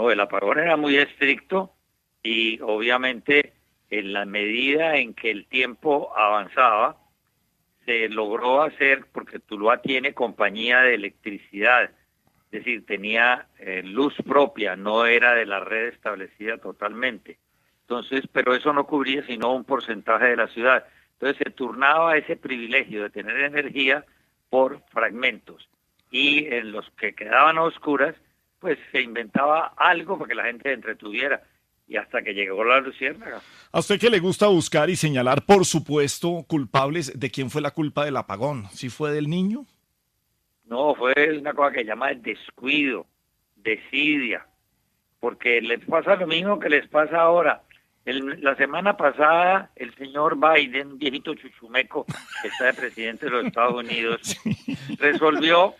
No, 0.00 0.10
el 0.10 0.20
apagón 0.20 0.58
era 0.58 0.78
muy 0.78 0.96
estricto 0.96 1.74
y 2.22 2.58
obviamente 2.62 3.52
en 3.90 4.14
la 4.14 4.24
medida 4.24 4.96
en 4.96 5.12
que 5.12 5.30
el 5.30 5.44
tiempo 5.44 6.16
avanzaba, 6.16 6.96
se 7.84 8.08
logró 8.08 8.62
hacer, 8.62 9.04
porque 9.12 9.40
Tuluá 9.40 9.82
tiene 9.82 10.14
compañía 10.14 10.80
de 10.80 10.94
electricidad, 10.94 11.90
es 12.50 12.50
decir, 12.50 12.86
tenía 12.86 13.48
eh, 13.58 13.82
luz 13.84 14.14
propia, 14.26 14.74
no 14.74 15.04
era 15.04 15.34
de 15.34 15.44
la 15.44 15.60
red 15.60 15.88
establecida 15.88 16.56
totalmente. 16.56 17.36
Entonces, 17.82 18.26
pero 18.32 18.54
eso 18.54 18.72
no 18.72 18.86
cubría 18.86 19.22
sino 19.26 19.52
un 19.52 19.64
porcentaje 19.64 20.28
de 20.28 20.36
la 20.36 20.48
ciudad. 20.48 20.86
Entonces 21.12 21.42
se 21.44 21.50
turnaba 21.50 22.16
ese 22.16 22.36
privilegio 22.36 23.02
de 23.02 23.10
tener 23.10 23.36
energía 23.38 24.06
por 24.48 24.82
fragmentos. 24.92 25.68
Y 26.10 26.46
en 26.46 26.72
los 26.72 26.88
que 26.92 27.14
quedaban 27.14 27.58
a 27.58 27.64
oscuras, 27.64 28.14
pues 28.60 28.78
se 28.92 29.00
inventaba 29.00 29.72
algo 29.76 30.18
para 30.18 30.28
que 30.28 30.34
la 30.34 30.44
gente 30.44 30.68
se 30.68 30.74
entretuviera. 30.74 31.42
Y 31.88 31.96
hasta 31.96 32.22
que 32.22 32.34
llegó 32.34 32.62
la 32.62 32.78
luciérnaga. 32.80 33.40
A 33.72 33.80
usted 33.80 33.98
que 33.98 34.10
le 34.10 34.20
gusta 34.20 34.46
buscar 34.46 34.88
y 34.90 34.94
señalar, 34.94 35.44
por 35.44 35.64
supuesto, 35.64 36.44
culpables 36.46 37.18
de 37.18 37.30
quién 37.32 37.50
fue 37.50 37.60
la 37.60 37.72
culpa 37.72 38.04
del 38.04 38.16
apagón. 38.16 38.68
¿Si 38.70 38.90
fue 38.90 39.10
del 39.10 39.28
niño? 39.28 39.66
No, 40.66 40.94
fue 40.94 41.12
una 41.36 41.52
cosa 41.52 41.72
que 41.72 41.84
llama 41.84 42.10
el 42.10 42.22
descuido, 42.22 43.06
desidia, 43.56 44.46
porque 45.18 45.60
les 45.60 45.84
pasa 45.84 46.14
lo 46.14 46.28
mismo 46.28 46.60
que 46.60 46.68
les 46.68 46.86
pasa 46.86 47.22
ahora. 47.22 47.62
El- 48.04 48.40
la 48.40 48.54
semana 48.54 48.96
pasada, 48.96 49.72
el 49.74 49.92
señor 49.96 50.36
Biden, 50.38 50.96
viejito 50.96 51.34
chuchumeco 51.34 52.06
que 52.40 52.48
está 52.48 52.66
de 52.66 52.74
presidente 52.74 53.26
de 53.26 53.32
los 53.32 53.46
Estados 53.46 53.74
Unidos, 53.74 54.20
resolvió 55.00 55.74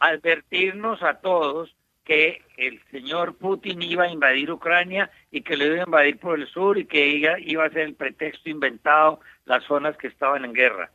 advertirnos 0.00 1.02
a 1.04 1.20
todos 1.20 1.74
que 2.04 2.42
el 2.56 2.80
señor 2.90 3.36
Putin 3.36 3.80
iba 3.82 4.04
a 4.04 4.10
invadir 4.10 4.50
Ucrania 4.50 5.10
y 5.30 5.42
que 5.42 5.56
lo 5.56 5.64
iba 5.66 5.76
a 5.82 5.86
invadir 5.86 6.18
por 6.18 6.38
el 6.38 6.46
sur 6.48 6.76
y 6.78 6.84
que 6.86 7.06
iba, 7.06 7.38
iba 7.38 7.64
a 7.64 7.70
ser 7.70 7.82
el 7.82 7.94
pretexto 7.94 8.50
inventado 8.50 9.20
las 9.44 9.62
zonas 9.64 9.96
que 9.96 10.08
estaban 10.08 10.44
en 10.44 10.52
guerra. 10.52 10.90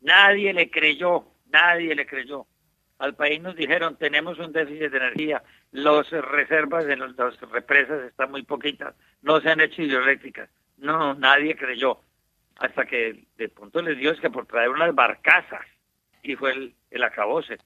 Nadie 0.00 0.52
le 0.52 0.70
creyó, 0.70 1.26
nadie 1.50 1.94
le 1.94 2.06
creyó. 2.06 2.46
Al 2.98 3.14
país 3.14 3.40
nos 3.40 3.54
dijeron, 3.56 3.96
tenemos 3.96 4.38
un 4.38 4.52
déficit 4.52 4.90
de 4.90 4.96
energía, 4.96 5.42
las 5.70 6.10
reservas 6.10 6.86
de 6.86 6.96
los- 6.96 7.16
las 7.16 7.38
represas 7.50 8.02
están 8.04 8.30
muy 8.30 8.42
poquitas, 8.42 8.94
no 9.22 9.40
se 9.40 9.50
han 9.50 9.60
hecho 9.60 9.82
hidroeléctricas. 9.82 10.48
No, 10.78 11.14
nadie 11.14 11.56
creyó. 11.56 12.00
Hasta 12.58 12.86
que 12.86 13.24
de 13.36 13.48
pronto 13.48 13.82
les 13.82 13.98
dio 13.98 14.10
es 14.12 14.20
que 14.20 14.30
por 14.30 14.46
traer 14.46 14.70
unas 14.70 14.94
barcazas, 14.94 15.64
y 16.22 16.34
fue 16.34 16.52
el, 16.52 16.74
el 16.90 17.04
acabose. 17.04 17.58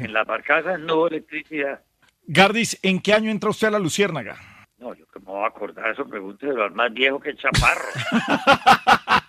En 0.00 0.12
las 0.12 0.26
barcazas 0.26 0.78
no 0.78 0.94
hubo 0.96 1.08
electricidad. 1.08 1.82
Gardis, 2.32 2.78
¿en 2.82 3.00
qué 3.00 3.14
año 3.14 3.30
entra 3.30 3.48
usted 3.50 3.68
a 3.68 3.70
la 3.72 3.78
Luciérnaga? 3.78 4.36
No, 4.78 4.94
yo 4.94 5.06
que 5.12 5.18
me 5.20 5.24
voy 5.26 5.44
a 5.44 5.48
acordar 5.48 5.90
eso, 5.90 6.04
pregúntelo 6.06 6.62
al 6.62 6.72
más 6.72 6.92
viejo 6.92 7.18
que 7.18 7.30
el 7.30 7.38
chaparro. 7.38 7.88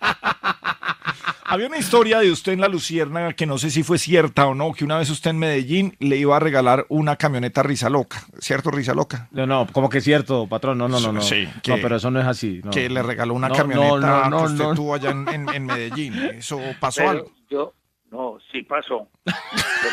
Había 1.46 1.66
una 1.66 1.78
historia 1.78 2.20
de 2.20 2.30
usted 2.30 2.52
en 2.52 2.60
la 2.60 2.68
Luciérnaga 2.68 3.32
que 3.32 3.44
no 3.44 3.58
sé 3.58 3.70
si 3.70 3.82
fue 3.82 3.98
cierta 3.98 4.46
o 4.46 4.54
no, 4.54 4.72
que 4.72 4.84
una 4.84 4.98
vez 4.98 5.10
usted 5.10 5.30
en 5.30 5.38
Medellín 5.38 5.96
le 5.98 6.16
iba 6.16 6.36
a 6.36 6.38
regalar 6.38 6.86
una 6.90 7.16
camioneta 7.16 7.64
Risa 7.64 7.90
Loca, 7.90 8.22
¿cierto 8.38 8.70
Risa 8.70 8.94
Loca? 8.94 9.26
No, 9.32 9.46
no, 9.48 9.66
como 9.72 9.88
que 9.88 9.98
es 9.98 10.04
cierto, 10.04 10.46
patrón. 10.46 10.78
No, 10.78 10.86
no, 10.86 11.00
no, 11.00 11.10
no. 11.10 11.20
Sí, 11.22 11.48
no, 11.66 11.76
pero 11.82 11.96
eso 11.96 12.08
no 12.12 12.20
es 12.20 12.26
así. 12.26 12.60
no. 12.62 12.70
Que 12.70 12.88
le 12.88 13.02
regaló 13.02 13.34
una 13.34 13.48
No, 13.48 13.54
camioneta 13.56 14.28
no, 14.28 14.30
no, 14.30 14.38
que 14.38 14.52
usted 14.52 14.64
no. 14.64 14.74
tuvo 14.76 14.94
allá 14.94 15.10
en, 15.10 15.26
en- 15.28 15.48
en 15.48 15.66
Medellín. 15.66 16.14
¿Eso 16.34 16.60
pasó 16.78 16.98
Pero 17.00 17.10
algo? 17.10 17.32
Yo, 17.50 17.74
no, 18.10 18.38
sí 18.50 18.62
pasó. 18.62 19.08
Lo 19.24 19.32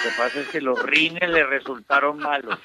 que 0.04 0.10
pasa 0.18 0.40
es 0.40 0.48
que 0.50 0.62
los 0.62 0.82
rines 0.84 1.30
le 1.30 1.46
resultaron 1.46 2.18
malos. 2.18 2.58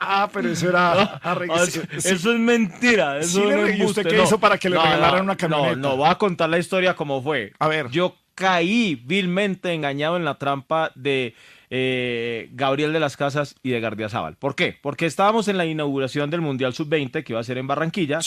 Ah, 0.00 0.28
pero 0.32 0.48
eso 0.48 0.68
era... 0.68 1.20
Ah, 1.22 1.36
eso, 1.62 1.82
eso 1.92 2.32
es 2.32 2.38
mentira. 2.38 3.18
Eso 3.18 3.40
Sí 3.40 3.46
le 3.46 3.56
no 3.56 3.68
¿y 3.68 3.84
usted 3.84 4.06
qué 4.06 4.16
no. 4.16 4.24
hizo 4.24 4.38
para 4.38 4.56
que 4.58 4.68
le 4.70 4.76
No, 4.76 4.82
regalaran 4.82 5.24
una 5.24 5.36
camioneta? 5.36 5.76
No, 5.76 5.90
no, 5.90 5.96
voy 5.96 6.08
a 6.08 6.14
contar 6.14 6.48
la 6.48 6.58
historia 6.58 6.94
como 6.94 7.22
fue. 7.22 7.52
A 7.58 7.68
ver. 7.68 7.88
Yo 7.90 8.16
caí 8.34 8.94
vilmente 9.04 9.72
engañado 9.72 10.16
en 10.16 10.24
la 10.24 10.36
trampa 10.36 10.92
de 10.94 11.34
eh, 11.70 12.48
Gabriel 12.52 12.92
de 12.92 13.00
las 13.00 13.16
Casas 13.16 13.56
y 13.62 13.70
de 13.70 13.80
Gardiazabal. 13.80 14.36
¿Por 14.36 14.54
qué? 14.54 14.78
Porque 14.80 15.06
estábamos 15.06 15.48
en 15.48 15.58
la 15.58 15.66
inauguración 15.66 16.30
del 16.30 16.40
Mundial 16.40 16.72
Sub-20 16.72 17.24
que 17.24 17.32
iba 17.32 17.40
a 17.40 17.44
ser 17.44 17.58
en 17.58 17.66
Barranquilla. 17.66 18.20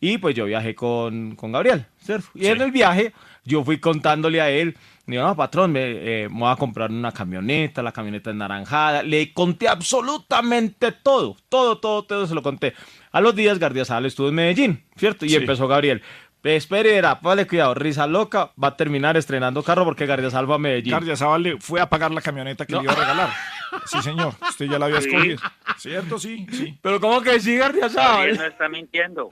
Y 0.00 0.18
pues 0.18 0.34
yo 0.34 0.44
viajé 0.44 0.74
con, 0.74 1.34
con 1.36 1.52
Gabriel. 1.52 1.86
¿cierto? 2.02 2.28
Y 2.34 2.46
en 2.46 2.60
el 2.60 2.70
viaje 2.70 3.12
yo 3.44 3.64
fui 3.64 3.78
contándole 3.78 4.40
a 4.40 4.50
él. 4.50 4.76
Digo, 5.06 5.22
no, 5.22 5.36
patrón, 5.36 5.70
me, 5.72 5.80
eh, 6.24 6.28
me 6.30 6.40
voy 6.40 6.50
a 6.50 6.56
comprar 6.56 6.90
una 6.90 7.12
camioneta, 7.12 7.82
la 7.82 7.92
camioneta 7.92 8.30
es 8.30 8.36
naranjada. 8.36 9.02
Le 9.02 9.32
conté 9.34 9.68
absolutamente 9.68 10.92
todo, 10.92 11.36
todo, 11.48 11.78
todo, 11.78 12.04
todo 12.04 12.26
se 12.26 12.34
lo 12.34 12.42
conté. 12.42 12.72
A 13.12 13.20
los 13.20 13.34
días 13.34 13.58
Gardiazabal 13.58 14.06
estuvo 14.06 14.28
en 14.28 14.34
Medellín, 14.34 14.84
¿cierto? 14.96 15.26
Y 15.26 15.30
Sí. 15.30 15.36
empezó 15.36 15.68
Gabriel. 15.68 16.02
Espere, 16.42 16.90
verá, 16.92 17.14
vale, 17.22 17.46
cuidado, 17.46 17.72
risa 17.74 18.06
loca, 18.06 18.52
va 18.62 18.68
a 18.68 18.76
terminar 18.76 19.16
estrenando 19.16 19.62
carro 19.62 19.84
porque 19.84 20.04
Gardiazabal 20.04 20.50
va 20.50 20.56
a 20.56 20.58
Medellín. 20.58 20.92
Gardiazabal 20.92 21.42
le 21.42 21.58
fue 21.58 21.80
a 21.80 21.88
pagar 21.88 22.10
la 22.10 22.20
camioneta 22.20 22.66
que 22.66 22.72
No. 22.74 22.80
le 22.80 22.84
iba 22.84 22.92
a 22.92 22.96
regalar. 22.96 23.28
Sí, 23.86 24.02
señor. 24.02 24.34
Usted 24.48 24.66
ya 24.66 24.78
la 24.78 24.86
había 24.86 25.00
Sí. 25.00 25.08
escogido. 25.08 25.38
¿Cierto? 25.78 26.18
Sí, 26.18 26.46
sí. 26.52 26.78
Pero 26.82 27.00
¿cómo 27.00 27.20
que 27.22 27.38
sí, 27.40 27.56
Gabriel 27.56 27.82
Gardiazabal? 27.88 28.36
no 28.36 28.44
está 28.44 28.68
mintiendo. 28.68 29.30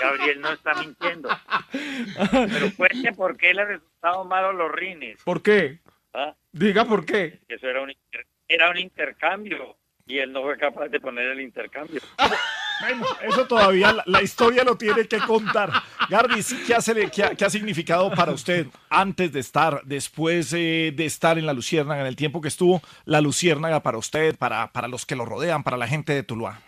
Gabriel 0.00 0.40
no 0.40 0.52
está 0.52 0.74
mintiendo. 0.74 1.28
Pero 2.30 2.72
cuente 2.76 3.12
por 3.12 3.36
qué 3.36 3.54
le 3.54 3.64
resultaron 3.64 4.28
malos 4.28 4.54
los 4.54 4.70
rines. 4.72 5.22
¿Por 5.24 5.42
qué? 5.42 5.80
¿ah? 6.14 6.34
Diga 6.52 6.84
por 6.84 7.04
qué. 7.04 7.40
Que 7.48 7.54
eso 7.54 7.66
era 7.68 7.82
un, 7.82 7.90
inter- 7.90 8.26
era 8.48 8.70
un 8.70 8.78
intercambio 8.78 9.76
y 10.06 10.18
él 10.18 10.32
no 10.32 10.42
fue 10.42 10.56
capaz 10.56 10.88
de 10.88 11.00
poner 11.00 11.26
el 11.26 11.40
intercambio. 11.40 12.00
Bueno, 12.80 13.04
eso 13.22 13.46
todavía 13.46 13.96
la, 14.06 14.22
historia 14.22 14.64
lo 14.64 14.76
tiene 14.76 15.06
que 15.06 15.18
contar. 15.18 15.70
Gardis, 16.08 16.54
¿qué, 16.66 16.74
hace, 16.74 16.94
qué, 17.10 17.34
qué 17.36 17.44
ha 17.44 17.50
significado 17.50 18.10
para 18.10 18.32
usted 18.32 18.66
antes 18.88 19.32
de 19.32 19.40
estar, 19.40 19.82
después 19.84 20.52
eh, 20.52 20.92
de 20.94 21.04
estar 21.04 21.38
en 21.38 21.46
la 21.46 21.52
Luciérnaga, 21.52 22.00
en 22.00 22.06
el 22.06 22.16
tiempo 22.16 22.40
que 22.40 22.48
estuvo 22.48 22.80
la 23.04 23.20
Luciérnaga 23.20 23.80
para 23.80 23.98
usted, 23.98 24.36
para, 24.36 24.68
para 24.68 24.88
los 24.88 25.06
que 25.06 25.16
lo 25.16 25.24
rodean, 25.24 25.64
para 25.64 25.76
la 25.76 25.88
gente 25.88 26.12
de 26.12 26.22
Tuluá? 26.22 26.60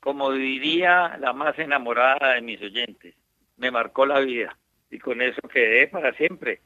Como 0.00 0.30
diría 0.32 1.16
la 1.18 1.32
más 1.32 1.58
enamorada 1.58 2.34
de 2.34 2.42
mis 2.42 2.60
oyentes, 2.60 3.14
me 3.56 3.70
marcó 3.70 4.06
la 4.06 4.20
vida 4.20 4.56
y 4.90 4.98
con 4.98 5.20
eso 5.20 5.40
quedé 5.48 5.88
para 5.88 6.12
siempre. 6.12 6.60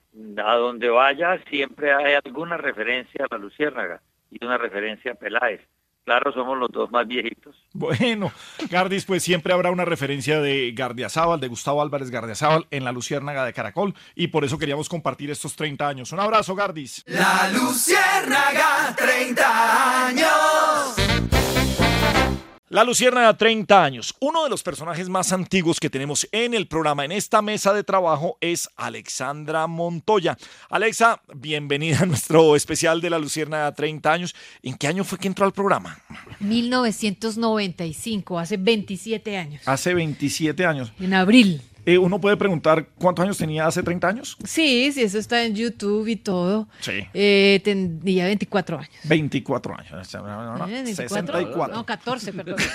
A 0.45 0.57
donde 0.57 0.89
vaya 0.89 1.39
siempre 1.49 1.93
hay 1.93 2.15
alguna 2.25 2.57
referencia 2.57 3.25
a 3.25 3.35
la 3.35 3.39
Luciérnaga 3.39 4.03
y 4.31 4.45
una 4.45 4.59
referencia 4.59 5.13
a 5.13 5.15
Peláez. 5.15 5.61
Claro, 6.11 6.33
somos 6.33 6.59
los 6.59 6.69
dos 6.73 6.91
más 6.91 7.07
viejitos. 7.07 7.55
Bueno, 7.73 8.33
Gardis, 8.69 9.05
pues 9.05 9.23
siempre 9.23 9.53
habrá 9.53 9.71
una 9.71 9.85
referencia 9.85 10.41
de 10.41 10.73
Gardiazabal, 10.73 11.39
de 11.39 11.47
Gustavo 11.47 11.81
Álvarez 11.83 12.11
Gardiazabal 12.11 12.67
en 12.73 12.83
la 12.83 12.91
Luciérnaga 12.91 13.45
de 13.45 13.53
Caracol 13.53 13.95
y 14.17 14.27
por 14.27 14.45
eso 14.45 14.59
queríamos 14.59 14.89
compartir 14.89 15.31
estos 15.31 15.55
30 15.55 15.87
años. 15.87 16.11
Un 16.11 16.19
abrazo, 16.19 16.57
Gardis. 16.57 17.05
La 17.07 17.49
Luciérnaga, 17.53 18.93
30 18.97 20.07
años. 20.09 21.00
La 22.73 22.85
Luciérnaga, 22.85 23.37
30 23.37 23.83
años. 23.83 24.15
Uno 24.21 24.45
de 24.45 24.49
los 24.49 24.63
personajes 24.63 25.09
más 25.09 25.33
antiguos 25.33 25.81
que 25.81 25.91
tenemos 25.91 26.29
en 26.31 26.55
el 26.55 26.69
programa, 26.69 27.05
en 27.05 27.11
esta 27.11 27.43
mesa 27.43 27.75
de 27.75 27.83
trabajo, 27.83 28.39
es 28.41 28.69
Alexandra 28.77 29.67
Montoya. 29.67 30.39
Alexa, 30.69 31.21
bienvenida 31.35 32.03
a 32.03 32.07
nuestro 32.07 32.55
especial 32.55 33.01
de 33.01 33.11
La 33.11 33.19
Luciérnaga, 33.19 33.75
30 33.75 34.13
años. 34.13 34.37
¿En 34.63 34.77
qué 34.77 34.87
año 34.87 35.03
fue 35.03 35.19
que 35.19 35.27
entró 35.27 35.47
al 35.47 35.53
programa? 35.53 35.99
1995, 36.39 38.39
hace 38.39 38.57
27 38.57 39.37
años. 39.37 39.63
Hace 39.67 39.93
27 39.93 40.65
años. 40.65 40.93
En 41.01 41.15
abril. 41.15 41.63
Eh, 41.87 41.99
uno 41.99 42.21
puede 42.21 42.37
preguntar 42.37 42.89
cuántos 42.99 43.25
años 43.25 43.39
tenía 43.39 43.67
hace 43.67 43.83
30 43.83 44.09
años. 44.09 44.37
Sí, 44.45 44.91
sí, 44.93 45.03
eso 45.03 45.19
está 45.19 45.45
en 45.45 45.55
YouTube 45.55 46.07
y 46.09 46.17
todo. 46.17 46.69
Sí. 46.81 47.07
Eh, 47.15 47.61
tendría 47.65 48.27
24 48.27 48.79
años. 48.79 48.91
24 49.05 49.79
años. 49.79 50.15
No, 50.15 50.23
no, 50.23 50.59
no, 50.59 50.69
¿Eh? 50.69 50.83
24? 50.83 51.27
64. 51.27 51.75
No, 51.77 51.87
14, 51.87 52.33
perdón. 52.33 52.57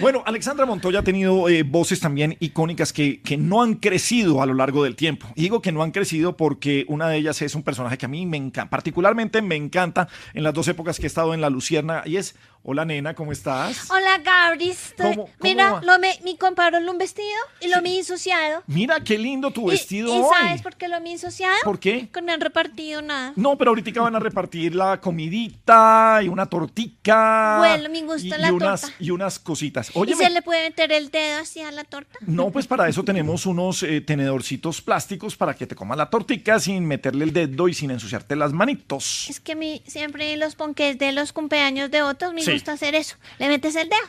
Bueno, 0.00 0.22
Alexandra 0.26 0.66
Montoya 0.66 1.00
ha 1.00 1.02
tenido 1.02 1.48
eh, 1.48 1.62
voces 1.62 2.00
también 2.00 2.36
icónicas 2.40 2.92
que, 2.92 3.20
que 3.22 3.36
no 3.36 3.62
han 3.62 3.74
crecido 3.74 4.42
a 4.42 4.46
lo 4.46 4.54
largo 4.54 4.84
del 4.84 4.96
tiempo. 4.96 5.26
Y 5.34 5.42
digo 5.42 5.62
que 5.62 5.72
no 5.72 5.82
han 5.82 5.92
crecido 5.92 6.36
porque 6.36 6.84
una 6.88 7.08
de 7.08 7.16
ellas 7.16 7.40
es 7.42 7.54
un 7.54 7.62
personaje 7.62 7.98
que 7.98 8.06
a 8.06 8.08
mí 8.08 8.26
me 8.26 8.36
encanta, 8.36 8.70
particularmente 8.70 9.42
me 9.42 9.56
encanta 9.56 10.08
en 10.32 10.42
las 10.42 10.54
dos 10.54 10.68
épocas 10.68 10.98
que 10.98 11.04
he 11.04 11.06
estado 11.06 11.34
en 11.34 11.40
La 11.40 11.50
Lucierna 11.50 12.02
y 12.04 12.16
es, 12.16 12.34
hola 12.66 12.84
nena, 12.86 13.14
¿cómo 13.14 13.30
estás? 13.30 13.90
Hola, 13.90 14.18
Gabris. 14.24 14.94
¿Cómo- 14.96 15.14
cómo 15.14 15.28
Mira, 15.42 15.72
va? 15.74 15.82
lo 15.82 15.98
me, 15.98 16.18
me 16.24 16.36
compraron 16.38 16.88
un 16.88 16.96
vestido 16.96 17.28
y 17.60 17.68
lo 17.68 17.82
me 17.82 17.94
he 17.96 18.00
asociado. 18.00 18.62
Mira 18.66 19.00
qué 19.00 19.18
lindo 19.18 19.50
tu 19.50 19.68
¿Y- 19.68 19.72
vestido 19.72 20.08
¿Y, 20.08 20.18
hoy. 20.20 20.26
sabes 20.38 20.62
por 20.62 20.74
qué 20.76 20.88
lo 20.88 20.98
me 21.00 21.12
he 21.12 21.14
asociado? 21.16 21.54
¿Por 21.62 21.78
qué? 21.78 22.08
Que 22.12 22.20
no 22.20 22.26
me 22.26 22.32
han 22.32 22.40
repartido 22.40 23.02
nada. 23.02 23.32
No, 23.36 23.58
pero 23.58 23.70
ahorita 23.72 24.00
van 24.00 24.16
a 24.16 24.18
repartir 24.18 24.74
la 24.74 24.98
comidita 25.00 26.20
y 26.22 26.28
una 26.28 26.46
tortica. 26.46 27.56
Bueno, 27.58 27.88
me 27.90 28.02
gusta 28.02 28.26
y, 28.36 28.40
la 28.40 28.48
y 28.48 28.50
unas, 28.50 28.80
torta. 28.80 28.96
Y 28.98 29.10
unas 29.10 29.38
cositas. 29.38 29.90
¿Y 29.94 29.98
Oye, 29.98 30.14
se 30.16 30.30
le 30.30 30.40
puede 30.42 30.62
meter 30.70 30.90
el 30.92 31.10
dedo 31.10 31.40
así 31.40 31.60
a 31.60 31.70
la 31.70 31.84
torta? 31.84 32.18
No, 32.22 32.50
pues 32.50 32.66
para 32.66 32.88
eso 32.88 33.02
tenemos 33.04 33.44
unos 33.46 33.82
eh, 33.82 34.00
tenedorcitos 34.00 34.80
plásticos 34.80 35.36
para 35.36 35.54
que 35.54 35.66
te 35.66 35.74
comas 35.74 35.98
la 35.98 36.08
tortica 36.08 36.58
sin 36.58 36.86
meterle 36.86 37.24
el 37.24 37.32
dedo 37.34 37.68
y 37.68 37.74
sin 37.74 37.90
ensuciarte 37.90 38.36
las 38.36 38.52
manitos. 38.54 39.26
Es 39.28 39.38
que 39.40 39.52
a 39.52 39.56
mí 39.56 39.82
siempre 39.86 40.34
los 40.38 40.54
ponques 40.54 40.98
de 40.98 41.12
los 41.12 41.32
cumpleaños 41.32 41.90
de 41.90 42.00
otros 42.02 42.32
me 42.32 42.40
Sí. 42.42 42.53
Gusta 42.54 42.72
hacer 42.72 42.94
eso. 42.94 43.16
Le 43.38 43.48
metes 43.48 43.76
el 43.76 43.88
dedo 43.88 44.00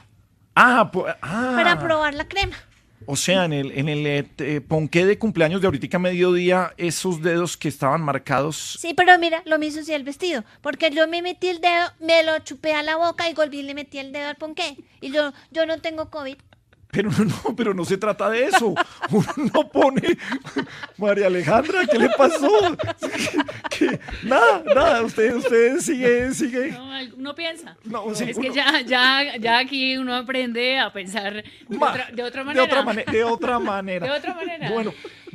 Ah, 0.56 0.90
pu- 0.92 1.06
ah. 1.22 1.54
para 1.56 1.80
probar 1.80 2.14
la 2.14 2.28
crema. 2.28 2.56
O 3.08 3.16
sea, 3.16 3.46
en 3.46 3.54
el, 3.54 3.72
en 3.78 3.88
el 3.90 4.08
eh, 4.08 4.62
ponqué 4.62 5.06
de 5.06 5.20
cumpleaños 5.20 5.62
de 5.62 5.68
ahorita 5.68 5.98
a 5.98 6.00
mediodía, 6.00 6.74
esos 6.78 7.22
dedos 7.22 7.56
que 7.56 7.68
estaban 7.68 8.02
marcados. 8.02 8.78
Sí, 8.80 8.94
pero 8.96 9.20
mira, 9.20 9.44
lo 9.46 9.60
mismo 9.60 9.82
hacía 9.82 9.96
el 9.96 10.04
vestido. 10.04 10.44
Porque 10.62 10.90
yo 10.90 11.08
me 11.08 11.22
metí 11.22 11.50
el 11.50 11.60
dedo, 11.62 11.92
me 12.00 12.24
lo 12.24 12.40
chupé 12.40 12.74
a 12.74 12.82
la 12.82 12.96
boca 12.96 13.30
y 13.30 13.34
volví 13.36 13.60
y 13.60 13.64
le 13.64 13.76
metí 13.76 14.00
el 14.00 14.12
dedo 14.12 14.30
al 14.30 14.38
ponqué. 14.38 14.78
Y 15.02 15.12
yo, 15.12 15.34
yo 15.52 15.66
no 15.68 15.80
tengo 15.82 16.10
COVID. 16.10 16.38
Pero 16.96 17.10
no, 17.12 17.56
pero 17.56 17.74
no 17.74 17.84
se 17.84 17.98
trata 17.98 18.30
de 18.30 18.46
eso. 18.46 18.74
Uno 19.12 19.28
no 19.54 19.68
pone. 19.70 20.18
María 20.98 21.28
Alejandra, 21.28 21.86
¿qué 21.86 22.00
le 22.00 22.10
pasó? 22.12 22.50
¿Qué? 23.70 24.00
Nada, 24.24 24.64
nada. 24.74 25.02
Usted, 25.04 25.36
usted 25.36 25.80
sigue, 25.80 26.34
sigue. 26.34 26.72
No, 26.72 26.90
uno 27.18 27.36
piensa. 27.36 27.76
No, 27.84 28.14
sí, 28.16 28.26
es 28.30 28.38
uno- 28.38 28.48
que 28.50 28.56
ya, 28.56 28.82
ya, 28.82 29.36
ya 29.38 29.60
aquí 29.60 29.98
uno 29.98 30.16
aprende 30.16 30.80
a 30.80 30.92
pensar 30.94 31.34
de, 31.68 31.78
Ma- 31.78 31.90
otra, 31.92 32.08
de 32.14 32.24
otra 32.24 32.42
De 32.42 32.46
manera. 32.46 32.64
otra, 32.64 33.12
de 33.12 33.24
otra 33.24 33.60
manera. 33.60 34.06
De 34.08 34.12
otra 34.14 34.34
manera. 34.36 34.70
Bueno, 34.72 34.94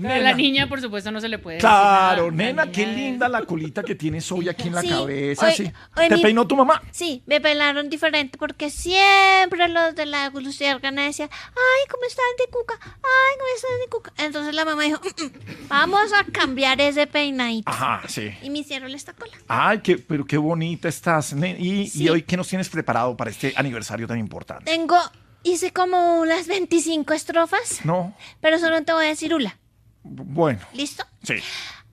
A 0.09 0.19
la 0.19 0.33
niña, 0.35 0.69
por 0.69 0.81
supuesto, 0.81 1.11
no 1.11 1.21
se 1.21 1.29
le 1.29 1.39
puede 1.39 1.57
decir 1.57 1.69
Claro, 1.69 2.31
nena, 2.31 2.71
qué 2.71 2.87
linda 2.87 3.29
la 3.29 3.43
colita 3.43 3.83
que 3.83 3.95
tienes 3.95 4.31
hoy 4.33 4.49
aquí 4.49 4.69
en 4.69 4.75
la 4.75 4.81
Sí, 4.83 4.89
cabeza. 4.89 5.47
hoy- 5.47 5.55
sí. 5.55 5.73
hoy 5.97 6.09
¿Te 6.09 6.17
mi- 6.17 6.23
peinó 6.23 6.47
tu 6.47 6.57
mamá? 6.57 6.83
Sí, 6.91 7.23
me 7.27 7.41
pelaron 7.41 7.89
diferente 7.91 8.39
porque 8.39 8.71
siempre 8.71 9.69
los 9.69 9.95
de 9.95 10.07
la 10.07 10.31
luciérgana 10.31 11.05
decían, 11.05 11.29
ay, 11.33 11.89
¿cómo 11.91 12.03
estás 12.07 12.25
de 12.39 12.51
cuca? 12.51 12.75
Ay, 12.83 13.39
¿cómo 13.39 13.55
estás 13.57 13.71
de 13.85 13.91
cuca? 13.91 14.13
Entonces 14.25 14.55
la 14.55 14.65
mamá 14.65 14.83
dijo, 14.85 15.01
"Mm, 15.03 15.25
mm, 15.25 15.69
vamos 15.69 16.13
a 16.13 16.25
cambiar 16.25 16.81
ese 16.81 17.07
peinadito. 17.07 17.71
Ajá, 17.71 18.03
sí. 18.09 18.31
Y 18.43 18.51
me 18.51 18.59
hicieron 18.61 18.91
esta 18.95 19.13
cola. 19.13 19.33
Ay, 19.49 19.81
qué, 19.81 19.99
pero 19.99 20.25
qué 20.25 20.37
bonita 20.37 20.89
estás. 20.89 21.33
ne- 21.35 21.57
Y, 21.59 21.91
y 21.95 22.09
hoy, 22.09 22.23
¿qué 22.23 22.37
nos 22.37 22.49
tienes 22.49 22.69
preparado 22.69 23.17
para 23.17 23.31
este 23.31 23.53
aniversario 23.57 24.07
tan 24.07 24.19
importante? 24.19 24.65
Tengo, 24.65 24.97
hice 25.43 25.73
como 25.73 26.25
las 26.25 26.47
25 26.47 27.13
estrofas, 27.15 27.81
No, 27.85 28.15
pero 28.41 28.59
solo 28.59 28.83
te 28.83 28.93
voy 28.93 29.05
a 29.07 29.09
decir 29.09 29.35
una. 29.35 29.57
Bueno, 30.03 30.61
¿Listo? 30.73 31.05
sí. 31.23 31.43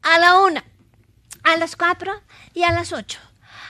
A 0.03 0.20
la 0.20 0.39
una, 0.39 0.64
a 1.43 1.58
las 1.58 1.76
cuatro 1.76 2.14
y 2.53 2.64
a 2.64 2.72
las 2.72 2.93
ocho. 2.93 3.20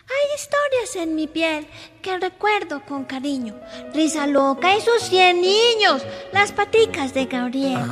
Hay 0.09 0.35
historias 0.35 0.95
en 0.95 1.15
mi 1.15 1.27
piel 1.27 1.67
que 2.01 2.17
recuerdo 2.17 2.85
con 2.85 3.03
cariño. 3.03 3.59
Risa 3.93 4.25
loca 4.25 4.73
y 4.73 4.79
sus 4.79 5.01
100 5.09 5.41
niños. 5.41 6.01
Las 6.31 6.53
paticas 6.53 7.13
de 7.13 7.25
Gabriel. 7.25 7.83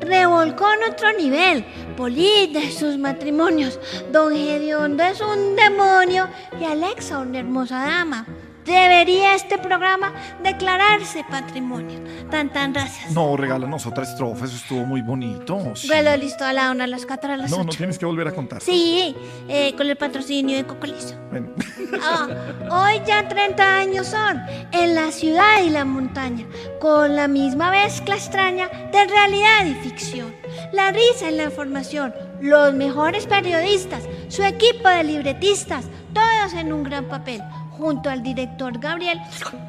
Revolcón 0.00 0.78
otro 0.88 1.12
nivel. 1.14 1.64
Polita 1.96 2.60
y 2.60 2.70
sus 2.70 2.96
matrimonios. 2.96 3.80
Don 4.12 4.32
Gediondo 4.36 5.02
es 5.02 5.20
un 5.20 5.56
demonio. 5.56 6.28
Y 6.60 6.64
Alexa 6.64 7.18
una 7.18 7.40
hermosa 7.40 7.84
dama. 7.84 8.24
Debería 8.68 9.34
este 9.34 9.56
programa 9.56 10.12
declararse 10.42 11.24
patrimonio. 11.30 12.00
Tan 12.30 12.52
tan 12.52 12.74
gracias. 12.74 13.10
No, 13.12 13.34
regálanos 13.34 13.86
otra 13.86 14.04
estrofa, 14.04 14.44
eso 14.44 14.56
estuvo 14.56 14.84
muy 14.84 15.00
bonito. 15.00 15.74
sí. 15.74 15.88
Bueno, 15.88 16.14
listo, 16.18 16.44
a 16.44 16.52
la 16.52 16.70
una, 16.70 16.84
a 16.84 16.86
las 16.86 17.06
cuatro, 17.06 17.32
a 17.32 17.36
las 17.38 17.50
No, 17.50 17.56
no 17.58 17.62
ocho. 17.62 17.78
tienes 17.78 17.98
que 17.98 18.04
volver 18.04 18.28
a 18.28 18.32
contar. 18.32 18.60
Sí, 18.60 19.16
eh, 19.48 19.74
con 19.74 19.88
el 19.88 19.96
patrocinio 19.96 20.54
de 20.56 20.64
Cocolizo. 20.64 21.14
Ven. 21.32 21.52
Ah, 22.02 22.28
hoy 22.70 23.00
ya 23.06 23.26
30 23.26 23.76
años 23.78 24.08
son, 24.08 24.38
en 24.72 24.94
la 24.94 25.10
ciudad 25.10 25.62
y 25.64 25.70
la 25.70 25.86
montaña, 25.86 26.44
con 26.80 27.16
la 27.16 27.28
misma 27.28 27.70
mezcla 27.70 28.14
extraña 28.14 28.68
de 28.68 29.06
realidad 29.06 29.64
y 29.64 29.72
ficción. 29.88 30.34
La 30.74 30.92
risa 30.92 31.30
y 31.30 31.34
la 31.36 31.44
información, 31.44 32.14
los 32.42 32.74
mejores 32.74 33.26
periodistas, 33.26 34.02
su 34.28 34.42
equipo 34.42 34.86
de 34.86 35.02
libretistas, 35.02 35.86
todos 36.12 36.52
en 36.52 36.74
un 36.74 36.82
gran 36.84 37.06
papel, 37.06 37.42
junto 37.78 38.10
al 38.10 38.22
director 38.22 38.78
Gabriel 38.78 39.20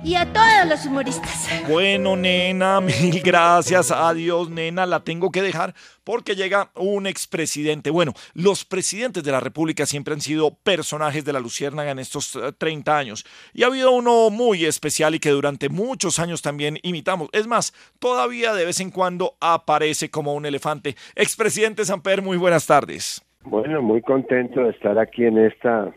y 0.04 0.16
a 0.16 0.26
todos 0.34 0.68
los 0.68 0.86
humoristas. 0.86 1.48
Bueno, 1.70 2.16
nena, 2.16 2.82
mil 2.82 3.22
gracias. 3.22 3.92
Adiós, 3.92 4.50
nena. 4.50 4.86
La 4.86 5.02
tengo 5.02 5.32
que 5.32 5.42
dejar 5.42 5.74
porque 6.04 6.36
llega 6.36 6.72
un 6.76 7.06
expresidente. 7.06 7.92
Bueno, 7.92 8.14
los 8.34 8.66
presidentes 8.66 9.24
de 9.24 9.32
la 9.32 9.40
República 9.40 9.86
siempre 9.86 10.14
han 10.14 10.22
sido 10.22 10.56
personajes 10.56 11.24
de 11.24 11.34
la 11.34 11.40
Luciérnaga 11.40 11.92
en 11.92 12.00
estos 12.00 12.36
eh, 12.36 12.52
30 12.58 12.98
años. 12.98 13.26
Y 13.54 13.64
ha 13.64 13.68
habido 13.68 13.92
uno 13.92 14.30
muy 14.32 14.66
especial 14.66 15.14
y 15.16 15.20
que 15.20 15.30
durante 15.30 15.70
muchos 15.70 16.20
años 16.20 16.42
también 16.42 16.80
imitamos. 16.82 17.30
Es 17.32 17.48
más, 17.48 17.74
todavía 18.00 18.54
de 18.54 18.66
vez 18.66 18.80
en 18.80 18.90
cuando 18.90 19.36
aparece 19.40 20.10
como 20.10 20.34
un 20.34 20.46
elefante. 20.46 20.96
Expresidente 21.16 21.86
Samper, 21.86 22.22
muy 22.22 22.38
buenas 22.38 22.66
tardes. 22.66 23.24
Bueno, 23.44 23.82
muy 23.82 24.02
contento 24.02 24.62
de 24.62 24.72
estar 24.72 24.98
aquí 25.00 25.26
en 25.26 25.38
esta 25.38 25.94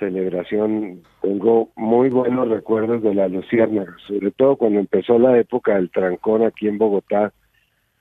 celebración. 0.00 1.02
Tengo 1.22 1.68
muy 1.76 2.08
buenos 2.10 2.48
recuerdos 2.48 3.02
de 3.02 3.14
la 3.14 3.28
Luciérnaga, 3.28 3.94
sobre 4.08 4.32
todo 4.32 4.56
cuando 4.56 4.80
empezó 4.80 5.18
la 5.20 5.38
época 5.38 5.76
del 5.76 5.90
trancón 5.90 6.42
aquí 6.42 6.66
en 6.66 6.78
Bogotá, 6.78 7.32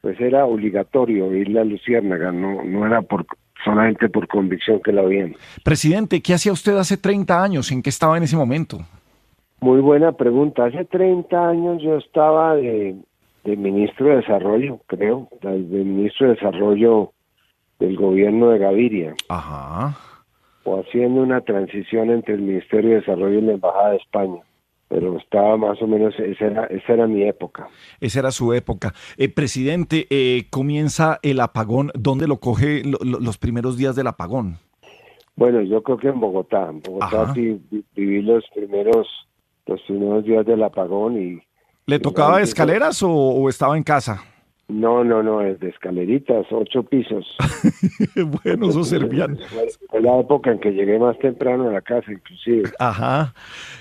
pues 0.02 0.20
era 0.20 0.46
obligatorio 0.46 1.36
ir 1.36 1.50
la 1.50 1.64
Luciérnaga, 1.64 2.32
no, 2.32 2.64
no 2.64 2.88
era 2.88 3.04
por 3.04 3.28
solamente 3.64 4.10
por 4.10 4.28
convicción 4.28 4.82
que 4.82 4.92
la 4.92 5.04
veían. 5.04 5.36
Presidente, 5.64 6.22
¿qué 6.22 6.34
hacía 6.34 6.54
usted 6.54 6.78
hace 6.78 6.98
30 6.98 7.44
años? 7.44 7.72
¿En 7.72 7.84
qué 7.84 7.90
estaba 7.90 8.18
en 8.18 8.24
ese 8.24 8.38
momento? 8.38 8.80
Muy 9.62 9.82
buena 9.82 10.14
pregunta. 10.14 10.66
Hace 10.66 10.86
30 10.86 11.50
años 11.50 11.82
yo 11.84 11.98
estaba 11.98 12.56
de, 12.56 12.96
de 13.44 13.58
ministro 13.58 14.08
de 14.08 14.16
Desarrollo, 14.18 14.80
creo, 14.88 15.28
de 15.42 15.84
ministro 15.84 16.28
de 16.28 16.36
Desarrollo 16.36 17.12
del 17.80 17.98
gobierno 17.98 18.50
de 18.50 18.60
Gaviria. 18.60 19.14
Ajá. 19.28 19.98
O 20.64 20.80
haciendo 20.82 21.22
una 21.22 21.42
transición 21.42 22.10
entre 22.12 22.36
el 22.36 22.42
Ministerio 22.42 22.92
de 22.92 22.96
Desarrollo 22.98 23.40
y 23.40 23.42
la 23.42 23.54
Embajada 23.54 23.92
de 23.92 23.98
España. 23.98 24.42
Pero 24.90 25.18
estaba 25.20 25.56
más 25.56 25.80
o 25.82 25.88
menos, 25.88 26.14
esa 26.20 26.46
era, 26.46 26.66
esa 26.66 26.94
era 26.94 27.06
mi 27.08 27.24
época. 27.24 27.68
Esa 28.02 28.20
era 28.20 28.32
su 28.32 28.54
época. 28.54 28.94
Eh, 29.18 29.30
presidente, 29.30 30.08
eh, 30.10 30.48
comienza 30.50 31.20
el 31.22 31.40
apagón. 31.42 31.92
¿Dónde 31.94 32.28
lo 32.28 32.38
coge 32.40 32.82
lo- 32.84 32.98
lo- 33.04 33.20
los 33.20 33.38
primeros 33.38 33.78
días 33.78 33.96
del 33.96 34.08
apagón? 34.08 34.58
Bueno, 35.36 35.62
yo 35.62 35.82
creo 35.84 35.98
que 35.98 36.08
en 36.10 36.20
Bogotá. 36.20 36.70
En 36.70 36.82
Bogotá 36.82 37.32
vi- 37.34 37.62
viví 37.96 38.22
los 38.24 38.44
primeros, 38.54 39.08
los 39.68 39.80
primeros 39.84 40.26
días 40.26 40.46
del 40.46 40.64
apagón 40.64 41.22
y 41.22 41.40
¿Le 41.86 42.00
tocaba 42.00 42.42
escaleras 42.42 43.02
o, 43.04 43.10
o 43.12 43.48
estaba 43.50 43.78
en 43.78 43.84
casa? 43.84 44.24
No, 44.70 45.04
no, 45.04 45.24
no, 45.24 45.42
es 45.42 45.60
de 45.60 45.70
escaleritas, 45.70 46.46
ocho 46.52 46.84
pisos. 46.84 47.36
bueno, 48.44 48.70
eso 48.70 48.84
servían. 48.84 49.36
Fue, 49.50 49.68
fue 49.90 50.02
la 50.02 50.20
época 50.20 50.52
en 50.52 50.60
que 50.60 50.72
llegué 50.72 51.00
más 51.00 51.18
temprano 51.18 51.68
a 51.68 51.74
la 51.74 51.82
casa, 51.82 52.12
inclusive. 52.12 52.70
Ajá. 52.78 53.34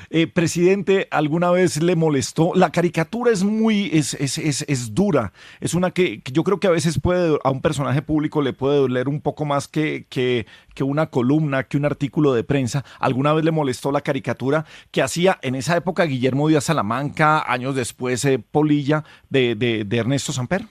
Eh, 0.08 0.26
presidente, 0.26 1.06
¿alguna 1.10 1.50
vez 1.50 1.82
le 1.82 1.94
molestó? 1.94 2.52
La 2.54 2.72
caricatura 2.72 3.30
es 3.30 3.44
muy, 3.44 3.90
es, 3.92 4.14
es, 4.14 4.38
es, 4.38 4.64
es 4.66 4.94
dura. 4.94 5.34
Es 5.60 5.74
una 5.74 5.90
que, 5.90 6.22
que 6.22 6.32
yo 6.32 6.42
creo 6.42 6.58
que 6.58 6.68
a 6.68 6.70
veces 6.70 6.98
puede, 6.98 7.38
a 7.44 7.50
un 7.50 7.60
personaje 7.60 8.00
público 8.00 8.40
le 8.40 8.54
puede 8.54 8.78
doler 8.78 9.08
un 9.08 9.20
poco 9.20 9.44
más 9.44 9.68
que, 9.68 10.06
que, 10.08 10.46
que 10.74 10.84
una 10.84 11.08
columna, 11.08 11.64
que 11.64 11.76
un 11.76 11.84
artículo 11.84 12.32
de 12.32 12.44
prensa. 12.44 12.86
¿Alguna 12.98 13.34
vez 13.34 13.44
le 13.44 13.50
molestó 13.50 13.92
la 13.92 14.00
caricatura 14.00 14.64
que 14.90 15.02
hacía 15.02 15.38
en 15.42 15.54
esa 15.54 15.76
época 15.76 16.04
Guillermo 16.04 16.48
Díaz 16.48 16.64
Salamanca, 16.64 17.44
años 17.46 17.74
después 17.74 18.24
eh, 18.24 18.38
Polilla, 18.38 19.04
de, 19.28 19.54
de, 19.54 19.84
de 19.84 19.98
Ernesto 19.98 20.32
Samper? 20.32 20.62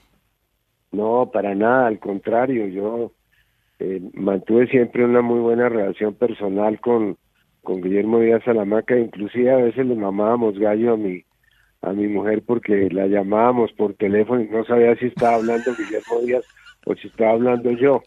No, 0.92 1.30
para 1.32 1.54
nada, 1.54 1.86
al 1.86 1.98
contrario, 1.98 2.66
yo 2.68 3.12
eh, 3.78 4.00
mantuve 4.14 4.66
siempre 4.68 5.04
una 5.04 5.20
muy 5.20 5.40
buena 5.40 5.68
relación 5.68 6.14
personal 6.14 6.80
con, 6.80 7.16
con 7.62 7.80
Guillermo 7.80 8.20
Díaz 8.20 8.42
Salamanca, 8.44 8.98
inclusive 8.98 9.52
a 9.52 9.56
veces 9.56 9.86
le 9.86 9.94
mamábamos 9.94 10.58
gallo 10.58 10.94
a 10.94 10.96
mi, 10.96 11.24
a 11.82 11.92
mi 11.92 12.08
mujer 12.08 12.42
porque 12.44 12.88
la 12.90 13.06
llamábamos 13.06 13.72
por 13.72 13.94
teléfono 13.94 14.40
y 14.40 14.48
no 14.48 14.64
sabía 14.64 14.96
si 14.96 15.06
estaba 15.06 15.36
hablando 15.36 15.74
Guillermo 15.76 16.20
Díaz 16.24 16.44
o 16.86 16.94
si 16.94 17.08
estaba 17.08 17.32
hablando 17.32 17.70
yo. 17.72 18.02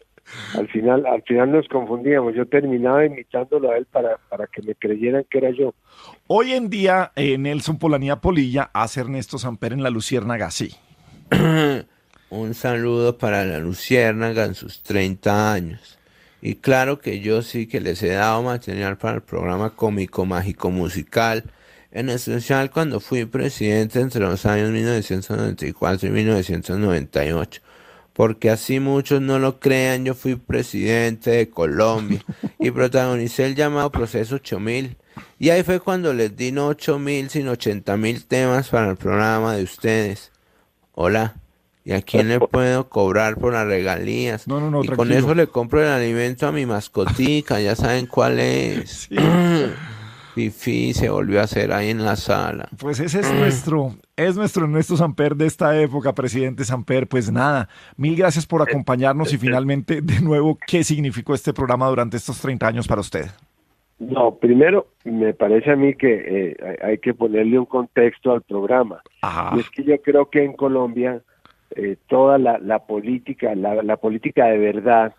Al 0.56 0.68
final, 0.68 1.04
al 1.06 1.22
final 1.22 1.52
nos 1.52 1.68
confundíamos, 1.68 2.34
yo 2.34 2.46
terminaba 2.46 3.04
imitándolo 3.04 3.70
a 3.70 3.76
él 3.76 3.86
para, 3.86 4.18
para 4.28 4.46
que 4.46 4.62
me 4.62 4.74
creyeran 4.74 5.24
que 5.28 5.38
era 5.38 5.50
yo. 5.50 5.74
Hoy 6.26 6.52
en 6.52 6.70
día, 6.70 7.12
eh, 7.16 7.38
Nelson 7.38 7.78
Polanía 7.78 8.16
Polilla 8.16 8.70
hace 8.72 9.00
Ernesto 9.00 9.38
Samper 9.38 9.72
en 9.72 9.82
La 9.82 9.90
Luciérnaga, 9.90 10.50
sí. 10.50 10.70
Un 12.34 12.54
saludo 12.54 13.18
para 13.18 13.44
la 13.44 13.58
Luciérnaga 13.58 14.46
en 14.46 14.54
sus 14.54 14.82
30 14.82 15.52
años. 15.52 15.98
Y 16.40 16.54
claro 16.54 16.98
que 16.98 17.20
yo 17.20 17.42
sí 17.42 17.66
que 17.66 17.78
les 17.78 18.02
he 18.02 18.08
dado 18.08 18.42
material 18.42 18.96
para 18.96 19.16
el 19.16 19.22
programa 19.22 19.76
cómico 19.76 20.24
mágico 20.24 20.70
musical, 20.70 21.44
en 21.90 22.08
especial 22.08 22.70
cuando 22.70 23.00
fui 23.00 23.26
presidente 23.26 24.00
entre 24.00 24.22
los 24.22 24.46
años 24.46 24.70
1994 24.70 26.08
y 26.08 26.10
1998. 26.10 27.60
Porque 28.14 28.48
así 28.48 28.80
muchos 28.80 29.20
no 29.20 29.38
lo 29.38 29.60
crean, 29.60 30.06
yo 30.06 30.14
fui 30.14 30.36
presidente 30.36 31.32
de 31.32 31.50
Colombia 31.50 32.24
y 32.58 32.70
protagonicé 32.70 33.44
el 33.44 33.56
llamado 33.56 33.92
proceso 33.92 34.36
8000. 34.36 34.96
Y 35.38 35.50
ahí 35.50 35.62
fue 35.64 35.80
cuando 35.80 36.14
les 36.14 36.34
di 36.34 36.50
no 36.50 36.68
8000 36.68 37.28
sino 37.28 37.52
80.000 37.52 38.24
temas 38.26 38.70
para 38.70 38.92
el 38.92 38.96
programa 38.96 39.54
de 39.54 39.64
ustedes. 39.64 40.32
Hola. 40.92 41.41
¿Y 41.84 41.92
a 41.92 42.00
quién 42.02 42.28
le 42.28 42.38
puedo 42.38 42.88
cobrar 42.88 43.36
por 43.36 43.52
las 43.54 43.66
regalías? 43.66 44.46
No, 44.46 44.60
no, 44.60 44.70
no, 44.70 44.84
y 44.84 44.86
con 44.86 44.96
tranquilo. 44.98 45.18
eso 45.18 45.34
le 45.34 45.46
compro 45.48 45.80
el 45.82 45.88
alimento 45.88 46.46
a 46.46 46.52
mi 46.52 46.64
mascotica, 46.64 47.60
ya 47.60 47.74
saben 47.74 48.06
cuál 48.06 48.38
es. 48.38 49.08
Fifi 50.34 50.92
se 50.94 51.10
volvió 51.10 51.40
a 51.40 51.44
hacer 51.44 51.72
ahí 51.72 51.90
en 51.90 52.04
la 52.04 52.16
sala. 52.16 52.68
Pues 52.78 53.00
ese 53.00 53.20
es 53.20 53.32
nuestro, 53.34 53.96
es 54.16 54.36
nuestro 54.36 54.64
Ernesto 54.64 54.96
Samper 54.96 55.34
de 55.36 55.46
esta 55.46 55.76
época, 55.80 56.14
presidente 56.14 56.64
Samper. 56.64 57.06
Pues 57.08 57.30
nada, 57.32 57.68
mil 57.96 58.16
gracias 58.16 58.46
por 58.46 58.62
acompañarnos 58.62 59.32
y 59.32 59.38
finalmente, 59.38 60.00
de 60.02 60.20
nuevo, 60.20 60.58
¿qué 60.66 60.84
significó 60.84 61.34
este 61.34 61.52
programa 61.52 61.88
durante 61.88 62.16
estos 62.16 62.40
30 62.40 62.66
años 62.66 62.86
para 62.88 63.00
usted? 63.00 63.26
No, 63.98 64.34
primero, 64.36 64.88
me 65.04 65.32
parece 65.32 65.70
a 65.70 65.76
mí 65.76 65.94
que 65.94 66.12
eh, 66.12 66.56
hay- 66.80 66.90
hay 66.90 66.98
que 66.98 67.14
ponerle 67.14 67.58
un 67.58 67.66
contexto 67.66 68.32
al 68.32 68.42
programa. 68.42 69.00
Y 69.54 69.60
es 69.60 69.70
que 69.70 69.84
yo 69.84 70.00
creo 70.02 70.28
que 70.30 70.44
en 70.44 70.54
Colombia 70.54 71.22
eh, 71.76 71.96
toda 72.08 72.38
la, 72.38 72.58
la 72.58 72.80
política, 72.86 73.54
la, 73.54 73.82
la 73.82 73.96
política 73.96 74.46
de 74.46 74.58
verdad 74.58 75.14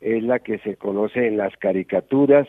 es 0.00 0.22
la 0.22 0.38
que 0.38 0.58
se 0.58 0.76
conoce 0.76 1.26
en 1.26 1.36
las 1.36 1.56
caricaturas, 1.56 2.46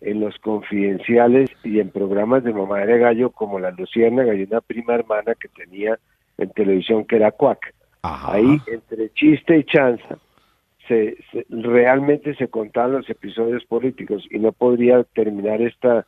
en 0.00 0.20
los 0.20 0.38
confidenciales 0.38 1.50
y 1.64 1.80
en 1.80 1.90
programas 1.90 2.44
de 2.44 2.52
Mamá 2.52 2.80
de 2.80 2.98
Gallo 2.98 3.30
como 3.30 3.58
La 3.58 3.70
Luciérnaga 3.70 4.34
y 4.34 4.44
una 4.44 4.60
prima 4.60 4.94
hermana 4.94 5.34
que 5.34 5.48
tenía 5.48 5.98
en 6.38 6.50
televisión 6.50 7.04
que 7.04 7.16
era 7.16 7.32
Cuac. 7.32 7.74
Ahí, 8.02 8.58
entre 8.66 9.10
chiste 9.10 9.58
y 9.58 9.64
chanza, 9.64 10.18
se, 10.88 11.16
realmente 11.50 12.34
se 12.34 12.48
contaban 12.48 12.92
los 12.92 13.10
episodios 13.10 13.64
políticos 13.66 14.26
y 14.30 14.38
no 14.38 14.52
podría 14.52 15.04
terminar 15.04 15.60
esta 15.60 16.06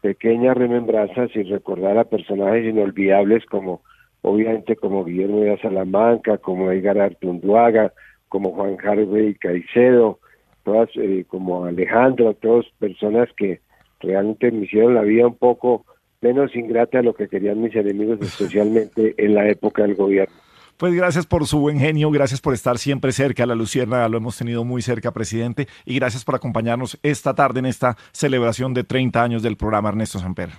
pequeña 0.00 0.54
remembranza 0.54 1.28
sin 1.28 1.48
recordar 1.48 1.96
a 1.96 2.04
personajes 2.04 2.64
inolvidables 2.64 3.44
como, 3.46 3.82
obviamente, 4.28 4.76
como 4.76 5.04
Guillermo 5.04 5.40
de 5.40 5.58
Salamanca, 5.58 6.38
como 6.38 6.70
Edgar 6.70 6.98
Artunduaga, 6.98 7.92
como 8.28 8.52
Juan 8.52 8.76
Harvey 8.82 9.34
Caicedo, 9.34 10.18
todas, 10.64 10.90
eh, 10.96 11.24
como 11.26 11.64
Alejandro, 11.64 12.34
todas 12.34 12.66
personas 12.78 13.28
que 13.36 13.60
realmente 14.00 14.50
me 14.50 14.64
hicieron 14.64 14.94
la 14.94 15.02
vida 15.02 15.26
un 15.26 15.36
poco 15.36 15.84
menos 16.20 16.54
ingrata 16.54 16.98
de 16.98 17.04
lo 17.04 17.14
que 17.14 17.28
querían 17.28 17.62
mis 17.62 17.74
enemigos, 17.74 18.18
especialmente 18.22 19.14
en 19.16 19.34
la 19.34 19.48
época 19.48 19.82
del 19.82 19.94
gobierno. 19.94 20.34
Pues 20.76 20.94
gracias 20.94 21.26
por 21.26 21.44
su 21.46 21.58
buen 21.58 21.80
genio, 21.80 22.08
gracias 22.12 22.40
por 22.40 22.54
estar 22.54 22.78
siempre 22.78 23.10
cerca. 23.10 23.46
La 23.46 23.56
Lucierna 23.56 24.08
lo 24.08 24.18
hemos 24.18 24.38
tenido 24.38 24.64
muy 24.64 24.80
cerca, 24.80 25.10
presidente, 25.10 25.66
y 25.84 25.98
gracias 25.98 26.24
por 26.24 26.36
acompañarnos 26.36 27.00
esta 27.02 27.34
tarde 27.34 27.58
en 27.58 27.66
esta 27.66 27.96
celebración 28.12 28.74
de 28.74 28.84
30 28.84 29.20
años 29.20 29.42
del 29.42 29.56
programa 29.56 29.88
Ernesto 29.88 30.20
Samper. 30.20 30.50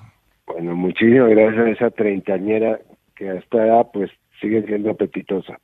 Bueno, 0.46 0.76
muchísimas 0.76 1.30
gracias 1.30 1.66
a 1.66 1.70
esa 1.70 1.90
treintañera 1.92 2.80
que 3.20 3.30
a 3.30 3.34
esta 3.36 3.58
edad 3.58 3.88
pues 3.94 4.10
sigue 4.40 4.66
siendo 4.66 4.92
apetitosa. 4.92 5.60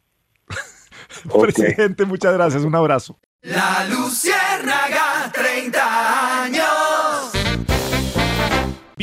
Presidente, 1.42 2.04
muchas 2.06 2.34
gracias, 2.34 2.64
un 2.64 2.76
abrazo. 2.76 3.18
La 3.42 3.88
Luciérnaga, 3.90 5.32
30 5.34 6.44
años. 6.44 6.95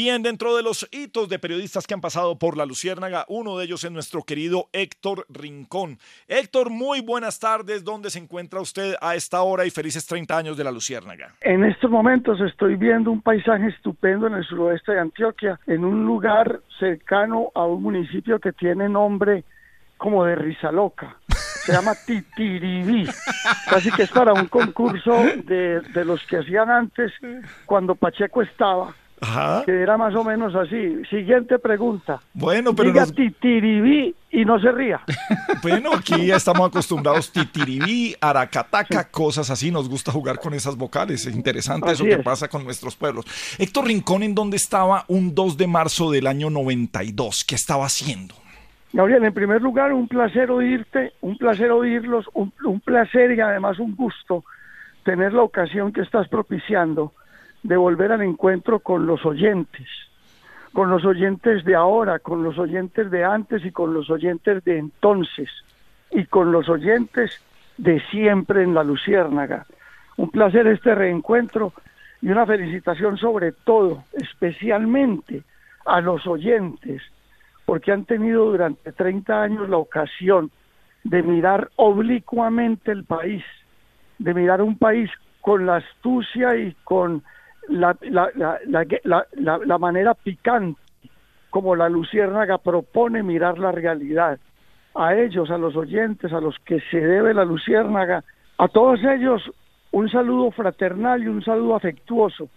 Bien, 0.04 0.20
dentro 0.20 0.56
de 0.56 0.64
los 0.64 0.88
hitos 0.90 1.28
de 1.28 1.38
periodistas 1.38 1.86
que 1.86 1.94
han 1.94 2.00
pasado 2.00 2.36
por 2.36 2.56
la 2.56 2.66
Luciérnaga, 2.66 3.24
uno 3.28 3.56
de 3.56 3.66
ellos 3.66 3.84
es 3.84 3.92
nuestro 3.92 4.24
querido 4.24 4.66
Héctor 4.72 5.26
Rincón. 5.28 5.96
Héctor, 6.26 6.70
muy 6.70 7.00
buenas 7.00 7.38
tardes. 7.38 7.84
¿Dónde 7.84 8.10
se 8.10 8.18
encuentra 8.18 8.60
usted 8.60 8.96
a 9.00 9.14
esta 9.14 9.42
hora 9.42 9.64
y 9.64 9.70
felices 9.70 10.04
30 10.04 10.36
años 10.36 10.56
de 10.56 10.64
la 10.64 10.72
Luciérnaga? 10.72 11.36
En 11.40 11.62
estos 11.62 11.88
momentos 11.88 12.40
estoy 12.40 12.74
viendo 12.74 13.12
un 13.12 13.22
paisaje 13.22 13.68
estupendo 13.68 14.26
en 14.26 14.34
el 14.34 14.44
suroeste 14.44 14.90
de 14.90 14.98
Antioquia, 14.98 15.60
en 15.68 15.84
un 15.84 16.04
lugar 16.04 16.62
cercano 16.80 17.52
a 17.54 17.64
un 17.64 17.84
municipio 17.84 18.40
que 18.40 18.50
tiene 18.50 18.88
nombre 18.88 19.44
como 19.98 20.24
de 20.24 20.34
Rizaloca. 20.34 21.16
Se 21.28 21.70
llama 21.70 21.92
Titiribí. 22.04 23.06
Así 23.68 23.92
que 23.92 24.02
es 24.02 24.10
para 24.10 24.32
un 24.32 24.46
concurso 24.46 25.12
de 25.44 26.04
los 26.04 26.26
que 26.26 26.38
hacían 26.38 26.70
antes 26.70 27.12
cuando 27.66 27.94
Pacheco 27.94 28.42
estaba 28.42 28.92
que 29.64 29.82
era 29.82 29.96
más 29.96 30.14
o 30.14 30.24
menos 30.24 30.54
así. 30.54 31.02
Siguiente 31.08 31.58
pregunta. 31.58 32.20
Bueno, 32.34 32.74
pero 32.74 32.90
Diga 32.90 33.06
titiribí 33.06 34.14
y 34.30 34.44
no 34.44 34.58
se 34.58 34.72
ría. 34.72 35.00
Bueno, 35.62 35.90
aquí 35.94 36.26
ya 36.26 36.36
estamos 36.42 36.68
acostumbrados 36.68 37.30
titiribí, 37.30 38.14
aracataca, 38.20 39.08
cosas 39.10 39.48
así. 39.50 39.70
Nos 39.70 39.88
gusta 39.88 40.10
jugar 40.10 40.40
con 40.40 40.54
esas 40.54 40.76
vocales. 40.76 41.24
Es 41.26 41.34
interesante 41.34 41.92
eso 41.92 42.04
que 42.04 42.18
pasa 42.18 42.48
con 42.48 42.64
nuestros 42.64 42.96
pueblos. 42.96 43.24
Héctor 43.58 43.86
Rincón, 43.86 44.22
¿en 44.22 44.34
dónde 44.34 44.56
estaba 44.56 45.04
un 45.08 45.34
2 45.34 45.56
de 45.56 45.66
marzo 45.66 46.10
del 46.10 46.26
año 46.26 46.50
92? 46.50 47.44
¿Qué 47.44 47.54
estaba 47.54 47.86
haciendo? 47.86 48.34
Gabriel, 48.92 49.24
en 49.24 49.32
primer 49.32 49.62
lugar, 49.62 49.92
un 49.92 50.06
placer 50.06 50.50
oírte, 50.50 51.12
un 51.20 51.38
placer 51.38 51.70
oírlos, 51.70 52.26
un, 52.34 52.52
un 52.64 52.80
placer 52.80 53.32
y 53.32 53.40
además 53.40 53.78
un 53.78 53.96
gusto 53.96 54.44
tener 55.04 55.32
la 55.32 55.42
ocasión 55.42 55.92
que 55.92 56.02
estás 56.02 56.28
propiciando 56.28 57.12
de 57.62 57.76
volver 57.76 58.12
al 58.12 58.22
encuentro 58.22 58.80
con 58.80 59.06
los 59.06 59.24
oyentes, 59.24 59.86
con 60.72 60.90
los 60.90 61.04
oyentes 61.04 61.64
de 61.64 61.74
ahora, 61.74 62.18
con 62.18 62.42
los 62.42 62.58
oyentes 62.58 63.10
de 63.10 63.24
antes 63.24 63.64
y 63.64 63.70
con 63.70 63.94
los 63.94 64.10
oyentes 64.10 64.64
de 64.64 64.78
entonces, 64.78 65.50
y 66.10 66.24
con 66.26 66.52
los 66.52 66.68
oyentes 66.68 67.40
de 67.78 68.00
siempre 68.10 68.62
en 68.62 68.74
la 68.74 68.84
Luciérnaga. 68.84 69.66
Un 70.16 70.30
placer 70.30 70.66
este 70.66 70.94
reencuentro 70.94 71.72
y 72.20 72.28
una 72.28 72.46
felicitación 72.46 73.16
sobre 73.16 73.52
todo, 73.52 74.04
especialmente 74.12 75.42
a 75.84 76.00
los 76.00 76.26
oyentes, 76.26 77.02
porque 77.64 77.92
han 77.92 78.04
tenido 78.04 78.46
durante 78.46 78.92
30 78.92 79.42
años 79.42 79.68
la 79.68 79.78
ocasión 79.78 80.50
de 81.04 81.22
mirar 81.22 81.70
oblicuamente 81.76 82.92
el 82.92 83.04
país, 83.04 83.44
de 84.18 84.34
mirar 84.34 84.62
un 84.62 84.76
país 84.78 85.10
con 85.40 85.66
la 85.66 85.76
astucia 85.76 86.56
y 86.56 86.76
con 86.84 87.22
la, 87.68 87.96
la, 88.02 88.30
la, 89.04 89.26
la, 89.34 89.78
manera 89.78 90.14
picante 90.14 90.80
como 91.50 91.76
la 91.76 91.88
Luciérnaga 91.88 92.58
propone 92.58 93.22
mirar 93.22 93.58
la 93.58 93.72
realidad. 93.72 94.38
A 94.94 95.14
ellos, 95.14 95.50
a 95.50 95.58
los 95.58 95.76
oyentes, 95.76 96.32
a 96.32 96.40
los 96.40 96.58
que 96.60 96.80
se 96.90 96.98
debe 96.98 97.34
la 97.34 97.44
Luciérnaga, 97.44 98.24
a 98.58 98.68
todos 98.68 99.00
ellos 99.04 99.42
un 99.90 100.08
saludo 100.10 100.50
fraternal 100.50 101.22
y 101.22 101.28
un 101.28 101.42
saludo 101.42 101.76
afectuoso 101.76 102.48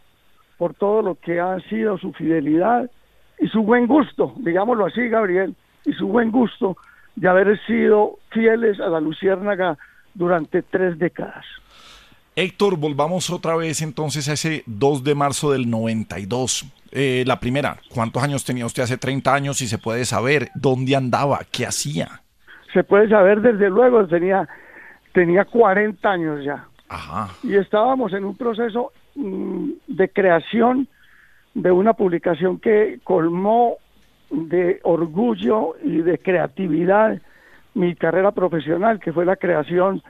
por 0.58 0.74
todo 0.74 1.01
lo 1.01 1.16
que 1.16 1.39
ha 1.39 1.60
sido 1.62 1.97
su 1.97 2.14
fidelidad 2.14 2.89
y 3.39 3.47
su 3.47 3.64
buen 3.64 3.88
gusto, 3.88 4.34
digámoslo 4.38 4.86
así, 4.86 5.08
Gabriel, 5.10 5.56
y 5.86 5.91
su 5.93 6.08
buen 6.08 6.32
gusto 6.32 6.78
de 7.16 7.28
haber 7.28 7.60
sido 7.66 8.18
fieles 8.32 8.80
a 8.80 8.88
la 8.88 8.99
Luciérnaga 8.99 9.78
durante 10.14 10.62
tres 10.62 10.97
décadas. 10.97 11.45
Héctor, 12.38 12.78
volvamos 12.78 13.30
otra 13.30 13.56
vez 13.56 13.82
entonces 13.82 14.28
a 14.28 14.34
ese 14.34 14.64
2 14.66 15.06
de 15.06 15.16
marzo 15.16 15.54
del 15.54 15.70
92. 15.70 16.66
Eh, 16.92 17.24
la 17.26 17.40
primera, 17.40 17.78
¿cuántos 17.94 18.22
años 18.22 18.44
tenía 18.44 18.66
usted 18.66 18.84
hace 18.84 18.98
30 18.98 19.34
años? 19.34 19.62
Y 19.62 19.68
se 19.68 19.78
puede 19.78 20.04
saber 20.04 20.50
dónde 20.54 20.98
andaba, 20.98 21.40
qué 21.50 21.66
hacía. 21.66 22.24
Se 22.74 22.84
puede 22.84 23.08
saber 23.08 23.40
desde 23.40 23.70
luego, 23.70 24.06
tenía, 24.08 24.50
tenía 25.14 25.46
40 25.46 26.10
años 26.10 26.44
ya. 26.44 26.68
Ajá. 26.90 27.30
Y 27.42 27.56
estábamos 27.56 28.12
en 28.12 28.26
un 28.26 28.36
proceso 28.36 28.92
mm, 29.16 29.70
de 29.88 30.10
creación 30.10 30.90
de 31.54 31.72
una 31.72 31.94
publicación 31.94 32.60
que 32.60 33.00
colmó 33.06 33.78
de 34.30 34.82
orgullo 34.84 35.78
y 35.82 36.02
de 36.02 36.18
creatividad 36.18 37.18
mi 37.76 37.96
carrera 37.96 38.32
profesional, 38.32 39.00
que 39.00 39.14
fue 39.14 39.24
la 39.24 39.38
creación 39.38 40.04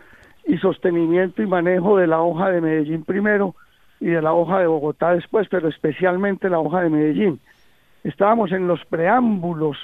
y 0.46 0.58
sostenimiento 0.58 1.42
y 1.42 1.48
manejo 1.48 1.98
de 1.98 2.08
la 2.08 2.22
hoja 2.22 2.50
de 2.50 2.62
Medellín 2.62 3.04
primero 3.04 3.56
y 4.00 4.08
de 4.08 4.22
la 4.22 4.34
hoja 4.34 4.60
de 4.60 4.68
Bogotá 4.68 5.14
después, 5.14 5.48
pero 5.50 5.68
especialmente 5.68 6.50
la 6.50 6.60
hoja 6.60 6.82
de 6.82 6.90
Medellín. 6.90 7.40
Estábamos 8.04 8.52
en 8.52 8.68
los 8.68 8.84
preámbulos 8.86 9.78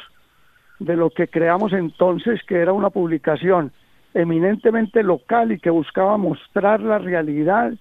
de 0.79 0.95
lo 0.95 1.09
que 1.09 1.27
creamos 1.27 1.73
entonces, 1.73 2.41
que 2.43 2.57
era 2.57 2.73
una 2.73 2.89
publicación 2.89 3.71
eminentemente 4.13 5.03
local 5.03 5.51
y 5.51 5.59
que 5.59 5.69
buscaba 5.69 6.17
mostrar 6.17 6.81
la 6.81 6.99
realidad 6.99 7.73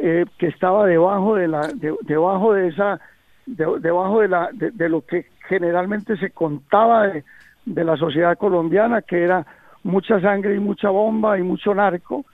eh, 0.00 0.24
que 0.38 0.48
estaba 0.48 0.86
debajo 0.86 1.36
de 1.36 1.46
la 1.46 1.68
debajo 2.02 2.52
de 2.52 2.68
esa 2.68 3.00
debajo 3.46 4.20
de 4.20 4.28
la 4.28 4.48
de, 4.52 4.88
lo 4.88 5.02
que 5.02 5.26
generalmente 5.48 6.16
se 6.16 6.30
contaba 6.30 7.06
de, 7.06 7.24
de 7.66 7.84
la 7.84 7.96
sociedad 7.96 8.36
colombiana 8.36 9.02
que 9.02 9.22
era 9.22 9.46
mucha 9.84 10.20
sangre 10.20 10.56
y 10.56 10.58
mucha 10.58 10.90
bomba 10.90 11.38
y 11.38 11.42
mucho 11.42 11.74
narco, 11.74 12.24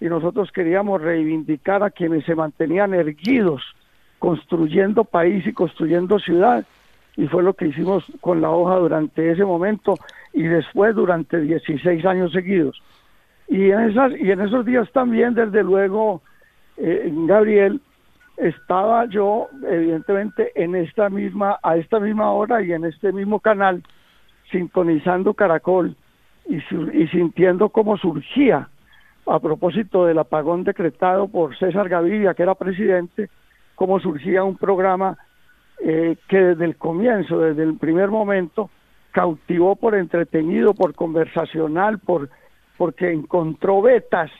y 0.00 0.06
nosotros 0.06 0.52
queríamos 0.52 1.02
reivindicar 1.02 1.82
a 1.82 1.90
quienes 1.90 2.24
se 2.24 2.36
mantenían 2.36 2.94
erguidos, 2.94 3.62
construyendo 4.18 5.04
país 5.04 5.44
y 5.46 5.52
construyendo 5.52 6.18
ciudad, 6.20 6.64
y 7.16 7.26
fue 7.26 7.42
lo 7.42 7.54
que 7.54 7.66
hicimos 7.66 8.04
con 8.20 8.40
la 8.40 8.50
hoja 8.50 8.76
durante 8.76 9.32
ese 9.32 9.44
momento 9.44 9.96
y 10.32 10.44
después 10.44 10.94
durante 10.94 11.40
16 11.40 12.04
años 12.04 12.30
seguidos. 12.32 12.80
Y 13.48 13.70
en, 13.70 13.90
esas, 13.90 14.12
y 14.20 14.30
en 14.30 14.40
esos 14.40 14.64
días 14.64 14.88
también, 14.92 15.34
desde 15.34 15.64
luego, 15.64 16.22
eh, 16.76 17.10
Gabriel, 17.26 17.80
estaba 18.36 19.06
yo, 19.06 19.48
evidentemente, 19.66 20.52
en 20.54 20.76
esta 20.76 21.08
misma, 21.08 21.58
a 21.62 21.76
esta 21.76 21.98
misma 21.98 22.30
hora 22.30 22.62
y 22.62 22.72
en 22.72 22.84
este 22.84 23.12
mismo 23.12 23.40
canal, 23.40 23.82
sintonizando 24.52 25.34
Caracol, 25.34 25.96
y, 26.48 27.06
sintiendo 27.08 27.68
cómo 27.68 27.96
surgía, 27.98 28.68
a 29.26 29.38
propósito 29.40 30.06
del 30.06 30.18
apagón 30.18 30.64
decretado 30.64 31.28
por 31.28 31.56
César 31.58 31.88
Gaviria, 31.88 32.32
que 32.32 32.42
era 32.42 32.54
presidente, 32.54 33.28
cómo 33.74 34.00
surgía 34.00 34.42
un 34.42 34.56
programa 34.56 35.18
eh, 35.84 36.16
que 36.28 36.38
desde 36.38 36.64
el 36.64 36.76
comienzo, 36.76 37.38
desde 37.38 37.62
el 37.62 37.76
primer 37.76 38.08
momento, 38.08 38.70
cautivó 39.12 39.76
por 39.76 39.94
entretenido, 39.94 40.74
por 40.74 40.94
conversacional, 40.94 41.98
por 41.98 42.30
porque 42.78 43.12
encontró 43.12 43.82
vetas 43.82 44.30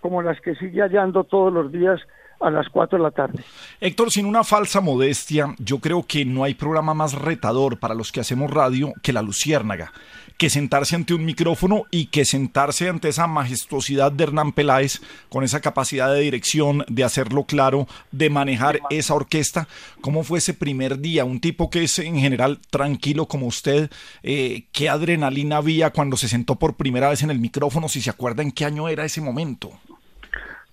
como 0.00 0.22
las 0.22 0.40
que 0.40 0.54
sigue 0.54 0.82
hallando 0.82 1.24
todos 1.24 1.52
los 1.52 1.72
días 1.72 2.00
a 2.40 2.50
las 2.50 2.68
4 2.68 2.98
de 2.98 3.02
la 3.02 3.10
tarde. 3.10 3.42
Héctor, 3.80 4.10
sin 4.10 4.26
una 4.26 4.44
falsa 4.44 4.80
modestia, 4.80 5.54
yo 5.58 5.78
creo 5.78 6.04
que 6.04 6.24
no 6.24 6.44
hay 6.44 6.54
programa 6.54 6.94
más 6.94 7.14
retador 7.14 7.78
para 7.78 7.94
los 7.94 8.12
que 8.12 8.20
hacemos 8.20 8.50
radio 8.50 8.92
que 9.02 9.12
la 9.12 9.22
Luciérnaga, 9.22 9.92
que 10.36 10.50
sentarse 10.50 10.94
ante 10.94 11.14
un 11.14 11.24
micrófono 11.24 11.84
y 11.90 12.06
que 12.06 12.24
sentarse 12.24 12.88
ante 12.88 13.08
esa 13.08 13.26
majestuosidad 13.26 14.12
de 14.12 14.24
Hernán 14.24 14.52
Peláez, 14.52 15.00
con 15.28 15.42
esa 15.42 15.60
capacidad 15.60 16.12
de 16.12 16.20
dirección, 16.20 16.84
de 16.88 17.04
hacerlo 17.04 17.44
claro, 17.44 17.88
de 18.12 18.30
manejar 18.30 18.80
esa 18.90 19.14
orquesta. 19.14 19.66
¿Cómo 20.00 20.22
fue 20.22 20.38
ese 20.38 20.54
primer 20.54 21.00
día? 21.00 21.24
Un 21.24 21.40
tipo 21.40 21.70
que 21.70 21.82
es 21.82 21.98
en 21.98 22.18
general 22.18 22.60
tranquilo 22.70 23.26
como 23.26 23.46
usted, 23.46 23.90
eh, 24.22 24.66
¿qué 24.72 24.88
adrenalina 24.88 25.56
había 25.56 25.90
cuando 25.90 26.16
se 26.16 26.28
sentó 26.28 26.54
por 26.54 26.76
primera 26.76 27.10
vez 27.10 27.22
en 27.22 27.30
el 27.30 27.40
micrófono? 27.40 27.88
Si 27.88 28.00
se 28.00 28.10
acuerda 28.10 28.42
en 28.42 28.52
qué 28.52 28.64
año 28.64 28.88
era 28.88 29.04
ese 29.04 29.20
momento. 29.20 29.72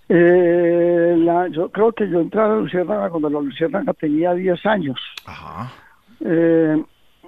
Eh, 0.08 1.16
la, 1.18 1.47
yo 1.47 1.70
creo 1.70 1.91
que 1.91 2.08
yo 2.10 2.22
entré 2.22 2.41
a 2.41 2.47
la 2.47 2.58
Luciérnaga 2.58 3.10
cuando 3.10 3.30
la 3.30 3.39
Luciérnaga 3.39 3.93
tenía 3.93 4.34
10 4.34 4.66
años. 4.66 4.99
Ajá. 5.26 5.72
Eh, 6.20 6.84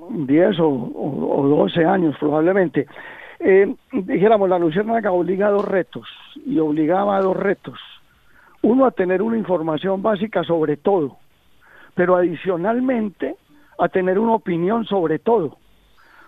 10 0.09 0.59
o, 0.59 0.67
o, 0.67 1.41
o 1.41 1.47
12 1.47 1.85
años 1.85 2.15
probablemente. 2.19 2.87
Eh, 3.39 3.75
dijéramos, 3.91 4.49
la 4.49 4.59
Luciérnaga 4.59 5.11
obliga 5.11 5.47
a 5.47 5.51
dos 5.51 5.65
retos 5.65 6.07
y 6.45 6.57
obligaba 6.59 7.17
a 7.17 7.21
dos 7.21 7.37
retos. 7.37 7.79
Uno, 8.61 8.85
a 8.85 8.91
tener 8.91 9.21
una 9.21 9.37
información 9.37 10.01
básica 10.01 10.43
sobre 10.43 10.77
todo, 10.77 11.17
pero 11.93 12.15
adicionalmente 12.15 13.35
a 13.77 13.87
tener 13.89 14.17
una 14.17 14.33
opinión 14.33 14.85
sobre 14.85 15.19
todo, 15.19 15.57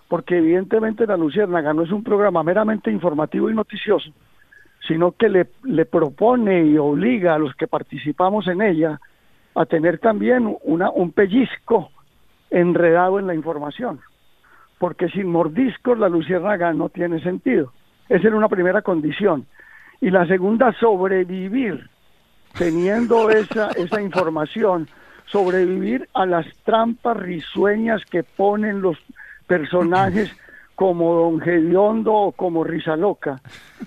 porque 0.07 0.37
evidentemente 0.37 1.07
la 1.07 1.17
Luciérnaga 1.17 1.73
no 1.73 1.83
es 1.83 1.91
un 1.91 2.03
programa 2.03 2.43
meramente 2.43 2.91
informativo 2.91 3.49
y 3.49 3.55
noticioso, 3.55 4.11
sino 4.87 5.11
que 5.11 5.29
le, 5.29 5.47
le 5.63 5.85
propone 5.85 6.65
y 6.65 6.77
obliga 6.77 7.35
a 7.35 7.39
los 7.39 7.55
que 7.55 7.67
participamos 7.67 8.47
en 8.47 8.61
ella 8.61 8.99
a 9.55 9.65
tener 9.65 9.99
también 9.99 10.55
una, 10.63 10.89
un 10.89 11.11
pellizco 11.11 11.91
enredado 12.49 13.19
en 13.19 13.27
la 13.27 13.35
información, 13.35 13.99
porque 14.77 15.09
sin 15.09 15.27
mordiscos 15.27 15.97
la 15.97 16.09
luciérnaga 16.09 16.73
no 16.73 16.89
tiene 16.89 17.21
sentido. 17.21 17.71
Esa 18.07 18.27
era 18.27 18.37
una 18.37 18.49
primera 18.49 18.81
condición. 18.81 19.45
Y 20.01 20.09
la 20.09 20.25
segunda, 20.25 20.73
sobrevivir, 20.79 21.89
teniendo 22.57 23.29
esa, 23.29 23.69
esa 23.77 24.01
información, 24.01 24.87
sobrevivir 25.25 26.07
a 26.13 26.25
las 26.25 26.45
trampas 26.63 27.17
risueñas 27.17 28.03
que 28.05 28.23
ponen 28.23 28.81
los 28.81 28.97
personajes 29.45 30.35
como 30.79 31.13
Don 31.13 31.41
Gediondo 31.41 32.13
o 32.13 32.31
como 32.31 32.63
Rizaloca, 32.63 33.41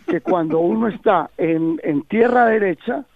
que 0.07 0.21
cuando 0.21 0.59
uno 0.59 0.89
está 0.89 1.31
en, 1.39 1.81
en 1.83 2.03
tierra 2.03 2.45
derecha, 2.45 3.07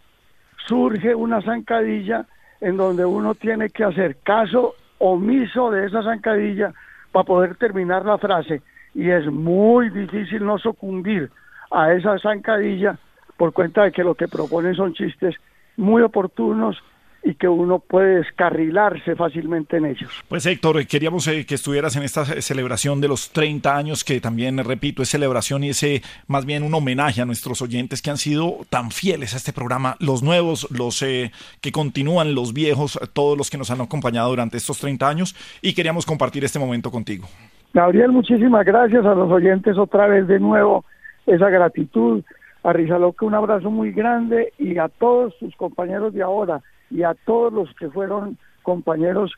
surge 0.66 1.14
una 1.14 1.42
zancadilla 1.42 2.24
en 2.62 2.78
donde 2.78 3.04
uno 3.04 3.34
tiene 3.34 3.68
que 3.68 3.84
hacer 3.84 4.16
caso 4.22 4.76
omiso 4.96 5.70
de 5.70 5.84
esa 5.84 6.02
zancadilla 6.02 6.72
para 7.12 7.24
poder 7.24 7.56
terminar 7.56 8.06
la 8.06 8.16
frase. 8.16 8.62
Y 8.94 9.10
es 9.10 9.26
muy 9.26 9.90
difícil 9.90 10.42
no 10.46 10.56
sucumbir 10.56 11.30
a 11.70 11.92
esa 11.92 12.18
zancadilla 12.18 12.96
por 13.36 13.52
cuenta 13.52 13.82
de 13.82 13.92
que 13.92 14.04
lo 14.04 14.14
que 14.14 14.26
proponen 14.26 14.74
son 14.74 14.94
chistes 14.94 15.34
muy 15.76 16.00
oportunos 16.00 16.82
y 17.26 17.34
que 17.34 17.48
uno 17.48 17.80
puede 17.80 18.18
descarrilarse 18.18 19.16
fácilmente 19.16 19.78
en 19.78 19.86
ellos. 19.86 20.08
Pues 20.28 20.46
Héctor, 20.46 20.86
queríamos 20.86 21.26
eh, 21.26 21.44
que 21.44 21.56
estuvieras 21.56 21.96
en 21.96 22.04
esta 22.04 22.24
celebración 22.24 23.00
de 23.00 23.08
los 23.08 23.32
30 23.32 23.76
años, 23.76 24.04
que 24.04 24.20
también, 24.20 24.56
repito, 24.58 25.02
es 25.02 25.08
celebración 25.08 25.64
y 25.64 25.70
ese 25.70 26.02
más 26.28 26.46
bien 26.46 26.62
un 26.62 26.72
homenaje 26.72 27.20
a 27.20 27.24
nuestros 27.24 27.60
oyentes 27.62 28.00
que 28.00 28.10
han 28.10 28.16
sido 28.16 28.58
tan 28.70 28.92
fieles 28.92 29.34
a 29.34 29.38
este 29.38 29.52
programa, 29.52 29.96
los 29.98 30.22
nuevos, 30.22 30.68
los 30.70 31.02
eh, 31.02 31.32
que 31.60 31.72
continúan, 31.72 32.36
los 32.36 32.54
viejos, 32.54 32.96
todos 33.12 33.36
los 33.36 33.50
que 33.50 33.58
nos 33.58 33.72
han 33.72 33.80
acompañado 33.80 34.30
durante 34.30 34.56
estos 34.56 34.78
30 34.78 35.08
años 35.08 35.34
y 35.62 35.74
queríamos 35.74 36.06
compartir 36.06 36.44
este 36.44 36.60
momento 36.60 36.92
contigo. 36.92 37.26
Gabriel, 37.74 38.12
muchísimas 38.12 38.64
gracias 38.64 39.04
a 39.04 39.16
los 39.16 39.32
oyentes 39.32 39.76
otra 39.76 40.06
vez 40.06 40.28
de 40.28 40.38
nuevo, 40.38 40.84
esa 41.26 41.50
gratitud. 41.50 42.22
A 42.62 42.72
Rizaloca 42.72 43.26
un 43.26 43.34
abrazo 43.34 43.68
muy 43.68 43.90
grande 43.90 44.52
y 44.58 44.78
a 44.78 44.88
todos 44.88 45.34
sus 45.40 45.54
compañeros 45.56 46.14
de 46.14 46.22
ahora 46.22 46.62
y 46.90 47.02
a 47.02 47.14
todos 47.14 47.52
los 47.52 47.74
que 47.74 47.88
fueron 47.90 48.38
compañeros 48.62 49.32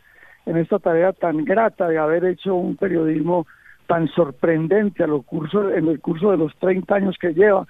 en 0.46 0.56
esta 0.56 0.78
tarea 0.78 1.12
tan 1.12 1.44
grata 1.44 1.88
de 1.88 1.98
haber 1.98 2.24
hecho 2.24 2.54
un 2.54 2.76
periodismo 2.76 3.46
tan 3.86 4.08
sorprendente 4.08 5.04
a 5.04 5.06
lo 5.06 5.22
curso, 5.22 5.70
en 5.70 5.88
el 5.88 6.00
curso 6.00 6.30
de 6.30 6.36
los 6.36 6.54
30 6.58 6.94
años 6.94 7.16
que 7.20 7.32
lleva. 7.32 7.66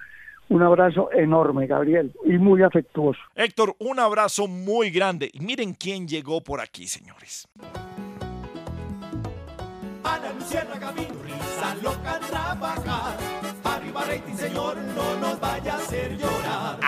Un 0.49 0.63
abrazo 0.63 1.09
enorme, 1.13 1.67
Gabriel, 1.67 2.11
y 2.25 2.37
muy 2.37 2.63
afectuoso. 2.63 3.19
Héctor, 3.35 3.75
un 3.79 3.99
abrazo 3.99 4.47
muy 4.47 4.89
grande. 4.89 5.29
Y 5.31 5.41
miren 5.41 5.73
quién 5.73 6.07
llegó 6.07 6.41
por 6.41 6.59
aquí, 6.59 6.87
señores. 6.87 7.47
Ana 10.03 10.33
Luciérnaga 10.33 10.91
vino, 10.91 11.13
risa 11.23 11.75
loca 11.83 12.15
a 12.15 12.19
trabajar. 12.19 13.17
Arriba 13.63 14.01
rating, 14.05 14.35
señor, 14.35 14.77
no 14.77 15.19
nos 15.19 15.39
vaya 15.39 15.73
a 15.73 15.77
hacer 15.77 16.17
llorar. 16.17 16.79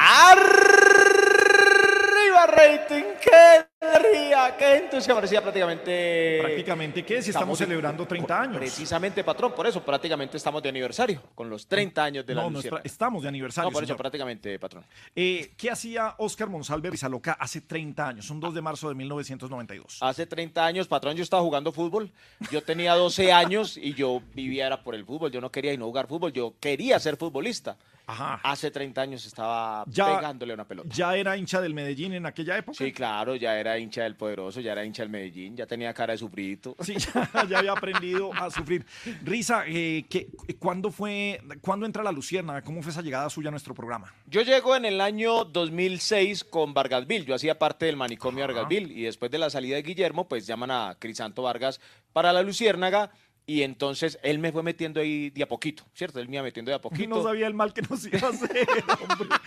¡Arriba 2.42 2.48
rating! 2.48 3.04
¡Qué 3.22 3.68
energía! 3.80 4.56
¡Qué 4.58 4.78
entusiasmo! 4.78 5.16
Parecía 5.16 5.42
prácticamente... 5.42 6.40
Prácticamente, 6.42 7.06
¿qué? 7.06 7.22
Si 7.22 7.30
estamos, 7.30 7.58
celebrando 7.58 8.06
30 8.08 8.42
años. 8.42 8.58
Precisamente, 8.58 9.24
patrón, 9.24 9.54
por 9.54 9.68
eso 9.68 9.84
prácticamente 9.84 10.38
estamos 10.38 10.64
de 10.64 10.70
aniversario, 10.70 11.22
con 11.36 11.50
los 11.50 11.68
30 11.68 12.04
años 12.04 12.26
de 12.26 12.36
la 12.36 12.50
No, 12.50 12.60
estamos 12.84 13.24
de 13.24 13.30
aniversario, 13.30 13.70
No, 13.70 13.74
por 13.74 13.84
eso 13.84 13.96
prácticamente, 13.96 14.58
patrón. 14.58 14.84
Eh, 15.16 15.52
¿Qué 15.58 15.70
hacía 15.70 16.16
Oscar 16.18 16.50
Monsalve 16.50 16.90
Rizaloca 16.90 17.34
hace 17.34 17.62
30 17.62 18.08
años? 18.08 18.30
Un 18.30 18.40
2 18.40 18.56
de 18.56 18.62
marzo 18.62 18.90
de 18.90 18.96
1992. 18.96 19.98
Hace 20.02 20.26
30 20.26 20.66
años, 20.66 20.88
patrón, 20.88 21.16
yo 21.16 21.24
estaba 21.24 21.44
jugando 21.44 21.72
fútbol. 21.72 22.12
Yo 22.52 22.64
tenía 22.64 22.96
12 22.96 23.32
años 23.32 23.78
y 23.78 23.94
yo 23.94 24.22
vivía 24.34 24.68
era 24.68 24.84
por 24.84 24.96
el 24.96 25.06
fútbol. 25.06 25.32
Yo 25.32 25.42
no 25.42 25.52
quería 25.52 25.74
ir 25.74 25.80
no 25.80 25.86
jugar 25.86 26.08
fútbol, 26.08 26.34
yo 26.34 26.56
quería 26.60 27.00
ser 27.00 27.18
futbolista. 27.18 27.78
Ajá. 28.08 28.40
Hace 28.44 28.72
30 28.72 29.02
años 29.02 29.26
estaba 29.26 29.84
Ya- 29.88 30.18
pegándole 30.18 30.54
una 30.54 30.68
pelota. 30.68 30.90
¿Ya 30.94 31.16
era 31.16 31.38
hincha 31.38 31.62
del 31.62 31.74
Medellín 31.74 32.14
en 32.14 32.26
aquella 32.26 32.58
época? 32.58 32.78
Sí, 32.78 32.92
claro, 32.92 33.36
ya 33.36 33.58
era 33.58 33.78
hincha 33.78 34.04
del 34.04 34.16
Poderoso, 34.16 34.60
ya 34.60 34.72
era 34.74 34.84
hincha 34.84 35.04
del 35.04 35.10
Medellín, 35.10 35.56
ya 35.56 35.66
tenía 35.66 35.94
cara 35.94 36.12
de 36.14 36.18
sufrito. 36.18 36.76
Sí, 36.80 36.96
ya, 37.14 37.46
ya 37.50 37.60
había 37.60 37.72
aprendido 37.72 38.34
a 38.34 38.50
sufrir. 38.50 38.86
Risa, 39.24 39.64
eh, 39.68 40.06
¿qué- 40.10 40.28
¿cuándo 40.60 40.92
fue, 40.92 41.42
cuándo 41.62 41.86
entra 41.86 42.04
la 42.04 42.12
Lucierna? 42.12 42.62
¿Cómo 42.62 42.82
fue 42.82 42.92
esa 42.92 43.02
llegada 43.02 43.30
suya 43.30 43.48
a 43.50 43.52
nuestro 43.52 43.74
programa? 43.74 44.14
Yo 44.28 44.42
llego 44.42 44.76
en 44.76 44.86
el 44.86 45.00
año 45.02 45.46
2006 45.46 46.44
con 46.44 46.74
Vargasville. 46.74 47.26
Yo 47.26 47.36
hacía 47.36 47.58
parte 47.58 47.86
del 47.86 47.98
manicomio 47.98 48.46
Vargasville 48.46 48.92
y 48.94 49.04
después 49.04 49.32
de 49.32 49.38
la 49.38 49.50
salida 49.50 49.76
de 49.76 49.84
Guillermo, 49.84 50.28
pues 50.28 50.46
llaman 50.48 50.72
a 50.72 50.96
Crisanto 51.00 51.44
Vargas 51.44 51.80
para 52.14 52.34
la 52.34 52.42
Luciérnaga 52.42 53.12
y 53.52 53.64
entonces 53.64 54.18
él 54.24 54.40
me 54.40 54.54
fue 54.54 54.64
metiendo 54.64 55.02
ahí 55.02 55.30
de 55.30 55.44
a 55.44 55.48
poquito, 55.48 55.84
¿cierto? 55.94 56.22
Él 56.22 56.30
me 56.30 56.36
iba 56.36 56.44
metiendo 56.44 56.70
de 56.72 56.76
a 56.76 56.82
poquito. 56.82 57.10
No 57.10 57.22
sabía 57.22 57.48
el 57.48 57.54
mal 57.54 57.74
que 57.74 57.82
nos 57.82 58.06
iba 58.06 58.26
a 58.26 58.32
hacer, 58.32 58.68
hombre. 59.10 59.30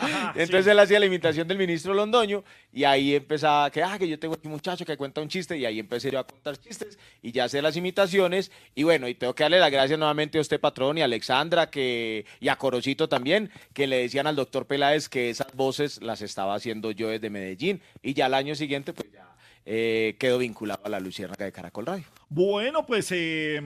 Ajá, 0.00 0.32
Entonces 0.36 0.66
sí. 0.66 0.70
él 0.70 0.78
hacía 0.78 1.00
la 1.00 1.06
imitación 1.06 1.48
del 1.48 1.58
ministro 1.58 1.92
Londoño 1.92 2.44
y 2.72 2.84
ahí 2.84 3.14
empezaba 3.14 3.68
que, 3.70 3.82
ah, 3.82 3.98
que 3.98 4.06
yo 4.06 4.16
tengo 4.18 4.34
aquí 4.34 4.46
un 4.46 4.52
muchacho 4.52 4.84
que 4.84 4.96
cuenta 4.96 5.20
un 5.20 5.28
chiste 5.28 5.56
y 5.56 5.64
ahí 5.64 5.80
empecé 5.80 6.10
yo 6.10 6.20
a 6.20 6.26
contar 6.26 6.56
chistes 6.58 6.98
y 7.20 7.32
ya 7.32 7.44
hacer 7.44 7.62
las 7.64 7.76
imitaciones 7.76 8.52
y 8.76 8.84
bueno, 8.84 9.08
y 9.08 9.14
tengo 9.14 9.34
que 9.34 9.42
darle 9.42 9.58
las 9.58 9.72
gracias 9.72 9.98
nuevamente 9.98 10.38
a 10.38 10.40
usted, 10.40 10.60
patrón, 10.60 10.98
y 10.98 11.00
a 11.00 11.06
Alexandra 11.06 11.68
que, 11.68 12.26
y 12.38 12.48
a 12.48 12.56
Corocito 12.56 13.08
también, 13.08 13.50
que 13.72 13.86
le 13.88 13.96
decían 13.96 14.26
al 14.28 14.36
doctor 14.36 14.66
Peláez 14.66 15.08
que 15.08 15.30
esas 15.30 15.52
voces 15.54 16.00
las 16.00 16.22
estaba 16.22 16.54
haciendo 16.54 16.90
yo 16.92 17.08
desde 17.08 17.30
Medellín 17.30 17.80
y 18.00 18.14
ya 18.14 18.26
al 18.26 18.34
año 18.34 18.54
siguiente 18.54 18.92
pues 18.92 19.10
ya 19.10 19.27
eh, 19.70 20.16
quedó 20.18 20.38
vinculado 20.38 20.80
a 20.84 20.88
la 20.88 20.98
Luciérnaga 20.98 21.44
de 21.44 21.52
Caracol 21.52 21.84
Radio. 21.84 22.04
Bueno, 22.30 22.86
pues 22.86 23.08
eh, 23.12 23.60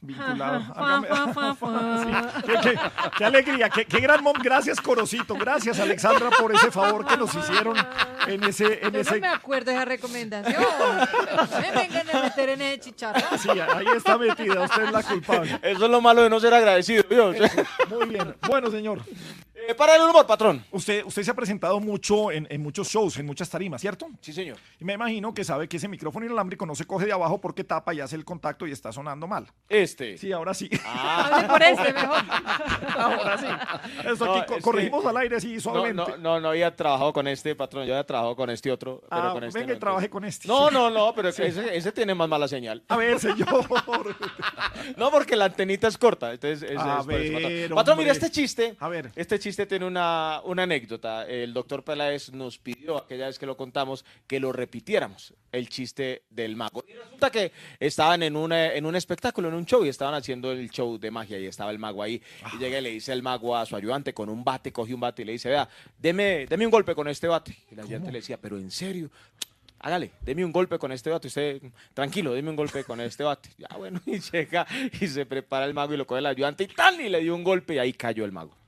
vinculado. 0.00 0.60
Sí, 2.02 2.42
qué, 2.46 2.54
qué- 2.70 2.78
qué 3.16 3.24
alegría, 3.24 3.70
qué, 3.70 3.84
qué 3.84 4.00
gran 4.00 4.22
mom. 4.24 4.36
Gracias, 4.42 4.80
Corocito. 4.80 5.34
Gracias, 5.36 5.78
Alexandra, 5.78 6.30
por 6.30 6.52
ese 6.52 6.70
favor 6.72 7.06
que 7.06 7.16
nos 7.16 7.32
hicieron 7.34 7.76
en 8.26 8.42
ese, 8.44 8.84
en 8.84 8.92
Yo 8.92 9.00
ese 9.00 9.14
no 9.14 9.20
me 9.20 9.28
acuerdo 9.28 9.70
de 9.70 9.76
esa 9.76 9.84
recomendación. 9.84 10.62
Me 11.60 11.70
vengan 11.70 12.10
a 12.16 12.22
meter 12.24 12.48
en 12.50 12.62
ese 12.62 12.80
chicharrón. 12.80 13.38
Sí, 13.38 13.48
ahí 13.50 13.86
está 13.96 14.18
metida, 14.18 14.62
usted 14.64 14.82
es 14.84 14.92
la 14.92 15.02
culpable. 15.04 15.58
Eso 15.62 15.84
es 15.84 15.90
lo 15.90 16.00
malo 16.00 16.22
de 16.22 16.30
no 16.30 16.40
ser 16.40 16.52
agradecido, 16.54 17.04
¿vio? 17.08 17.32
Muy 17.88 18.06
bien. 18.08 18.34
Bueno, 18.48 18.70
señor. 18.70 19.00
Eh, 19.68 19.74
para 19.74 19.96
el 19.96 20.02
humor, 20.02 20.26
patrón. 20.26 20.64
Usted, 20.70 21.04
usted 21.04 21.22
se 21.22 21.30
ha 21.30 21.34
presentado 21.34 21.78
mucho 21.80 22.30
en, 22.32 22.46
en 22.50 22.60
muchos 22.62 22.88
shows, 22.88 23.16
en 23.18 23.26
muchas 23.26 23.48
tarimas, 23.48 23.80
¿cierto? 23.80 24.08
Sí, 24.20 24.32
señor. 24.32 24.56
Y 24.80 24.84
me 24.84 24.94
imagino 24.94 25.32
que 25.34 25.44
sabe 25.44 25.68
que 25.68 25.76
ese 25.76 25.88
micrófono 25.88 26.26
inalámbrico 26.26 26.66
no 26.66 26.74
se 26.74 26.84
coge 26.84 27.06
de 27.06 27.12
abajo 27.12 27.40
porque 27.40 27.62
tapa 27.64 27.94
y 27.94 28.00
hace 28.00 28.16
el 28.16 28.24
contacto 28.24 28.66
y 28.66 28.72
está 28.72 28.92
sonando 28.92 29.26
mal. 29.26 29.46
Este. 29.68 30.18
Sí, 30.18 30.32
ahora 30.32 30.52
sí. 30.54 30.68
Hable 30.86 31.48
por 31.48 31.62
este 31.62 31.92
mejor. 31.92 32.22
Ahora 32.96 33.38
sí. 33.38 33.46
Eso 34.08 34.24
No, 34.26 34.32
aquí 34.34 34.46
co- 34.46 34.52
es 34.54 34.56
que- 34.58 34.62
corregimos 34.62 35.06
al 35.06 35.16
aire, 35.16 35.40
sí, 35.40 35.54
No, 35.54 35.60
suavemente. 35.60 36.12
no, 36.12 36.16
no, 36.18 36.40
no 36.40 36.48
había 36.50 36.74
trabajado 36.74 37.12
con 37.12 37.26
este 37.28 37.54
patrón, 37.54 37.86
yo 37.86 37.94
había 37.94 38.04
trabajado 38.06 38.36
con 38.36 38.50
este 38.50 38.70
otro. 38.70 39.02
Pero 39.08 39.22
Ah, 39.28 39.32
con 39.32 39.44
este 39.44 39.58
venga 39.58 39.72
y 39.72 39.76
no, 39.76 39.80
trabaje 39.80 40.10
con 40.10 40.24
este. 40.24 40.48
No, 40.48 40.70
no, 40.70 40.90
no, 40.90 41.12
pero 41.16 41.28
ese, 41.28 41.76
ese 41.76 41.92
tiene 41.92 42.14
más 42.14 42.28
mala 42.28 42.48
señal. 42.48 42.82
A 42.88 42.96
ver, 42.96 43.18
señor. 43.18 43.66
No, 44.96 45.10
porque 45.10 45.36
la 45.36 45.46
antenita 45.46 45.88
es 45.88 45.96
corta. 45.98 46.32
Entonces, 46.32 46.62
es, 46.68 46.78
A 46.78 47.00
es 47.00 47.06
patrón. 47.06 47.06
ver, 47.06 47.74
Patrón, 47.74 47.98
mira 47.98 48.12
este 48.12 48.30
chiste. 48.30 48.76
A 48.78 48.88
ver. 48.88 49.10
Este 49.16 49.38
chiste 49.38 49.51
chiste 49.52 49.66
tiene 49.66 49.84
una, 49.84 50.40
una 50.44 50.62
anécdota. 50.62 51.26
El 51.26 51.52
doctor 51.52 51.84
Peláez 51.84 52.32
nos 52.32 52.56
pidió, 52.56 52.96
aquella 52.96 53.26
vez 53.26 53.38
que 53.38 53.44
lo 53.44 53.54
contamos, 53.54 54.02
que 54.26 54.40
lo 54.40 54.50
repitiéramos, 54.50 55.34
el 55.52 55.68
chiste 55.68 56.22
del 56.30 56.56
mago. 56.56 56.82
Y 56.88 56.94
resulta 56.94 57.30
que 57.30 57.52
estaban 57.78 58.22
en, 58.22 58.34
una, 58.34 58.72
en 58.72 58.86
un 58.86 58.96
espectáculo, 58.96 59.48
en 59.48 59.54
un 59.54 59.66
show, 59.66 59.84
y 59.84 59.90
estaban 59.90 60.14
haciendo 60.14 60.52
el 60.52 60.70
show 60.70 60.98
de 60.98 61.10
magia, 61.10 61.38
y 61.38 61.44
estaba 61.44 61.70
el 61.70 61.78
mago 61.78 62.02
ahí. 62.02 62.22
Y 62.54 62.58
llega 62.58 62.78
y 62.78 62.80
le 62.80 62.90
dice 62.92 63.12
el 63.12 63.22
mago 63.22 63.54
a 63.54 63.66
su 63.66 63.76
ayudante 63.76 64.14
con 64.14 64.30
un 64.30 64.42
bate, 64.42 64.72
coge 64.72 64.94
un 64.94 65.00
bate 65.00 65.20
y 65.20 65.26
le 65.26 65.32
dice, 65.32 65.50
vea, 65.50 65.68
deme, 65.98 66.46
deme 66.46 66.64
un 66.64 66.70
golpe 66.70 66.94
con 66.94 67.08
este 67.08 67.28
bate. 67.28 67.54
Y 67.70 67.74
el 67.74 67.80
ayudante 67.80 68.10
le 68.10 68.20
decía, 68.20 68.38
pero 68.40 68.56
en 68.56 68.70
serio, 68.70 69.10
hágale, 69.80 70.12
deme 70.22 70.46
un 70.46 70.52
golpe 70.52 70.78
con 70.78 70.92
este 70.92 71.10
bate. 71.10 71.28
Usted, 71.28 71.60
tranquilo, 71.92 72.32
deme 72.32 72.48
un 72.48 72.56
golpe 72.56 72.84
con 72.84 73.02
este 73.02 73.22
bate. 73.22 73.50
Ya 73.58 73.68
bueno, 73.76 74.00
y 74.06 74.18
llega 74.18 74.66
y 74.98 75.06
se 75.08 75.26
prepara 75.26 75.66
el 75.66 75.74
mago 75.74 75.92
y 75.92 75.98
lo 75.98 76.06
coge 76.06 76.20
el 76.20 76.26
ayudante 76.26 76.64
y 76.64 76.68
tal, 76.68 76.98
y 77.02 77.10
le 77.10 77.20
dio 77.20 77.34
un 77.34 77.44
golpe 77.44 77.74
y 77.74 77.78
ahí 77.78 77.92
cayó 77.92 78.24
el 78.24 78.32
mago. 78.32 78.61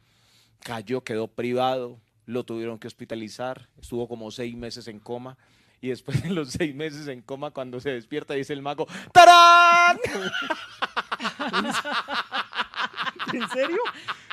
Cayó, 0.64 1.04
quedó 1.04 1.28
privado, 1.28 2.00
lo 2.24 2.44
tuvieron 2.44 2.78
que 2.78 2.86
hospitalizar, 2.86 3.68
estuvo 3.78 4.08
como 4.08 4.30
seis 4.30 4.56
meses 4.56 4.88
en 4.88 4.98
coma. 4.98 5.36
Y 5.82 5.88
después 5.88 6.22
de 6.22 6.30
los 6.30 6.52
seis 6.52 6.74
meses 6.74 7.06
en 7.08 7.20
coma, 7.20 7.50
cuando 7.50 7.80
se 7.80 7.90
despierta, 7.90 8.32
dice 8.32 8.54
el 8.54 8.62
mago, 8.62 8.86
¡Tarán! 9.12 9.98
¿En 13.34 13.46
serio? 13.50 13.78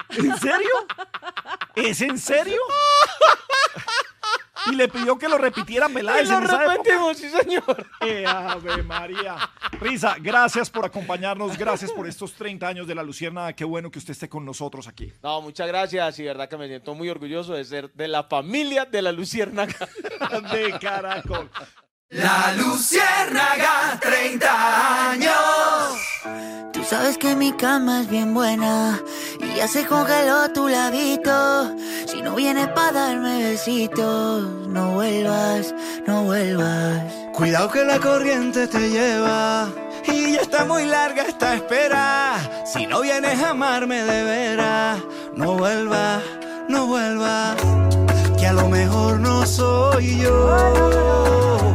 ¿En 0.09 0.37
serio? 0.37 0.69
¿Es 1.75 2.01
en 2.01 2.17
serio? 2.17 2.61
Y 4.67 4.75
le 4.75 4.87
pidió 4.87 5.17
que 5.17 5.27
lo 5.27 5.37
repitieran 5.37 5.93
Peláez 5.93 6.29
lo 6.29 6.39
esa 6.39 6.55
época. 6.55 6.73
repetimos, 6.73 7.17
sí, 7.17 7.29
señor. 7.29 7.87
Eh, 8.01 8.25
Ave 8.25 8.83
María. 8.83 9.37
Risa, 9.79 10.15
gracias 10.19 10.69
por 10.69 10.85
acompañarnos, 10.85 11.57
gracias 11.57 11.91
por 11.91 12.07
estos 12.07 12.33
30 12.33 12.67
años 12.67 12.87
de 12.87 12.95
la 12.95 13.03
Lucierna. 13.03 13.53
Qué 13.53 13.63
bueno 13.63 13.89
que 13.89 13.99
usted 13.99 14.11
esté 14.11 14.29
con 14.29 14.45
nosotros 14.45 14.87
aquí. 14.87 15.11
No, 15.23 15.41
muchas 15.41 15.67
gracias 15.67 16.19
y 16.19 16.23
verdad 16.23 16.49
que 16.49 16.57
me 16.57 16.67
siento 16.67 16.93
muy 16.95 17.09
orgulloso 17.09 17.53
de 17.53 17.65
ser 17.65 17.91
de 17.93 18.07
la 18.07 18.23
familia 18.23 18.85
de 18.85 19.01
la 19.01 19.11
Luciérnaga. 19.11 19.75
de 20.51 20.77
Caracol. 20.79 21.49
La 22.11 22.53
Luciérnaga, 22.57 23.97
30 24.01 25.11
años. 25.11 25.31
Tú 26.73 26.83
sabes 26.83 27.17
que 27.17 27.37
mi 27.37 27.53
cama 27.53 28.01
es 28.01 28.09
bien 28.09 28.33
buena 28.33 29.01
y 29.39 29.55
ya 29.55 29.65
se 29.65 29.85
congeló 29.85 30.51
tu 30.51 30.67
labito. 30.67 31.73
Si 32.05 32.21
no 32.21 32.35
vienes 32.35 32.67
para 32.75 32.91
darme 32.91 33.41
besitos, 33.43 34.43
no 34.67 34.91
vuelvas, 34.95 35.73
no 36.05 36.25
vuelvas. 36.25 37.01
Cuidado 37.31 37.71
que 37.71 37.85
la 37.85 37.97
corriente 37.97 38.67
te 38.67 38.89
lleva. 38.89 39.69
Y 40.05 40.33
ya 40.33 40.41
está 40.41 40.65
muy 40.65 40.83
larga 40.83 41.23
esta 41.23 41.55
espera. 41.55 42.65
Si 42.65 42.87
no 42.87 42.99
vienes 42.99 43.41
a 43.41 43.51
amarme 43.51 44.03
de 44.03 44.23
veras, 44.25 44.99
no 45.33 45.53
vuelvas, 45.53 46.21
no 46.67 46.87
vuelvas. 46.87 47.55
Que 48.37 48.47
a 48.47 48.53
lo 48.53 48.67
mejor 48.67 49.17
no 49.17 49.45
soy 49.45 50.17
yo. 50.19 51.70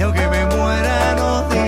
Y 0.00 0.02
aunque 0.02 0.26
me 0.28 0.46
muera, 0.46 1.14
nos 1.14 1.59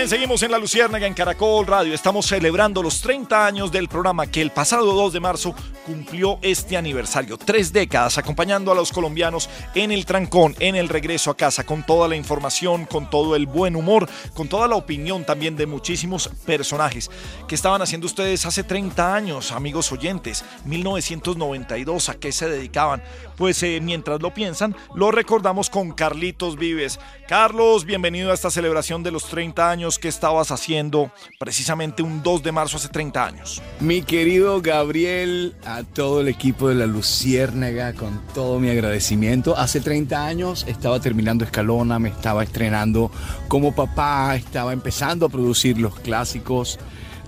Bien, 0.00 0.08
seguimos 0.08 0.42
en 0.42 0.50
La 0.50 0.56
Luciérnaga 0.56 1.06
en 1.06 1.12
Caracol 1.12 1.66
Radio. 1.66 1.92
Estamos 1.92 2.24
celebrando 2.24 2.82
los 2.82 3.02
30 3.02 3.46
años 3.46 3.70
del 3.70 3.86
programa 3.86 4.26
que 4.26 4.40
el 4.40 4.50
pasado 4.50 4.94
2 4.94 5.12
de 5.12 5.20
marzo 5.20 5.54
cumplió 5.84 6.38
este 6.40 6.78
aniversario. 6.78 7.36
Tres 7.36 7.70
décadas 7.70 8.16
acompañando 8.16 8.72
a 8.72 8.74
los 8.74 8.92
colombianos 8.92 9.50
en 9.74 9.92
el 9.92 10.06
trancón, 10.06 10.56
en 10.58 10.74
el 10.74 10.88
regreso 10.88 11.30
a 11.30 11.36
casa, 11.36 11.64
con 11.64 11.84
toda 11.84 12.08
la 12.08 12.16
información, 12.16 12.86
con 12.86 13.10
todo 13.10 13.36
el 13.36 13.44
buen 13.44 13.76
humor, 13.76 14.08
con 14.32 14.48
toda 14.48 14.68
la 14.68 14.76
opinión 14.76 15.26
también 15.26 15.54
de 15.54 15.66
muchísimos 15.66 16.30
personajes 16.46 17.10
que 17.46 17.54
estaban 17.54 17.82
haciendo 17.82 18.06
ustedes 18.06 18.46
hace 18.46 18.62
30 18.62 19.14
años, 19.14 19.52
amigos 19.52 19.92
oyentes. 19.92 20.46
1992, 20.64 22.08
¿a 22.08 22.14
qué 22.14 22.32
se 22.32 22.48
dedicaban? 22.48 23.02
Pues 23.36 23.62
eh, 23.62 23.80
mientras 23.82 24.22
lo 24.22 24.32
piensan, 24.32 24.74
lo 24.94 25.10
recordamos 25.10 25.68
con 25.68 25.92
Carlitos 25.92 26.56
Vives. 26.56 26.98
Carlos, 27.28 27.84
bienvenido 27.84 28.30
a 28.30 28.34
esta 28.34 28.50
celebración 28.50 29.02
de 29.02 29.10
los 29.10 29.24
30 29.26 29.70
años 29.70 29.89
que 29.98 30.08
estabas 30.08 30.50
haciendo 30.50 31.10
precisamente 31.38 32.02
un 32.02 32.22
2 32.22 32.42
de 32.42 32.52
marzo 32.52 32.76
hace 32.76 32.88
30 32.88 33.24
años. 33.24 33.62
Mi 33.80 34.02
querido 34.02 34.60
Gabriel, 34.60 35.54
a 35.64 35.82
todo 35.82 36.20
el 36.20 36.28
equipo 36.28 36.68
de 36.68 36.74
la 36.74 36.86
Luciérnaga, 36.86 37.92
con 37.94 38.20
todo 38.34 38.60
mi 38.60 38.70
agradecimiento. 38.70 39.56
Hace 39.56 39.80
30 39.80 40.26
años 40.26 40.64
estaba 40.68 41.00
terminando 41.00 41.44
Escalona, 41.44 41.98
me 41.98 42.10
estaba 42.10 42.42
estrenando 42.42 43.10
como 43.48 43.74
papá, 43.74 44.36
estaba 44.36 44.72
empezando 44.72 45.26
a 45.26 45.28
producir 45.28 45.78
los 45.78 45.98
clásicos 45.98 46.78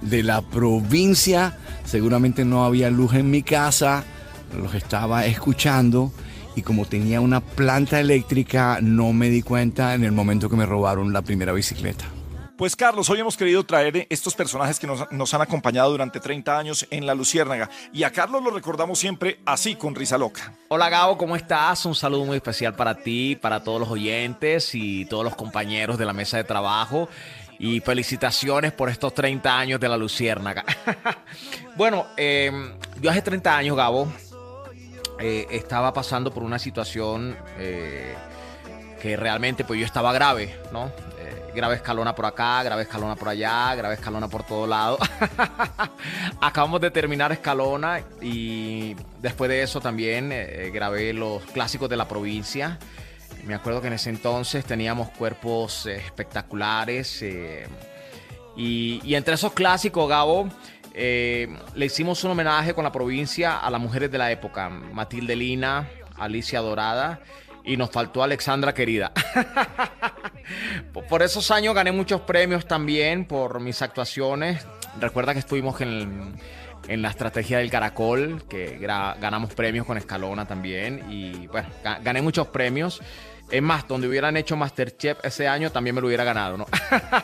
de 0.03 0.23
la 0.23 0.43
provincia. 0.43 1.59
Seguramente 1.85 2.45
no 2.45 2.65
había 2.65 2.91
luz 2.91 3.15
en 3.15 3.31
mi 3.31 3.43
casa, 3.43 4.05
los 4.57 4.75
estaba 4.75 5.27
escuchando 5.27 6.13
y 6.55 6.63
como 6.63 6.85
tenía 6.85 7.21
una 7.21 7.41
planta 7.41 8.01
eléctrica 8.01 8.79
no 8.83 9.13
me 9.13 9.31
di 9.31 9.43
cuenta 9.43 9.95
en 9.95 10.05
el 10.05 10.13
momento 10.13 10.49
que 10.49 10.57
me 10.57 10.67
robaron 10.67 11.13
la 11.13 11.23
primera 11.23 11.53
bicicleta. 11.53 12.05
Pues 12.57 12.77
Carlos, 12.77 13.09
hoy 13.09 13.19
hemos 13.19 13.37
querido 13.37 13.65
traer 13.65 14.07
estos 14.11 14.35
personajes 14.35 14.79
que 14.79 14.87
nos, 14.87 15.35
han 15.35 15.41
acompañado 15.41 15.91
durante 15.91 16.21
30 16.21 16.59
años 16.59 16.87
en 16.91 17.07
La 17.07 17.15
Luciérnaga. 17.15 17.71
Y 17.93 18.03
a 18.03 18.11
Carlos 18.11 18.43
lo 18.43 18.51
recordamos 18.51 18.99
siempre 18.99 19.41
así, 19.47 19.75
con 19.75 19.95
risa 19.95 20.19
loca. 20.19 20.53
Hola 20.69 20.91
Gabo, 20.91 21.17
¿cómo 21.17 21.35
estás? 21.35 21.85
Un 21.87 21.95
saludo 21.95 22.27
muy 22.27 22.37
especial 22.37 22.75
para 22.75 22.95
ti, 22.95 23.37
para 23.37 23.65
todos 23.65 23.81
los 23.81 23.89
oyentes 23.89 24.75
y 24.75 25.07
todos 25.07 25.25
los 25.25 25.35
compañeros 25.35 25.99
de 25.99 26.05
la 26.05 26.13
mesa 26.13 26.37
de 26.37 26.45
trabajo. 26.45 27.09
Y 27.59 27.81
felicitaciones 27.81 28.73
por 28.73 28.91
estos 28.91 29.15
30 29.15 29.59
años 29.59 29.81
de 29.81 29.89
La 29.89 29.97
Luciérnaga. 29.97 30.65
bueno, 31.77 32.07
eh, 32.17 32.53
yo 33.01 33.11
hace 33.11 33.23
30 33.23 33.57
años, 33.57 33.77
Gabo, 33.77 34.13
eh, 35.19 35.47
estaba 35.51 35.93
pasando 35.93 36.35
por 36.35 36.43
una 36.43 36.59
situación 36.59 37.37
eh, 37.57 38.15
que 39.01 39.17
realmente 39.17 39.65
pues 39.65 39.79
yo 39.81 39.87
estaba 39.87 40.13
grave, 40.13 40.59
¿no? 40.73 40.91
Eh, 41.53 41.57
grave 41.57 41.77
escalona 41.77 42.15
por 42.15 42.27
acá, 42.27 42.63
grave 42.63 42.83
escalona 42.83 43.17
por 43.17 43.29
allá, 43.29 43.75
grave 43.75 43.95
escalona 43.95 44.29
por 44.29 44.43
todo 44.45 44.67
lado. 44.67 44.99
Acabamos 46.41 46.81
de 46.81 46.91
terminar 46.91 47.33
escalona 47.33 48.01
y 48.21 48.97
después 49.21 49.49
de 49.49 49.63
eso 49.63 49.81
también 49.81 50.31
eh, 50.33 50.71
grabé 50.73 51.13
los 51.13 51.43
clásicos 51.45 51.89
de 51.89 51.97
la 51.97 52.09
provincia. 52.09 52.79
Me 53.45 53.55
acuerdo 53.55 53.81
que 53.81 53.89
en 53.89 53.95
ese 53.95 54.11
entonces 54.11 54.65
teníamos 54.65 55.11
cuerpos 55.11 55.87
eh, 55.87 55.97
espectaculares. 55.97 57.23
eh, 57.23 57.67
y, 58.57 59.01
y 59.03 59.15
entre 59.15 59.35
esos 59.35 59.53
clásicos, 59.53 60.09
Gabo, 60.09 60.49
eh, 60.95 61.49
le 61.75 61.87
hicimos 61.87 62.23
un 62.25 62.33
homenaje 62.33 62.75
con 62.75 62.85
la 62.85 62.93
provincia 62.93 63.59
a 63.59 63.71
las 63.71 63.81
mujeres 63.81 64.11
de 64.11 64.19
la 64.19 64.31
época. 64.31 64.69
Matilde 64.69 65.35
Lina, 65.37 65.89
Alicia 66.19 66.61
Dorada 66.61 67.21
y 67.65 67.77
nos 67.77 67.91
faltó 67.91 68.23
Alexandra 68.23 68.73
Querida. 68.75 69.13
Por- 71.09 71.23
esos 71.23 71.51
años 71.51 71.75
gané 71.75 71.93
muchos 71.93 72.21
premios 72.23 72.67
también 72.67 73.25
por 73.25 73.61
mis 73.61 73.81
actuaciones. 73.83 74.67
Recuerda 75.01 75.33
que 75.33 75.39
estuvimos 75.39 75.81
en, 75.81 76.35
en 76.89 77.03
la 77.03 77.09
estrategia 77.11 77.59
del 77.59 77.71
Caracol, 77.71 78.45
que 78.49 78.79
ganamos 78.79 79.55
premios 79.55 79.87
con 79.87 79.97
Escalona 79.99 80.47
también. 80.47 81.05
Y 81.11 81.47
bueno, 81.47 81.69
ga- 81.85 82.03
gané 82.03 82.21
muchos 82.23 82.49
premios. 82.49 83.01
Es 83.51 83.61
más, 83.61 83.87
donde 83.87 84.09
hubieran 84.09 84.37
hecho 84.39 84.57
Masterchef 84.57 85.19
ese 85.25 85.47
año 85.47 85.71
también 85.71 85.95
me 85.95 86.01
lo 86.01 86.07
hubiera 86.07 86.25
ganado, 86.25 86.57
¿no? 86.57 86.67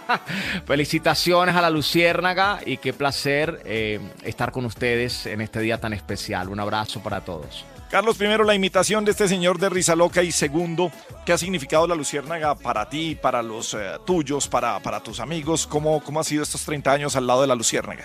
Felicitaciones 0.66 1.54
a 1.56 1.62
la 1.62 1.70
Luciérnaga 1.70 2.60
y 2.66 2.76
qué 2.76 2.92
placer 2.92 3.62
eh, 3.64 3.98
estar 4.24 4.52
con 4.52 4.66
ustedes 4.66 5.24
en 5.26 5.40
este 5.40 5.60
día 5.60 5.80
tan 5.80 5.94
especial. 5.94 6.48
Un 6.50 6.60
abrazo 6.60 7.00
para 7.02 7.22
todos. 7.22 7.64
Carlos, 7.90 8.18
primero 8.18 8.44
la 8.44 8.54
imitación 8.54 9.06
de 9.06 9.12
este 9.12 9.28
señor 9.28 9.58
de 9.58 9.70
risa 9.70 9.96
loca 9.96 10.22
y 10.22 10.30
segundo, 10.30 10.92
¿qué 11.24 11.32
ha 11.32 11.38
significado 11.38 11.86
la 11.86 11.94
Luciérnaga 11.94 12.54
para 12.54 12.90
ti, 12.90 13.14
para 13.14 13.42
los 13.42 13.72
eh, 13.72 13.78
tuyos, 14.04 14.46
para, 14.46 14.78
para 14.80 15.00
tus 15.00 15.20
amigos? 15.20 15.66
¿Cómo, 15.66 16.02
¿Cómo 16.04 16.20
ha 16.20 16.24
sido 16.24 16.42
estos 16.42 16.64
30 16.64 16.92
años 16.92 17.16
al 17.16 17.26
lado 17.26 17.40
de 17.40 17.46
la 17.46 17.54
Luciérnaga? 17.54 18.04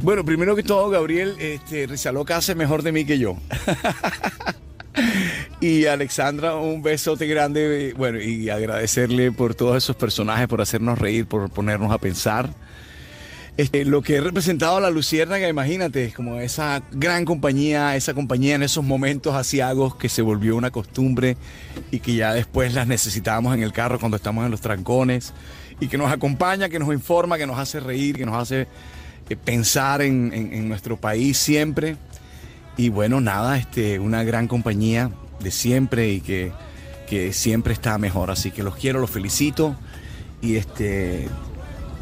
Bueno, 0.00 0.24
primero 0.24 0.56
que 0.56 0.62
todo, 0.62 0.88
Gabriel, 0.88 1.36
este, 1.38 1.86
Rizaloca 1.86 2.38
hace 2.38 2.54
mejor 2.54 2.82
de 2.82 2.92
mí 2.92 3.04
que 3.04 3.18
yo. 3.18 3.36
y 5.60 5.84
Alexandra, 5.84 6.56
un 6.56 6.82
besote 6.82 7.26
grande, 7.26 7.92
bueno, 7.98 8.18
y 8.18 8.48
agradecerle 8.48 9.30
por 9.30 9.54
todos 9.54 9.76
esos 9.76 9.96
personajes, 9.96 10.48
por 10.48 10.62
hacernos 10.62 10.98
reír, 10.98 11.26
por 11.26 11.50
ponernos 11.50 11.92
a 11.92 11.98
pensar. 11.98 12.48
Este, 13.56 13.86
lo 13.86 14.02
que 14.02 14.16
he 14.16 14.20
representado 14.20 14.76
a 14.76 14.80
la 14.82 14.90
Luciérnaga, 14.90 15.48
imagínate, 15.48 16.12
como 16.12 16.38
esa 16.40 16.82
gran 16.92 17.24
compañía, 17.24 17.96
esa 17.96 18.12
compañía 18.12 18.54
en 18.54 18.62
esos 18.62 18.84
momentos 18.84 19.34
asiagos 19.34 19.96
que 19.96 20.10
se 20.10 20.20
volvió 20.20 20.56
una 20.56 20.70
costumbre 20.70 21.38
y 21.90 22.00
que 22.00 22.14
ya 22.16 22.34
después 22.34 22.74
las 22.74 22.86
necesitábamos 22.86 23.54
en 23.54 23.62
el 23.62 23.72
carro 23.72 23.98
cuando 23.98 24.18
estamos 24.18 24.44
en 24.44 24.50
los 24.50 24.60
trancones 24.60 25.32
y 25.80 25.88
que 25.88 25.96
nos 25.96 26.12
acompaña, 26.12 26.68
que 26.68 26.78
nos 26.78 26.92
informa, 26.92 27.38
que 27.38 27.46
nos 27.46 27.58
hace 27.58 27.80
reír, 27.80 28.16
que 28.16 28.26
nos 28.26 28.36
hace 28.36 28.66
eh, 29.30 29.36
pensar 29.36 30.02
en, 30.02 30.32
en- 30.34 30.52
en 30.52 30.68
nuestro 30.68 30.98
país 30.98 31.38
siempre. 31.38 31.96
Y 32.76 32.90
bueno, 32.90 33.22
nada, 33.22 33.56
este, 33.56 33.98
una 33.98 34.22
gran 34.22 34.48
compañía 34.48 35.10
de 35.40 35.50
siempre 35.50 36.10
y 36.12 36.20
que, 36.20 36.52
que 37.08 37.32
siempre 37.32 37.72
está 37.72 37.96
mejor. 37.96 38.30
Así 38.30 38.50
que 38.50 38.62
los 38.62 38.76
quiero, 38.76 39.00
los 39.00 39.10
felicito. 39.10 39.74
Y 40.42 40.56
este 40.56 41.28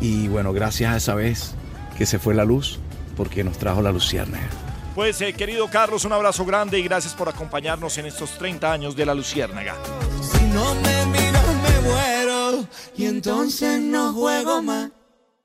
y 0.01 0.29
bueno, 0.29 0.53
gracias 0.53 0.93
a 0.93 0.97
esa 0.97 1.15
vez 1.15 1.55
que 1.97 2.07
se 2.07 2.19
fue 2.19 2.35
la 2.35 2.45
luz, 2.45 2.79
porque 3.17 3.45
nos 3.45 3.59
trajo 3.59 3.83
la 3.83 3.93
luciérnaga. 3.93 4.49
Pues 4.95 5.21
eh, 5.21 5.33
querido 5.33 5.69
Carlos, 5.69 6.05
un 6.05 6.13
abrazo 6.13 6.45
grande 6.45 6.79
y 6.79 6.83
gracias 6.83 7.15
por 7.15 7.29
acompañarnos 7.29 7.99
en 7.99 8.07
estos 8.07 8.39
30 8.39 8.73
años 8.73 8.95
de 8.95 9.05
la 9.05 9.15
Luciérnaga. 9.15 9.75
Si 10.21 10.45
no 10.47 10.75
me 10.77 11.07
miras 11.07 11.47
me 11.63 11.89
muero 11.89 12.69
y 12.97 13.07
entonces 13.07 13.81
no 13.81 14.13
juego 14.13 14.63
más. 14.63 14.91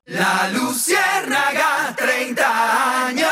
La 0.06 0.50
Luciérnaga, 0.52 1.94
30 1.96 3.06
años. 3.06 3.30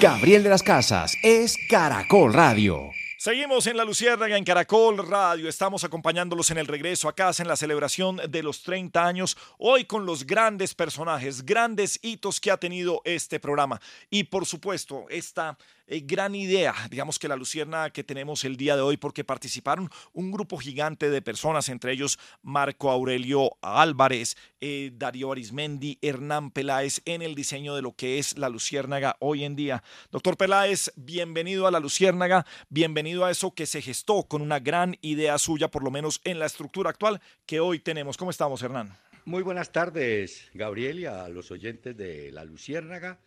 Gabriel 0.00 0.42
de 0.42 0.50
las 0.50 0.62
Casas 0.62 1.14
es 1.22 1.56
Caracol 1.70 2.32
Radio. 2.32 2.90
Seguimos 3.28 3.66
en 3.66 3.76
la 3.76 3.84
Luciérnaga 3.84 4.38
en 4.38 4.42
Caracol 4.42 5.06
Radio. 5.06 5.50
Estamos 5.50 5.84
acompañándolos 5.84 6.50
en 6.50 6.56
el 6.56 6.66
regreso 6.66 7.10
a 7.10 7.14
casa 7.14 7.42
en 7.42 7.48
la 7.50 7.56
celebración 7.56 8.18
de 8.26 8.42
los 8.42 8.62
30 8.62 9.06
años. 9.06 9.36
Hoy 9.58 9.84
con 9.84 10.06
los 10.06 10.24
grandes 10.24 10.74
personajes, 10.74 11.44
grandes 11.44 11.98
hitos 12.00 12.40
que 12.40 12.50
ha 12.50 12.56
tenido 12.56 13.02
este 13.04 13.38
programa. 13.38 13.82
Y 14.08 14.24
por 14.24 14.46
supuesto, 14.46 15.04
esta 15.10 15.58
eh, 15.90 16.02
gran 16.04 16.34
idea, 16.34 16.74
digamos 16.90 17.18
que 17.18 17.28
la 17.28 17.36
lucierna 17.36 17.90
que 17.90 18.04
tenemos 18.04 18.44
el 18.44 18.58
día 18.58 18.76
de 18.76 18.82
hoy, 18.82 18.98
porque 18.98 19.24
participaron 19.24 19.90
un 20.12 20.30
grupo 20.30 20.58
gigante 20.58 21.08
de 21.08 21.22
personas, 21.22 21.70
entre 21.70 21.92
ellos 21.92 22.18
Marco 22.42 22.90
Aurelio 22.90 23.56
Álvarez, 23.62 24.36
eh, 24.60 24.90
Darío 24.92 25.32
Arismendi, 25.32 25.98
Hernán 26.02 26.50
Peláez, 26.50 27.00
en 27.06 27.22
el 27.22 27.34
diseño 27.34 27.74
de 27.74 27.80
lo 27.80 27.92
que 27.96 28.18
es 28.18 28.36
la 28.36 28.50
luciérnaga 28.50 29.16
hoy 29.20 29.44
en 29.44 29.56
día. 29.56 29.82
Doctor 30.12 30.36
Peláez, 30.36 30.92
bienvenido 30.96 31.66
a 31.66 31.70
la 31.70 31.80
luciérnaga, 31.80 32.44
bienvenido 32.68 33.24
a 33.24 33.30
eso 33.30 33.54
que 33.54 33.64
se 33.64 33.80
gestó 33.80 34.24
con 34.24 34.42
una 34.42 34.58
gran 34.58 34.98
idea 35.00 35.38
suya, 35.38 35.68
por 35.68 35.82
lo 35.82 35.90
menos 35.90 36.20
en 36.24 36.38
la 36.38 36.44
estructura 36.44 36.90
actual 36.90 37.20
que 37.46 37.60
hoy 37.60 37.78
tenemos. 37.78 38.18
¿Cómo 38.18 38.30
estamos, 38.30 38.62
Hernán? 38.62 38.94
Muy 39.24 39.42
buenas 39.42 39.72
tardes, 39.72 40.48
Gabriel, 40.52 41.00
y 41.00 41.06
a 41.06 41.28
los 41.28 41.50
oyentes 41.50 41.96
de 41.96 42.30
La 42.32 42.44
Luciérnaga. 42.44 43.18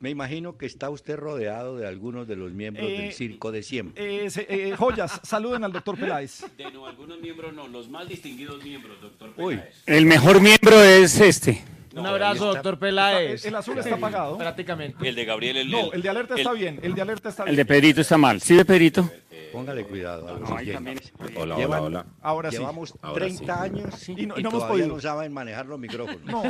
Me 0.00 0.10
imagino 0.10 0.56
que 0.56 0.66
está 0.66 0.90
usted 0.90 1.16
rodeado 1.16 1.76
de 1.76 1.86
algunos 1.86 2.28
de 2.28 2.36
los 2.36 2.52
miembros 2.52 2.88
Eh, 2.88 2.98
del 3.02 3.12
circo 3.12 3.50
de 3.50 3.64
siempre. 3.64 4.26
Eh, 4.26 4.30
se- 4.30 4.46
eh, 4.48 4.76
joyas, 4.76 5.20
saluden 5.24 5.64
al 5.64 5.72
doctor 5.72 5.98
Peláez. 5.98 6.44
De 6.56 6.70
no, 6.70 6.86
algunos 6.86 7.20
miembros 7.20 7.52
no, 7.52 7.66
los 7.66 7.88
más 7.88 8.08
distinguidos 8.08 8.62
miembros, 8.62 9.00
doctor 9.00 9.32
Uy. 9.36 9.56
Peláez. 9.56 9.82
El 9.86 10.06
mejor 10.06 10.40
miembro 10.40 10.80
es 10.84 11.18
este. 11.20 11.64
Un 11.96 12.06
abrazo, 12.06 12.46
doctor 12.54 12.78
Peláez. 12.78 13.44
El 13.44 13.56
azul 13.56 13.76
está 13.78 13.96
apagado. 13.96 14.38
Prácticamente. 14.38 15.08
El 15.08 15.16
de 15.16 15.24
Gabriel, 15.24 15.56
el 15.56 15.70
No, 15.70 15.92
el 15.92 16.00
de 16.00 16.08
alerta 16.08 16.36
está 16.36 16.52
bien, 16.52 16.78
el 16.80 16.94
de 16.94 17.02
alerta 17.02 17.30
está 17.30 17.42
bien. 17.44 17.50
El 17.50 17.56
de 17.56 17.64
Pedrito 17.64 18.00
está 18.00 18.16
mal. 18.16 18.40
¿Sí 18.40 18.54
de 18.54 18.64
Pedrito? 18.64 19.10
Póngale 19.52 19.84
cuidado 19.84 20.28
a 20.28 20.32
los 20.32 20.40
No, 20.48 20.56
ahí 20.56 20.70
oyentes. 20.70 21.12
también. 21.12 21.38
Hola, 21.38 21.56
hola, 21.56 21.80
hola. 21.82 22.06
Ahora 22.22 22.50
sí. 22.50 22.58
Llevamos 22.58 22.94
Ahora 23.02 23.26
30 23.26 23.54
sí. 23.54 23.60
años 23.62 24.08
Y 24.08 24.22
y, 24.22 24.26
no- 24.26 24.38
y 24.38 24.42
no 24.42 24.50
hemos 24.50 24.64
podido. 24.64 24.88
no 24.88 25.00
saben 25.00 25.32
manejar 25.32 25.66
los 25.66 25.78
micrófonos. 25.78 26.22
No, 26.24 26.42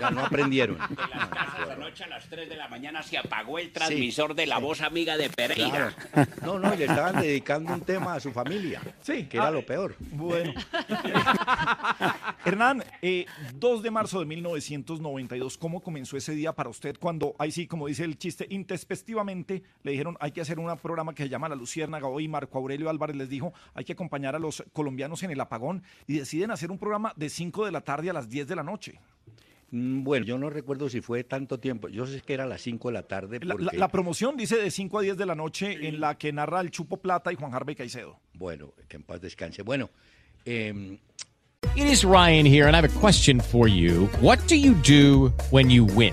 Ya 0.00 0.10
no 0.10 0.24
aprendieron. 0.24 0.78
Esta 0.80 1.76
noche 1.76 2.04
a 2.04 2.08
las 2.08 2.28
3 2.28 2.48
de 2.48 2.56
la 2.56 2.68
mañana 2.68 3.02
se 3.02 3.18
apagó 3.18 3.58
el 3.58 3.72
transmisor 3.72 4.34
de 4.34 4.46
la 4.46 4.58
voz 4.58 4.80
amiga 4.80 5.16
de 5.16 5.30
Pereira. 5.30 5.92
Claro. 6.12 6.30
No, 6.44 6.58
no, 6.58 6.74
y 6.74 6.76
le 6.78 6.84
estaban 6.86 7.20
dedicando 7.20 7.72
un 7.72 7.80
tema 7.80 8.14
a 8.14 8.20
su 8.20 8.30
familia. 8.32 8.80
Sí. 9.02 9.24
Que 9.26 9.36
era 9.36 9.48
Ah, 9.48 9.50
lo 9.50 9.64
peor. 9.66 9.96
Bueno. 10.12 10.52
Hernán, 12.44 12.84
eh, 13.02 13.26
2 13.54 13.82
de 13.82 13.90
marzo 13.90 14.20
de 14.20 14.26
1992, 14.26 15.58
¿cómo 15.58 15.80
comenzó 15.82 16.16
ese 16.16 16.32
día 16.34 16.52
para 16.52 16.68
usted 16.70 16.96
cuando, 16.98 17.34
ahí 17.38 17.50
sí, 17.50 17.66
como 17.66 17.86
dice 17.86 18.04
el 18.04 18.18
chiste, 18.18 18.46
intespectivamente 18.50 19.62
le 19.82 19.90
dijeron 19.92 20.16
hay 20.20 20.32
que 20.32 20.40
hacer 20.40 20.58
un 20.58 20.74
programa 20.78 21.14
que 21.14 21.22
se 21.24 21.28
llama 21.28 21.48
La 21.48 21.54
Luciérnaga 21.56 22.06
hoy, 22.06 22.28
Marco 22.34 22.58
Aurelio 22.58 22.90
Álvarez 22.90 23.16
les 23.16 23.28
dijo 23.28 23.52
hay 23.74 23.84
que 23.84 23.92
acompañar 23.92 24.34
a 24.34 24.38
los 24.38 24.62
colombianos 24.72 25.22
en 25.22 25.30
el 25.30 25.40
apagón 25.40 25.82
y 26.06 26.14
deciden 26.18 26.50
hacer 26.50 26.70
un 26.70 26.78
programa 26.78 27.12
de 27.16 27.28
5 27.30 27.64
de 27.64 27.70
la 27.72 27.80
tarde 27.80 28.10
a 28.10 28.12
las 28.12 28.28
10 28.28 28.48
de 28.48 28.56
la 28.56 28.62
noche. 28.64 28.98
Mm, 29.70 30.02
Bueno, 30.04 30.26
yo 30.26 30.36
no 30.38 30.50
recuerdo 30.50 30.88
si 30.88 31.00
fue 31.00 31.24
tanto 31.24 31.58
tiempo. 31.58 31.88
Yo 31.88 32.06
sé 32.06 32.20
que 32.20 32.34
era 32.34 32.44
a 32.44 32.46
las 32.46 32.60
5 32.62 32.88
de 32.88 32.94
la 32.94 33.02
tarde. 33.04 33.38
La, 33.42 33.54
Porque, 33.54 33.64
la- 33.66 33.72
la 33.74 33.88
promoción 33.88 34.36
dice 34.36 34.56
de 34.56 34.70
5 34.70 34.98
a 34.98 35.02
10 35.02 35.16
de 35.16 35.26
la 35.26 35.34
noche 35.34 35.86
en 35.88 36.00
la 36.00 36.16
que 36.18 36.32
narra 36.32 36.60
el 36.60 36.70
Chupo 36.70 36.96
Plata 36.98 37.32
y 37.32 37.36
Juan 37.36 37.54
Harvey 37.54 37.74
Caicedo. 37.74 38.18
Bueno, 38.34 38.72
que 38.88 38.96
en 38.96 39.02
paz 39.04 39.20
descanse. 39.20 39.62
Bueno, 39.62 39.90
em, 40.44 40.98
It 41.76 41.86
is 41.86 42.04
Ryan 42.04 42.46
here, 42.46 42.64
and 42.66 42.74
I 42.74 42.78
have 42.78 42.84
a 42.94 43.00
question 43.00 43.40
for 43.40 43.68
you. 43.68 44.08
What 44.20 44.38
do 44.48 44.54
you 44.54 44.74
do 44.86 45.32
when 45.50 45.70
you 45.70 45.86
win? 45.96 46.12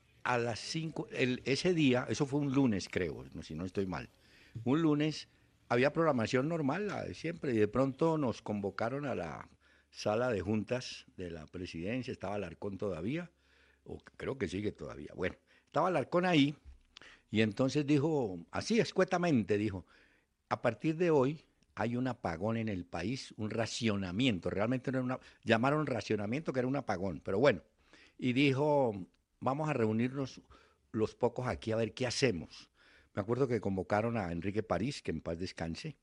A 0.23 0.37
las 0.37 0.59
5, 0.59 1.07
ese 1.11 1.73
día, 1.73 2.05
eso 2.09 2.25
fue 2.25 2.39
un 2.39 2.51
lunes 2.51 2.87
creo, 2.89 3.25
si 3.41 3.55
no 3.55 3.65
estoy 3.65 3.85
mal, 3.85 4.09
un 4.63 4.81
lunes 4.81 5.27
había 5.69 5.93
programación 5.93 6.49
normal, 6.49 6.87
la 6.87 7.03
de 7.03 7.13
siempre, 7.13 7.53
y 7.53 7.57
de 7.57 7.67
pronto 7.67 8.17
nos 8.17 8.41
convocaron 8.41 9.05
a 9.05 9.15
la 9.15 9.47
sala 9.89 10.29
de 10.29 10.41
juntas 10.41 11.05
de 11.17 11.31
la 11.31 11.45
presidencia, 11.47 12.11
estaba 12.11 12.35
Alarcón 12.35 12.77
todavía, 12.77 13.31
o 13.85 13.97
creo 14.17 14.37
que 14.37 14.47
sigue 14.47 14.71
todavía, 14.71 15.11
bueno, 15.15 15.35
estaba 15.65 15.87
Alarcón 15.87 16.25
ahí, 16.25 16.55
y 17.29 17.41
entonces 17.41 17.85
dijo, 17.85 18.39
así 18.51 18.79
escuetamente, 18.79 19.57
dijo, 19.57 19.85
a 20.49 20.61
partir 20.61 20.97
de 20.97 21.11
hoy 21.11 21.41
hay 21.75 21.95
un 21.95 22.07
apagón 22.07 22.57
en 22.57 22.67
el 22.67 22.85
país, 22.85 23.33
un 23.37 23.49
racionamiento, 23.49 24.49
realmente 24.49 24.91
no 24.91 24.97
era 24.97 25.05
una, 25.05 25.19
llamaron 25.43 25.85
racionamiento 25.87 26.51
que 26.51 26.59
era 26.59 26.67
un 26.67 26.75
apagón, 26.75 27.21
pero 27.23 27.39
bueno, 27.39 27.61
y 28.17 28.33
dijo, 28.33 28.93
vamos 29.41 29.69
a 29.69 29.73
reunirnos 29.73 30.39
los 30.93 31.15
pocos 31.15 31.47
aquí 31.47 31.71
a 31.71 31.75
ver 31.75 31.93
qué 31.93 32.07
hacemos. 32.07 32.69
Me 33.13 33.21
acuerdo 33.21 33.47
que 33.47 33.59
convocaron 33.59 34.17
a 34.17 34.31
Enrique 34.31 34.63
París, 34.63 35.01
que 35.01 35.11
en 35.11 35.19
paz 35.19 35.37
descanse, 35.37 35.97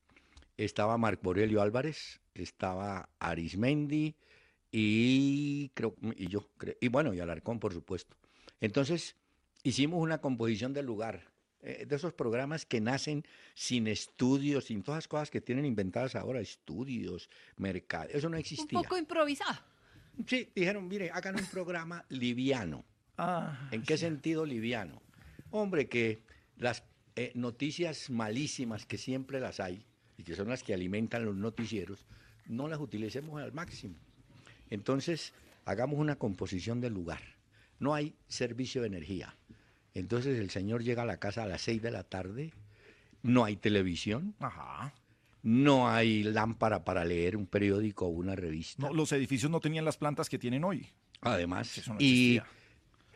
estaba 0.57 0.97
Marco 0.97 1.29
Aurelio 1.29 1.61
Álvarez, 1.61 2.19
estaba 2.35 3.09
Arismendi 3.17 4.15
y 4.71 5.69
creo 5.69 5.95
y 6.15 6.27
yo 6.27 6.47
creo, 6.57 6.75
y 6.79 6.89
bueno, 6.89 7.13
y 7.13 7.19
Alarcón 7.19 7.59
por 7.59 7.73
supuesto. 7.73 8.15
Entonces, 8.61 9.15
hicimos 9.63 10.01
una 10.01 10.19
composición 10.19 10.73
del 10.73 10.85
lugar, 10.85 11.31
eh, 11.61 11.85
de 11.87 11.95
esos 11.95 12.13
programas 12.13 12.65
que 12.65 12.81
nacen 12.81 13.23
sin 13.55 13.87
estudios, 13.87 14.65
sin 14.65 14.83
todas 14.83 14.99
las 14.99 15.07
cosas 15.07 15.31
que 15.31 15.41
tienen 15.41 15.65
inventadas 15.65 16.15
ahora, 16.15 16.41
estudios, 16.41 17.29
mercado, 17.57 18.09
eso 18.11 18.29
no 18.29 18.35
Un 18.35 18.41
existía. 18.41 18.79
poco 18.81 18.97
improvisado. 18.97 19.59
Sí, 20.27 20.51
dijeron, 20.53 20.87
mire, 20.87 21.09
hagan 21.11 21.39
un 21.39 21.45
programa 21.47 22.05
liviano. 22.09 22.83
¿En 23.71 23.83
qué 23.83 23.97
sentido 23.97 24.45
liviano? 24.45 25.01
Hombre, 25.51 25.87
que 25.87 26.19
las 26.57 26.83
eh, 27.15 27.31
noticias 27.35 28.09
malísimas 28.09 28.85
que 28.85 28.97
siempre 28.97 29.39
las 29.39 29.59
hay 29.59 29.85
y 30.17 30.23
que 30.23 30.35
son 30.35 30.49
las 30.49 30.63
que 30.63 30.73
alimentan 30.73 31.25
los 31.25 31.35
noticieros, 31.35 32.05
no 32.47 32.67
las 32.67 32.79
utilicemos 32.79 33.41
al 33.41 33.51
máximo. 33.53 33.95
Entonces, 34.69 35.33
hagamos 35.65 35.99
una 35.99 36.15
composición 36.17 36.81
del 36.81 36.93
lugar. 36.93 37.21
No 37.79 37.93
hay 37.93 38.15
servicio 38.27 38.81
de 38.81 38.87
energía. 38.87 39.35
Entonces 39.93 40.39
el 40.39 40.49
señor 40.49 40.83
llega 40.83 41.03
a 41.03 41.05
la 41.05 41.17
casa 41.17 41.43
a 41.43 41.47
las 41.47 41.61
6 41.61 41.81
de 41.81 41.91
la 41.91 42.03
tarde, 42.03 42.53
no 43.23 43.43
hay 43.43 43.55
televisión, 43.55 44.35
Ajá. 44.39 44.93
no 45.41 45.89
hay 45.89 46.23
lámpara 46.23 46.83
para 46.85 47.03
leer 47.03 47.35
un 47.35 47.47
periódico 47.47 48.05
o 48.05 48.09
una 48.09 48.35
revista. 48.35 48.87
No, 48.87 48.93
los 48.93 49.11
edificios 49.11 49.51
no 49.51 49.59
tenían 49.59 49.85
las 49.85 49.97
plantas 49.97 50.29
que 50.29 50.37
tienen 50.37 50.63
hoy. 50.63 50.87
Además, 51.21 51.77
Eso 51.77 51.93
no 51.93 51.99
y 51.99 52.37
existía. 52.37 52.58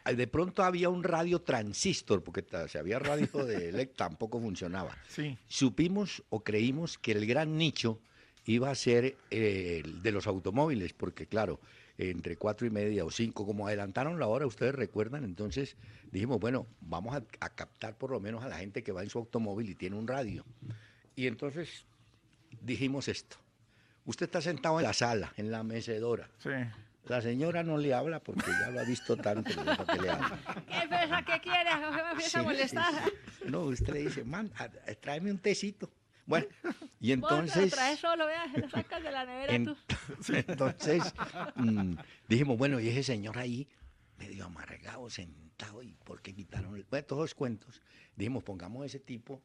De 0.06 0.28
pronto 0.28 0.64
había 0.64 0.90
un 0.90 1.04
radio 1.04 1.42
transistor, 1.42 2.24
porque 2.24 2.46
si 2.68 2.78
había 2.78 3.00
radio 3.00 3.28
de 3.46 3.70
elec 3.70 3.96
tampoco 3.96 4.40
funcionaba. 4.40 4.98
Sí. 5.08 5.38
Supimos 5.48 6.24
o 6.30 6.44
creímos 6.44 6.98
que 6.98 7.14
el 7.14 7.26
gran 7.26 7.58
nicho 7.58 8.00
iba 8.46 8.70
a 8.70 8.76
ser 8.76 9.16
eh, 9.32 9.82
el 9.84 10.02
de 10.04 10.12
los 10.12 10.28
automóviles, 10.28 10.94
porque 10.94 11.28
claro, 11.28 11.60
entre 11.98 12.36
cuatro 12.38 12.68
y 12.68 12.70
media 12.70 13.06
o 13.06 13.12
cinco, 13.12 13.46
como 13.46 13.68
adelantaron 13.68 14.20
la 14.20 14.28
hora, 14.28 14.46
ustedes 14.46 14.76
recuerdan, 14.76 15.24
entonces 15.24 15.78
dijimos, 16.12 16.40
bueno, 16.40 16.68
vamos 16.82 17.16
a, 17.16 17.24
a 17.40 17.50
captar 17.50 17.98
por 17.98 18.12
lo 18.12 18.20
menos 18.20 18.44
a 18.44 18.48
la 18.48 18.58
gente 18.58 18.84
que 18.84 18.92
va 18.92 19.04
en 19.04 19.10
su 19.10 19.20
automóvil 19.20 19.70
y 19.70 19.76
tiene 19.76 19.96
un 19.96 20.08
radio. 20.08 20.44
Y 21.16 21.28
entonces 21.28 21.86
dijimos 22.62 23.08
esto. 23.08 23.38
Usted 24.06 24.26
está 24.26 24.42
sentado 24.42 24.80
en 24.80 24.84
la 24.84 24.94
sala, 24.94 25.34
en 25.38 25.50
la 25.50 25.64
mecedora. 25.64 26.30
Sí. 26.40 26.50
La 27.06 27.22
señora 27.22 27.64
no 27.64 27.78
le 27.78 27.94
habla 27.94 28.22
porque 28.22 28.50
ya 28.62 28.70
lo 28.70 28.80
ha 28.80 28.84
visto 28.84 29.18
tanto. 29.18 29.52
qué 29.54 30.02
le 30.02 30.10
habla. 30.10 30.40
¿Qué 30.66 30.88
pesa? 30.88 31.24
¿Qué 31.26 31.42
quieres? 31.42 31.74
Me 31.80 32.12
empieza 32.12 32.30
Sí, 32.30 32.38
a 32.38 32.44
molestar. 32.44 32.94
sí, 32.94 33.12
sí. 33.40 33.44
No, 33.50 33.62
usted 33.64 33.94
le 33.94 34.00
dice, 34.04 34.24
man, 34.24 34.52
a- 34.58 34.70
tráeme 34.96 35.30
un 35.32 35.38
tecito. 35.40 35.92
Bueno, 36.26 36.46
y 37.02 37.10
te 37.10 37.18
lo 37.18 37.28
entonces... 37.42 37.72
traes 37.74 38.00
solo, 38.00 38.26
veas, 38.26 38.54
lo 38.54 38.70
sacas 38.70 39.04
de 39.04 39.12
la 39.12 39.26
nevera 39.26 39.54
En- 39.54 39.66
tú. 39.66 39.76
Entonces, 40.34 41.14
mm, 41.56 41.96
dijimos, 42.30 42.58
bueno, 42.58 42.80
y 42.80 42.88
ese 42.88 43.04
señor 43.04 43.38
ahí, 43.38 43.68
medio 44.18 44.46
amargado, 44.46 45.10
sentado, 45.10 45.84
¿y 45.84 45.92
por 46.06 46.22
qué 46.22 46.34
quitaron? 46.34 46.78
el-?" 46.78 46.86
Bueno, 46.90 47.06
todos 47.06 47.24
los 47.24 47.36
cuentos. 47.36 47.82
Dijimos, 48.16 48.44
pongamos 48.44 48.86
ese 48.86 49.00
tipo, 49.02 49.42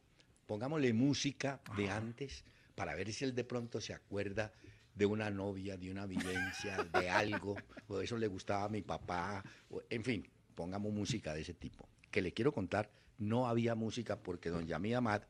pongámosle 0.47 0.93
música 0.93 1.61
de 1.77 1.91
antes, 1.91 2.45
para 2.77 2.95
ver 2.95 3.13
si 3.13 3.25
él 3.25 3.35
de 3.35 3.43
pronto 3.43 3.81
se 3.81 3.93
acuerda 3.93 4.53
de 4.99 5.07
una 5.07 5.31
novia, 5.31 5.77
de 5.77 5.93
una 5.93 6.07
vivencia, 6.07 6.85
de 6.93 7.09
algo, 7.09 7.57
o 7.87 8.01
eso 8.01 8.19
le 8.19 8.27
gustaba 8.27 8.65
a 8.65 8.69
mi 8.69 8.83
papá, 8.83 9.45
en 9.89 10.03
fin, 10.03 10.29
pongamos 10.57 10.93
música 10.93 11.33
de 11.33 11.43
ese 11.43 11.55
tipo. 11.55 11.89
Que 12.11 12.21
le 12.21 12.33
quiero 12.33 12.53
contar, 12.53 12.91
no 13.17 13.47
había 13.47 13.77
música 13.77 14.21
porque 14.21 14.51
don 14.51 14.67
Yamid 14.67 14.95
Amad, 14.95 15.23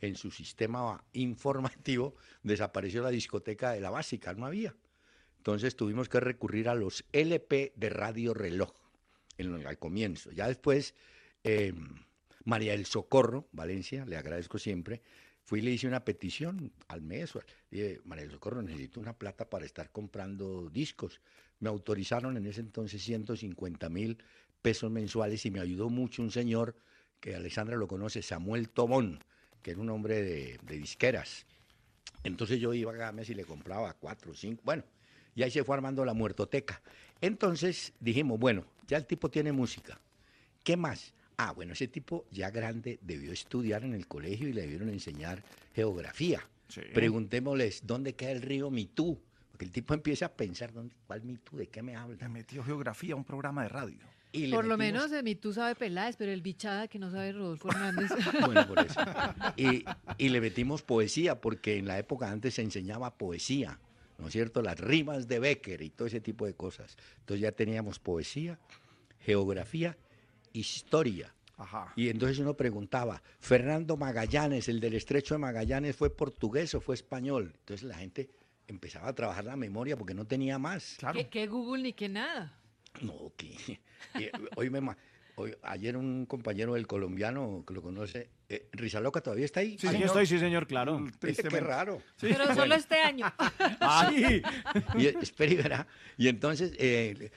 en 0.00 0.14
su 0.14 0.30
sistema 0.30 1.02
informativo, 1.12 2.14
desapareció 2.44 3.02
la 3.02 3.10
discoteca 3.10 3.72
de 3.72 3.80
la 3.80 3.90
básica, 3.90 4.32
no 4.34 4.46
había. 4.46 4.76
Entonces 5.38 5.74
tuvimos 5.74 6.08
que 6.08 6.20
recurrir 6.20 6.68
a 6.68 6.76
los 6.76 7.04
LP 7.12 7.72
de 7.74 7.90
Radio 7.90 8.34
Reloj 8.34 8.72
en 9.36 9.66
al 9.66 9.78
comienzo. 9.78 10.30
Ya 10.30 10.46
después, 10.46 10.94
eh, 11.42 11.72
María 12.44 12.72
del 12.72 12.86
Socorro, 12.86 13.48
Valencia, 13.50 14.06
le 14.06 14.16
agradezco 14.16 14.58
siempre, 14.58 15.02
fui 15.48 15.60
y 15.60 15.62
le 15.62 15.70
hice 15.70 15.86
una 15.86 16.04
petición 16.04 16.70
al 16.88 17.00
mes. 17.00 17.32
Dije, 17.70 18.02
María 18.04 18.24
del 18.24 18.32
Socorro, 18.32 18.60
necesito 18.60 19.00
una 19.00 19.14
plata 19.14 19.48
para 19.48 19.64
estar 19.64 19.90
comprando 19.90 20.68
discos. 20.68 21.22
Me 21.58 21.70
autorizaron 21.70 22.36
en 22.36 22.44
ese 22.44 22.60
entonces 22.60 23.02
150 23.02 23.88
mil 23.88 24.18
pesos 24.60 24.90
mensuales 24.90 25.46
y 25.46 25.50
me 25.50 25.60
ayudó 25.60 25.88
mucho 25.88 26.20
un 26.20 26.30
señor 26.30 26.76
que 27.18 27.34
Alessandra 27.34 27.76
lo 27.76 27.88
conoce, 27.88 28.20
Samuel 28.20 28.68
Tobón, 28.68 29.24
que 29.62 29.70
era 29.70 29.80
un 29.80 29.88
hombre 29.88 30.22
de, 30.22 30.58
de 30.64 30.76
disqueras. 30.76 31.46
Entonces 32.24 32.60
yo 32.60 32.74
iba 32.74 32.92
cada 32.92 33.12
mes 33.12 33.30
y 33.30 33.34
le 33.34 33.44
compraba 33.44 33.94
cuatro, 33.94 34.34
cinco, 34.34 34.60
bueno, 34.66 34.84
y 35.34 35.44
ahí 35.44 35.50
se 35.50 35.64
fue 35.64 35.74
armando 35.74 36.04
la 36.04 36.12
muertoteca. 36.12 36.82
Entonces 37.22 37.94
dijimos, 38.00 38.38
bueno, 38.38 38.66
ya 38.86 38.98
el 38.98 39.06
tipo 39.06 39.30
tiene 39.30 39.52
música. 39.52 39.98
¿Qué 40.62 40.76
más? 40.76 41.14
Ah, 41.40 41.52
bueno, 41.52 41.72
ese 41.72 41.86
tipo 41.86 42.26
ya 42.32 42.50
grande 42.50 42.98
debió 43.00 43.32
estudiar 43.32 43.84
en 43.84 43.94
el 43.94 44.08
colegio 44.08 44.48
y 44.48 44.52
le 44.52 44.62
debieron 44.62 44.88
enseñar 44.88 45.44
geografía. 45.72 46.42
Preguntémosles, 46.92 47.86
¿dónde 47.86 48.16
queda 48.16 48.32
el 48.32 48.42
río 48.42 48.70
Mitú? 48.70 49.20
Porque 49.52 49.64
el 49.64 49.70
tipo 49.70 49.94
empieza 49.94 50.26
a 50.26 50.32
pensar, 50.32 50.72
¿dónde, 50.72 50.96
¿cuál 51.06 51.22
Mitú? 51.22 51.56
¿De 51.56 51.68
qué 51.68 51.80
me 51.80 51.94
habla? 51.94 52.16
Le 52.20 52.28
metió 52.28 52.64
geografía 52.64 53.14
a 53.14 53.16
un 53.16 53.24
programa 53.24 53.62
de 53.62 53.68
radio. 53.68 53.98
Y 54.32 54.50
Por 54.50 54.66
lo 54.66 54.76
menos 54.76 55.12
de 55.12 55.22
mí 55.22 55.36
tú 55.36 55.52
sabes 55.52 55.76
Peláez, 55.76 56.16
pero 56.16 56.32
el 56.32 56.42
bichada 56.42 56.88
que 56.88 56.98
no 56.98 57.08
sabe 57.08 57.30
Rodolfo 57.30 57.68
Hernández. 57.70 58.10
Bueno, 58.44 58.66
por 58.66 58.80
eso. 58.80 59.00
Y, 59.56 59.84
y 60.18 60.28
le 60.30 60.40
metimos 60.40 60.82
poesía, 60.82 61.40
porque 61.40 61.76
en 61.78 61.86
la 61.86 62.00
época 62.00 62.32
antes 62.32 62.54
se 62.54 62.62
enseñaba 62.62 63.16
poesía, 63.16 63.78
¿no 64.18 64.26
es 64.26 64.32
cierto? 64.32 64.60
Las 64.60 64.80
rimas 64.80 65.28
de 65.28 65.38
Becker 65.38 65.82
y 65.82 65.90
todo 65.90 66.08
ese 66.08 66.20
tipo 66.20 66.46
de 66.46 66.54
cosas. 66.54 66.96
Entonces 67.20 67.42
ya 67.42 67.52
teníamos 67.52 68.00
poesía, 68.00 68.58
geografía, 69.20 69.96
historia. 70.52 71.34
Ajá. 71.56 71.92
Y 71.96 72.08
entonces 72.08 72.38
uno 72.38 72.54
preguntaba, 72.54 73.20
Fernando 73.40 73.96
Magallanes, 73.96 74.68
el 74.68 74.78
del 74.80 74.94
estrecho 74.94 75.34
de 75.34 75.38
Magallanes, 75.38 75.96
¿fue 75.96 76.08
portugués 76.14 76.74
o 76.74 76.80
fue 76.80 76.94
español? 76.94 77.52
Entonces 77.58 77.82
la 77.88 77.96
gente 77.98 78.30
empezaba 78.68 79.08
a 79.08 79.14
trabajar 79.14 79.44
la 79.44 79.56
memoria 79.56 79.96
porque 79.96 80.14
no 80.14 80.24
tenía 80.24 80.58
más. 80.58 80.98
¿Qué, 81.12 81.28
qué 81.28 81.46
Google 81.48 81.82
ni 81.82 81.92
qué 81.94 82.08
nada? 82.08 82.54
No, 83.00 83.32
que 83.36 83.80
hoy 84.56 84.70
me 84.70 84.80
hoy- 85.36 85.56
ayer 85.62 85.96
un 85.96 86.26
compañero 86.26 86.74
del 86.74 86.86
colombiano 86.86 87.64
que 87.66 87.74
lo 87.74 87.82
conoce, 87.82 88.30
eh, 88.48 88.68
Rizaloca 88.72 89.20
todavía 89.20 89.44
está 89.44 89.60
ahí. 89.60 89.76
Sí, 89.78 89.86
aquí 89.86 90.02
estoy, 90.02 90.26
sí, 90.26 90.38
señor, 90.38 90.66
claro. 90.66 91.04
Dice, 91.20 91.42
qué 91.44 91.60
raro. 91.60 92.02
Pero 92.20 92.54
solo 92.54 92.74
este 92.74 93.00
año. 93.00 93.26
Ay. 93.80 94.42
Y, 94.98 95.06
espera 95.06 95.52
y 95.52 95.56
verá. 95.56 95.86
Y 96.16 96.28
entonces, 96.28 96.72
eh, 96.78 97.30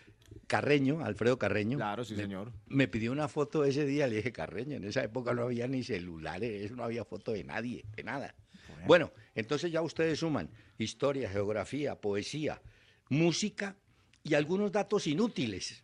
Carreño, 0.51 0.99
Alfredo 1.05 1.39
Carreño. 1.39 1.77
Claro, 1.77 2.03
sí, 2.03 2.13
me- 2.13 2.23
señor. 2.23 2.51
Me 2.67 2.89
pidió 2.89 3.13
una 3.13 3.29
foto 3.29 3.63
ese 3.63 3.85
día, 3.85 4.05
le 4.07 4.17
dije, 4.17 4.33
Carreño, 4.33 4.75
en 4.75 4.83
esa 4.83 5.01
época 5.01 5.33
no 5.33 5.43
había 5.43 5.65
ni 5.65 5.81
celulares, 5.81 6.73
no 6.73 6.83
había 6.83 7.05
foto 7.05 7.31
de 7.31 7.45
nadie, 7.45 7.85
de 7.95 8.03
nada. 8.03 8.35
Bueno, 8.85 9.11
entonces 9.33 9.71
ya 9.71 9.81
ustedes 9.81 10.19
suman 10.19 10.49
historia, 10.77 11.29
geografía, 11.29 11.95
poesía, 11.95 12.61
música 13.07 13.77
y 14.23 14.33
algunos 14.33 14.73
datos 14.73 15.07
inútiles. 15.07 15.83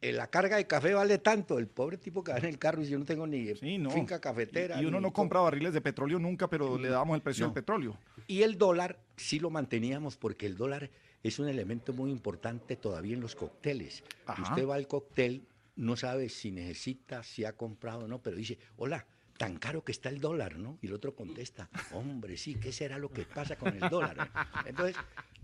Eh, 0.00 0.12
La 0.12 0.28
carga 0.30 0.56
de 0.56 0.66
café 0.66 0.94
vale 0.94 1.18
tanto, 1.18 1.58
el 1.58 1.66
pobre 1.66 1.98
tipo 1.98 2.24
que 2.24 2.32
va 2.32 2.38
en 2.38 2.46
el 2.46 2.58
carro 2.58 2.82
y 2.82 2.86
yo 2.86 2.98
no 2.98 3.04
tengo 3.04 3.26
ni 3.26 3.52
no. 3.78 3.90
finca 3.90 4.18
cafetera. 4.18 4.80
Y 4.80 4.86
uno 4.86 4.98
no 4.98 5.12
compra 5.12 5.40
barriles 5.40 5.74
de 5.74 5.82
petróleo 5.82 6.18
nunca, 6.18 6.48
pero 6.48 6.78
le 6.78 6.88
dábamos 6.88 7.16
el 7.16 7.22
precio 7.22 7.44
No. 7.46 7.52
del 7.52 7.62
petróleo. 7.62 7.98
Y 8.26 8.42
el 8.42 8.56
dólar 8.56 8.98
sí 9.16 9.38
lo 9.40 9.50
manteníamos 9.50 10.16
porque 10.16 10.46
el 10.46 10.56
dólar 10.56 10.90
es 11.22 11.38
un 11.38 11.48
elemento 11.48 11.92
muy 11.92 12.10
importante 12.10 12.76
todavía 12.76 13.14
en 13.14 13.20
los 13.20 13.34
cócteles. 13.34 14.02
Ajá. 14.26 14.42
Usted 14.42 14.66
va 14.66 14.76
al 14.76 14.86
cóctel, 14.86 15.46
no 15.76 15.96
sabe 15.96 16.28
si 16.28 16.50
necesita, 16.50 17.22
si 17.22 17.44
ha 17.44 17.56
comprado 17.56 18.04
o 18.04 18.08
no, 18.08 18.22
pero 18.22 18.36
dice, 18.36 18.58
hola, 18.76 19.06
tan 19.36 19.58
caro 19.58 19.84
que 19.84 19.92
está 19.92 20.08
el 20.08 20.20
dólar, 20.20 20.58
¿no? 20.58 20.78
Y 20.82 20.86
el 20.86 20.94
otro 20.94 21.14
contesta, 21.14 21.68
hombre, 21.92 22.36
sí, 22.36 22.54
¿qué 22.54 22.72
será 22.72 22.98
lo 22.98 23.10
que 23.10 23.24
pasa 23.24 23.56
con 23.56 23.74
el 23.74 23.88
dólar? 23.90 24.30
Entonces, 24.64 24.96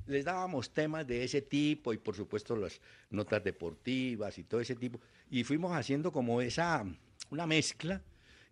les 0.06 0.24
dábamos 0.24 0.70
temas 0.70 1.06
de 1.06 1.24
ese 1.24 1.42
tipo 1.42 1.92
y 1.92 1.98
por 1.98 2.16
supuesto 2.16 2.56
las 2.56 2.80
notas 3.10 3.44
deportivas 3.44 4.38
y 4.38 4.44
todo 4.44 4.60
ese 4.60 4.74
tipo. 4.76 5.00
Y 5.30 5.44
fuimos 5.44 5.72
haciendo 5.72 6.12
como 6.12 6.40
esa, 6.40 6.84
una 7.30 7.46
mezcla, 7.46 8.02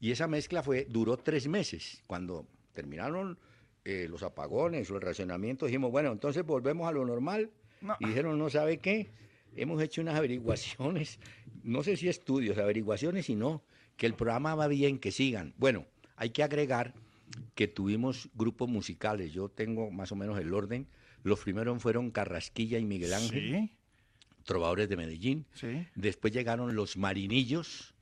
y 0.01 0.11
esa 0.13 0.27
mezcla 0.27 0.63
fue, 0.63 0.87
duró 0.89 1.17
tres 1.17 1.47
meses. 1.49 2.03
Cuando 2.07 2.47
terminaron 2.73 3.39
eh, 3.85 4.07
los 4.09 4.23
apagones 4.23 4.91
o 4.91 4.97
el 4.97 5.03
racionamiento, 5.03 5.67
dijimos, 5.67 5.91
bueno, 5.91 6.13
entonces 6.13 6.45
volvemos 6.45 6.89
a 6.89 6.93
lo 6.93 7.05
normal. 7.05 7.51
Y 7.99 8.09
dijeron, 8.09 8.39
no 8.39 8.51
sabe 8.51 8.77
qué, 8.77 9.11
hemos 9.57 9.83
hecho 9.83 10.03
unas 10.03 10.17
averiguaciones, 10.17 11.19
no 11.63 11.83
sé 11.83 11.97
si 11.97 12.09
estudios, 12.09 12.59
averiguaciones 12.59 13.31
y 13.31 13.37
no, 13.37 13.63
que 13.97 14.07
el 14.07 14.15
programa 14.15 14.55
va 14.55 14.67
bien, 14.67 14.99
que 14.99 15.13
sigan. 15.13 15.55
Bueno, 15.57 15.87
hay 16.17 16.31
que 16.31 16.43
agregar 16.43 16.95
que 17.55 17.69
tuvimos 17.69 18.29
grupos 18.35 18.69
musicales, 18.69 19.33
yo 19.33 19.49
tengo 19.49 19.91
más 19.91 20.13
o 20.13 20.17
menos 20.17 20.39
el 20.39 20.53
orden. 20.53 20.89
Los 21.23 21.41
primeros 21.41 21.81
fueron 21.83 22.11
Carrasquilla 22.11 22.79
y 22.79 22.85
Miguel 22.85 23.15
Ángel, 23.15 23.71
trovadores 24.45 24.89
de 24.89 24.97
Medellín. 24.97 25.47
Sí. 25.55 25.87
Después 25.95 26.33
llegaron 26.33 26.75
los 26.75 26.97
Marinillos, 26.97 27.95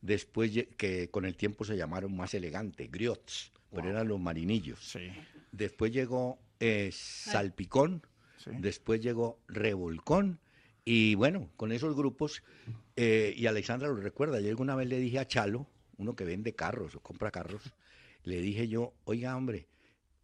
después 0.00 0.52
que 0.76 1.10
con 1.10 1.24
el 1.24 1.36
tiempo 1.36 1.64
se 1.64 1.76
llamaron 1.76 2.16
más 2.16 2.34
elegante, 2.34 2.88
Griots, 2.88 3.52
pero 3.74 3.90
eran 3.90 4.08
los 4.08 4.20
Marinillos. 4.20 4.96
Después 5.50 5.92
llegó 5.92 6.38
eh, 6.60 6.90
Salpicón, 6.92 8.02
después 8.58 9.00
llegó 9.00 9.38
Revolcón, 9.48 10.38
y 10.84 11.14
bueno, 11.14 11.48
con 11.56 11.72
esos 11.72 11.94
grupos, 11.94 12.42
eh, 12.96 13.34
y 13.36 13.46
Alexandra 13.46 13.88
lo 13.88 13.96
recuerda, 13.96 14.40
yo 14.40 14.48
alguna 14.48 14.74
vez 14.74 14.88
le 14.88 14.98
dije 14.98 15.18
a 15.18 15.26
Chalo, 15.28 15.66
uno 15.96 16.16
que 16.16 16.24
vende 16.24 16.54
carros 16.54 16.94
o 16.96 17.00
compra 17.00 17.30
carros, 17.30 17.72
le 18.24 18.40
dije 18.40 18.68
yo, 18.68 18.94
oiga 19.04 19.36
hombre, 19.36 19.68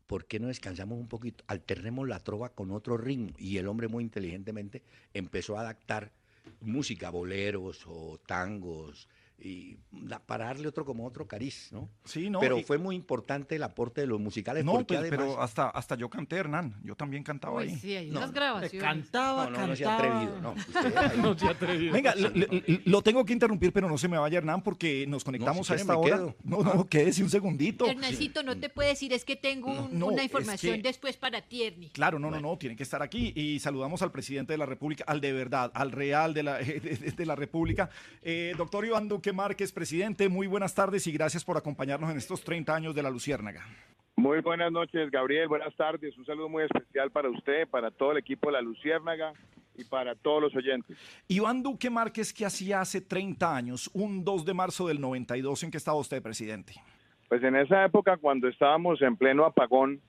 ¿por 0.07 0.27
qué 0.27 0.41
no 0.41 0.49
descansamos 0.49 0.99
un 0.99 1.09
poquito? 1.09 1.45
Alternemos 1.47 2.09
la 2.09 2.21
trova 2.21 2.49
con 2.49 2.71
otro 2.71 2.97
ritmo. 2.97 3.35
Y 3.39 3.59
el 3.59 3.69
hombre 3.69 3.89
muy 3.89 4.03
inteligentemente 4.03 4.83
empezó 5.15 5.57
a 5.57 5.61
adaptar 5.61 6.13
música, 6.61 7.11
boleros 7.11 7.85
o 7.87 8.19
tangos, 8.27 9.09
y 9.41 9.77
da- 9.93 10.19
para 10.19 10.47
darle 10.47 10.67
otro 10.67 10.85
como 10.85 11.07
otro 11.07 11.29
cariz, 11.29 11.69
¿no? 11.71 11.89
Sí, 12.05 12.29
no, 12.29 12.41
Pero 12.41 12.59
y- 12.59 12.65
fue 12.65 12.77
muy 12.77 12.97
importante 12.97 13.55
el 13.55 13.63
aporte 13.63 14.01
de 14.01 14.09
los 14.09 14.19
musicales 14.21 14.65
No, 14.65 14.73
porque 14.73 14.95
pues, 14.97 14.99
además... 15.01 15.19
pero 15.29 15.41
hasta, 15.43 15.69
hasta 15.71 15.95
yo 15.95 16.11
canté, 16.11 16.37
Hernán. 16.37 16.75
Yo 16.83 16.97
también 16.97 17.23
cantaba 17.23 17.59
Uy, 17.59 17.69
ahí. 17.69 17.77
sí, 17.77 17.95
hay 17.95 18.11
No, 18.11 18.19
unas 18.19 18.33
grabaciones. 18.33 18.83
Cantaba, 18.83 19.49
no, 19.49 19.59
no, 19.59 19.67
no 19.69 19.77
se 19.77 19.85
ha 19.85 19.95
atrevido, 19.97 20.41
no. 20.41 20.55
Ahí- 20.97 21.19
No 21.23 21.39
se 21.39 21.47
ha 21.47 21.51
atrevido. 21.51 21.93
Venga, 21.93 22.15
lo, 22.17 22.31
lo- 22.31 22.47
lo 22.85 23.03
tengo 23.03 23.25
que 23.25 23.33
interrumpir, 23.33 23.73
pero 23.73 23.89
no 23.89 23.97
se 23.97 24.09
me 24.09 24.19
vaya, 24.19 24.39
Hernán, 24.39 24.63
porque 24.63 25.07
nos 25.07 25.23
conectamos 25.23 25.67
si 25.69 25.73
a 25.73 25.77
esta 25.77 25.97
hora. 25.97 26.17
quedo. 26.17 26.37
No, 26.43 26.63
no, 26.63 26.87
quédese 26.89 27.23
un 27.23 27.31
segundito. 27.31 27.87
Hernancito, 27.87 28.43
no 28.43 28.59
te 28.59 28.69
puedes 28.69 29.01
ir, 29.05 29.13
es 29.13 29.25
que 29.25 29.37
tengo 29.37 29.71
un- 29.85 29.99
no, 29.99 30.07
una 30.09 30.17
es 30.19 30.25
información 30.25 30.77
que- 30.77 30.83
después 30.83 31.17
para 31.17 31.43
Tierni. 31.43 31.91
Claro, 31.91 32.19
no, 32.19 32.29
no, 32.31 32.41
no, 32.41 32.59
tiene 32.59 32.75
que 32.75 32.83
estar 32.83 33.03
aquí. 33.03 33.33
Y 33.37 33.61
saludamos 33.61 34.03
al 34.03 34.11
presidente 34.11 34.53
de 34.53 34.59
la 34.59 34.67
República, 34.67 35.05
al 35.07 35.21
de 35.21 35.33
verdad, 35.33 35.71
al 35.75 35.93
real 35.93 36.35
de 36.35 36.43
la, 36.43 36.59
de, 36.59 36.81
de- 36.81 37.13
de 37.13 37.27
la 37.27 37.37
República. 37.37 37.89
Eh, 38.23 38.53
doctor 38.59 38.85
Iván 38.85 39.07
Duque 39.09 39.28
Márquez, 39.33 39.73
presidente, 39.73 40.29
muy 40.29 40.47
buenas 40.47 40.75
tardes 40.75 41.07
y 41.07 41.13
gracias 41.13 41.45
por 41.45 41.57
acompañarnos 41.57 42.11
en 42.11 42.17
estos 42.17 42.43
30 42.43 42.75
años 42.75 42.95
de 42.95 43.03
la 43.03 43.11
Luciérnaga. 43.11 43.65
Muy 44.17 44.41
buenas 44.41 44.73
noches, 44.73 45.11
Gabriel. 45.11 45.47
Buenas 45.47 45.75
tardes. 45.77 46.19
Un 46.19 46.27
saludo 46.27 46.49
muy 46.49 46.65
especial 46.65 47.11
para 47.11 47.31
usted, 47.31 47.69
para 47.69 47.91
todo 47.91 48.13
el 48.13 48.19
equipo 48.19 48.49
de 48.49 48.55
la 48.55 48.61
Luciérnaga 48.61 49.33
y 49.77 49.85
para 49.85 50.17
todos 50.17 50.43
los 50.43 50.57
oyentes. 50.57 50.99
Iván 51.29 51.63
Duque 51.63 51.89
Márquez, 51.89 52.33
¿qué 52.33 52.45
hacía 52.45 52.81
hace 52.81 53.01
30 53.01 53.55
años, 53.55 53.89
un 53.95 54.25
2 54.25 54.45
de 54.45 54.55
marzo 54.55 54.89
del 54.89 55.01
92? 55.01 55.63
¿En 55.63 55.71
qué 55.71 55.77
estaba 55.77 55.99
usted, 55.99 56.21
presidente? 56.21 56.75
Pues 57.29 57.43
en 57.45 57.55
esa 57.55 57.85
época, 57.85 58.17
cuando 58.17 58.49
estábamos 58.49 59.01
en 59.03 59.17
pleno 59.17 59.45
apagón, 59.45 60.01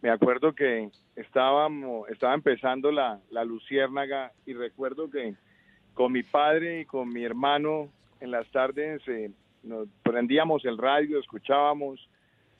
me 0.00 0.10
acuerdo 0.10 0.54
que 0.54 0.90
estábamos, 1.16 2.08
estaba 2.08 2.34
empezando 2.34 2.90
la, 2.90 3.20
la 3.30 3.44
Luciérnaga 3.44 4.32
y 4.46 4.54
recuerdo 4.54 5.10
que 5.10 5.34
con 5.92 6.12
mi 6.12 6.22
padre 6.22 6.80
y 6.80 6.84
con 6.86 7.08
mi 7.08 7.24
hermano 7.24 7.90
en 8.20 8.30
las 8.30 8.48
tardes 8.50 9.02
eh, 9.08 9.30
nos 9.62 9.88
prendíamos 10.02 10.64
el 10.64 10.78
radio, 10.78 11.18
escuchábamos 11.18 12.08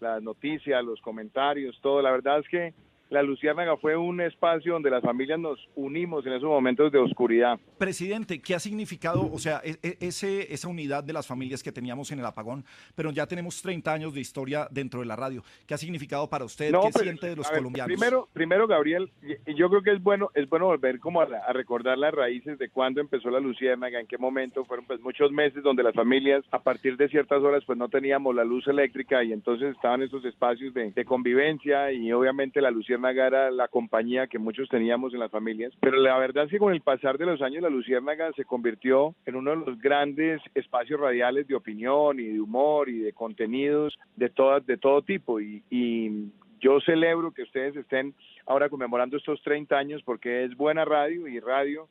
las 0.01 0.23
noticias, 0.23 0.85
los 0.85 1.01
comentarios, 1.01 1.79
todo. 1.81 2.03
La 2.03 2.13
verdad 2.13 2.41
es 2.41 2.49
que 2.49 2.75
la 3.11 3.23
Luciérnaga 3.23 3.77
fue 3.79 3.97
un 3.97 4.21
espacio 4.21 4.75
donde 4.75 4.91
las 4.91 5.03
familias 5.03 5.39
nos 5.39 5.59
unimos 5.75 6.27
en 6.27 6.33
esos 6.35 6.49
momentos 6.49 6.93
de 6.93 6.99
oscuridad. 6.99 7.59
Presidente, 7.79 8.41
¿qué 8.41 8.55
ha 8.55 8.59
significado, 8.59 9.31
o 9.33 9.39
sea, 9.39 9.61
e- 9.65 9.79
e- 9.83 9.97
ese, 10.01 10.53
esa 10.53 10.69
unidad 10.69 11.03
de 11.05 11.13
las 11.15 11.27
familias 11.27 11.63
que 11.63 11.73
teníamos 11.73 12.13
en 12.13 12.19
el 12.19 12.27
apagón, 12.27 12.65
pero 12.95 13.11
ya 13.11 13.27
tenemos 13.27 13.63
30 13.63 13.93
años 13.93 14.13
de 14.15 14.21
historia 14.21 14.69
dentro 14.71 15.01
de 15.01 15.07
la 15.07 15.17
radio? 15.17 15.43
¿Qué 15.67 15.73
ha 15.75 15.79
significado 15.79 16.29
para 16.29 16.45
usted? 16.45 16.71
No, 16.71 16.83
¿Qué 16.83 16.93
siente 16.93 17.29
de 17.29 17.37
los 17.37 17.49
ver, 17.49 17.59
colombianos? 17.61 17.87
Primero, 17.97 18.29
primero 18.35 18.67
Gabriel, 18.67 19.11
yo 19.47 19.71
creo 19.71 19.83
que 19.83 19.93
es 19.93 20.03
bueno, 20.03 20.29
es 20.35 20.47
bueno 20.49 20.67
volver 20.67 20.99
como 21.01 21.23
a, 21.23 21.29
la- 21.29 21.39
a 21.39 21.53
recordar 21.55 21.97
las 21.97 22.13
raíces 22.13 22.59
de 22.59 22.69
cuándo 22.69 23.01
empezó 23.01 23.31
la 23.31 23.41
Luciérnaga, 23.41 24.01
en 24.01 24.07
qué 24.07 24.19
momento, 24.19 24.65
fueron 24.67 24.85
pues 24.87 25.01
muchos 25.01 25.33
meses 25.33 25.63
donde 25.63 25.83
las 25.83 25.95
familias 25.95 26.45
a 26.51 26.59
partir 26.63 26.97
de 26.99 27.09
ciertas 27.09 27.43
horas 27.43 27.63
pues 27.65 27.79
no 27.79 27.89
teníamos 27.89 28.35
la 28.35 28.45
luz 28.45 28.67
eléctrica 28.69 29.25
y 29.25 29.33
entonces 29.33 29.75
estaban 29.75 30.03
esos 30.03 30.25
espacios 30.27 30.75
de, 30.75 30.91
de 30.93 31.05
convivencia 31.07 31.91
y 31.93 32.13
obviamente 32.13 32.61
la 32.61 32.71
Luciérnaga 32.71 32.98
era 33.07 33.51
la 33.51 33.69
compañía 33.69 34.27
que 34.27 34.39
muchos 34.39 34.69
teníamos 34.69 35.15
en 35.15 35.21
las 35.21 35.31
familias, 35.31 35.73
pero 35.81 35.97
la 35.99 36.19
verdad 36.19 36.45
es 36.45 36.51
que 36.51 36.59
con 36.59 36.73
el 36.73 36.81
pasar 36.81 37.19
de 37.19 37.27
los 37.27 37.41
años 37.43 37.63
la 37.63 37.71
Luciérnaga 37.71 38.33
se 38.33 38.45
convirtió 38.45 39.15
en 39.27 39.37
uno 39.37 39.51
de 39.51 39.57
los 39.57 39.79
grandes 39.79 40.41
espacios 40.55 41.01
radiales 41.01 41.47
de 41.47 41.55
opinión 41.55 42.21
y 42.21 42.25
de 42.25 42.41
humor 42.41 42.89
y 42.89 42.99
de 42.99 43.13
contenidos 43.13 43.99
de 44.17 44.29
todas 44.29 44.67
de 44.67 44.77
todo 44.77 45.03
tipo 45.03 45.41
y, 45.41 45.63
y 45.71 46.31
yo 46.61 46.81
celebro 46.81 47.33
que 47.33 47.43
ustedes 47.43 47.77
estén 47.77 48.15
ahora 48.47 48.69
conmemorando 48.69 49.17
estos 49.17 49.41
30 49.43 49.77
años 49.77 50.03
porque 50.05 50.45
es 50.45 50.57
buena 50.57 50.85
radio 50.85 51.29
y 51.29 51.39
radio 51.41 51.89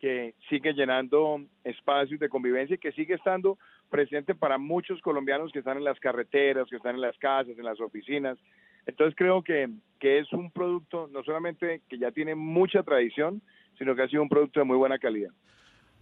que 0.00 0.34
sigue 0.48 0.72
llenando 0.72 1.40
espacios 1.64 2.20
de 2.20 2.28
convivencia 2.28 2.74
y 2.74 2.78
que 2.78 2.92
sigue 2.92 3.14
estando 3.14 3.58
presente 3.90 4.34
para 4.34 4.58
muchos 4.58 5.00
colombianos 5.00 5.50
que 5.52 5.60
están 5.60 5.78
en 5.78 5.84
las 5.84 5.98
carreteras, 5.98 6.68
que 6.68 6.76
están 6.76 6.94
en 6.94 7.00
las 7.00 7.16
casas, 7.18 7.58
en 7.58 7.64
las 7.64 7.80
oficinas. 7.80 8.38
Entonces 8.88 9.14
creo 9.16 9.42
que, 9.42 9.68
que 10.00 10.18
es 10.18 10.32
un 10.32 10.50
producto 10.50 11.08
no 11.12 11.22
solamente 11.22 11.82
que 11.88 11.98
ya 11.98 12.10
tiene 12.10 12.34
mucha 12.34 12.82
tradición, 12.82 13.42
sino 13.76 13.94
que 13.94 14.02
ha 14.02 14.08
sido 14.08 14.22
un 14.22 14.30
producto 14.30 14.60
de 14.60 14.64
muy 14.64 14.78
buena 14.78 14.98
calidad. 14.98 15.30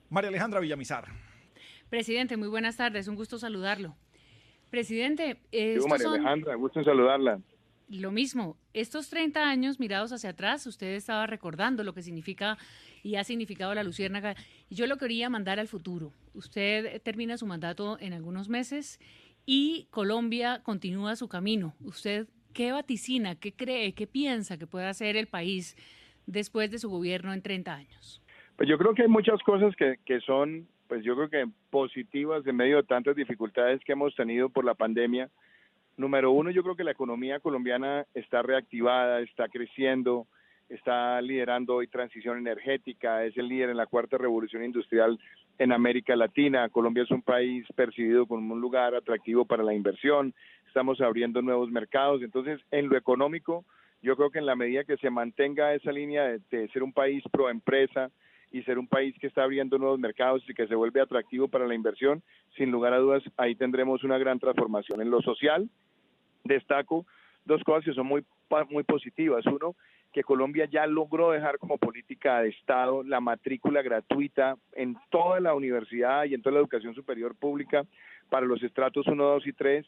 María 0.08 0.28
Alejandra 0.28 0.60
Villamizar. 0.60 1.04
Presidente, 1.90 2.36
muy 2.36 2.48
buenas 2.48 2.76
tardes, 2.76 3.08
un 3.08 3.16
gusto 3.16 3.38
saludarlo. 3.38 3.96
Presidente, 4.70 5.38
eh, 5.50 5.74
Digo, 5.74 5.88
María 5.88 6.04
son 6.04 6.14
Alejandra, 6.14 6.54
gusto 6.54 6.78
en 6.78 6.84
saludarla. 6.84 7.40
lo 7.88 8.10
mismo. 8.12 8.56
Estos 8.72 9.10
30 9.10 9.48
años 9.48 9.80
mirados 9.80 10.12
hacia 10.12 10.30
atrás, 10.30 10.64
usted 10.68 10.94
estaba 10.94 11.26
recordando 11.26 11.82
lo 11.82 11.92
que 11.92 12.02
significa 12.02 12.56
y 13.02 13.16
ha 13.16 13.24
significado 13.24 13.74
la 13.74 13.82
Luciérnaga. 13.82 14.36
Yo 14.70 14.86
lo 14.86 14.96
quería 14.96 15.28
mandar 15.28 15.58
al 15.58 15.66
futuro. 15.66 16.12
Usted 16.34 17.02
termina 17.02 17.36
su 17.36 17.46
mandato 17.46 17.98
en 18.00 18.12
algunos 18.12 18.48
meses 18.48 19.00
y 19.44 19.88
Colombia 19.90 20.60
continúa 20.62 21.16
su 21.16 21.28
camino. 21.28 21.74
¿Usted 21.80 22.28
qué 22.56 22.72
vaticina, 22.72 23.34
qué 23.34 23.52
cree, 23.52 23.92
qué 23.92 24.06
piensa 24.06 24.56
que 24.56 24.66
puede 24.66 24.86
hacer 24.86 25.14
el 25.16 25.26
país 25.26 25.76
después 26.26 26.70
de 26.70 26.78
su 26.78 26.88
gobierno 26.88 27.34
en 27.34 27.42
30 27.42 27.74
años? 27.74 28.22
Pues 28.56 28.66
yo 28.66 28.78
creo 28.78 28.94
que 28.94 29.02
hay 29.02 29.08
muchas 29.08 29.42
cosas 29.42 29.76
que, 29.76 29.96
que 30.06 30.20
son, 30.20 30.66
pues 30.88 31.04
yo 31.04 31.14
creo 31.16 31.28
que 31.28 31.44
positivas 31.68 32.46
en 32.46 32.56
medio 32.56 32.78
de 32.78 32.84
tantas 32.84 33.14
dificultades 33.14 33.82
que 33.84 33.92
hemos 33.92 34.14
tenido 34.16 34.48
por 34.48 34.64
la 34.64 34.72
pandemia. 34.72 35.28
Número 35.98 36.30
uno, 36.30 36.50
yo 36.50 36.62
creo 36.62 36.76
que 36.76 36.84
la 36.84 36.92
economía 36.92 37.40
colombiana 37.40 38.06
está 38.14 38.40
reactivada, 38.40 39.20
está 39.20 39.48
creciendo, 39.48 40.26
está 40.70 41.20
liderando 41.20 41.74
hoy 41.74 41.88
transición 41.88 42.38
energética, 42.38 43.22
es 43.24 43.36
el 43.36 43.48
líder 43.48 43.68
en 43.68 43.76
la 43.76 43.86
cuarta 43.86 44.16
revolución 44.16 44.64
industrial 44.64 45.18
en 45.58 45.72
América 45.72 46.16
Latina. 46.16 46.70
Colombia 46.70 47.02
es 47.02 47.10
un 47.10 47.22
país 47.22 47.66
percibido 47.74 48.24
como 48.26 48.54
un 48.54 48.60
lugar 48.62 48.94
atractivo 48.94 49.44
para 49.44 49.62
la 49.62 49.74
inversión, 49.74 50.34
estamos 50.76 51.00
abriendo 51.00 51.40
nuevos 51.40 51.70
mercados. 51.70 52.20
Entonces, 52.20 52.60
en 52.70 52.90
lo 52.90 52.98
económico, 52.98 53.64
yo 54.02 54.14
creo 54.14 54.30
que 54.30 54.40
en 54.40 54.44
la 54.44 54.56
medida 54.56 54.84
que 54.84 54.98
se 54.98 55.08
mantenga 55.08 55.72
esa 55.72 55.90
línea 55.90 56.24
de, 56.50 56.68
ser 56.68 56.82
un 56.82 56.92
país 56.92 57.24
pro 57.32 57.48
empresa 57.48 58.10
y 58.52 58.62
ser 58.62 58.78
un 58.78 58.86
país 58.86 59.16
que 59.18 59.26
está 59.26 59.42
abriendo 59.42 59.78
nuevos 59.78 59.98
mercados 59.98 60.44
y 60.46 60.52
que 60.52 60.66
se 60.66 60.74
vuelve 60.74 61.00
atractivo 61.00 61.48
para 61.48 61.66
la 61.66 61.74
inversión, 61.74 62.22
sin 62.58 62.70
lugar 62.70 62.92
a 62.92 62.98
dudas, 62.98 63.22
ahí 63.38 63.54
tendremos 63.54 64.04
una 64.04 64.18
gran 64.18 64.38
transformación. 64.38 65.00
En 65.00 65.08
lo 65.08 65.22
social, 65.22 65.66
destaco 66.44 67.06
dos 67.46 67.64
cosas 67.64 67.86
que 67.86 67.94
son 67.94 68.06
muy, 68.06 68.22
muy 68.68 68.84
positivas. 68.84 69.46
Uno, 69.46 69.76
que 70.12 70.24
Colombia 70.24 70.68
ya 70.70 70.86
logró 70.86 71.30
dejar 71.30 71.56
como 71.56 71.78
política 71.78 72.42
de 72.42 72.50
Estado 72.50 73.02
la 73.02 73.20
matrícula 73.20 73.80
gratuita 73.80 74.56
en 74.74 74.94
toda 75.08 75.40
la 75.40 75.54
universidad 75.54 76.26
y 76.26 76.34
en 76.34 76.42
toda 76.42 76.56
la 76.56 76.60
educación 76.60 76.94
superior 76.94 77.34
pública 77.34 77.86
para 78.28 78.44
los 78.44 78.62
estratos 78.62 79.06
1, 79.06 79.24
2 79.24 79.46
y 79.46 79.52
3 79.54 79.86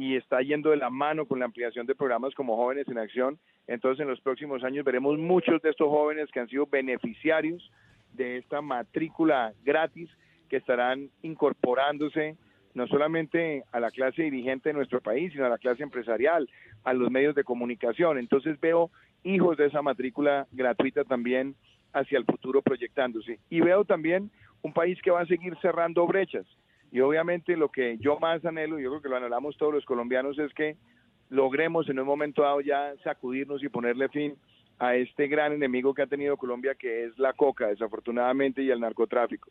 y 0.00 0.16
está 0.16 0.40
yendo 0.40 0.70
de 0.70 0.78
la 0.78 0.88
mano 0.88 1.26
con 1.26 1.40
la 1.40 1.44
ampliación 1.44 1.84
de 1.84 1.94
programas 1.94 2.34
como 2.34 2.56
Jóvenes 2.56 2.88
en 2.88 2.96
Acción. 2.96 3.38
Entonces, 3.66 4.00
en 4.00 4.08
los 4.08 4.18
próximos 4.22 4.64
años 4.64 4.82
veremos 4.82 5.18
muchos 5.18 5.60
de 5.60 5.68
estos 5.68 5.88
jóvenes 5.88 6.30
que 6.32 6.40
han 6.40 6.48
sido 6.48 6.64
beneficiarios 6.64 7.70
de 8.14 8.38
esta 8.38 8.62
matrícula 8.62 9.52
gratis 9.62 10.08
que 10.48 10.56
estarán 10.56 11.10
incorporándose 11.20 12.38
no 12.72 12.86
solamente 12.86 13.62
a 13.72 13.80
la 13.80 13.90
clase 13.90 14.22
dirigente 14.22 14.70
de 14.70 14.74
nuestro 14.74 15.02
país, 15.02 15.32
sino 15.32 15.44
a 15.44 15.50
la 15.50 15.58
clase 15.58 15.82
empresarial, 15.82 16.48
a 16.82 16.94
los 16.94 17.10
medios 17.10 17.34
de 17.34 17.44
comunicación. 17.44 18.16
Entonces 18.16 18.58
veo 18.58 18.90
hijos 19.22 19.58
de 19.58 19.66
esa 19.66 19.82
matrícula 19.82 20.46
gratuita 20.50 21.04
también 21.04 21.56
hacia 21.92 22.16
el 22.16 22.24
futuro 22.24 22.62
proyectándose. 22.62 23.38
Y 23.50 23.60
veo 23.60 23.84
también 23.84 24.30
un 24.62 24.72
país 24.72 24.98
que 25.02 25.10
va 25.10 25.20
a 25.20 25.26
seguir 25.26 25.58
cerrando 25.60 26.06
brechas. 26.06 26.46
Y 26.92 27.00
obviamente 27.00 27.56
lo 27.56 27.70
que 27.70 27.98
yo 27.98 28.18
más 28.18 28.44
anhelo, 28.44 28.78
y 28.78 28.82
yo 28.82 28.90
creo 28.90 29.02
que 29.02 29.08
lo 29.08 29.16
anhelamos 29.16 29.56
todos 29.56 29.74
los 29.74 29.84
colombianos, 29.84 30.38
es 30.38 30.52
que 30.54 30.76
logremos 31.28 31.88
en 31.88 32.00
un 32.00 32.06
momento 32.06 32.42
dado 32.42 32.60
ya 32.60 32.94
sacudirnos 33.04 33.62
y 33.62 33.68
ponerle 33.68 34.08
fin 34.08 34.34
a 34.78 34.96
este 34.96 35.28
gran 35.28 35.52
enemigo 35.52 35.94
que 35.94 36.02
ha 36.02 36.06
tenido 36.06 36.36
Colombia, 36.36 36.74
que 36.74 37.04
es 37.04 37.18
la 37.18 37.32
coca, 37.34 37.68
desafortunadamente, 37.68 38.62
y 38.62 38.70
el 38.70 38.80
narcotráfico. 38.80 39.50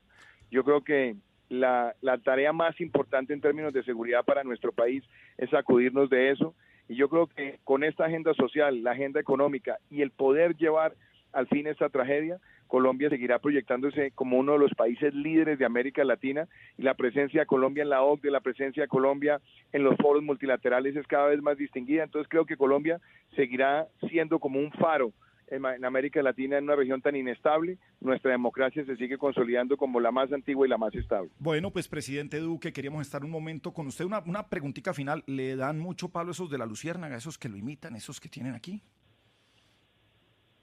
Yo 0.52 0.64
creo 0.64 0.84
que 0.84 1.16
la, 1.50 1.96
la 2.02 2.18
tarea 2.18 2.52
más 2.52 2.80
importante 2.82 3.34
en 3.34 3.42
términos 3.42 3.72
de 3.72 3.84
seguridad 3.84 4.26
para 4.26 4.44
nuestro 4.44 4.72
país 4.72 5.04
es 5.38 5.50
sacudirnos 5.52 6.10
de 6.10 6.32
eso. 6.32 6.56
Y 6.88 6.96
yo 6.96 7.08
creo 7.10 7.28
que 7.28 7.60
con 7.64 7.84
esta 7.84 8.06
agenda 8.06 8.34
social, 8.34 8.84
la 8.84 8.92
agenda 8.92 9.20
económica 9.20 9.78
y 9.92 10.02
el 10.02 10.12
poder 10.12 10.58
llevar 10.58 10.96
al 11.32 11.48
fin 11.48 11.68
esta 11.68 11.90
tragedia, 11.90 12.40
Colombia 12.70 13.10
seguirá 13.10 13.40
proyectándose 13.40 14.12
como 14.12 14.38
uno 14.38 14.54
de 14.54 14.60
los 14.60 14.74
países 14.76 15.14
líderes 15.14 15.58
de 15.58 15.66
América 15.66 16.04
Latina 16.04 16.48
y 16.78 16.84
la 16.84 16.94
presencia 16.94 17.42
de 17.42 17.48
Colombia 17.48 17.82
en 17.82 17.90
la 17.90 18.04
OCDE, 18.04 18.30
la 18.30 18.42
presencia 18.42 18.84
de 18.84 18.88
Colombia 18.88 19.42
en 19.74 19.84
los 19.84 19.98
foros 19.98 20.24
multilaterales 20.24 20.96
es 20.96 21.08
cada 21.08 21.28
vez 21.28 21.42
más 21.42 21.58
distinguida. 21.58 22.04
Entonces 22.04 22.30
creo 22.30 22.46
que 22.46 22.56
Colombia 22.56 23.02
seguirá 23.36 23.88
siendo 24.08 24.40
como 24.40 24.60
un 24.60 24.72
faro 24.72 25.12
en, 25.48 25.84
América 25.84 26.22
Latina 26.22 26.60
en 26.60 26.66
una 26.66 26.76
región 26.76 27.02
tan 27.02 27.16
inestable. 27.16 27.80
Nuestra 28.02 28.32
democracia 28.32 28.86
se 28.86 28.96
sigue 28.98 29.18
consolidando 29.18 29.76
como 29.76 30.00
la 30.00 30.12
más 30.12 30.32
antigua 30.32 30.68
y 30.68 30.70
la 30.70 30.78
más 30.78 30.94
estable. 30.94 31.32
Bueno, 31.40 31.72
pues 31.72 31.88
presidente 31.88 32.38
Duque, 32.38 32.72
queríamos 32.72 33.02
estar 33.02 33.26
un 33.26 33.32
momento 33.32 33.74
con 33.74 33.88
usted. 33.88 34.06
Una, 34.06 34.20
una 34.20 34.48
preguntita 34.48 34.94
final. 34.94 35.24
¿Le 35.26 35.56
dan 35.56 35.80
mucho 35.80 36.10
palo 36.10 36.32
esos 36.32 36.52
de 36.52 36.60
la 36.60 36.68
Luciérnaga, 36.68 37.18
esos 37.18 37.40
que 37.40 37.50
lo 37.50 37.58
imitan, 37.58 37.96
esos 37.96 38.20
que 38.20 38.30
tienen 38.30 38.54
aquí? 38.54 38.84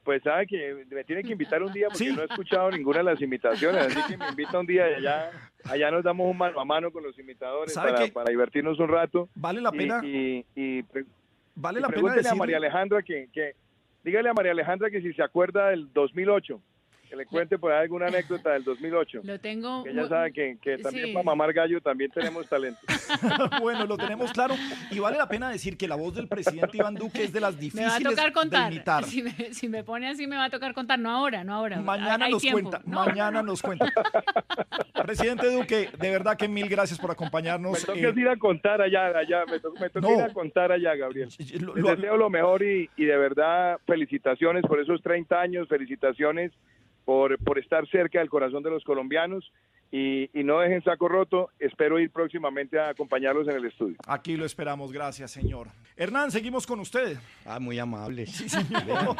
Pues 0.06 0.22
sabe 0.22 0.46
que 0.46 0.84
me 0.88 1.02
tiene 1.02 1.24
que 1.24 1.32
invitar 1.32 1.60
un 1.64 1.72
día 1.72 1.88
porque 1.88 2.12
no 2.12 2.22
he 2.22 2.26
escuchado 2.26 2.70
ninguna 2.70 2.98
de 2.98 3.04
las 3.04 3.20
invitaciones, 3.20 3.88
así 3.88 4.00
que 4.08 4.16
me 4.16 4.28
invita 4.28 4.60
un 4.60 4.64
día 4.66 4.88
y 4.88 4.94
allá, 4.94 5.32
allá 5.64 5.90
nos 5.90 6.04
damos 6.04 6.30
un 6.30 6.38
mano 6.38 6.60
a 6.60 6.64
mano 6.64 6.92
con 6.92 7.02
los 7.02 7.18
imitadores 7.18 7.74
¿Sabe 7.74 7.92
para, 7.92 8.06
para 8.06 8.30
divertirnos 8.30 8.78
un 8.78 8.86
rato. 8.88 9.28
Vale 9.34 9.60
la 9.60 9.70
Y- 9.74 9.76
pena- 9.78 10.00
Y, 10.04 10.46
y 10.54 10.84
Vale 11.56 11.80
la 11.80 11.88
pena 11.88 12.14
a 12.30 12.34
María 12.36 12.58
Alejandra 12.58 13.02
que, 13.02 13.28
que, 13.32 13.54
dígale 14.04 14.28
a 14.28 14.32
María 14.32 14.52
Alejandra 14.52 14.90
que 14.90 15.00
si 15.02 15.12
se 15.12 15.22
acuerda 15.24 15.70
del 15.70 15.92
2008, 15.92 16.60
que 17.08 17.16
le 17.16 17.26
cuente 17.26 17.58
por 17.58 17.72
ahí 17.72 17.82
alguna 17.82 18.06
anécdota 18.06 18.50
del 18.52 18.64
2008. 18.64 19.20
Lo 19.24 19.38
tengo. 19.40 19.84
Que 19.84 19.94
ya 19.94 20.08
sabe 20.08 20.32
que, 20.32 20.58
que 20.60 20.78
también 20.78 21.06
Sí. 21.06 21.12
para 21.12 21.22
mamar 21.24 21.52
gallo 21.52 21.80
también 21.80 22.10
tenemos 22.10 22.48
talento. 22.48 22.80
bueno, 23.60 23.86
lo 23.86 23.96
tenemos 23.96 24.32
claro. 24.32 24.54
Y 24.90 24.98
vale 24.98 25.16
la 25.18 25.28
pena 25.28 25.50
decir 25.50 25.76
que 25.76 25.86
la 25.88 25.94
voz 25.96 26.14
del 26.14 26.28
presidente 26.28 26.76
Iván 26.76 26.94
Duque 26.94 27.24
es 27.24 27.32
de 27.32 27.40
las 27.40 27.54
Me 27.56 27.60
difíciles 27.60 27.92
va 27.92 27.96
a 27.96 28.10
tocar 28.10 28.26
de 28.26 28.32
contar. 28.32 28.72
imitar. 28.72 29.04
Si 29.04 29.22
me, 29.22 29.30
si 29.54 29.68
me 29.68 29.84
pone 29.84 30.08
así, 30.08 30.26
me 30.26 30.36
va 30.36 30.44
a 30.44 30.50
tocar 30.50 30.74
contar. 30.74 30.98
No 30.98 31.10
ahora, 31.10 31.44
no 31.44 31.54
ahora. 31.54 31.80
Mañana 31.80 32.26
Hay 32.26 32.32
nos 32.32 32.42
tiempo. 32.42 32.60
cuenta, 32.70 32.82
No. 32.86 33.04
mañana 33.04 33.42
nos 33.42 33.62
cuenta. 33.62 33.86
Presidente 35.04 35.50
Duque, 35.50 35.88
de 35.98 36.10
verdad 36.10 36.36
que 36.36 36.48
mil 36.48 36.68
gracias 36.68 36.98
por 36.98 37.10
Me 37.10 37.12
acompañarnos. 37.12 37.84
toca 37.84 37.98
eh, 37.98 38.12
ir 38.16 38.28
a 38.28 38.36
contar 38.36 38.80
allá, 38.80 39.06
allá, 39.16 39.44
me 39.46 39.60
toca, 39.60 39.80
me 39.80 39.90
toca 39.90 40.06
No. 40.08 40.14
ir 40.14 40.22
a 40.22 40.32
contar 40.32 40.72
allá, 40.72 40.94
Gabriel. 40.94 41.28
lo- 41.60 41.74
Les 41.76 41.84
deseo 41.84 42.16
lo 42.16 42.30
mejor 42.30 42.62
y, 42.62 42.90
y 42.96 43.04
de 43.04 43.16
verdad 43.16 43.78
felicitaciones 43.86 44.62
por 44.62 44.80
esos 44.80 45.02
30 45.02 45.40
años, 45.40 45.68
felicitaciones 45.68 46.52
por, 47.06 47.38
por 47.38 47.58
estar 47.58 47.88
cerca 47.88 48.18
del 48.18 48.28
corazón 48.28 48.62
de 48.62 48.70
los 48.70 48.84
colombianos 48.84 49.50
y, 49.92 50.28
y 50.38 50.42
no 50.42 50.58
dejen 50.58 50.82
saco 50.82 51.08
roto, 51.08 51.50
espero 51.60 52.00
ir 52.00 52.10
próximamente 52.10 52.78
a 52.78 52.88
acompañarlos 52.88 53.46
en 53.46 53.54
el 53.54 53.64
estudio. 53.64 53.96
Aquí 54.06 54.36
lo 54.36 54.44
esperamos, 54.44 54.92
gracias, 54.92 55.30
señor. 55.30 55.68
Hernán, 55.96 56.32
seguimos 56.32 56.66
con 56.66 56.80
usted. 56.80 57.16
Ah, 57.44 57.60
muy 57.60 57.78
amable. 57.78 58.26
Sí, 58.26 58.48
señor. 58.48 59.16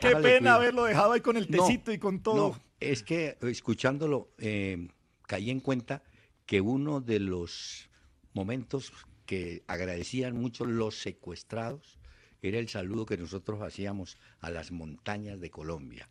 Qué 0.00 0.16
pena 0.16 0.56
haberlo 0.56 0.84
dejado 0.84 1.12
ahí 1.12 1.20
con 1.20 1.36
el 1.36 1.48
No, 1.48 1.64
tecito 1.64 1.92
y 1.92 1.98
con 1.98 2.20
todo. 2.20 2.48
No, 2.50 2.60
es 2.80 3.04
que 3.04 3.38
escuchándolo 3.42 4.28
eh, 4.38 4.88
caí 5.28 5.50
en 5.50 5.60
cuenta 5.60 6.02
que 6.44 6.60
uno 6.60 7.00
de 7.00 7.20
los 7.20 7.88
momentos 8.32 8.92
que 9.26 9.62
agradecían 9.68 10.36
mucho 10.36 10.66
los 10.66 10.96
secuestrados 10.96 12.00
era 12.48 12.58
el 12.58 12.68
saludo 12.68 13.06
que 13.06 13.16
nosotros 13.16 13.62
hacíamos 13.62 14.18
a 14.40 14.50
las 14.50 14.70
montañas 14.70 15.40
de 15.40 15.50
Colombia. 15.50 16.08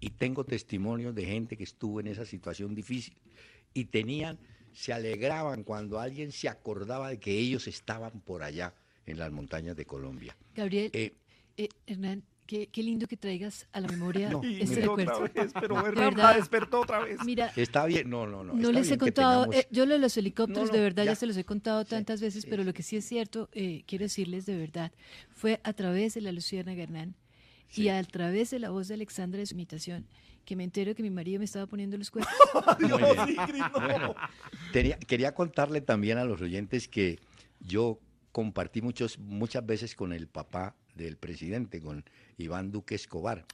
Y 0.00 0.10
tengo 0.10 0.44
testimonios 0.44 1.14
de 1.14 1.26
gente 1.26 1.56
que 1.56 1.64
estuvo 1.64 2.00
en 2.00 2.06
esa 2.06 2.24
situación 2.24 2.74
difícil 2.74 3.16
y 3.72 3.86
tenían, 3.86 4.38
se 4.72 4.92
alegraban 4.92 5.64
cuando 5.64 6.00
alguien 6.00 6.32
se 6.32 6.48
acordaba 6.48 7.10
de 7.10 7.18
que 7.18 7.32
ellos 7.38 7.66
estaban 7.66 8.20
por 8.20 8.42
allá 8.42 8.74
en 9.06 9.18
las 9.18 9.30
montañas 9.32 9.76
de 9.76 9.84
Colombia. 9.84 10.36
Gabriel, 10.54 10.90
Eh, 10.92 11.12
eh, 11.56 11.68
Hernán, 11.86 12.22
qué, 12.46 12.66
qué 12.68 12.82
lindo 12.82 13.06
que 13.06 13.16
traigas 13.16 13.66
a 13.72 13.80
la 13.80 13.88
memoria 13.88 14.28
No, 14.30 14.42
este 14.44 14.82
recuerdo. 14.82 15.22
otra 15.24 15.42
vez, 15.42 15.52
pero 15.58 15.74
verdad, 15.82 16.12
la 16.16 16.34
despertó 16.34 16.80
otra 16.80 17.00
vez. 17.00 17.18
Mira, 17.24 17.52
Está 17.56 17.86
bien, 17.86 18.08
no, 18.10 18.26
no, 18.26 18.44
no. 18.44 18.54
no 18.54 18.72
les 18.72 18.90
he 18.90 18.98
contado, 18.98 19.44
tengamos- 19.46 19.56
eh, 19.64 19.68
yo 19.70 19.86
lo 19.86 19.92
de 19.94 19.98
los 20.00 20.16
helicópteros, 20.16 20.64
No, 20.68 20.72
no, 20.72 20.72
de 20.72 20.80
verdad, 20.82 21.04
ya. 21.04 21.12
ya. 21.12 21.16
se 21.16 21.26
los 21.26 21.36
he 21.36 21.44
contado 21.44 21.84
tantas 21.84 22.20
veces, 22.20 22.46
pero 22.46 22.64
lo 22.64 22.72
que 22.74 22.82
sí 22.82 22.96
es 22.96 23.04
cierto, 23.04 23.48
eh, 23.52 23.82
quiero 23.86 24.04
decirles 24.04 24.46
de 24.46 24.56
verdad, 24.56 24.92
fue 25.34 25.60
a 25.64 25.72
través 25.72 26.14
de 26.14 26.20
la 26.20 26.32
Luciana 26.32 26.72
Hernán 26.74 27.14
y 27.74 27.88
a 27.88 28.02
través 28.04 28.50
de 28.50 28.58
la 28.60 28.70
voz 28.70 28.88
de 28.88 28.94
Alexandra 28.94 29.40
de 29.40 29.46
su 29.46 29.54
imitación, 29.54 30.06
que 30.44 30.54
me 30.56 30.62
entero 30.64 30.94
que 30.94 31.02
mi 31.02 31.10
marido 31.10 31.38
me 31.38 31.44
estaba 31.46 31.66
poniendo 31.66 31.96
los 31.96 32.10
cuernos. 32.10 32.32
Bueno, 33.72 34.14
tenía- 34.72 34.98
quería 34.98 35.34
contarle 35.34 35.80
también 35.80 36.18
a 36.18 36.24
los 36.24 36.40
oyentes 36.40 36.88
que 36.88 37.18
yo 37.60 37.98
compartí 38.32 38.82
muchos, 38.82 39.18
muchas 39.18 39.64
veces 39.64 39.94
con 39.94 40.12
el 40.12 40.26
papá 40.28 40.74
del 40.94 41.16
presidente, 41.16 41.80
con 41.80 42.04
Iván 42.36 42.70
Duque 42.70 42.94
Escobar, 42.94 43.46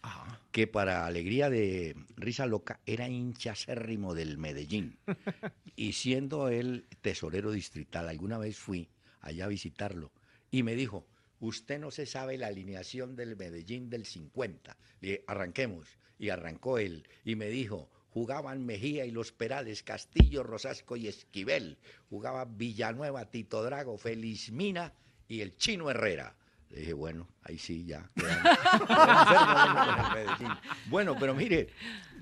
que 0.53 0.67
para 0.67 1.07
alegría 1.07 1.51
de 1.51 1.97
Risa 2.17 2.47
Loca 2.47 2.81
era 2.87 3.09
hincha 3.09 3.53
acérrimo 3.53 4.15
del 4.15 4.39
Medellín. 4.39 4.99
Y 5.77 5.95
siendo 5.95 6.51
él 6.51 6.87
tesorero 7.01 7.53
distrital, 7.53 8.09
alguna 8.11 8.37
vez 8.37 8.59
fui 8.59 8.91
allá 9.23 9.47
a 9.47 9.49
visitarlo 9.49 10.13
y 10.51 10.63
me 10.63 10.75
dijo, 10.75 11.07
usted 11.39 11.79
no 11.79 11.91
se 11.91 12.07
sabe 12.07 12.37
la 12.37 12.49
alineación 12.49 13.17
del 13.17 13.37
Medellín 13.37 13.89
del 13.89 14.05
50. 14.05 14.77
Le 15.01 15.09
dije, 15.09 15.25
arranquemos. 15.27 15.99
Y 16.19 16.29
arrancó 16.29 16.77
él 16.77 17.09
y 17.25 17.35
me 17.35 17.49
dijo, 17.49 17.89
jugaban 18.11 18.67
Mejía 18.67 19.07
y 19.07 19.11
Los 19.11 19.33
Perales, 19.33 19.83
Castillo, 19.83 20.43
Rosasco 20.43 20.97
y 20.97 21.09
Esquivel. 21.09 21.79
Jugaba 22.11 22.45
Villanueva, 22.45 23.31
Tito 23.31 23.63
Drago, 23.63 23.97
Felizmina 23.97 24.93
y 25.29 25.41
el 25.41 25.57
Chino 25.57 25.89
Herrera. 25.89 26.37
Le 26.71 26.81
dije, 26.81 26.93
bueno, 26.93 27.29
ahí 27.43 27.59
sí, 27.59 27.85
ya. 27.85 28.11
Bueno, 30.89 31.17
pero 31.19 31.35
mire, 31.35 31.69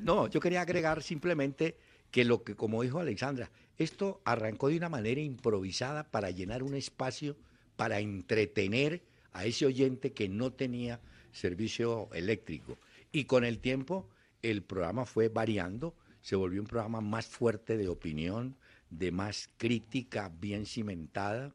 no, 0.01 0.29
yo 0.29 0.41
quería 0.41 0.62
agregar 0.62 1.03
simplemente 1.03 1.77
que 2.11 2.25
lo 2.25 2.43
que, 2.43 2.55
como 2.55 2.83
dijo 2.83 2.99
Alexandra, 2.99 3.51
esto 3.77 4.20
arrancó 4.25 4.69
de 4.69 4.77
una 4.77 4.89
manera 4.89 5.20
improvisada 5.20 6.11
para 6.11 6.31
llenar 6.31 6.62
un 6.62 6.75
espacio, 6.75 7.37
para 7.77 8.01
entretener 8.01 9.03
a 9.33 9.45
ese 9.45 9.66
oyente 9.66 10.12
que 10.12 10.29
no 10.29 10.53
tenía 10.53 11.01
servicio 11.33 12.09
eléctrico. 12.12 12.79
Y 13.12 13.25
con 13.25 13.45
el 13.45 13.59
tiempo 13.59 14.09
el 14.43 14.62
programa 14.62 15.05
fue 15.05 15.29
variando, 15.29 15.95
se 16.20 16.37
volvió 16.37 16.61
un 16.61 16.66
programa 16.66 17.01
más 17.01 17.27
fuerte 17.27 17.77
de 17.77 17.89
opinión, 17.89 18.57
de 18.91 19.12
más 19.12 19.51
crítica 19.57 20.33
bien 20.41 20.66
cimentada. 20.66 21.55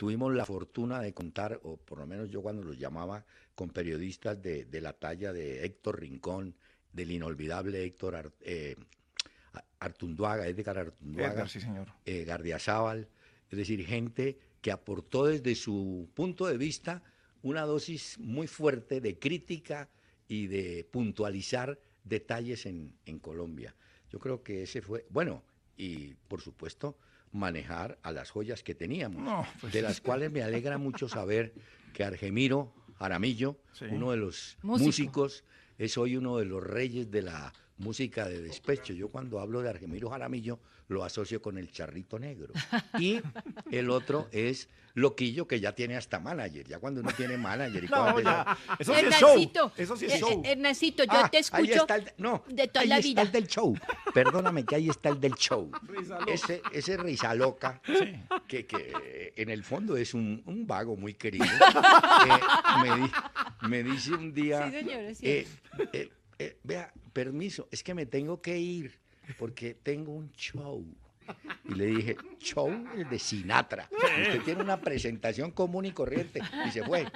Tuvimos 0.00 0.32
la 0.32 0.46
fortuna 0.46 1.02
de 1.02 1.12
contar, 1.12 1.60
o 1.62 1.76
por 1.76 1.98
lo 1.98 2.06
menos 2.06 2.30
yo 2.30 2.40
cuando 2.40 2.62
los 2.62 2.78
llamaba, 2.78 3.26
con 3.54 3.68
periodistas 3.68 4.40
de, 4.40 4.64
de 4.64 4.80
la 4.80 4.94
talla 4.94 5.30
de 5.30 5.62
Héctor 5.62 6.00
Rincón, 6.00 6.54
del 6.90 7.10
inolvidable 7.10 7.84
Héctor 7.84 8.16
Ar- 8.16 8.32
eh, 8.40 8.76
Artunduaga, 9.78 10.46
Edgar 10.48 10.78
Artunduaga, 10.78 11.34
Edgar, 11.34 11.48
sí, 11.50 11.60
señor. 11.60 11.88
eh, 12.06 12.24
Gardiazabal, 12.24 13.08
es 13.50 13.58
decir, 13.58 13.84
gente 13.84 14.38
que 14.62 14.72
aportó 14.72 15.26
desde 15.26 15.54
su 15.54 16.08
punto 16.14 16.46
de 16.46 16.56
vista 16.56 17.02
una 17.42 17.66
dosis 17.66 18.18
muy 18.18 18.46
fuerte 18.46 19.02
de 19.02 19.18
crítica 19.18 19.90
y 20.28 20.46
de 20.46 20.88
puntualizar 20.90 21.78
detalles 22.04 22.64
en, 22.64 22.94
en 23.04 23.18
Colombia. 23.18 23.74
Yo 24.10 24.18
creo 24.18 24.42
que 24.42 24.62
ese 24.62 24.80
fue, 24.80 25.04
bueno, 25.10 25.42
y 25.76 26.14
por 26.26 26.40
supuesto 26.40 26.96
manejar 27.32 27.98
a 28.02 28.12
las 28.12 28.30
joyas 28.30 28.62
que 28.62 28.74
teníamos, 28.74 29.22
No, 29.22 29.46
pues 29.60 29.72
de 29.72 29.82
las 29.82 30.00
cuales 30.00 30.30
me 30.32 30.42
alegra 30.42 30.78
mucho 30.78 31.08
saber 31.08 31.52
que 31.94 32.04
Argemiro 32.04 32.72
Jaramillo, 32.98 33.56
Sí. 33.72 33.86
uno 33.90 34.10
de 34.10 34.16
los 34.16 34.58
Músico. 34.62 34.86
músicos, 34.86 35.44
es 35.78 35.96
hoy 35.96 36.16
uno 36.16 36.36
de 36.38 36.44
los 36.44 36.62
reyes 36.62 37.10
de 37.10 37.22
la 37.22 37.52
música 37.80 38.28
de 38.28 38.40
despecho. 38.42 38.92
Yo 38.92 39.08
cuando 39.08 39.40
hablo 39.40 39.62
de 39.62 39.70
Argemiro 39.70 40.10
Jaramillo 40.10 40.58
lo 40.88 41.04
asocio 41.04 41.40
con 41.40 41.56
el 41.58 41.70
charrito 41.70 42.18
negro. 42.18 42.52
Y 42.98 43.20
el 43.70 43.90
otro 43.90 44.28
es 44.32 44.68
Loquillo, 44.94 45.46
que 45.46 45.60
ya 45.60 45.72
tiene 45.72 45.96
hasta 45.96 46.18
manager. 46.18 46.66
Ya 46.66 46.80
cuando 46.80 47.00
uno 47.00 47.12
tiene 47.16 47.36
manager 47.38 47.84
y 47.84 47.86
No, 47.90 47.96
cuando 48.02 48.20
ya. 48.22 48.58
Eso 48.78 48.92
Hernancito, 48.96 49.72
Eso 49.76 49.96
sí 49.96 50.06
eh, 50.06 50.14
es 50.14 50.20
show. 50.20 50.42
eh, 50.44 50.52
Hernancito, 50.52 51.04
yo 51.04 51.10
Ah, 51.12 51.28
te 51.30 51.36
ahí 51.36 51.40
escucho 51.42 51.72
está 51.74 51.94
el- 51.96 52.12
no, 52.18 52.42
de 52.48 52.66
toda 52.66 52.82
ahí 52.82 52.88
la 52.88 52.96
está 52.98 53.08
vida. 53.08 53.22
el 53.22 53.30
del 53.32 53.46
show. 53.46 53.76
Perdóname 54.12 54.64
que 54.64 54.74
ahí 54.74 54.88
está 54.88 55.08
el 55.10 55.20
del 55.20 55.34
show. 55.34 55.70
Ese, 56.26 56.60
ese 56.72 56.96
risa 56.96 57.34
loca, 57.34 57.80
que, 58.48 58.66
que 58.66 59.32
en 59.36 59.48
el 59.48 59.62
fondo 59.62 59.96
es 59.96 60.12
un, 60.12 60.42
un 60.44 60.66
vago 60.66 60.96
muy 60.96 61.14
querido, 61.14 61.44
eh, 62.26 62.82
me, 62.82 62.96
di- 62.96 63.12
me 63.68 63.82
dice 63.84 64.12
un 64.12 64.32
día, 64.34 64.66
Sí, 64.70 64.72
señor, 64.78 65.00
es 65.04 65.22
eh, 65.22 65.46
eh, 65.92 66.10
eh, 66.40 66.56
vea, 66.64 66.92
permiso, 67.12 67.68
es 67.70 67.82
que 67.82 67.94
me 67.94 68.06
tengo 68.06 68.40
que 68.40 68.58
ir 68.58 68.98
porque 69.38 69.74
tengo 69.74 70.12
un 70.12 70.32
show. 70.32 70.84
Y 71.64 71.74
le 71.76 71.86
dije, 71.86 72.16
show 72.40 72.68
el 72.96 73.08
de 73.08 73.16
Sinatra. 73.20 73.88
Usted 73.92 74.42
tiene 74.42 74.62
una 74.64 74.80
presentación 74.80 75.52
común 75.52 75.84
y 75.84 75.92
corriente. 75.92 76.40
Y 76.66 76.72
se 76.72 76.82
fue. 76.82 77.06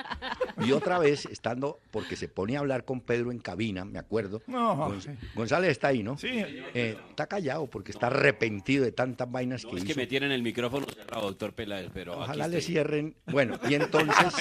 Y 0.65 0.71
otra 0.71 1.01
vez, 1.01 1.27
estando, 1.27 1.81
porque 1.91 2.15
se 2.15 2.29
pone 2.29 2.57
a 2.57 2.61
hablar 2.61 2.85
con 2.85 3.01
Pedro 3.01 3.33
en 3.33 3.41
cabina, 3.41 3.85
me 3.85 3.99
acuerdo. 3.99 4.41
No, 4.47 5.01
sí. 5.01 5.11
González 5.35 5.73
está 5.73 5.89
ahí, 5.89 6.05
¿no? 6.05 6.17
Sí. 6.17 6.29
Eh, 6.31 6.97
está 7.09 7.27
callado 7.27 7.67
porque 7.67 7.91
está 7.91 8.07
arrepentido 8.07 8.85
de 8.85 8.93
tantas 8.93 9.29
vainas 9.29 9.63
que 9.65 9.71
Es 9.73 9.77
hizo. 9.79 9.87
que 9.87 9.95
me 9.97 10.07
tienen 10.07 10.31
el 10.31 10.45
micrófono 10.45 10.87
cerrado, 10.87 11.23
doctor 11.27 11.53
Peláez, 11.53 11.91
pero 11.93 12.13
aquí 12.13 12.23
Ojalá 12.23 12.47
le 12.47 12.59
estoy. 12.59 12.73
cierren. 12.75 13.17
Bueno, 13.27 13.59
y 13.69 13.75
entonces, 13.75 14.33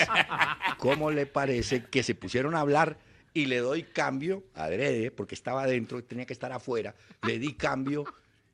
¿cómo 0.77 1.09
le 1.09 1.25
parece 1.25 1.85
que 1.85 2.03
se 2.03 2.13
pusieron 2.13 2.53
a 2.53 2.59
hablar 2.59 2.97
y 3.33 3.45
le 3.45 3.59
doy 3.59 3.83
cambio, 3.83 4.43
adrede, 4.53 5.11
porque 5.11 5.35
estaba 5.35 5.63
adentro 5.63 5.99
y 5.99 6.03
tenía 6.03 6.25
que 6.25 6.33
estar 6.33 6.51
afuera, 6.51 6.95
le 7.23 7.39
di 7.39 7.53
cambio 7.53 8.05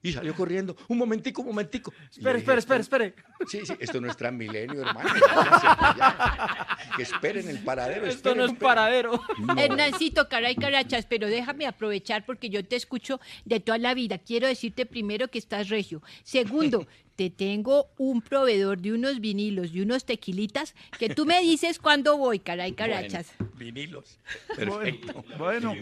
y 0.02 0.12
salió 0.14 0.34
corriendo. 0.36 0.76
Un 0.88 0.98
momentico, 0.98 1.42
un 1.42 1.48
momentico. 1.50 1.92
Espere, 2.12 2.40
dije, 2.40 2.54
espere, 2.58 2.60
espere, 2.82 3.06
"Esto- 3.06 3.14
espere. 3.14 3.14
Sí, 3.48 3.66
sí, 3.66 3.74
esto 3.80 4.00
no 4.02 4.10
es 4.10 4.18
Transmilenio, 4.18 4.82
hermano. 4.82 5.10
Que 6.96 7.04
esperen 7.04 7.48
el 7.50 7.60
paradero. 7.60 8.06
Esto 8.08 8.36
no 8.36 8.44
es 8.46 8.52
esperen. 8.52 8.68
paradero. 8.70 9.22
No. 9.40 9.58
Hernancito, 9.58 10.28
caray, 10.30 10.56
carachas, 10.56 11.06
pero 11.06 11.28
déjame 11.28 11.66
aprovechar 11.66 12.26
porque 12.26 12.50
yo 12.50 12.64
te 12.66 12.76
escucho 12.76 13.20
de 13.46 13.60
toda 13.60 13.78
la 13.78 13.94
vida. 13.94 14.18
Quiero 14.18 14.48
decirte 14.48 14.86
primero 14.86 15.28
que 15.30 15.38
estás 15.38 15.70
regio. 15.70 16.02
Segundo, 16.24 16.88
te 17.16 17.30
tengo 17.30 17.88
un 17.98 18.22
proveedor 18.22 18.80
de 18.80 18.94
unos 18.94 19.20
vinilos 19.20 19.72
y 19.74 19.82
unos 19.82 20.06
tequilitas 20.06 20.74
que 20.98 21.10
tú 21.10 21.26
me 21.26 21.42
dices 21.42 21.78
cuándo 21.80 22.18
voy, 22.18 22.40
caray, 22.40 22.72
carachas. 22.74 23.34
Bueno, 23.38 23.54
vinilos. 23.58 24.18
Perfecto. 24.56 25.24
Bueno. 25.38 25.76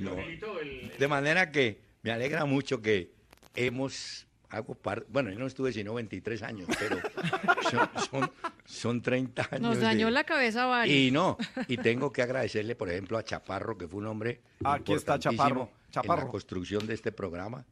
No. 0.00 0.16
De 0.98 1.08
manera 1.08 1.50
que 1.50 1.80
me 2.02 2.10
alegra 2.10 2.44
mucho 2.44 2.82
que 2.82 3.10
hemos, 3.54 4.26
hago 4.48 4.74
par- 4.74 5.06
bueno, 5.08 5.30
yo 5.30 5.38
no 5.38 5.46
estuve 5.46 5.72
sino 5.72 5.94
23 5.94 6.42
años, 6.42 6.68
pero 6.78 6.98
son, 7.70 7.90
son, 8.10 8.30
Son 8.64 9.02
30 9.02 9.48
años. 9.50 9.60
Nos 9.60 9.80
dañó 9.80 10.06
de- 10.06 10.12
la 10.12 10.24
cabeza 10.24 10.64
a 10.64 10.66
varios. 10.66 10.96
Y 10.96 11.10
no, 11.10 11.36
y 11.68 11.76
tengo 11.76 12.12
que 12.12 12.22
agradecerle, 12.22 12.74
por 12.76 12.90
ejemplo, 12.90 13.18
a 13.18 13.24
Chaparro, 13.24 13.76
que 13.78 13.88
fue 13.88 14.00
un 14.00 14.06
hombre 14.06 14.40
Aquí 14.64 14.92
está 14.92 15.18
Chaparro, 15.18 15.32
importantísimo 15.62 15.70
en 15.86 15.90
Chaparro. 15.92 16.24
la 16.24 16.28
construcción 16.30 16.86
de 16.86 16.94
este 16.94 17.12
programa. 17.12 17.64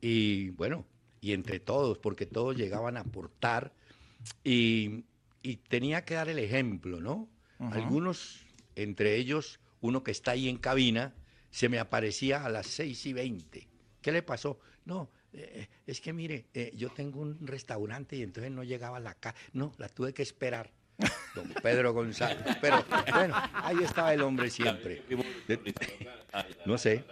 Y 0.00 0.50
bueno, 0.50 0.86
y 1.20 1.32
entre 1.32 1.58
todos, 1.60 1.98
porque 1.98 2.26
todos 2.26 2.56
llegaban 2.56 2.96
a 2.96 3.00
aportar 3.00 3.72
y, 4.44 5.04
y 5.42 5.56
tenía 5.56 6.04
que 6.04 6.14
dar 6.14 6.28
el 6.28 6.38
ejemplo, 6.38 7.00
¿no? 7.00 7.28
Ujú. 7.58 7.72
Algunos, 7.74 8.44
entre 8.74 9.16
ellos, 9.16 9.58
uno 9.80 10.02
que 10.02 10.10
está 10.10 10.32
ahí 10.32 10.48
en 10.48 10.58
cabina, 10.58 11.14
se 11.50 11.68
me 11.68 11.78
aparecía 11.78 12.44
a 12.44 12.50
las 12.50 12.66
6 12.66 13.06
y 13.06 13.12
20. 13.14 13.68
¿Qué 14.02 14.12
le 14.12 14.22
pasó? 14.22 14.58
No, 14.84 15.10
eh, 15.36 15.68
es 15.86 16.00
que 16.00 16.12
mire, 16.12 16.46
eh, 16.54 16.72
yo 16.74 16.90
tengo 16.90 17.20
un 17.20 17.46
restaurante 17.46 18.16
y 18.16 18.22
entonces 18.22 18.50
no 18.50 18.64
llegaba 18.64 18.96
a 18.96 19.00
la 19.00 19.14
casa. 19.14 19.36
No, 19.52 19.72
la 19.78 19.88
tuve 19.88 20.12
que 20.12 20.22
esperar. 20.22 20.70
Don 21.34 21.48
Pedro 21.62 21.92
González. 21.92 22.56
Pero 22.60 22.84
bueno, 23.12 23.34
ahí 23.54 23.76
estaba 23.82 24.14
el 24.14 24.22
hombre 24.22 24.50
siempre. 24.50 25.02
No 26.64 26.78
sé. 26.78 27.04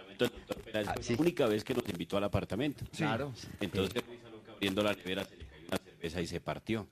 La 0.73 0.95
única 1.17 1.45
vez 1.45 1.63
que 1.63 1.73
nos 1.73 1.87
invitó 1.87 2.17
al 2.17 2.23
apartamento. 2.23 2.83
Claro. 2.95 3.33
Entonces, 3.59 4.03
abriendo 4.51 4.83
la 4.83 4.93
nevera, 4.93 5.23
se 5.23 5.37
le 5.37 5.45
cayó 5.45 5.67
una 5.67 5.77
cerveza 5.77 6.21
y 6.21 6.27
se 6.27 6.41
partió. 6.41 6.87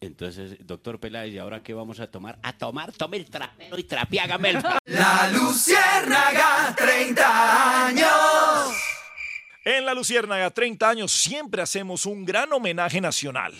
Entonces, 0.00 0.56
doctor 0.64 1.00
Peláez, 1.00 1.32
¿y 1.32 1.38
ahora 1.38 1.62
qué 1.62 1.74
vamos 1.74 1.98
a 1.98 2.08
tomar? 2.08 2.38
A 2.42 2.56
tomar, 2.56 2.92
tome 2.92 3.16
el 3.16 3.28
trapero 3.28 3.76
y 3.78 3.82
trapiágame 3.82 4.50
el... 4.50 4.62
La 4.86 5.30
Luciérnaga, 5.32 6.74
30 6.76 7.86
años. 7.86 8.87
En 9.70 9.84
La 9.84 9.92
Luciérnaga, 9.92 10.48
30 10.48 10.88
años, 10.88 11.12
siempre 11.12 11.60
hacemos 11.60 12.06
un 12.06 12.24
gran 12.24 12.50
homenaje 12.54 13.02
nacional. 13.02 13.52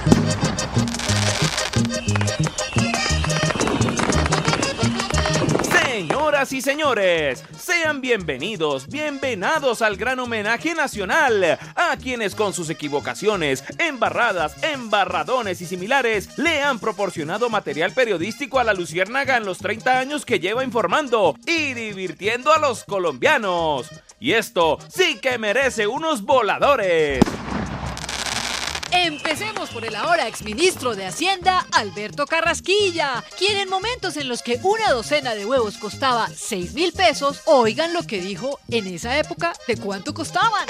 Señoras 5.98 6.52
y 6.52 6.60
señores, 6.62 7.44
sean 7.58 8.00
bienvenidos, 8.00 8.86
bienvenidos 8.86 9.82
al 9.82 9.96
gran 9.96 10.20
homenaje 10.20 10.72
nacional 10.72 11.58
a 11.74 11.96
quienes 11.96 12.36
con 12.36 12.52
sus 12.52 12.70
equivocaciones, 12.70 13.64
embarradas, 13.80 14.62
embarradones 14.62 15.60
y 15.60 15.66
similares 15.66 16.38
le 16.38 16.62
han 16.62 16.78
proporcionado 16.78 17.50
material 17.50 17.90
periodístico 17.94 18.60
a 18.60 18.64
la 18.64 18.74
Luciérnaga 18.74 19.38
en 19.38 19.44
los 19.44 19.58
30 19.58 19.98
años 19.98 20.24
que 20.24 20.38
lleva 20.38 20.62
informando 20.62 21.34
y 21.44 21.74
divirtiendo 21.74 22.52
a 22.52 22.60
los 22.60 22.84
colombianos. 22.84 23.90
Y 24.20 24.34
esto 24.34 24.78
sí 24.88 25.18
que 25.20 25.36
merece 25.36 25.88
unos 25.88 26.22
voladores. 26.22 27.24
Empecemos 28.90 29.68
por 29.70 29.84
el 29.84 29.94
ahora 29.94 30.26
exministro 30.28 30.94
de 30.96 31.06
Hacienda, 31.06 31.66
Alberto 31.72 32.26
Carrasquilla, 32.26 33.22
quien 33.38 33.58
en 33.58 33.68
momentos 33.68 34.16
en 34.16 34.28
los 34.28 34.42
que 34.42 34.58
una 34.62 34.90
docena 34.92 35.34
de 35.34 35.44
huevos 35.44 35.76
costaba 35.76 36.28
6 36.34 36.72
mil 36.74 36.92
pesos, 36.92 37.42
oigan 37.44 37.92
lo 37.92 38.02
que 38.06 38.20
dijo 38.20 38.58
en 38.70 38.86
esa 38.86 39.18
época 39.18 39.52
de 39.66 39.76
cuánto 39.76 40.14
costaban. 40.14 40.66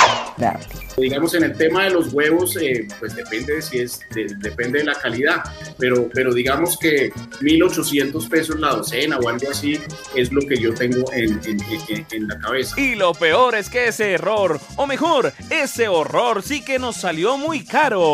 Digamos, 0.97 1.35
en 1.35 1.45
el 1.45 1.57
tema 1.57 1.85
de 1.85 1.91
los 1.91 2.13
huevos, 2.13 2.57
eh, 2.57 2.89
pues 2.99 3.15
depende 3.15 3.55
de 3.55 3.63
si 3.63 3.79
es, 3.79 4.01
de- 4.11 4.35
depende 4.39 4.81
de 4.81 4.85
la 4.87 4.95
calidad, 4.97 5.45
pero, 5.79 6.09
pero 6.13 6.35
digamos 6.35 6.77
que 6.77 7.13
1.800 7.41 8.29
pesos 8.29 8.59
la 8.59 8.75
docena 8.75 9.19
o 9.19 9.29
algo 9.29 9.49
así 9.51 9.79
es 10.17 10.33
lo 10.33 10.41
que 10.47 10.57
yo 10.61 10.75
tengo 10.75 11.11
en, 11.13 11.41
en- 11.45 11.61
en- 11.89 12.07
en 12.11 12.29
la 12.29 12.37
cabeza. 12.41 12.79
Y 12.81 12.97
lo 12.97 13.13
peor 13.15 13.55
es 13.55 13.71
que 13.71 13.89
ese 13.89 14.13
error, 14.13 14.61
o 14.77 14.87
mejor, 14.89 15.33
ese 15.51 15.87
horror 15.87 16.43
sí 16.43 16.65
que 16.65 16.81
nos 16.81 16.97
salió 16.97 17.37
muy 17.39 17.65
caro. 17.65 18.08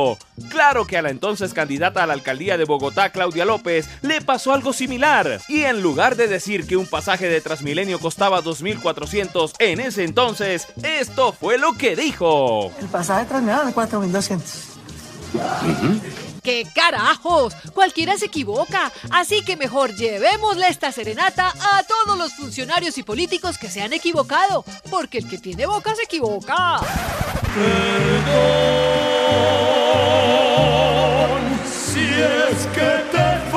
Claro 0.51 0.87
que 0.87 0.97
a 0.97 1.03
la 1.03 1.11
entonces 1.11 1.55
candidata 1.55 2.03
a 2.03 2.07
la 2.07 2.15
alcaldía 2.15 2.57
de 2.57 2.65
Bogotá, 2.65 3.11
Claudia 3.11 3.45
López, 3.45 3.89
le 4.03 4.21
pasó 4.21 4.53
algo 4.53 4.73
similar. 4.73 5.41
Y 5.49 5.63
en 5.65 5.81
lugar 5.83 6.17
de 6.17 6.29
decir 6.29 6.67
que 6.67 6.77
un 6.77 6.87
pasaje 6.87 7.29
de 7.29 7.41
Transmilenio 7.41 7.99
costaba 8.01 8.43
2.400 8.43 9.53
en 9.59 9.81
ese 9.81 10.05
entonces, 10.05 10.67
esto 10.83 11.33
fue 11.33 11.59
lo 11.59 11.75
que 11.75 11.97
dijo. 11.97 12.73
El 12.81 12.89
pasaje 12.89 13.27
terminado 13.27 13.69
en 13.69 13.75
4.200. 13.75 14.41
¡Qué 16.45 16.69
carajos! 16.75 17.55
Cualquiera 17.73 18.19
se 18.19 18.27
equivoca, 18.27 18.93
así 19.11 19.43
que 19.43 19.57
mejor 19.57 19.95
llevémosle 19.97 20.69
esta 20.69 20.93
serenata 20.93 21.49
a 21.73 21.83
todos 21.85 22.19
los 22.19 22.35
funcionarios 22.35 22.99
y 22.99 23.03
políticos 23.03 23.57
que 23.57 23.71
se 23.71 23.81
han 23.81 23.95
equivocado, 23.95 24.63
porque 24.91 25.17
el 25.17 25.29
que 25.29 25.39
tiene 25.39 25.65
boca 25.65 25.95
se 25.95 26.03
equivoca. 26.03 26.81
Si 31.65 32.01
es 32.01 32.67
que 32.75 33.05
te 33.11 33.51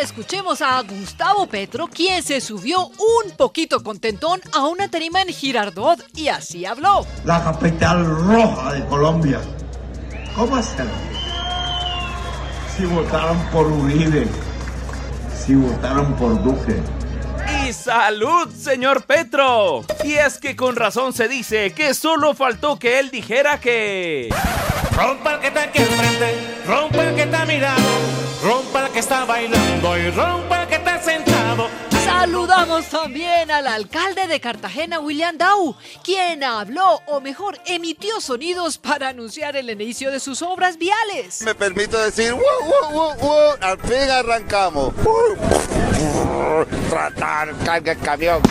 Escuchemos 0.00 0.62
a 0.62 0.80
Gustavo 0.80 1.46
Petro, 1.46 1.86
quien 1.86 2.22
se 2.22 2.40
subió 2.40 2.86
un 2.86 3.36
poquito 3.36 3.82
contentón 3.82 4.40
a 4.54 4.66
una 4.66 4.88
tarima 4.88 5.20
en 5.20 5.28
Girardot 5.28 6.02
y 6.16 6.28
así 6.28 6.64
habló. 6.64 7.06
la 7.26 7.44
capital 7.44 8.06
roja 8.06 8.72
de 8.72 8.86
Colombia. 8.86 9.40
¿Cómo 10.34 10.56
hacerlo? 10.56 10.92
Si 12.74 12.86
votaron 12.86 13.36
por 13.52 13.66
Uribe, 13.66 14.26
si 15.38 15.54
votaron 15.54 16.14
por 16.14 16.42
Duque. 16.42 16.80
¡Y 17.48 17.72
salud, 17.72 18.48
señor 18.54 19.04
Petro! 19.04 19.84
Y 20.04 20.14
es 20.14 20.38
que 20.38 20.56
con 20.56 20.76
razón 20.76 21.12
se 21.12 21.28
dice 21.28 21.72
que 21.72 21.94
solo 21.94 22.34
faltó 22.34 22.78
que 22.78 22.98
él 22.98 23.10
dijera 23.10 23.60
que... 23.60 24.28
Rompa 24.92 25.34
el 25.34 25.40
que 25.40 25.46
está 25.48 25.62
aquí 25.62 25.78
al 25.78 25.86
frente, 25.86 26.34
rompa 26.66 27.04
el 27.04 27.14
que 27.14 27.22
está 27.22 27.44
mirado, 27.46 27.80
rompa 28.42 28.86
el 28.86 28.92
que 28.92 28.98
está 28.98 29.24
bailando 29.24 29.98
y 29.98 30.10
rompa 30.10 30.62
el 30.62 30.68
que 30.68 30.74
está 30.74 31.02
sentado. 31.02 31.89
Saludamos 32.04 32.86
también 32.86 33.50
al 33.50 33.66
alcalde 33.66 34.26
de 34.26 34.40
Cartagena, 34.40 35.00
William 35.00 35.36
Dow, 35.36 35.76
quien 36.04 36.42
habló, 36.44 37.00
o 37.06 37.20
mejor, 37.20 37.58
emitió 37.66 38.20
sonidos 38.20 38.78
para 38.78 39.08
anunciar 39.08 39.56
el 39.56 39.70
inicio 39.70 40.10
de 40.10 40.20
sus 40.20 40.42
obras 40.42 40.78
viales. 40.78 41.42
Me 41.42 41.54
permito 41.54 41.98
decir, 41.98 42.32
¡Wow, 42.32 42.42
wow, 42.42 42.92
wow, 42.92 43.14
wow! 43.16 43.52
al 43.60 43.78
fin 43.80 44.10
arrancamos. 44.10 44.92
Tratar, 46.88 47.54
carga 47.64 47.92
el 47.92 47.98
camión. 48.00 48.42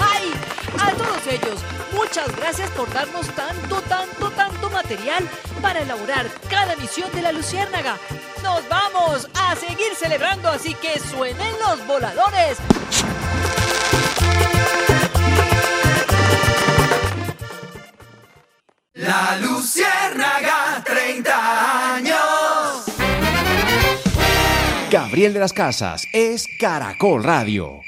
¡Ay! 0.00 0.32
A 0.78 0.92
todos 0.92 1.26
ellos, 1.26 1.60
muchas 1.92 2.36
gracias 2.36 2.70
por 2.70 2.92
darnos 2.92 3.26
tanto, 3.34 3.80
tanto, 3.82 4.30
tanto 4.30 4.70
material 4.70 5.28
para 5.62 5.80
elaborar 5.80 6.26
cada 6.48 6.76
misión 6.76 7.10
de 7.12 7.22
la 7.22 7.32
Luciérnaga. 7.32 7.98
Nos 8.42 8.68
vamos 8.68 9.28
a 9.34 9.54
seguir 9.56 9.94
celebrando, 9.94 10.48
así 10.48 10.74
que 10.74 10.98
suenen 10.98 11.52
los 11.58 11.86
voladores. 11.86 12.58
La 18.94 19.38
Luciérnaga, 19.40 20.82
30 20.84 21.94
años. 21.94 22.84
Gabriel 24.90 25.32
de 25.32 25.40
las 25.40 25.52
Casas 25.52 26.06
es 26.12 26.46
Caracol 26.58 27.22
Radio. 27.22 27.80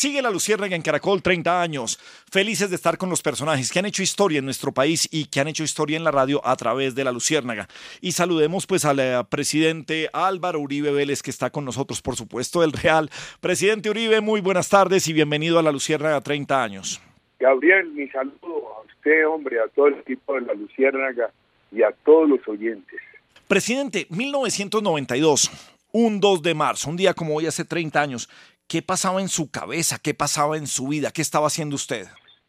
Sigue 0.00 0.22
la 0.22 0.30
Luciérnaga 0.30 0.74
en 0.74 0.80
Caracol 0.80 1.20
30 1.20 1.60
años. 1.60 1.98
Felices 2.32 2.70
de 2.70 2.76
estar 2.76 2.96
con 2.96 3.10
los 3.10 3.20
personajes 3.20 3.70
que 3.70 3.80
han 3.80 3.84
hecho 3.84 4.02
historia 4.02 4.38
en 4.38 4.46
nuestro 4.46 4.72
país 4.72 5.06
y 5.12 5.26
que 5.26 5.40
han 5.40 5.48
hecho 5.48 5.62
historia 5.62 5.98
en 5.98 6.04
la 6.04 6.10
radio 6.10 6.40
a 6.42 6.56
través 6.56 6.94
de 6.94 7.04
la 7.04 7.12
Luciérnaga. 7.12 7.68
Y 8.00 8.12
saludemos 8.12 8.66
pues 8.66 8.86
al 8.86 8.98
presidente 9.28 10.08
Álvaro 10.14 10.58
Uribe 10.58 10.90
Vélez 10.90 11.22
que 11.22 11.28
está 11.28 11.50
con 11.50 11.66
nosotros, 11.66 12.00
por 12.00 12.16
supuesto, 12.16 12.62
del 12.62 12.72
Real. 12.72 13.10
Presidente 13.42 13.90
Uribe, 13.90 14.22
muy 14.22 14.40
buenas 14.40 14.70
tardes 14.70 15.06
y 15.06 15.12
bienvenido 15.12 15.58
a 15.58 15.62
la 15.62 15.70
Luciérnaga 15.70 16.22
30 16.22 16.62
años. 16.62 17.02
Gabriel, 17.38 17.90
mi 17.92 18.08
saludo 18.08 18.72
a 18.78 18.80
usted, 18.80 19.28
hombre, 19.28 19.60
a 19.60 19.68
todo 19.68 19.88
el 19.88 19.98
equipo 19.98 20.32
de 20.32 20.40
la 20.40 20.54
Luciérnaga 20.54 21.30
y 21.70 21.82
a 21.82 21.92
todos 22.06 22.26
los 22.26 22.40
oyentes. 22.48 23.00
Presidente, 23.46 24.06
1992, 24.08 25.50
un 25.92 26.20
2 26.20 26.42
de 26.42 26.54
marzo, 26.54 26.88
un 26.88 26.96
día 26.96 27.12
como 27.12 27.34
hoy 27.34 27.44
hace 27.44 27.66
30 27.66 28.00
años. 28.00 28.30
¿Qué 28.70 28.82
pasaba 28.82 29.20
en 29.20 29.26
su 29.26 29.50
cabeza? 29.50 29.98
¿Qué 30.00 30.14
pasaba 30.14 30.56
en 30.56 30.68
su 30.68 30.86
vida? 30.86 31.10
¿Qué 31.12 31.22
estaba 31.22 31.48
haciendo 31.48 31.74
usted? 31.74 32.06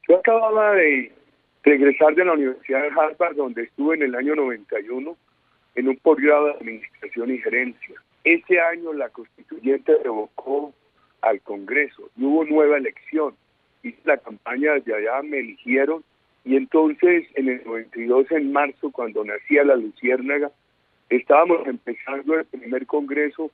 Yo 0.07 0.17
acababa 0.17 0.75
de 0.75 1.11
regresar 1.63 2.13
de 2.13 2.23
la 2.23 2.33
Universidad 2.33 2.83
de 2.83 2.89
Harvard, 2.89 3.35
donde 3.35 3.63
estuve 3.63 3.95
en 3.95 4.03
el 4.03 4.13
año 4.13 4.35
91 4.35 5.17
en 5.73 5.87
un 5.87 5.97
posgrado 5.97 6.45
de 6.45 6.51
Administración 6.51 7.31
y 7.33 7.39
Gerencia. 7.39 7.95
Ese 8.23 8.59
año 8.59 8.93
la 8.93 9.09
constituyente 9.09 9.97
revocó 10.03 10.71
al 11.21 11.41
Congreso 11.41 12.11
y 12.15 12.23
hubo 12.23 12.45
nueva 12.45 12.77
elección. 12.77 13.33
Hice 13.81 14.01
la 14.03 14.17
campaña 14.17 14.73
desde 14.73 14.93
allá, 14.93 15.23
me 15.23 15.39
eligieron 15.39 16.03
y 16.45 16.55
entonces 16.55 17.25
en 17.33 17.49
el 17.49 17.63
92, 17.65 18.29
en 18.29 18.53
marzo, 18.53 18.91
cuando 18.91 19.23
nacía 19.23 19.63
la 19.63 19.75
Luciérnaga, 19.75 20.51
estábamos 21.09 21.65
empezando 21.65 22.35
el 22.35 22.45
primer 22.45 22.85
Congreso 22.85 23.49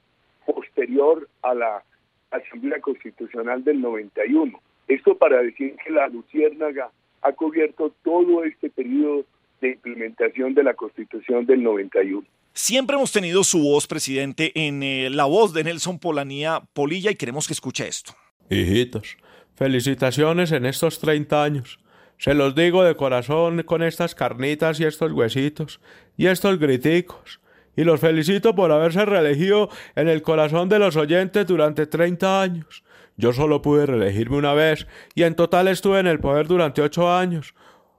posterior 0.45 1.30
a 1.44 1.53
la 1.53 1.84
Asamblea 2.31 2.79
Constitucional 2.81 3.63
del 3.63 3.81
91. 3.81 4.59
Esto 4.87 5.17
para 5.17 5.41
decir 5.41 5.75
que 5.83 5.91
la 5.91 6.07
Luciérnaga 6.07 6.91
ha 7.21 7.31
cubierto 7.33 7.93
todo 8.03 8.43
este 8.43 8.69
periodo 8.69 9.25
de 9.61 9.71
implementación 9.71 10.53
de 10.53 10.63
la 10.63 10.73
Constitución 10.73 11.45
del 11.45 11.63
91. 11.63 12.25
Siempre 12.53 12.95
hemos 12.95 13.11
tenido 13.11 13.43
su 13.43 13.59
voz, 13.59 13.85
presidente, 13.85 14.51
en 14.55 14.81
eh, 14.81 15.09
la 15.11 15.25
voz 15.25 15.53
de 15.53 15.63
Nelson 15.63 15.99
Polanía 15.99 16.63
Polilla 16.73 17.11
y 17.11 17.15
queremos 17.15 17.47
que 17.47 17.53
escuche 17.53 17.87
esto. 17.87 18.13
Hijitos, 18.49 19.17
felicitaciones 19.55 20.51
en 20.51 20.65
estos 20.65 20.99
30 20.99 21.43
años. 21.43 21.79
Se 22.17 22.33
los 22.33 22.55
digo 22.55 22.83
de 22.83 22.95
corazón 22.95 23.61
con 23.63 23.83
estas 23.83 24.15
carnitas 24.15 24.79
y 24.79 24.85
estos 24.85 25.11
huesitos 25.11 25.79
y 26.17 26.27
estos 26.27 26.57
griticos. 26.57 27.39
Y 27.77 27.83
los 27.83 28.01
felicito 28.01 28.55
por 28.55 28.71
haberse 28.71 29.05
reelegido 29.05 29.69
en 29.95 30.09
el 30.09 30.23
corazón 30.23 30.67
de 30.67 30.79
los 30.79 30.97
oyentes 30.97 31.45
durante 31.45 31.85
30 31.85 32.41
años. 32.41 32.83
Yo 33.17 33.33
solo 33.33 33.61
pude 33.61 33.85
reelegirme 33.85 34.37
una 34.37 34.53
vez 34.53 34.87
y 35.13 35.23
en 35.23 35.35
total 35.35 35.67
estuve 35.67 35.99
en 35.99 36.07
el 36.07 36.19
poder 36.19 36.47
durante 36.47 36.81
ocho 36.81 37.09
años. 37.09 37.53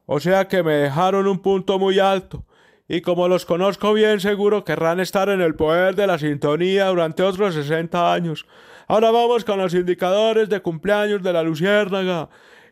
O 0.04 0.18
sea 0.18 0.48
que 0.48 0.64
me 0.64 0.74
dejaron 0.74 1.28
un 1.28 1.38
punto 1.38 1.78
muy 1.78 2.00
alto. 2.00 2.44
Y 2.88 3.02
como 3.02 3.28
los 3.28 3.46
conozco 3.46 3.92
bien, 3.92 4.18
seguro 4.18 4.64
querrán 4.64 4.98
estar 4.98 5.28
en 5.28 5.40
el 5.40 5.54
poder 5.54 5.94
de 5.94 6.08
la 6.08 6.18
sintonía 6.18 6.86
durante 6.86 7.22
otros 7.22 7.54
60 7.54 8.12
años. 8.12 8.46
Ahora 8.88 9.12
vamos 9.12 9.44
con 9.44 9.58
los 9.58 9.74
indicadores 9.74 10.48
de 10.48 10.60
cumpleaños 10.60 11.22
de 11.22 11.32
la 11.32 11.44
Luciérnaga. 11.44 12.30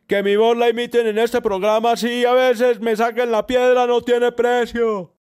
Que 0.08 0.22
mi 0.24 0.34
voz 0.34 0.56
la 0.56 0.70
imiten 0.70 1.06
en 1.06 1.18
este 1.18 1.40
programa, 1.40 1.92
así 1.92 2.24
a 2.24 2.32
veces 2.32 2.80
me 2.80 2.96
saquen 2.96 3.30
la 3.30 3.46
piedra, 3.46 3.86
no 3.86 4.00
tiene 4.00 4.32
precio. 4.32 5.15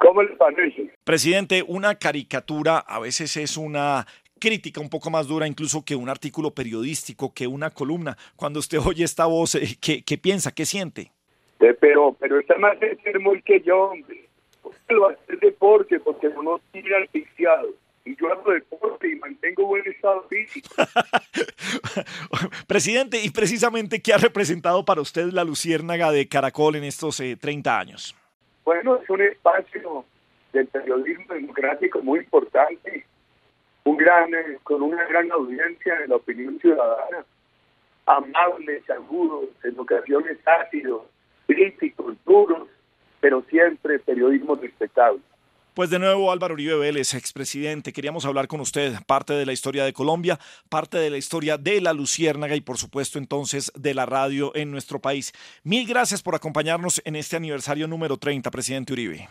¿Cómo 0.00 0.22
le 0.22 0.36
parece? 0.36 0.90
Presidente, 1.04 1.64
una 1.66 1.94
caricatura 1.94 2.78
a 2.78 2.98
veces 2.98 3.36
es 3.36 3.56
una 3.56 4.06
crítica 4.42 4.80
un 4.80 4.90
poco 4.90 5.08
más 5.08 5.28
dura 5.28 5.46
incluso 5.46 5.84
que 5.84 5.94
un 5.94 6.08
artículo 6.08 6.50
periodístico, 6.50 7.32
que 7.32 7.46
una 7.46 7.70
columna. 7.70 8.16
Cuando 8.34 8.58
usted 8.58 8.78
oye 8.84 9.04
esta 9.04 9.26
voz, 9.26 9.54
eh, 9.54 9.78
¿qué, 9.80 10.02
qué 10.04 10.18
piensa? 10.18 10.52
¿Qué 10.52 10.66
siente? 10.66 11.12
Eh, 11.60 11.76
pero, 11.80 12.16
pero 12.18 12.40
está 12.40 12.58
más 12.58 12.76
enfermo 12.82 13.32
que 13.44 13.60
yo, 13.60 13.90
hombre. 13.90 14.28
Usted 14.64 14.94
lo 14.94 15.08
hace 15.08 15.36
deporte 15.40 16.00
porque 16.00 16.28
no 16.30 16.42
nos 16.42 16.60
tiene 16.72 16.90
asfixiado. 16.96 17.68
Y 18.04 18.16
yo 18.16 18.32
hago 18.32 18.50
deporte 18.50 19.08
y 19.08 19.14
mantengo 19.14 19.66
buen 19.66 19.86
estado 19.86 20.26
físico. 20.28 20.74
Presidente, 22.66 23.22
y 23.22 23.30
precisamente, 23.30 24.02
¿qué 24.02 24.12
ha 24.12 24.18
representado 24.18 24.84
para 24.84 25.00
usted 25.00 25.26
la 25.26 25.44
luciérnaga 25.44 26.10
de 26.10 26.26
Caracol 26.26 26.74
en 26.74 26.82
estos 26.82 27.20
eh, 27.20 27.36
30 27.36 27.78
años? 27.78 28.16
Bueno, 28.64 28.96
es 29.02 29.10
un 29.10 29.20
espacio 29.20 30.04
del 30.52 30.66
periodismo 30.68 31.34
democrático 31.34 32.00
muy 32.02 32.20
importante, 32.20 33.04
un 33.84 33.96
gran, 33.96 34.32
eh, 34.34 34.58
con 34.62 34.82
una 34.82 35.04
gran 35.06 35.30
audiencia 35.32 35.98
de 35.98 36.08
la 36.08 36.16
opinión 36.16 36.58
ciudadana, 36.60 37.24
amables, 38.06 38.88
agudos, 38.90 39.48
en 39.64 39.78
ocasiones 39.78 40.38
ácidos, 40.46 41.02
críticos, 41.46 42.16
duros, 42.24 42.68
pero 43.20 43.42
siempre 43.42 43.98
periodismo 43.98 44.54
respetable. 44.56 45.20
Pues 45.74 45.88
de 45.88 45.98
nuevo 45.98 46.30
Álvaro 46.30 46.52
Uribe 46.52 46.76
Vélez, 46.76 47.14
expresidente, 47.14 47.94
queríamos 47.94 48.26
hablar 48.26 48.46
con 48.46 48.60
usted, 48.60 48.94
parte 49.06 49.32
de 49.32 49.46
la 49.46 49.54
historia 49.54 49.86
de 49.86 49.94
Colombia, 49.94 50.38
parte 50.68 50.98
de 50.98 51.08
la 51.08 51.16
historia 51.16 51.56
de 51.56 51.80
la 51.80 51.94
Luciérnaga 51.94 52.54
y 52.54 52.60
por 52.60 52.76
supuesto 52.76 53.18
entonces 53.18 53.72
de 53.74 53.94
la 53.94 54.04
radio 54.04 54.54
en 54.54 54.70
nuestro 54.70 55.00
país. 55.00 55.32
Mil 55.62 55.86
gracias 55.86 56.20
por 56.20 56.34
acompañarnos 56.34 57.00
en 57.06 57.16
este 57.16 57.36
aniversario 57.36 57.88
número 57.88 58.18
30, 58.18 58.50
presidente 58.50 58.92
Uribe. 58.92 59.30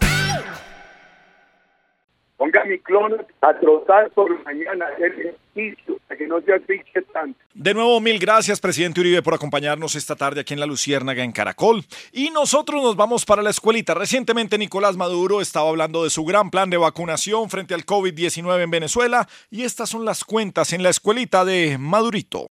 Ponga 2.41 2.65
mi 2.65 2.79
clon 2.79 3.23
a 3.41 3.53
trotar 3.59 4.09
por 4.15 4.43
mañana, 4.43 4.87
hacer 4.87 5.13
ejercicio, 5.53 5.99
para 6.07 6.17
que 6.17 6.25
no 6.25 6.41
se 6.41 6.51
asfixie 6.51 7.03
tanto. 7.13 7.39
De 7.53 7.71
nuevo, 7.71 8.01
mil 8.01 8.17
gracias, 8.17 8.59
presidente 8.59 8.99
Uribe, 8.99 9.21
por 9.21 9.35
acompañarnos 9.35 9.93
esta 9.93 10.15
tarde 10.15 10.41
aquí 10.41 10.55
en 10.55 10.59
la 10.59 10.65
Luciérnaga 10.65 11.23
en 11.23 11.33
Caracol. 11.33 11.85
Y 12.11 12.31
nosotros 12.31 12.81
nos 12.81 12.95
vamos 12.95 13.25
para 13.25 13.43
la 13.43 13.51
escuelita. 13.51 13.93
Recientemente 13.93 14.57
Nicolás 14.57 14.97
Maduro 14.97 15.39
estaba 15.39 15.69
hablando 15.69 16.03
de 16.03 16.09
su 16.09 16.25
gran 16.25 16.49
plan 16.49 16.71
de 16.71 16.77
vacunación 16.77 17.47
frente 17.51 17.75
al 17.75 17.85
COVID-19 17.85 18.63
en 18.63 18.71
Venezuela 18.71 19.27
y 19.51 19.61
estas 19.61 19.89
son 19.89 20.03
las 20.03 20.23
cuentas 20.23 20.73
en 20.73 20.81
la 20.81 20.89
escuelita 20.89 21.45
de 21.45 21.77
Madurito. 21.77 22.47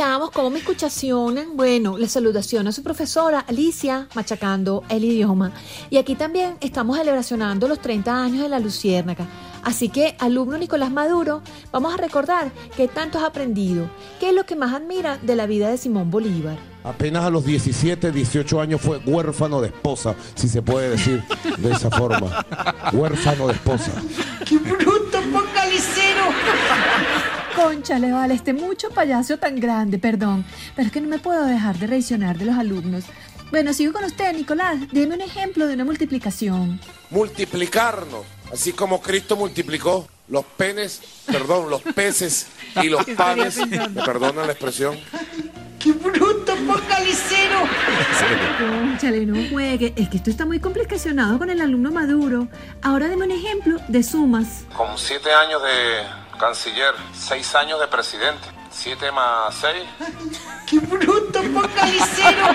Chavos, 0.00 0.30
¿cómo 0.30 0.48
me 0.48 0.60
escuchacionan? 0.60 1.58
Bueno, 1.58 1.98
les 1.98 2.12
saludación 2.12 2.66
a 2.66 2.72
su 2.72 2.82
profesora 2.82 3.40
Alicia, 3.40 4.08
machacando 4.14 4.82
el 4.88 5.04
idioma. 5.04 5.52
Y 5.90 5.98
aquí 5.98 6.14
también 6.14 6.56
estamos 6.62 6.96
celebracionando 6.96 7.68
los 7.68 7.80
30 7.80 8.24
años 8.24 8.42
de 8.42 8.48
la 8.48 8.60
Luciérnaga. 8.60 9.26
Así 9.62 9.90
que, 9.90 10.16
alumno 10.18 10.56
Nicolás 10.56 10.90
Maduro, 10.90 11.42
vamos 11.70 11.92
a 11.92 11.98
recordar 11.98 12.50
qué 12.78 12.88
tanto 12.88 13.18
has 13.18 13.24
aprendido, 13.24 13.90
qué 14.18 14.30
es 14.30 14.34
lo 14.34 14.46
que 14.46 14.56
más 14.56 14.72
admira 14.72 15.18
de 15.18 15.36
la 15.36 15.44
vida 15.44 15.68
de 15.68 15.76
Simón 15.76 16.10
Bolívar. 16.10 16.56
Apenas 16.82 17.26
a 17.26 17.28
los 17.28 17.44
17, 17.44 18.10
18 18.10 18.58
años 18.58 18.80
fue 18.80 19.02
huérfano 19.04 19.60
de 19.60 19.68
esposa, 19.68 20.14
si 20.34 20.48
se 20.48 20.62
puede 20.62 20.88
decir 20.88 21.22
de 21.58 21.72
esa 21.72 21.90
forma. 21.90 22.42
huérfano 22.94 23.48
de 23.48 23.52
esposa. 23.52 23.92
¡Qué 24.46 24.56
bruto, 24.56 25.18
focalicero! 27.60 27.64
Conchale, 27.64 28.12
vale, 28.12 28.34
este 28.34 28.52
mucho 28.52 28.90
payaso 28.90 29.38
tan 29.38 29.56
grande, 29.56 29.98
perdón. 29.98 30.44
Pero 30.74 30.86
es 30.86 30.92
que 30.92 31.00
no 31.00 31.08
me 31.08 31.18
puedo 31.18 31.44
dejar 31.44 31.78
de 31.78 31.86
reaccionar 31.86 32.38
de 32.38 32.46
los 32.46 32.56
alumnos. 32.56 33.04
Bueno, 33.50 33.72
sigo 33.72 33.92
con 33.92 34.04
usted, 34.04 34.32
Nicolás. 34.32 34.78
Deme 34.92 35.16
un 35.16 35.20
ejemplo 35.20 35.66
de 35.66 35.74
una 35.74 35.84
multiplicación. 35.84 36.80
Multiplicarnos, 37.10 38.24
así 38.52 38.72
como 38.72 39.00
Cristo 39.00 39.36
multiplicó 39.36 40.06
los 40.28 40.44
penes, 40.44 41.00
perdón, 41.26 41.68
los 41.68 41.82
peces 41.82 42.46
y 42.80 42.88
los 42.88 43.04
¿Qué 43.04 43.12
estaría 43.12 43.50
panes. 43.50 43.90
Me 43.90 44.02
perdonan 44.04 44.46
la 44.46 44.52
expresión. 44.52 44.96
¡Qué 45.80 45.92
bruto, 45.92 46.54
focalicero! 46.56 47.60
Conchale, 48.58 49.26
no 49.26 49.48
juegue. 49.50 49.94
Es 49.96 50.10
que 50.10 50.18
esto 50.18 50.30
está 50.30 50.44
muy 50.44 50.60
complicacionado 50.60 51.38
con 51.38 51.50
el 51.50 51.60
alumno 51.60 51.90
Maduro. 51.90 52.48
Ahora 52.82 53.08
deme 53.08 53.24
un 53.24 53.30
ejemplo 53.32 53.80
de 53.88 54.02
sumas. 54.02 54.64
Con 54.76 54.96
siete 54.98 55.32
años 55.32 55.62
de 55.62 56.19
canciller, 56.40 56.94
seis 57.12 57.54
años 57.54 57.78
de 57.78 57.86
presidente. 57.86 58.48
Siete 58.70 59.12
más 59.12 59.54
seis. 59.54 59.84
¡Qué 60.66 60.78
bruto, 60.78 61.42
focalicero! 61.42 62.46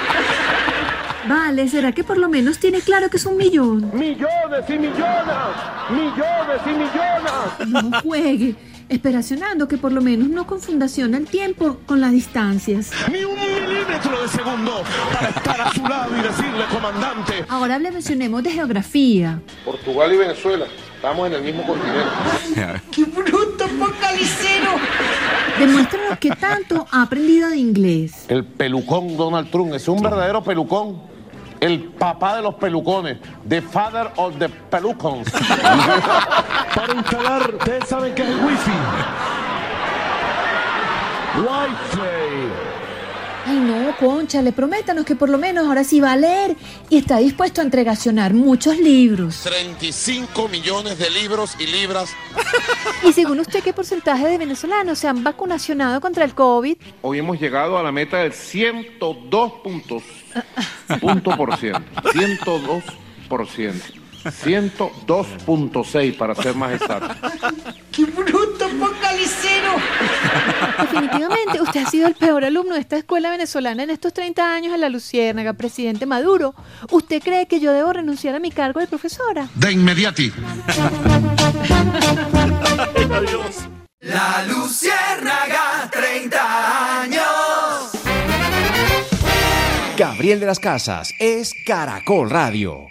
Vale, 1.27 1.67
¿será 1.67 1.91
que 1.91 2.03
por 2.03 2.17
lo 2.17 2.27
menos 2.27 2.59
tiene 2.59 2.81
claro 2.81 3.09
que 3.09 3.17
es 3.17 3.25
un 3.25 3.37
millón? 3.37 3.91
¡Millones 3.93 4.69
y 4.69 4.77
millones! 4.77 5.35
¡Millones 5.89 6.61
y 6.65 6.69
millones! 6.69 7.67
No 7.67 8.01
juegue. 8.01 8.55
Esperacionando 8.87 9.67
que 9.67 9.77
por 9.77 9.91
lo 9.91 10.01
menos 10.01 10.29
no 10.29 10.45
confundaciona 10.45 11.17
el 11.17 11.25
tiempo 11.25 11.77
con 11.85 12.01
las 12.01 12.11
distancias. 12.11 12.91
Ni 13.11 13.23
un 13.23 13.35
milímetro 13.35 14.21
de 14.21 14.27
segundo 14.27 14.83
para 15.11 15.29
estar 15.29 15.61
a 15.61 15.71
su 15.73 15.81
lado 15.81 16.15
y 16.15 16.21
decirle, 16.21 16.65
comandante. 16.71 17.45
Ahora 17.49 17.79
le 17.79 17.91
mencionemos 17.91 18.43
de 18.43 18.51
geografía. 18.51 19.41
Portugal 19.63 20.13
y 20.13 20.17
Venezuela, 20.17 20.65
estamos 20.95 21.27
en 21.27 21.33
el 21.33 21.41
mismo 21.41 21.65
continente. 21.65 22.81
¡Qué 22.91 23.03
bruto, 23.05 23.67
focalicero! 23.67 24.71
Demuéstranos 25.59 26.19
qué 26.19 26.29
tanto 26.31 26.85
ha 26.91 27.01
aprendido 27.01 27.49
de 27.49 27.57
inglés. 27.57 28.25
El 28.27 28.43
pelucón 28.43 29.17
Donald 29.17 29.49
Trump 29.49 29.73
es 29.73 29.87
un 29.87 30.01
verdadero 30.01 30.43
pelucón. 30.43 31.14
El 31.65 31.79
papá 31.79 32.35
de 32.35 32.43
los 32.43 32.55
pelucones, 32.55 33.17
the 33.47 33.61
father 33.61 34.11
of 34.17 34.37
the 34.37 34.47
pelucons. 34.69 35.31
Para 36.75 36.93
instalar, 36.93 37.55
ustedes 37.55 37.87
saben 37.87 38.13
que 38.13 38.21
es 38.21 38.29
el 38.29 38.45
wifi. 38.45 38.71
Wi-Fi. 41.37 42.64
Ay, 43.47 43.59
no, 43.59 43.95
Concha, 43.97 44.41
le 44.41 44.51
prométanos 44.51 45.05
que 45.05 45.15
por 45.15 45.29
lo 45.29 45.37
menos 45.37 45.67
ahora 45.67 45.83
sí 45.83 45.99
va 45.99 46.13
a 46.13 46.17
leer 46.17 46.55
y 46.89 46.97
está 46.97 47.19
dispuesto 47.19 47.61
a 47.61 47.63
entregacionar 47.63 48.33
muchos 48.33 48.79
libros. 48.79 49.41
35 49.43 50.47
millones 50.47 50.97
de 50.97 51.11
libros 51.11 51.55
y 51.59 51.67
libras. 51.67 52.09
¿Y 53.03 53.13
según 53.13 53.39
usted 53.39 53.63
qué 53.63 53.71
porcentaje 53.71 54.27
de 54.27 54.39
venezolanos 54.39 54.97
se 54.97 55.07
han 55.07 55.23
vacunacionado 55.23 56.01
contra 56.01 56.25
el 56.25 56.33
COVID? 56.33 56.75
Hoy 57.03 57.19
hemos 57.19 57.39
llegado 57.39 57.77
a 57.77 57.83
la 57.83 57.91
meta 57.91 58.17
del 58.17 58.33
102 58.33 59.51
puntos. 59.63 60.01
Punto 60.99 61.37
por 61.37 61.55
ciento. 61.57 61.83
102 62.13 62.83
por 63.29 63.47
ciento. 63.47 64.04
102.6 64.25 66.17
para 66.17 66.35
ser 66.35 66.55
más 66.55 66.73
exacto. 66.73 67.13
¡Qué 67.91 68.05
bruto, 68.05 68.67
focalicero! 68.69 69.75
Definitivamente, 70.81 71.61
usted 71.61 71.85
ha 71.85 71.89
sido 71.89 72.07
el 72.07 72.15
peor 72.15 72.43
alumno 72.43 72.73
de 72.75 72.81
esta 72.81 72.97
escuela 72.97 73.29
venezolana 73.29 73.83
en 73.83 73.91
estos 73.91 74.13
30 74.13 74.53
años 74.53 74.73
en 74.73 74.81
la 74.81 74.89
Luciérnaga, 74.89 75.53
presidente 75.53 76.05
Maduro. 76.05 76.55
¿Usted 76.91 77.21
cree 77.23 77.47
que 77.47 77.59
yo 77.59 77.71
debo 77.71 77.93
renunciar 77.93 78.35
a 78.35 78.39
mi 78.39 78.51
cargo 78.51 78.79
de 78.79 78.87
profesora? 78.87 79.47
De 79.55 79.71
inmediati. 79.71 80.31
La 84.01 84.45
Luciérnaga, 84.47 85.89
30 85.91 87.01
años. 87.01 87.91
Gabriel 89.97 90.39
de 90.39 90.45
las 90.45 90.59
Casas 90.59 91.11
es 91.19 91.53
Caracol 91.65 92.29
Radio. 92.29 92.87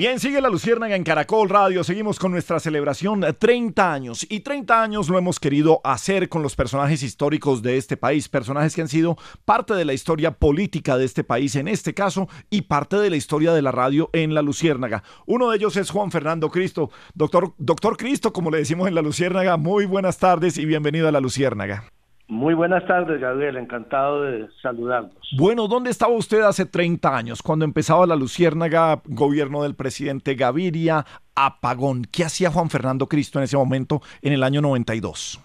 Bien, 0.00 0.18
sigue 0.18 0.40
la 0.40 0.48
Luciérnaga 0.48 0.96
en 0.96 1.04
Caracol 1.04 1.50
Radio. 1.50 1.84
Seguimos 1.84 2.18
con 2.18 2.32
nuestra 2.32 2.58
celebración 2.58 3.22
30 3.38 3.92
años. 3.92 4.26
Y 4.30 4.40
30 4.40 4.82
años 4.82 5.10
lo 5.10 5.18
hemos 5.18 5.38
querido 5.38 5.82
hacer 5.84 6.30
con 6.30 6.42
los 6.42 6.56
personajes 6.56 7.02
históricos 7.02 7.60
de 7.60 7.76
este 7.76 7.98
país. 7.98 8.26
Personajes 8.30 8.74
que 8.74 8.80
han 8.80 8.88
sido 8.88 9.18
parte 9.44 9.74
de 9.74 9.84
la 9.84 9.92
historia 9.92 10.30
política 10.30 10.96
de 10.96 11.04
este 11.04 11.22
país 11.22 11.54
en 11.54 11.68
este 11.68 11.92
caso 11.92 12.30
y 12.48 12.62
parte 12.62 12.96
de 12.96 13.10
la 13.10 13.16
historia 13.16 13.52
de 13.52 13.60
la 13.60 13.72
radio 13.72 14.08
en 14.14 14.32
la 14.32 14.40
Luciérnaga. 14.40 15.02
Uno 15.26 15.50
de 15.50 15.58
ellos 15.58 15.76
es 15.76 15.90
Juan 15.90 16.10
Fernando 16.10 16.48
Cristo. 16.48 16.90
Doctor, 17.12 17.52
doctor 17.58 17.98
Cristo, 17.98 18.32
como 18.32 18.50
le 18.50 18.56
decimos 18.56 18.88
en 18.88 18.94
la 18.94 19.02
Luciérnaga, 19.02 19.58
muy 19.58 19.84
buenas 19.84 20.16
tardes 20.16 20.56
y 20.56 20.64
bienvenido 20.64 21.08
a 21.08 21.12
la 21.12 21.20
Luciérnaga. 21.20 21.84
Muy 22.30 22.54
buenas 22.54 22.86
tardes, 22.86 23.20
Gabriel. 23.20 23.56
Encantado 23.56 24.22
de 24.22 24.48
saludarlos. 24.62 25.12
Bueno, 25.36 25.66
¿dónde 25.66 25.90
estaba 25.90 26.12
usted 26.12 26.42
hace 26.42 26.64
30 26.64 27.16
años, 27.16 27.42
cuando 27.42 27.64
empezaba 27.64 28.06
la 28.06 28.14
Luciérnaga, 28.14 29.00
gobierno 29.04 29.64
del 29.64 29.74
presidente 29.74 30.36
Gaviria, 30.36 31.04
apagón? 31.34 32.04
¿Qué 32.04 32.22
hacía 32.22 32.52
Juan 32.52 32.70
Fernando 32.70 33.08
Cristo 33.08 33.40
en 33.40 33.44
ese 33.44 33.56
momento, 33.56 34.00
en 34.22 34.32
el 34.32 34.44
año 34.44 34.60
92? 34.60 35.40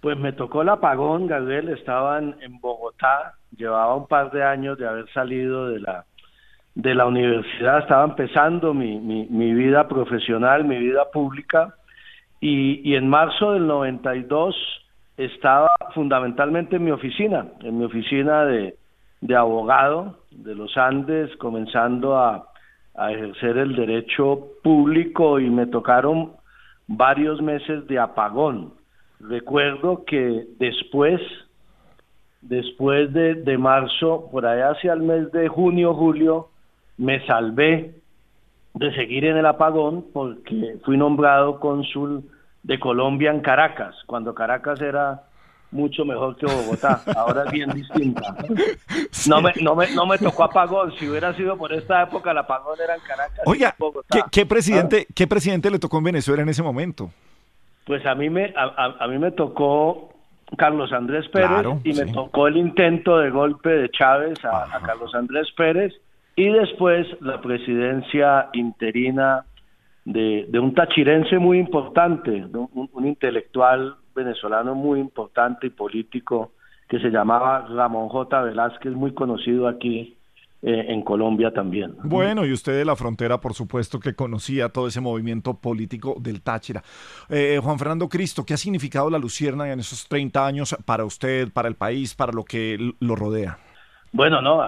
Pues 0.00 0.16
me 0.16 0.32
tocó 0.32 0.62
el 0.62 0.68
apagón, 0.68 1.26
Gabriel. 1.26 1.70
Estaban 1.70 2.36
en 2.40 2.60
Bogotá. 2.60 3.34
Llevaba 3.56 3.96
un 3.96 4.06
par 4.06 4.30
de 4.30 4.44
años 4.44 4.78
de 4.78 4.86
haber 4.86 5.12
salido 5.12 5.70
de 5.70 5.80
la, 5.80 6.04
de 6.76 6.94
la 6.94 7.06
universidad. 7.06 7.80
Estaba 7.80 8.04
empezando 8.04 8.72
mi, 8.74 9.00
mi, 9.00 9.26
mi 9.26 9.52
vida 9.54 9.88
profesional, 9.88 10.64
mi 10.64 10.78
vida 10.78 11.10
pública. 11.12 11.74
Y, 12.40 12.80
y 12.88 12.94
en 12.94 13.08
marzo 13.08 13.54
del 13.54 13.66
92 13.66 14.54
estaba 15.24 15.70
fundamentalmente 15.94 16.76
en 16.76 16.84
mi 16.84 16.90
oficina, 16.90 17.46
en 17.60 17.78
mi 17.78 17.84
oficina 17.84 18.44
de, 18.44 18.76
de 19.20 19.36
abogado 19.36 20.18
de 20.30 20.54
los 20.54 20.76
Andes, 20.76 21.34
comenzando 21.36 22.16
a, 22.16 22.48
ejercer 22.94 23.56
el 23.56 23.74
derecho 23.74 24.48
público 24.62 25.40
y 25.40 25.48
me 25.48 25.66
tocaron 25.66 26.32
varios 26.86 27.40
meses 27.40 27.86
de 27.86 27.98
apagón. 27.98 28.74
Recuerdo 29.18 30.04
que 30.04 30.44
después, 30.58 31.18
después 32.42 33.10
de, 33.14 33.34
de 33.36 33.56
marzo, 33.56 34.28
por 34.30 34.44
allá 34.44 34.72
hacia 34.72 34.92
el 34.92 35.00
mes 35.00 35.32
de 35.32 35.48
junio, 35.48 35.94
julio, 35.94 36.48
me 36.98 37.24
salvé 37.26 37.94
de 38.74 38.94
seguir 38.94 39.24
en 39.24 39.38
el 39.38 39.46
apagón 39.46 40.04
porque 40.12 40.76
fui 40.84 40.98
nombrado 40.98 41.60
cónsul 41.60 42.24
de 42.62 42.78
Colombia 42.78 43.30
en 43.30 43.40
Caracas, 43.40 43.94
cuando 44.06 44.34
Caracas 44.34 44.80
era 44.80 45.22
mucho 45.72 46.04
mejor 46.04 46.36
que 46.36 46.46
Bogotá, 46.46 47.00
ahora 47.16 47.44
es 47.46 47.52
bien 47.52 47.70
distinta. 47.70 48.36
No 49.28 49.40
me, 49.40 49.52
no, 49.62 49.74
me, 49.76 49.90
no 49.94 50.04
me 50.06 50.18
tocó 50.18 50.44
apagón, 50.44 50.92
si 50.98 51.08
hubiera 51.08 51.32
sido 51.34 51.56
por 51.56 51.72
esta 51.72 52.02
época 52.02 52.32
el 52.32 52.38
apagón 52.38 52.76
era 52.82 52.94
en 52.94 53.00
Caracas. 53.02 53.40
Oiga, 53.46 53.68
en 53.68 53.74
Bogotá. 53.78 54.08
¿qué, 54.10 54.22
qué 54.30 54.46
presidente, 54.46 55.06
¿qué 55.14 55.26
presidente 55.26 55.70
le 55.70 55.78
tocó 55.78 55.98
en 55.98 56.04
Venezuela 56.04 56.42
en 56.42 56.48
ese 56.48 56.62
momento? 56.62 57.10
Pues 57.86 58.04
a 58.06 58.14
mí 58.14 58.28
me, 58.30 58.52
a, 58.56 58.64
a- 58.64 59.04
a 59.04 59.08
mí 59.08 59.18
me 59.18 59.30
tocó 59.30 60.12
Carlos 60.56 60.92
Andrés 60.92 61.28
Pérez 61.28 61.48
Claro, 61.48 61.80
y 61.84 61.90
me 61.94 62.04
sí. 62.06 62.12
tocó 62.12 62.46
el 62.48 62.56
intento 62.56 63.18
de 63.18 63.30
golpe 63.30 63.70
de 63.70 63.90
Chávez 63.90 64.44
a, 64.44 64.64
a 64.76 64.80
Carlos 64.80 65.14
Andrés 65.14 65.48
Pérez 65.56 65.92
y 66.36 66.48
después 66.50 67.06
la 67.20 67.40
presidencia 67.40 68.48
interina 68.52 69.44
de, 70.04 70.46
de 70.48 70.58
un 70.58 70.74
tachirense 70.74 71.38
muy 71.38 71.58
importante, 71.58 72.44
un, 72.52 72.90
un 72.92 73.06
intelectual 73.06 73.96
venezolano 74.14 74.74
muy 74.74 75.00
importante 75.00 75.68
y 75.68 75.70
político 75.70 76.52
que 76.88 76.98
se 77.00 77.10
llamaba 77.10 77.66
Ramón 77.68 78.08
J. 78.08 78.42
Velázquez, 78.42 78.92
muy 78.92 79.14
conocido 79.14 79.66
aquí 79.68 80.16
eh, 80.60 80.84
en 80.88 81.02
Colombia 81.02 81.50
también. 81.50 81.94
Bueno, 82.04 82.44
y 82.44 82.52
usted 82.52 82.76
de 82.76 82.84
la 82.84 82.94
frontera, 82.96 83.40
por 83.40 83.54
supuesto, 83.54 83.98
que 83.98 84.14
conocía 84.14 84.68
todo 84.68 84.86
ese 84.88 85.00
movimiento 85.00 85.54
político 85.54 86.16
del 86.20 86.42
Táchira. 86.42 86.82
Eh, 87.30 87.58
Juan 87.62 87.78
Fernando 87.78 88.08
Cristo, 88.08 88.44
¿qué 88.46 88.54
ha 88.54 88.58
significado 88.58 89.08
la 89.08 89.18
Luciérnaga 89.18 89.72
en 89.72 89.80
esos 89.80 90.06
30 90.06 90.46
años 90.46 90.76
para 90.84 91.04
usted, 91.04 91.48
para 91.52 91.68
el 91.68 91.74
país, 91.76 92.14
para 92.14 92.32
lo 92.32 92.44
que 92.44 92.92
lo 93.00 93.16
rodea? 93.16 93.58
Bueno, 94.12 94.42
no, 94.42 94.62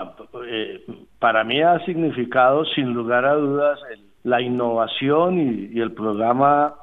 eh, 0.49 0.83
para 1.19 1.45
mí 1.45 1.61
ha 1.61 1.79
significado 1.85 2.65
sin 2.65 2.95
lugar 2.95 3.27
a 3.27 3.35
dudas 3.35 3.79
el- 3.93 4.14
la 4.25 4.41
innovación 4.41 5.39
y, 5.73 5.81
el 5.81 5.93
programa 5.93 6.75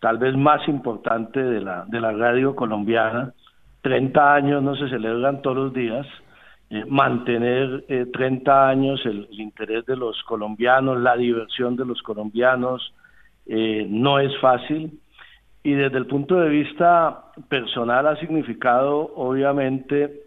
tal 0.00 0.18
vez 0.18 0.36
más 0.36 0.66
importante 0.68 1.42
de 1.42 1.60
la, 1.60 1.84
de 1.86 2.00
la 2.00 2.12
radio 2.12 2.54
colombiana. 2.54 3.32
30 3.82 4.34
años 4.34 4.62
no 4.62 4.74
se 4.76 4.88
celebran 4.88 5.40
todos 5.42 5.56
los 5.56 5.72
días. 5.72 6.06
Eh, 6.68 6.84
mantener 6.88 7.84
eh, 7.88 8.06
30 8.12 8.68
años 8.68 9.00
el, 9.06 9.28
el 9.30 9.40
interés 9.40 9.86
de 9.86 9.96
los 9.96 10.20
colombianos, 10.24 11.00
la 11.00 11.16
diversión 11.16 11.76
de 11.76 11.84
los 11.84 12.02
colombianos, 12.02 12.92
eh, 13.46 13.86
no 13.88 14.18
es 14.18 14.36
fácil. 14.40 15.00
Y 15.62 15.72
desde 15.72 15.98
el 15.98 16.06
punto 16.06 16.36
de 16.36 16.48
vista 16.48 17.24
personal 17.48 18.06
ha 18.06 18.16
significado, 18.16 19.12
obviamente, 19.16 20.22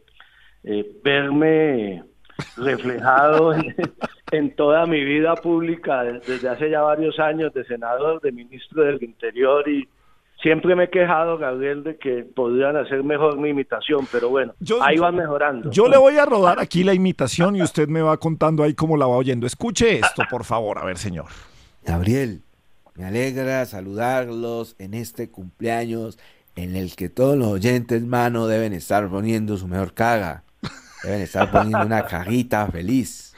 eh, 0.64 1.00
verme 1.04 2.04
reflejado 2.58 3.54
en, 3.56 3.76
en 4.32 4.56
toda 4.56 4.86
mi 4.86 5.04
vida 5.04 5.36
pública 5.36 6.04
de- 6.04 6.20
desde 6.20 6.50
hace 6.50 6.70
ya 6.70 6.82
varios 6.82 7.20
años 7.20 7.54
de 7.54 7.64
senador, 7.66 8.22
de 8.22 8.32
ministro 8.32 8.84
del 8.84 9.02
Interior 9.04 9.68
y 9.68 9.88
siempre 10.42 10.76
me 10.76 10.86
he 10.86 10.90
quejado, 10.90 11.38
Gabriel, 11.38 11.84
de 11.84 11.98
que 11.98 12.24
podrían 12.24 12.78
hacer 12.78 13.04
mejor 13.04 13.38
mi 13.38 13.50
imitación, 13.50 14.08
pero 14.12 14.30
bueno, 14.30 14.54
ahí 14.82 14.98
van 14.98 15.16
mejorando. 15.16 15.70
Yo 15.72 15.88
le 15.88 15.98
voy 15.98 16.18
a 16.18 16.26
rodar 16.26 16.60
aquí 16.60 16.84
la 16.84 16.94
imitación 16.94 17.56
y 17.56 17.62
usted 17.62 17.88
me 17.88 18.02
va 18.02 18.18
contando 18.18 18.64
ahí 18.64 18.74
cómo 18.74 18.96
la 18.98 19.06
va 19.06 19.16
oyendo. 19.18 19.46
Escuche 19.48 20.00
esto, 20.00 20.24
por 20.30 20.46
favor, 20.46 20.78
a 20.78 20.86
ver, 20.86 20.98
señor. 20.98 21.26
Gabriel, 21.84 22.42
me 22.96 23.06
alegra 23.06 23.66
saludarlos 23.66 24.76
en 24.80 24.94
este 24.94 25.30
cumpleaños 25.30 26.18
en 26.56 26.76
el 26.76 26.96
que 26.96 27.10
todos 27.10 27.38
los 27.38 27.48
oyentes, 27.48 28.04
mano, 28.06 28.48
deben 28.48 28.74
estar 28.74 29.08
poniendo 29.10 29.56
su 29.58 29.68
mejor 29.68 29.94
caga. 29.94 30.44
Deben 31.04 31.22
estar 31.22 31.50
poniendo 31.50 31.86
una 31.86 32.06
cajita 32.06 32.68
feliz. 32.68 33.29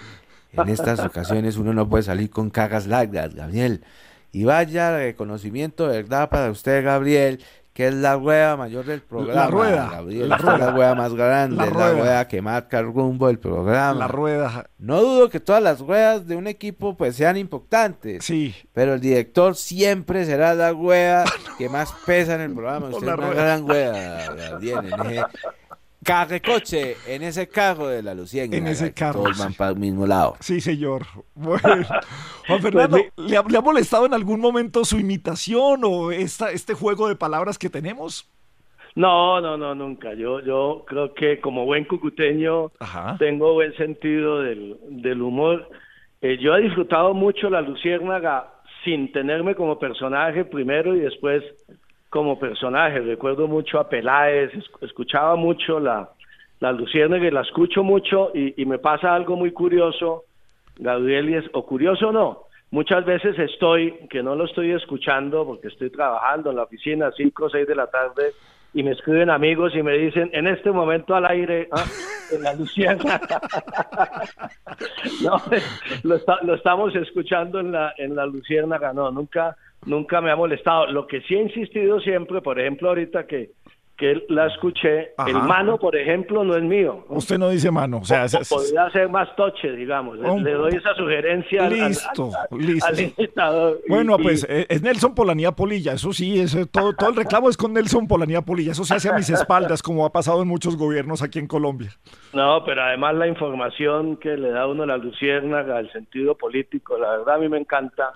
En 0.54 0.70
estas 0.70 1.00
ocasiones 1.06 1.58
uno 1.58 1.74
no 1.74 1.88
puede 1.90 2.04
salir 2.04 2.30
con 2.30 2.50
cagas 2.50 2.88
largas, 2.88 3.34
Gabriel. 3.36 3.84
Y 4.32 4.44
vaya 4.46 4.96
reconocimiento 4.98 5.88
de 5.88 6.02
verdad 6.04 6.30
para 6.30 6.50
usted, 6.50 6.84
Gabriel, 6.86 7.44
que 7.74 7.88
es 7.88 7.94
la 7.94 8.16
rueda 8.18 8.58
mayor 8.58 8.86
del 8.86 9.02
programa. 9.02 9.48
rueda, 9.48 9.90
Gabriel, 9.92 10.30
la 10.30 10.38
rueda. 10.38 10.58
la 10.58 10.72
rueda 10.72 10.96
más 10.96 11.14
grande, 11.14 11.56
La 11.58 11.66
rueda. 11.66 11.88
la 11.94 12.00
rueda 12.00 12.28
que 12.28 12.42
marca 12.42 12.80
el 12.80 12.86
rumbo 12.86 13.28
del 13.28 13.40
programa. 13.40 13.98
La 14.00 14.08
rueda. 14.10 14.70
No 14.78 15.02
dudo 15.02 15.30
que 15.30 15.40
todas 15.40 15.64
las 15.64 15.80
ruedas 15.80 16.28
de 16.28 16.36
un 16.36 16.48
equipo 16.48 16.96
pues 16.98 17.16
sean 17.16 17.38
importantes. 17.38 18.24
Sí. 18.26 18.54
Pero 18.74 18.94
el 18.96 19.00
director 19.02 19.56
siempre 19.56 20.26
será 20.26 20.54
la 20.54 20.72
rueda 20.72 21.24
que 21.58 21.70
más 21.70 21.94
pesa 22.06 22.36
en 22.36 22.42
el 22.42 22.54
programa. 22.54 22.88
Usted 22.90 23.06
la 23.06 23.14
es 23.14 23.18
una 23.20 23.28
rueda. 23.28 23.44
gran 23.44 23.68
rueda, 23.68 24.34
Gabriel, 24.50 24.78
en 24.80 24.86
ese 25.12 25.26
carrecoche, 26.04 26.96
en 27.06 27.22
ese 27.24 27.48
carro 27.48 27.88
de 27.88 28.02
la 28.04 28.14
Luciérnaga. 28.16 28.58
En 28.58 28.68
ese 28.68 28.94
carro, 28.94 29.24
Todos 29.24 29.38
van 29.38 29.54
para 29.54 29.72
el 29.72 29.78
mismo 29.78 30.06
lado. 30.08 30.36
Sí, 30.40 30.60
señor. 30.62 31.06
Bueno, 31.36 31.62
Juan 32.48 32.62
Fernando, 32.62 32.98
¿le 33.18 33.38
ha, 33.38 33.44
le 33.44 33.58
ha 33.58 33.62
molestado 33.62 34.06
en 34.06 34.14
algún 34.14 34.40
momento 34.40 34.84
su 34.86 35.00
imitación 35.00 35.82
o 35.84 36.12
esta, 36.12 36.52
este 36.52 36.74
juego 36.74 37.08
de 37.08 37.16
palabras 37.16 37.58
que 37.58 37.70
tenemos? 37.70 38.30
No, 38.96 39.40
no, 39.40 39.58
no, 39.58 39.74
nunca. 39.74 40.14
Yo, 40.16 40.42
yo 40.42 40.84
creo 40.88 41.14
que 41.14 41.40
como 41.40 41.66
buen 41.66 41.86
cucuteño 41.86 42.72
tengo 43.20 43.54
buen 43.54 43.74
sentido 43.78 44.42
del, 44.42 44.78
del 44.90 45.22
humor 45.22 45.70
Eh, 46.24 46.38
yo 46.40 46.56
he 46.56 46.62
disfrutado 46.62 47.16
mucho 47.16 47.50
la 47.50 47.62
Luciérnaga 47.62 48.54
sin 48.84 49.12
tenerme 49.12 49.56
como 49.56 49.80
personaje 49.80 50.46
primero 50.46 50.96
y 50.96 51.00
después 51.00 51.44
como 52.12 52.38
personaje. 52.38 53.00
Recuerdo 53.00 53.48
mucho 53.48 53.80
a 53.80 53.90
Peláez, 53.90 54.54
es- 54.54 54.70
escuchaba 54.82 55.36
mucho 55.38 55.80
la, 55.80 56.10
la 56.60 56.72
Luciérnaga 56.74 57.26
y 57.26 57.32
la 57.32 57.42
escucho 57.42 57.84
mucho 57.84 58.32
y, 58.36 58.62
y 58.62 58.66
me 58.66 58.78
pasa 58.78 59.16
algo 59.16 59.38
muy 59.38 59.52
curioso, 59.52 60.26
Gabriel, 60.76 61.30
y 61.30 61.36
es, 61.36 61.46
o 61.54 61.66
curioso 61.66 62.10
o 62.10 62.12
no, 62.12 62.44
muchas 62.70 63.06
veces 63.06 63.40
estoy, 63.40 63.94
que 64.10 64.22
no 64.22 64.36
lo 64.36 64.44
estoy 64.46 64.72
escuchando 64.72 65.46
porque 65.46 65.70
estoy 65.70 65.90
trabajando 65.90 66.50
en 66.50 66.58
la 66.58 66.64
oficina 66.64 67.08
a 67.08 67.12
5 67.14 67.46
o 67.46 67.50
6 67.50 67.66
de 67.66 67.76
la 67.76 67.88
tarde 67.88 68.34
y 68.74 68.84
me 68.84 68.92
escriben 68.92 69.30
amigos 69.30 69.74
y 69.74 69.82
me 69.82 69.94
dicen, 69.98 70.30
en 70.34 70.48
este 70.48 70.70
momento 70.72 71.16
al 71.16 71.26
aire, 71.26 71.70
ah, 71.72 71.84
en 72.32 72.44
la 72.44 72.54
Luciérnaga. 72.54 73.22
no, 75.24 75.42
lo 76.44 76.56
estamos 76.56 76.94
escuchando 76.96 77.60
en 77.62 77.72
la, 77.72 77.94
en 77.98 78.16
la 78.16 78.26
Luciérnaga, 78.26 78.92
no, 78.94 79.12
nunca, 79.12 79.56
nunca 79.86 80.22
me 80.22 80.32
ha 80.32 80.36
molestado. 80.36 80.88
Lo 80.88 81.08
que 81.08 81.22
sí 81.22 81.36
he 81.36 81.42
insistido 81.42 82.00
siempre, 82.00 82.42
por 82.42 82.60
ejemplo, 82.60 82.90
ahorita 82.90 83.26
que, 83.28 83.52
que 83.98 84.20
la 84.30 84.48
escuché, 84.48 85.12
el 85.28 85.34
mano, 85.44 85.78
por 85.78 85.96
ejemplo, 85.96 86.44
no 86.44 86.56
es 86.56 86.64
mío. 86.64 87.06
Usted 87.10 87.38
no 87.38 87.50
dice 87.50 87.70
mano, 87.70 88.00
o 88.00 88.04
sea, 88.04 88.26
es- 88.26 88.34
es- 88.34 88.50
Podría 88.50 88.90
ser 88.90 89.10
más 89.10 89.36
toche, 89.36 89.72
digamos. 89.74 90.18
Le- 90.18 90.28
Un- 90.28 90.44
Le 90.44 90.54
doy 90.54 90.74
esa 90.74 90.96
sugerencia 90.96 91.68
al- 91.68 91.74
Listo, 91.74 92.32
al, 92.50 92.58
listo. 92.58 92.88
al. 93.44 93.76
Y- 93.86 93.90
Bueno, 93.90 94.16
y- 94.18 94.24
pues 94.24 94.44
eh, 94.50 94.66
es 94.70 94.82
Nelson 94.82 95.14
Polanía 95.14 95.52
Polilla, 95.52 95.94
eso 95.94 96.14
sí, 96.14 96.40
eso, 96.40 96.66
todo, 96.66 96.94
todo 96.94 97.12
el 97.12 97.16
reclamo 97.16 97.48
es 97.48 97.58
con 97.58 97.74
Nelson 97.74 98.08
Polanía 98.08 98.42
Polilla, 98.42 98.72
eso 98.72 98.84
se 98.86 98.96
hace 98.96 99.10
a 99.10 99.14
mis 99.14 99.30
espaldas, 99.30 99.84
como 99.84 100.04
ha 100.04 100.12
pasado 100.12 100.42
en 100.42 100.48
muchos 100.48 100.78
gobiernos 100.78 101.22
aquí 101.22 101.38
en 101.38 101.46
Colombia. 101.46 101.92
No, 102.34 102.64
pero 102.66 102.82
además 102.82 103.14
la 103.14 103.28
información 103.28 104.18
que 104.18 104.36
le 104.36 104.50
da 104.50 104.66
uno 104.66 104.82
a 104.82 104.88
la 104.88 104.98
luciérnaga, 104.98 105.80
el 105.80 105.92
sentido 105.92 106.34
político, 106.36 106.98
la 106.98 107.18
verdad 107.18 107.36
a 107.36 107.38
mí 107.38 107.50
me 107.50 107.60
encanta, 107.60 108.14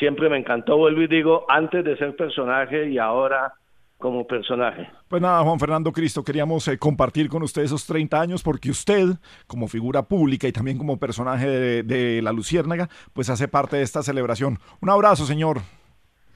siempre 0.00 0.28
me 0.28 0.38
encantó, 0.38 0.76
vuelvo 0.76 1.02
y 1.02 1.06
digo, 1.06 1.44
antes 1.48 1.84
de 1.84 1.96
ser 1.96 2.16
personaje 2.16 2.90
y 2.90 2.98
ahora 2.98 3.52
como 3.98 4.26
personaje. 4.26 4.90
Pues 5.06 5.22
nada, 5.22 5.42
Juan 5.42 5.60
Fernando 5.60 5.92
Cristo, 5.92 6.24
queríamos 6.24 6.66
eh, 6.66 6.78
compartir 6.78 7.28
con 7.28 7.42
usted 7.42 7.62
esos 7.62 7.86
30 7.86 8.20
años 8.20 8.42
porque 8.42 8.70
usted, 8.70 9.10
como 9.46 9.68
figura 9.68 10.02
pública 10.02 10.48
y 10.48 10.52
también 10.52 10.78
como 10.78 10.98
personaje 10.98 11.46
de, 11.46 11.82
de 11.84 12.22
La 12.22 12.32
Luciérnaga, 12.32 12.88
pues 13.12 13.30
hace 13.30 13.46
parte 13.46 13.76
de 13.76 13.82
esta 13.82 14.02
celebración. 14.02 14.58
Un 14.80 14.90
abrazo, 14.90 15.26
señor. 15.26 15.58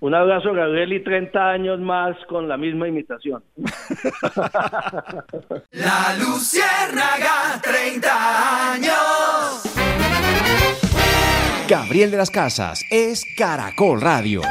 Un 0.01 0.15
abrazo, 0.15 0.53
Gabriel, 0.53 0.93
y 0.93 1.03
30 1.03 1.51
años 1.51 1.81
más 1.81 2.15
con 2.29 2.47
la 2.47 2.59
misma 2.59 2.87
imitación. 2.87 3.43
La 5.73 6.15
Luciérnaga, 6.19 7.63
30 7.63 8.73
años. 8.75 10.94
Gabriel 11.69 12.11
de 12.11 12.19
las 12.19 12.31
Casas 12.31 12.85
es 12.91 13.25
Caracol 13.25 13.99
Radio. 13.99 14.43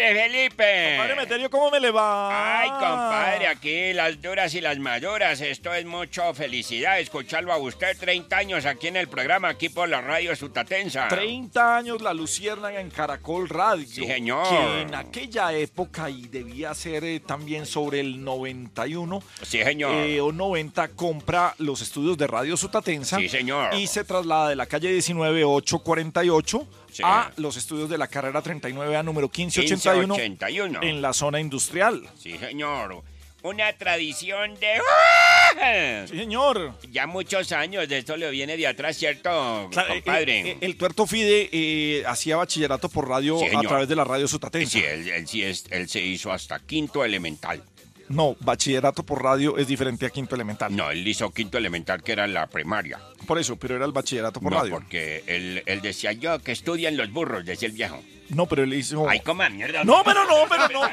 Compadre 0.00 0.22
Felipe. 0.30 0.94
Compadre 0.96 1.14
Meterio, 1.16 1.50
¿cómo 1.50 1.70
me 1.70 1.78
le 1.78 1.90
va? 1.90 2.60
Ay, 2.60 2.70
compadre, 2.70 3.46
aquí 3.48 3.92
las 3.92 4.20
duras 4.20 4.54
y 4.54 4.60
las 4.62 4.78
maduras. 4.78 5.40
Esto 5.42 5.74
es 5.74 5.84
mucho 5.84 6.32
felicidad 6.32 6.98
escucharlo 7.00 7.52
a 7.52 7.58
usted 7.58 7.96
30 7.98 8.34
años 8.36 8.64
aquí 8.64 8.86
en 8.88 8.96
el 8.96 9.08
programa, 9.08 9.48
aquí 9.50 9.68
por 9.68 9.88
la 9.90 10.00
radio 10.00 10.34
Sutatensa. 10.34 11.08
30 11.08 11.76
años 11.76 12.00
La 12.00 12.14
Luciérnaga 12.14 12.80
en 12.80 12.88
Caracol 12.90 13.48
Radio. 13.48 13.86
Sí, 13.86 14.06
señor. 14.06 14.48
Que 14.48 14.80
en 14.82 14.94
aquella 14.94 15.52
época, 15.52 16.08
y 16.08 16.22
debía 16.28 16.72
ser 16.74 17.04
eh, 17.04 17.20
también 17.20 17.66
sobre 17.66 18.00
el 18.00 18.24
91 18.24 19.22
Sí, 19.42 19.62
señor. 19.62 19.92
eh, 20.06 20.20
o 20.22 20.32
90, 20.32 20.88
compra 20.88 21.54
los 21.58 21.82
estudios 21.82 22.16
de 22.16 22.26
Radio 22.26 22.56
Sutatensa. 22.56 23.18
Sí, 23.18 23.28
señor. 23.28 23.74
Y 23.74 23.86
se 23.86 24.04
traslada 24.04 24.48
de 24.48 24.56
la 24.56 24.64
calle 24.64 24.88
19848 24.92 26.66
Sí. 26.92 27.02
a 27.04 27.30
los 27.36 27.56
estudios 27.56 27.88
de 27.88 27.98
la 27.98 28.06
carrera 28.08 28.42
39A 28.42 29.04
número 29.04 29.28
1581 29.28 30.14
1581. 30.14 30.80
en 30.82 31.02
la 31.02 31.12
zona 31.12 31.40
industrial. 31.40 32.02
Sí, 32.18 32.36
señor. 32.38 33.02
Una 33.42 33.72
tradición 33.72 34.54
de... 34.60 36.06
Sí, 36.10 36.18
señor. 36.18 36.74
Ya 36.90 37.06
muchos 37.06 37.52
años 37.52 37.88
de 37.88 37.98
esto 37.98 38.16
le 38.16 38.30
viene 38.30 38.56
de 38.56 38.66
atrás, 38.66 38.98
¿cierto, 38.98 39.68
Claro, 39.72 39.94
eh, 39.94 40.02
compadre? 40.02 40.40
eh, 40.50 40.58
el 40.60 40.76
tuerto 40.76 41.06
Fide 41.06 41.48
eh, 41.50 42.04
hacía 42.06 42.36
bachillerato 42.36 42.88
por 42.90 43.08
radio 43.08 43.38
Sí, 43.38 43.46
a 43.54 43.60
través 43.62 43.88
de 43.88 43.96
la 43.96 44.04
radio 44.04 44.28
Sutatensa. 44.28 44.70
Sí, 44.78 44.84
él, 44.84 45.08
él 45.08 45.26
sí 45.26 45.42
es- 45.42 45.64
él 45.70 45.88
se 45.88 46.00
hizo 46.02 46.30
hasta 46.32 46.58
quinto 46.60 47.02
elemental. 47.04 47.62
No, 48.10 48.36
bachillerato 48.40 49.04
por 49.04 49.22
radio 49.22 49.56
es 49.56 49.66
diferente 49.68 50.04
a 50.04 50.10
quinto 50.10 50.34
elemental. 50.34 50.74
No, 50.74 50.90
él 50.90 51.06
hizo 51.06 51.30
quinto 51.30 51.56
elemental, 51.58 52.02
que 52.02 52.10
era 52.12 52.26
la 52.26 52.48
primaria. 52.48 52.98
Por 53.26 53.38
eso, 53.38 53.54
pero 53.56 53.76
era 53.76 53.84
el 53.84 53.92
bachillerato 53.92 54.40
por 54.40 54.52
no, 54.52 54.58
radio. 54.58 54.72
porque 54.72 55.22
él, 55.28 55.62
él 55.64 55.80
decía 55.80 56.10
yo 56.12 56.40
que 56.40 56.50
estudian 56.52 56.96
los 56.96 57.10
burros, 57.12 57.44
decía 57.44 57.68
el 57.68 57.74
viejo. 57.74 58.02
No, 58.30 58.46
pero 58.46 58.64
él 58.64 58.74
hizo. 58.74 59.08
Ay, 59.08 59.20
coma 59.20 59.48
mierda. 59.48 59.82
No, 59.84 60.02
pero 60.04 60.24
no, 60.24 60.36
pero 60.48 60.68
no. 60.68 60.80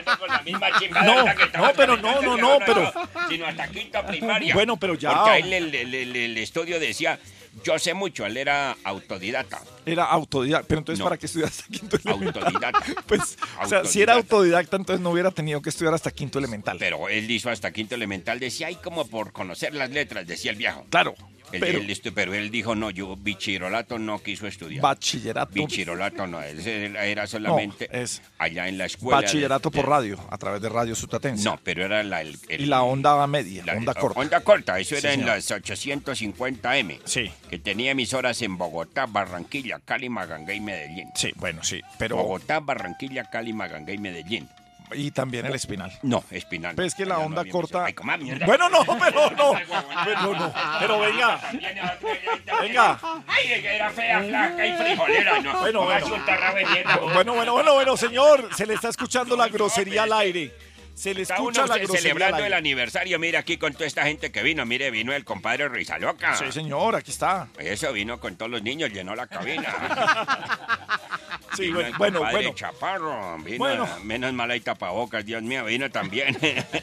No, 1.04 1.26
no, 1.26 1.34
pero 1.76 1.98
tramitando 2.00 2.22
no, 2.22 2.22
no, 2.22 2.38
no, 2.38 2.60
pero- 2.66 2.92
Sino 3.30 3.46
hasta 3.46 3.68
quinto 3.68 4.06
primaria. 4.06 4.54
Bueno, 4.54 4.78
pero 4.78 4.94
ya. 4.96 5.14
Porque 5.24 5.38
él 5.40 5.54
el, 5.54 5.76
el- 5.76 5.94
el- 5.96 6.16
el 6.16 6.38
estudio 6.38 6.80
decía, 6.80 7.20
yo 7.64 7.80
sé 7.80 7.94
mucho, 7.94 8.26
él 8.26 8.38
era 8.38 8.76
autodidacta. 8.84 9.62
Era 9.86 10.06
autodidacta. 10.06 10.68
Pero 10.68 10.80
entonces, 10.80 11.00
No. 11.00 11.06
¿para 11.06 11.18
qué 11.18 11.26
estudiar 11.28 11.50
hasta 11.50 11.66
quinto 11.68 11.98
elemental? 12.04 12.44
Autodidacta. 12.46 13.02
Pues, 13.08 13.38
o 13.62 13.68
sea, 13.68 13.86
si 13.86 14.02
era 14.02 14.14
autodidacta, 14.14 14.76
entonces 14.78 15.02
no 15.02 15.12
hubiera 15.12 15.32
tenido 15.32 15.62
que 15.62 15.70
estudiar 15.70 15.94
hasta 15.94 16.12
quinto 16.12 16.40
elemental. 16.40 16.78
Pero 16.80 17.08
él 17.10 17.30
hizo 17.30 17.50
hasta 17.50 17.72
quinto 17.72 17.96
elemental, 17.96 18.40
decía, 18.40 18.68
ay, 18.68 18.76
como 18.76 19.08
por 19.08 19.32
conocer 19.32 19.74
las 19.74 19.90
letras, 19.90 20.28
decía 20.28 20.52
el 20.52 20.58
viejo. 20.58 20.86
Claro. 20.90 21.16
Pero 21.52 21.80
él 21.80 22.02
pero 22.14 22.34
él 22.34 22.52
dijo, 22.52 22.76
no, 22.76 22.90
yo 22.90 23.16
bichirolato 23.16 23.98
no 24.00 24.22
quiso 24.22 24.48
estudiar. 24.48 24.82
bachillerato. 24.82 25.52
Bichirolato 25.54 26.28
no, 26.28 26.42
él 26.42 26.60
era 26.66 27.26
solamente 27.28 27.90
No, 27.92 28.00
es 28.00 28.22
allá 28.38 28.68
en 28.68 28.78
la 28.78 28.86
escuela. 28.86 29.20
de- 29.22 29.26
Bachillerato 29.28 29.72
por 29.72 29.88
radio, 29.88 30.20
a 30.30 30.38
través 30.38 30.62
de 30.62 30.70
Radio 30.70 30.96
Sutatensa. 30.96 31.44
No, 31.50 31.60
pero 31.64 31.86
era 31.86 32.04
la, 32.04 32.22
el, 32.22 32.38
el- 32.50 32.62
Y 32.62 32.66
la 32.66 32.84
onda 32.84 33.26
media, 33.28 33.64
la- 33.66 33.74
onda 33.74 33.94
corta. 33.94 34.20
Onda 34.20 34.42
corta, 34.42 34.80
eso 34.80 34.96
Sí, 34.96 35.06
era 35.06 35.14
en 35.14 35.26
las 35.26 35.50
850M. 35.52 37.00
Sí. 37.06 37.32
Que 37.50 37.60
tenía 37.60 37.92
emisoras 37.92 38.42
en 38.42 38.58
Bogotá, 38.58 39.06
Barranquilla, 39.06 39.80
Cali, 39.84 40.10
Maganga 40.10 40.54
y 40.54 40.60
Medellín. 40.60 41.10
Sí, 41.16 41.32
bueno, 41.36 41.64
sí, 41.64 41.82
pero... 41.98 42.18
Bogotá, 42.18 42.60
Barranquilla, 42.60 43.26
Cali, 43.30 43.54
Maganga 43.54 43.94
y 43.94 43.98
Medellín. 43.98 44.50
Y 44.94 45.12
también 45.12 45.46
el 45.46 45.56
Espinal. 45.56 45.92
No, 46.02 46.24
Espinal. 46.32 46.76
Pero 46.76 46.88
es 46.88 46.96
que 46.96 47.06
la 47.06 47.16
no 47.16 47.26
onda 47.26 47.44
corta... 47.46 47.86
Ay, 47.86 47.94
coma 47.94 48.18
mierda. 48.18 48.46
Bueno, 48.46 48.70
no, 48.70 48.86
pero 49.00 49.30
no. 49.32 49.54
Pero 50.06 50.34
no. 50.34 50.54
Pero 50.80 51.00
venga. 51.00 51.40
Venga. 52.62 53.00
Ay, 53.28 53.52
era 53.52 53.90
fea, 53.90 54.24
flaca 54.24 54.66
y 54.66 54.74
frijolera. 54.78 55.40
No, 55.42 55.60
Bueno, 55.60 55.80
no 55.80 55.86
bueno. 55.86 56.08
Bueno, 57.14 57.34
bueno, 57.34 57.54
bueno, 57.54 57.74
bueno, 57.74 57.98
señor. 57.98 58.50
Se 58.56 58.66
le 58.66 58.76
está 58.76 58.90
escuchando 58.90 59.36
la 59.36 59.48
grosería 59.50 60.04
al 60.04 60.14
aire. 60.14 60.54
Se 60.96 61.14
le 61.14 61.22
Está 61.22 61.36
escucha 61.36 61.64
uno 61.64 61.74
la 61.74 61.78
grosería 61.78 61.98
al 61.98 62.02
celebrando 62.18 62.46
el 62.46 62.54
aniversario. 62.54 63.20
Mira 63.20 63.40
aquí 63.40 63.58
con 63.58 63.74
toda 63.74 63.86
esta 63.86 64.04
gente 64.04 64.32
que 64.32 64.42
vino. 64.42 64.66
Mire, 64.66 64.90
vino 64.90 65.14
el 65.14 65.24
compadre 65.24 65.70
Risa 65.70 66.00
Loca. 66.00 66.36
Sí, 66.36 66.52
señor, 66.52 66.96
aquí 66.96 67.12
está. 67.12 67.50
Eso 67.60 67.94
vino 67.94 68.20
con 68.20 68.36
todos 68.36 68.50
los 68.50 68.64
niños, 68.64 68.90
llenó 68.92 69.14
la 69.14 69.28
cabina. 69.28 69.68
Sí, 71.58 71.72
bueno, 71.72 71.98
bueno, 71.98 72.20
bueno. 72.32 72.54
Chaparro. 72.54 73.38
Vino, 73.40 73.58
Bueno. 73.58 73.88
menos 74.04 74.34
mal 74.34 74.52
hay 74.52 74.60
tapabocas, 74.62 75.26
Dios 75.26 75.42
mío, 75.44 75.66
vino 75.66 75.90
también. 75.90 76.38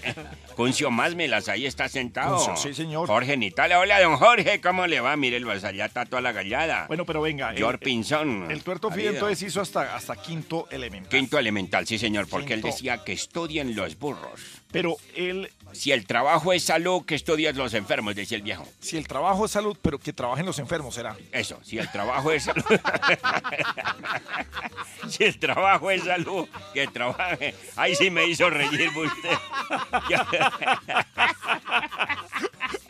Cuncio 0.56 0.90
Másmelas, 0.90 1.48
ahí 1.48 1.66
está 1.66 1.88
sentado. 1.88 2.36
Cuncio, 2.36 2.56
sí, 2.56 2.74
señor. 2.74 3.06
Jorge 3.06 3.36
Nitala, 3.36 3.78
hola, 3.78 4.00
don 4.00 4.16
Jorge, 4.16 4.60
¿cómo 4.60 4.86
le 4.86 5.00
va? 5.00 5.16
Mire, 5.16 5.36
el 5.36 5.48
allá 5.48 5.86
está 5.86 6.04
toda 6.06 6.22
la 6.22 6.32
gallada. 6.32 6.86
Bueno, 6.88 7.04
pero 7.04 7.20
venga. 7.20 7.52
George 7.54 7.78
Pinzón. 7.78 8.50
El 8.50 8.62
tuerto 8.62 8.88
ha 8.88 8.90
Fide 8.92 9.08
habido. 9.08 9.14
entonces 9.26 9.48
hizo 9.48 9.60
hasta, 9.60 9.94
hasta 9.94 10.16
quinto 10.16 10.66
elemento. 10.70 11.08
Quinto 11.10 11.38
elemental, 11.38 11.86
sí, 11.86 11.98
señor, 11.98 12.26
porque 12.28 12.54
él 12.54 12.62
decía 12.62 13.04
que 13.04 13.12
estudien 13.12 13.74
los 13.76 13.98
burros. 13.98 14.40
Pero 14.70 14.96
él, 15.14 15.50
Si 15.74 15.92
el 15.92 16.06
trabajo 16.06 16.52
es 16.52 16.64
salud, 16.64 17.04
que 17.04 17.14
estudias 17.14 17.54
los 17.56 17.74
enfermos, 17.74 18.14
decía 18.14 18.36
el 18.36 18.42
viejo. 18.42 18.66
si 18.80 18.96
el 18.96 19.06
trabajo 19.06 19.44
es 19.44 19.50
salud, 19.50 19.76
pero 19.82 19.98
que 19.98 20.12
trabajen 20.12 20.46
los 20.46 20.58
enfermos, 20.58 20.94
será. 20.94 21.16
Eso, 21.32 21.60
si 21.64 21.78
el 21.78 21.90
trabajo 21.90 22.32
es 22.32 22.44
salud. 22.44 22.64
si 25.08 25.24
el 25.24 25.38
trabajo 25.38 25.90
es 25.90 26.04
salud, 26.04 26.46
que 26.72 26.86
trabaje. 26.86 27.54
Ahí 27.76 27.94
sí 27.96 28.10
me 28.10 28.26
hizo 28.26 28.48
reír 28.50 28.90
usted. 28.96 29.30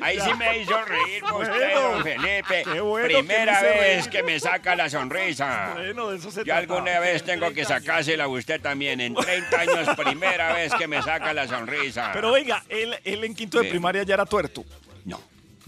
Ahí 0.00 0.18
sí 0.20 0.30
me 0.34 0.58
hizo 0.58 0.78
reír 0.84 1.22
usted, 1.24 1.72
Bueno, 1.74 2.02
Felipe. 2.02 2.62
qué 2.72 2.80
bueno 2.80 3.06
Primera 3.06 3.60
vez 3.62 4.04
reír. 4.04 4.10
que 4.10 4.22
me 4.22 4.38
saca 4.40 4.74
la 4.76 4.88
sonrisa. 4.90 5.70
Bueno, 5.74 6.10
de 6.10 6.18
eso 6.18 6.30
se 6.30 6.44
Yo 6.44 6.54
alguna 6.54 6.98
vez 7.00 7.22
tengo 7.24 7.50
que 7.52 7.64
sacársela 7.64 8.24
a 8.24 8.28
usted 8.28 8.60
también. 8.60 9.00
En 9.00 9.14
30 9.14 9.60
años, 9.60 9.88
primera 9.96 10.52
vez 10.52 10.74
que 10.74 10.86
me 10.86 11.02
saca 11.02 11.32
la 11.32 11.46
sonrisa. 11.48 12.10
Pero 12.12 12.32
venga, 12.32 12.62
él, 12.68 12.96
él 13.04 13.24
en 13.24 13.34
quinto 13.34 13.60
de 13.60 13.68
primaria 13.68 14.02
ya 14.02 14.14
era 14.14 14.26
tuerto. 14.26 14.64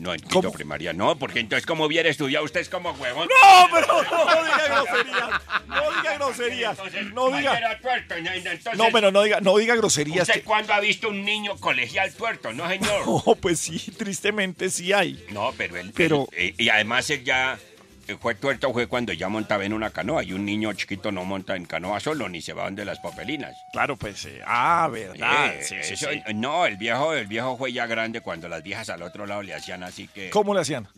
No, 0.03 0.09
No, 0.09 0.15
en 0.15 0.21
quinto 0.21 0.51
primaria 0.51 0.93
no, 0.93 1.17
porque 1.17 1.39
entonces 1.39 1.65
como 1.65 1.85
hubiera 1.85 2.09
estudiado 2.09 2.45
usted 2.45 2.59
es 2.61 2.69
como 2.69 2.91
huevón. 2.91 3.29
No, 3.29 3.69
pero 3.73 3.87
no 4.03 4.45
diga 4.45 4.69
groserías. 4.69 5.41
No 5.69 5.93
diga 5.93 6.15
groserías. 6.19 6.79
No 7.15 7.27
Ahí 7.33 7.39
diga. 7.39 7.79
tuerto, 7.81 8.15
entonces- 8.17 8.77
No, 8.77 8.87
pero 8.93 9.13
no 9.13 9.23
diga, 9.23 9.41
no 9.41 9.57
diga 9.59 9.77
groserías. 9.77 10.29
¿Usted 10.29 10.43
cuándo 10.43 10.73
ha 10.75 10.81
visto 10.81 11.09
un 11.09 11.25
niño 11.25 11.57
colegial 11.59 12.13
tuerto? 12.15 12.53
No, 12.53 12.69
señor. 12.69 13.07
No, 13.27 13.35
pues 13.37 13.61
sí, 13.61 13.79
tristemente 13.97 14.71
sí 14.71 14.93
hay. 14.93 15.25
No, 15.31 15.53
pero 15.57 15.77
él. 15.77 15.93
Pero- 15.95 16.29
él- 16.33 16.49
eh, 16.49 16.55
y 16.59 16.69
además 16.69 17.09
él 17.11 17.23
ya. 17.25 17.59
Fue 18.21 18.35
tuerto 18.35 18.73
fue 18.73 18.87
cuando 18.87 19.13
ya 19.13 19.29
montaba 19.29 19.65
en 19.65 19.73
una 19.73 19.91
canoa 19.91 20.23
y 20.25 20.33
un 20.33 20.45
niño 20.45 20.73
chiquito 20.73 21.13
no 21.13 21.25
monta 21.25 21.57
en 21.57 21.65
canoa 21.65 22.01
solo 22.01 22.29
ni 22.29 22.41
se 22.43 22.53
va 22.53 22.65
donde 22.65 22.85
las 22.85 22.99
papelinas. 22.99 23.57
Claro, 23.73 23.97
pues. 23.97 24.25
eh, 24.27 24.41
ah, 24.47 24.89
verdad. 24.91 25.55
Eh, 25.55 25.63
sí, 25.63 25.77
sí, 25.83 25.95
eso- 25.95 26.11
sí. 26.11 26.23
No, 26.35 26.67
el 26.67 26.77
viejo, 26.77 27.15
el 27.15 27.27
viejo 27.27 27.57
fue 27.57 27.73
ya 27.73 27.87
grande 27.87 28.21
cuando 28.21 28.49
las 28.49 28.63
viejas 28.63 28.89
al 28.91 29.03
otro 29.03 29.27
lado 29.27 29.43
le 29.43 29.55
hacían 29.55 29.83
así 29.83 30.09
que. 30.09 30.31
¿Cómo 30.31 30.55
le 30.55 30.61
hacían? 30.61 30.89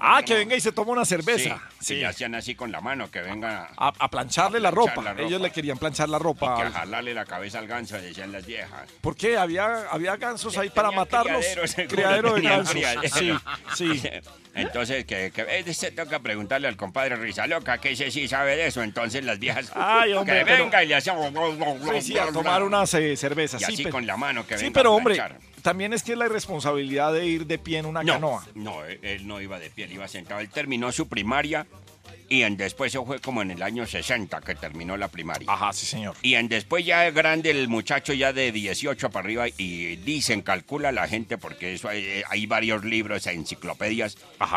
Ah, 0.00 0.22
que 0.24 0.34
venga 0.34 0.56
y 0.56 0.60
se 0.60 0.72
toma 0.72 0.92
una 0.92 1.04
cerveza. 1.04 1.60
Sí, 1.80 1.94
y 1.94 1.96
le 1.98 2.06
hacían 2.06 2.34
así 2.34 2.54
con 2.54 2.70
la 2.72 2.80
mano, 2.80 3.10
que 3.10 3.20
venga 3.20 3.70
A, 3.76 3.92
a 3.98 4.08
plancharle 4.08 4.60
la 4.60 4.70
ropa. 4.70 5.02
la 5.02 5.12
ropa. 5.12 5.22
Ellos 5.22 5.40
le 5.40 5.50
querían 5.50 5.78
planchar 5.78 6.08
la 6.08 6.18
ropa. 6.18 6.56
que 6.56 6.62
a 6.62 6.70
jalarle 6.70 7.14
la 7.14 7.24
cabeza 7.24 7.58
al 7.58 7.66
ganso, 7.66 7.96
decían 8.00 8.32
las 8.32 8.44
viejas. 8.46 8.88
¿Por 9.00 9.16
qué? 9.16 9.36
¿Había, 9.36 9.86
había 9.90 10.16
gansos 10.16 10.56
ahí 10.58 10.70
para 10.70 10.90
matarlos? 10.90 11.44
Criadero 11.88 12.34
de 12.34 12.42
gansos. 12.42 12.72
criadero. 12.74 13.02
Sí, 13.14 13.32
sí. 13.74 14.02
Entonces, 14.54 15.04
que, 15.04 15.30
que 15.32 15.42
se 15.86 15.92
toca 15.92 16.18
preguntarle 16.20 16.68
al 16.68 16.76
compadre 16.76 17.16
Risa 17.16 17.46
Loca, 17.46 17.78
que 17.78 17.92
ese 17.92 18.10
sí 18.10 18.26
sabe 18.28 18.56
de 18.56 18.66
eso. 18.66 18.82
Entonces 18.82 19.24
las 19.24 19.38
viejas 19.38 19.70
Ay, 19.74 20.12
hombre, 20.12 20.40
que 20.40 20.44
pero- 20.44 20.64
venga 20.64 20.82
y 20.84 20.88
le 20.88 20.94
hacían 20.96 21.16
Sí, 21.94 22.00
sí, 22.02 22.18
a 22.18 22.26
tomar 22.32 22.62
unas 22.62 22.92
eh, 22.94 23.16
cervezas. 23.16 23.62
Y 23.62 23.64
sí, 23.66 23.72
así 23.74 23.84
con 23.86 24.06
la 24.06 24.16
mano 24.16 24.46
que 24.46 24.56
Sí, 24.58 24.64
venga 24.64 24.74
pero 24.74 24.90
a 24.92 24.96
hombre, 24.96 25.22
también 25.62 25.92
es 25.92 26.02
que 26.02 26.12
es 26.12 26.18
la 26.18 26.26
irresponsabilidad 26.26 27.12
de 27.12 27.26
ir 27.26 27.46
de 27.46 27.58
pie 27.58 27.78
en 27.78 27.86
una 27.86 28.02
No, 28.02 28.12
canoa. 28.14 28.44
no, 28.54 28.84
él, 28.84 28.98
él 29.02 29.26
no 29.26 29.40
iba 29.40 29.58
de 29.58 29.70
pie, 29.70 29.84
él 29.86 29.92
iba 29.92 30.06
sentado. 30.08 30.40
Él 30.40 30.48
terminó 30.48 30.90
su 30.92 31.08
primaria 31.08 31.66
y 32.28 32.42
en 32.42 32.56
después 32.56 32.92
eso 32.92 33.04
fue 33.04 33.20
como 33.20 33.42
en 33.42 33.50
el 33.50 33.62
año 33.62 33.86
60 33.86 34.40
que 34.40 34.54
terminó 34.54 34.96
la 34.96 35.08
primaria. 35.08 35.50
Ajá, 35.50 35.72
sí, 35.72 35.86
señor. 35.86 36.16
Y 36.22 36.34
en 36.34 36.48
después 36.48 36.84
ya 36.84 37.06
es 37.06 37.14
grande 37.14 37.50
el 37.50 37.68
muchacho 37.68 38.12
ya 38.12 38.32
de 38.32 38.52
18 38.52 39.10
para 39.10 39.24
arriba 39.24 39.46
y 39.56 39.96
dicen, 39.96 40.42
calcula 40.42 40.92
la 40.92 41.06
gente, 41.08 41.38
porque 41.38 41.74
eso 41.74 41.88
hay, 41.88 42.22
hay 42.28 42.46
varios 42.46 42.84
libros, 42.84 43.26
enciclopedias, 43.26 44.16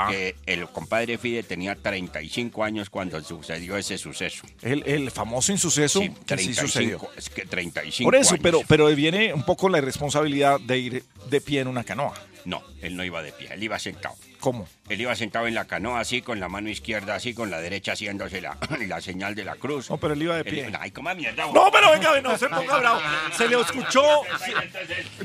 que 0.09 0.35
el 0.45 0.67
compadre 0.69 1.17
Fide 1.17 1.43
tenía 1.43 1.75
35 1.75 2.63
años 2.63 2.89
cuando 2.89 3.21
sucedió 3.23 3.77
ese 3.77 3.97
suceso. 3.97 4.45
El, 4.61 4.83
el 4.85 5.11
famoso 5.11 5.51
insuceso 5.51 5.99
que 5.99 6.07
sí 6.07 6.15
35, 6.25 6.61
sucedió. 6.67 7.09
Es 7.15 7.29
que 7.29 7.45
35 7.45 8.07
Por 8.07 8.15
eso, 8.15 8.31
años. 8.31 8.43
pero, 8.43 8.61
pero 8.67 8.87
viene 8.87 9.33
un 9.33 9.43
poco 9.43 9.69
la 9.69 9.77
irresponsabilidad 9.77 10.59
de 10.59 10.77
ir 10.77 11.03
de 11.29 11.41
pie 11.41 11.61
en 11.61 11.67
una 11.67 11.83
canoa. 11.83 12.13
No, 12.45 12.63
él 12.81 12.95
no 12.95 13.03
iba 13.03 13.21
de 13.21 13.31
pie, 13.31 13.49
él 13.51 13.63
iba 13.63 13.77
sentado. 13.77 14.15
¿Cómo? 14.39 14.67
Él 14.87 15.01
iba 15.01 15.13
sentado 15.15 15.47
en 15.47 15.53
la 15.53 15.65
canoa 15.65 15.99
así, 15.99 16.21
con 16.21 16.39
la 16.39 16.47
mano 16.47 16.69
izquierda 16.69 17.15
así, 17.15 17.33
con 17.33 17.51
la 17.51 17.59
derecha 17.59 17.91
haciéndose 17.91 18.39
la, 18.41 18.57
la 18.87 19.01
señal 19.01 19.35
de 19.35 19.43
la 19.43 19.55
cruz. 19.55 19.89
No, 19.89 19.97
pero 19.97 20.13
él 20.13 20.21
iba 20.23 20.37
de 20.37 20.45
pie. 20.45 20.71
Ay, 20.79 20.91
cómo 20.91 21.13
mierda. 21.13 21.45
No, 21.53 21.69
pero 21.71 21.91
venga, 21.91 22.19
no 22.21 22.37
se 22.37 22.47
ponga 22.47 22.77
bravo. 22.79 23.01
Se 23.37 23.47
le 23.47 23.59
escuchó. 23.59 24.21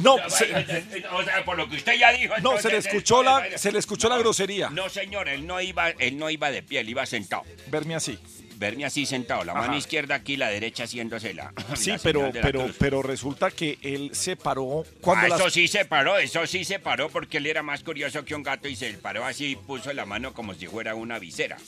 No, 0.00 0.16
se- 0.28 1.04
O 1.12 1.22
sea, 1.22 1.44
por 1.44 1.56
lo 1.56 1.68
que 1.68 1.76
usted 1.76 1.94
ya 1.98 2.12
dijo. 2.12 2.34
no, 2.42 2.58
se 2.58 2.68
le 2.70 2.78
escuchó 2.78 3.20
él- 3.20 3.26
la, 3.26 3.58
se 3.58 3.70
le 3.72 3.78
escuchó 3.78 4.08
la 4.08 4.18
grosería. 4.18 4.70
No, 4.70 4.88
señor, 4.88 5.28
él 5.28 5.46
no 5.46 5.60
iba, 5.60 5.90
él 5.90 6.18
no 6.18 6.28
iba 6.30 6.50
de 6.50 6.62
pie, 6.62 6.80
él 6.80 6.88
iba 6.88 7.06
sentado. 7.06 7.44
Verme 7.68 7.94
así. 7.94 8.18
Verme 8.64 8.86
así 8.86 9.04
sentado, 9.04 9.44
la 9.44 9.52
mano 9.52 9.76
izquierda 9.76 10.14
aquí, 10.14 10.38
la 10.38 10.48
derecha 10.48 10.84
haciéndose 10.84 11.34
la. 11.34 11.52
Sí, 11.76 11.90
la 11.90 11.98
pero, 11.98 12.30
pero, 12.32 12.60
cruz. 12.62 12.76
pero 12.78 13.02
resulta 13.02 13.50
que 13.50 13.76
él 13.82 14.12
se 14.14 14.36
paró 14.36 14.86
cuando 15.02 15.26
Ah, 15.26 15.28
las- 15.28 15.40
Eso 15.40 15.50
sí 15.50 15.68
se 15.68 15.84
paró, 15.84 16.16
eso 16.16 16.46
sí 16.46 16.64
se 16.64 16.78
paró 16.78 17.10
porque 17.10 17.36
él 17.36 17.46
era 17.46 17.62
más 17.62 17.82
curioso 17.84 18.24
que 18.24 18.34
un 18.34 18.42
gato 18.42 18.66
y 18.66 18.74
se 18.74 18.94
paró 18.94 19.26
así 19.26 19.48
y 19.50 19.56
puso 19.56 19.92
la 19.92 20.06
mano 20.06 20.32
como 20.32 20.54
si 20.54 20.66
fuera 20.66 20.94
una 20.94 21.18
visera. 21.18 21.58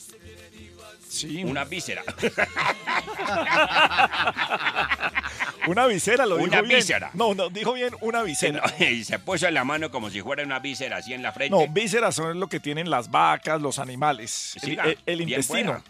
Sí. 1.07 1.43
Una 1.43 1.65
víscera. 1.65 2.03
Una 5.67 5.85
visera, 5.85 6.25
lo 6.25 6.35
Una 6.37 6.45
dijo 6.45 6.63
bien. 6.63 6.77
víscera. 6.79 7.11
No, 7.13 7.35
no, 7.35 7.49
dijo 7.49 7.73
bien 7.73 7.93
una 8.01 8.23
visera. 8.23 8.63
y 8.89 9.03
se 9.03 9.19
puso 9.19 9.49
la 9.51 9.63
mano 9.63 9.91
como 9.91 10.09
si 10.09 10.21
fuera 10.21 10.43
una 10.43 10.57
víscera 10.59 10.97
así 10.97 11.13
en 11.13 11.21
la 11.21 11.31
frente. 11.31 11.55
No, 11.55 11.67
vísceras 11.71 12.15
son 12.15 12.39
lo 12.39 12.47
que 12.47 12.59
tienen 12.59 12.89
las 12.89 13.11
vacas, 13.11 13.61
los 13.61 13.77
animales, 13.79 14.55
el, 14.55 14.61
Siga, 14.69 14.83
el- 14.85 14.97
el 15.05 15.17
bien 15.17 15.29
intestino. 15.29 15.73
buena. 15.73 15.83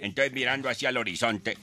Entonces 0.00 0.32
mirando 0.32 0.68
hacia 0.68 0.88
el 0.88 0.96
horizonte, 0.96 1.56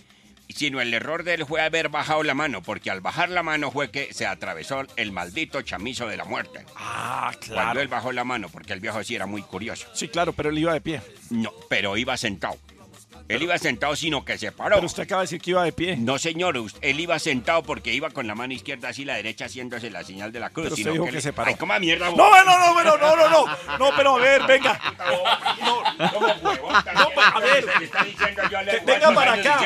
sino 0.50 0.80
el 0.80 0.94
error 0.94 1.24
de 1.24 1.34
él 1.34 1.46
fue 1.46 1.62
haber 1.62 1.90
bajado 1.90 2.24
la 2.24 2.34
mano, 2.34 2.62
porque 2.64 2.90
al 2.90 3.02
bajar 3.02 3.30
la 3.30 3.44
mano 3.44 3.70
fue 3.72 3.92
que 3.92 4.14
se 4.14 4.26
atravesó 4.26 4.86
el 4.96 5.12
maldito 5.12 5.62
chamizo 5.62 6.08
de 6.08 6.18
la 6.18 6.24
muerte. 6.26 6.64
Ah, 6.76 7.32
Cuando 7.34 7.54
claro. 7.54 7.82
él 7.82 7.88
bajó 7.90 8.12
la 8.12 8.24
mano, 8.24 8.48
porque 8.50 8.74
el 8.74 8.80
viejo 8.80 9.04
sí 9.04 9.16
era 9.16 9.26
muy 9.26 9.42
curioso. 9.42 9.88
Sí, 9.94 10.08
claro, 10.08 10.32
pero 10.34 10.50
él 10.50 10.58
iba 10.58 10.74
de 10.74 10.82
pie. 10.82 11.02
No, 11.30 11.52
pero 11.70 11.98
iba 11.98 12.16
sentado. 12.16 12.58
Él 13.30 13.44
iba 13.44 13.58
sentado, 13.58 13.96
sino 13.96 14.24
que 14.24 14.38
se 14.38 14.52
paró. 14.52 14.76
Pero 14.76 14.86
usted 14.88 15.04
acaba 15.04 15.22
de 15.22 15.26
decir 15.26 15.42
que 15.42 15.50
iba 15.52 15.64
de 15.64 15.72
pie. 15.74 15.98
No, 15.98 16.18
señor, 16.18 16.58
él 16.82 17.00
iba 17.00 17.20
sentado 17.20 17.62
porque 17.64 17.94
iba 17.94 18.10
con 18.10 18.26
la 18.28 18.36
mano 18.36 18.54
izquierda 18.54 18.90
así, 18.90 19.04
la 19.06 19.16
derecha 19.16 19.46
haciéndose 19.46 19.90
la 19.90 20.04
señal 20.04 20.32
de 20.32 20.40
la 20.40 20.50
cruz. 20.50 20.66
Pero 20.66 20.74
usted 20.76 20.84
sino 20.84 20.94
dijo 20.94 21.06
él- 21.08 21.12
que 21.14 21.22
se 21.22 21.34
paró. 21.34 21.50
Ay, 21.50 21.56
coma 21.56 21.78
mierda. 21.80 22.10
No, 22.12 22.16
no, 22.46 22.60
no, 22.60 22.76
pero 22.78 22.98
no, 22.98 23.16
no, 23.16 23.30
no. 23.30 23.46
No, 23.78 23.92
pero 23.96 24.16
a 24.16 24.20
ver, 24.20 24.44
venga. 24.48 24.80
No, 25.60 25.82
a 27.34 27.40
ver. 27.40 27.66
Que 28.70 28.80
venga 28.86 29.12
para 29.14 29.34
acá. 29.34 29.60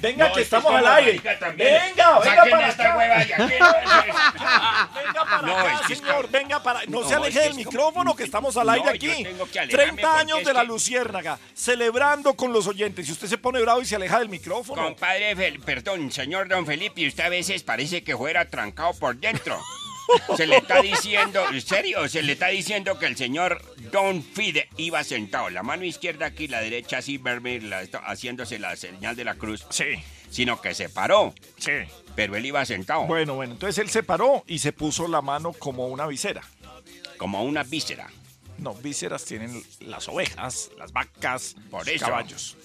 Venga, 0.00 0.32
que 0.32 0.40
estamos 0.42 0.72
al 0.74 0.86
aire. 0.86 1.20
Venga, 1.56 2.18
venga 2.20 2.44
para 2.50 2.68
acá. 2.68 2.96
Venga 5.02 5.24
para 5.24 5.42
No, 5.46 5.58
acá, 5.58 5.80
que 5.86 5.96
señor. 5.96 6.30
Venga 6.30 6.62
para. 6.62 6.80
No, 6.86 7.00
No, 7.02 7.08
se 7.08 7.14
aleje 7.14 7.38
que 7.38 7.44
del 7.44 7.54
micrófono 7.54 8.14
que 8.14 8.24
estamos 8.24 8.56
al 8.56 8.66
No, 8.66 8.72
aire 8.72 8.88
aquí. 8.90 9.22
tengo 9.24 9.46
que 9.50 9.60
alejarme 9.60 9.92
30 9.92 10.18
años 10.18 10.44
de 10.44 10.52
la 10.52 10.60
que- 10.62 10.66
Luciérnaga, 10.66 11.38
celebrando 11.54 12.34
con 12.34 12.52
los 12.52 12.66
oyentes. 12.66 13.01
Si 13.04 13.12
usted 13.12 13.26
se 13.28 13.38
pone 13.38 13.60
bravo 13.60 13.80
y 13.82 13.84
se 13.86 13.96
aleja 13.96 14.18
del 14.18 14.28
micrófono. 14.28 14.82
Compadre, 14.82 15.36
Fel- 15.36 15.60
perdón, 15.62 16.10
señor 16.12 16.48
Don 16.48 16.64
Felipe, 16.66 17.06
usted 17.06 17.24
a 17.24 17.28
veces 17.28 17.62
parece 17.62 18.02
que 18.04 18.16
fuera 18.16 18.48
trancado 18.48 18.92
por 18.94 19.16
dentro. 19.16 19.60
Se 20.36 20.46
le 20.46 20.56
está 20.58 20.82
diciendo, 20.82 21.42
en 21.50 21.62
serio, 21.62 22.06
se 22.08 22.22
le 22.22 22.32
está 22.32 22.48
diciendo 22.48 22.98
que 22.98 23.06
el 23.06 23.16
señor 23.16 23.62
Don 23.92 24.22
Fide 24.22 24.68
iba 24.76 25.02
sentado, 25.04 25.48
la 25.48 25.62
mano 25.62 25.84
izquierda 25.84 26.26
aquí, 26.26 26.48
la 26.48 26.60
derecha 26.60 26.98
así, 26.98 27.16
verme, 27.18 27.60
la- 27.60 27.80
esto- 27.82 28.00
haciéndose 28.04 28.58
la 28.58 28.76
señal 28.76 29.16
de 29.16 29.24
la 29.24 29.36
cruz. 29.36 29.64
Sí. 29.70 29.84
Sino 30.28 30.60
que 30.60 30.74
se 30.74 30.88
paró. 30.90 31.32
Sí. 31.56 31.70
Pero 32.14 32.36
él 32.36 32.44
iba 32.44 32.62
sentado. 32.66 33.04
Bueno, 33.06 33.34
bueno, 33.36 33.52
entonces 33.54 33.78
él 33.82 33.88
se 33.90 34.02
paró 34.02 34.44
y 34.46 34.58
se 34.58 34.72
puso 34.72 35.08
la 35.08 35.22
mano 35.22 35.52
como 35.54 35.86
una 35.86 36.06
visera. 36.06 36.42
Como 37.16 37.42
una 37.44 37.62
víscera. 37.62 38.10
No, 38.58 38.74
vísceras 38.74 39.24
tienen 39.24 39.62
las 39.80 40.08
ovejas, 40.08 40.70
las 40.78 40.92
vacas, 40.92 41.56
Por 41.70 41.86
los 41.86 41.94
eso. 41.96 42.04
caballos. 42.04 42.56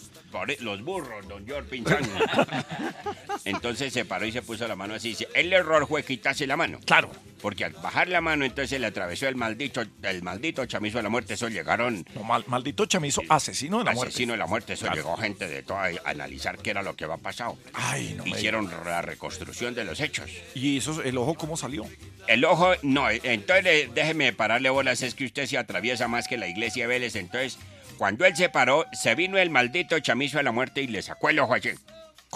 E- 0.48 0.58
los 0.62 0.84
burros, 0.84 1.28
don 1.28 1.46
George 1.46 1.70
Pinzano. 1.70 2.08
entonces 3.46 3.94
se 3.94 4.06
paró 4.06 4.26
y 4.26 4.32
se 4.32 4.42
puso 4.42 4.68
la 4.68 4.76
mano 4.76 4.96
así. 4.96 5.10
Dice, 5.10 5.28
El 5.34 5.54
error 5.54 5.88
fue 5.88 6.04
quitarse 6.04 6.46
la 6.48 6.58
mano. 6.58 6.80
Claro. 6.86 7.12
Porque 7.42 7.66
al 7.66 7.74
bajar 7.74 8.08
la 8.08 8.20
mano, 8.20 8.46
entonces 8.46 8.72
se 8.72 8.80
le 8.80 8.88
atravesó 8.88 9.28
el 9.28 9.36
maldito, 9.36 9.84
el 10.02 10.24
maldito 10.24 10.66
chamizo 10.66 10.98
de 10.98 11.04
la 11.04 11.10
muerte. 11.10 11.36
Eso 11.36 11.48
llegaron. 11.50 12.04
No, 12.16 12.24
mal- 12.24 12.44
maldito 12.48 12.86
chamizo, 12.88 13.22
asesino 13.30 13.78
de 13.80 13.84
la 13.86 13.92
muerte. 13.92 14.10
Asesino 14.10 14.34
de 14.34 14.40
la 14.40 14.48
muerte. 14.48 14.74
Eso 14.74 14.86
Claro. 14.86 14.96
llegó 14.98 15.18
gente 15.18 15.48
de 15.48 15.62
toda 15.62 15.84
a 16.04 16.10
analizar 16.10 16.58
qué 16.58 16.72
era 16.72 16.82
lo 16.82 16.96
que 16.96 17.04
había 17.06 17.18
pasado. 17.18 17.56
Ay, 17.74 18.16
no 18.18 18.24
me 18.24 18.32
Hicieron 18.32 18.70
la 18.86 19.02
reconstrucción 19.04 19.76
de 19.76 19.86
los 19.86 20.00
hechos. 20.00 20.30
¿Y 20.56 20.78
eso, 20.78 21.02
el 21.04 21.18
ojo 21.18 21.36
cómo 21.36 21.58
salió? 21.58 21.86
El 22.28 22.44
ojo, 22.44 22.74
no, 22.82 23.08
entonces 23.10 23.94
déjeme 23.94 24.34
pararle 24.34 24.70
bolas, 24.70 25.02
es 25.02 25.14
que 25.16 25.26
usted 25.26 25.46
se 25.46 25.58
atraviesa 25.58 26.08
más 26.08 26.28
que 26.28 26.38
la 26.38 26.48
iglesia 26.48 26.84
de 26.84 26.88
Vélez, 26.88 27.16
entonces 27.16 27.58
cuando 27.98 28.26
él 28.26 28.36
se 28.36 28.50
paró, 28.50 28.86
se 28.94 29.16
vino 29.16 29.38
el 29.38 29.50
maldito 29.50 30.00
chamizo 30.00 30.38
de 30.38 30.44
la 30.44 30.52
muerte 30.52 30.82
y 30.82 30.88
le 30.88 31.02
sacó 31.02 31.30
el 31.30 31.40
ojo 31.40 31.54
allí. 31.54 31.72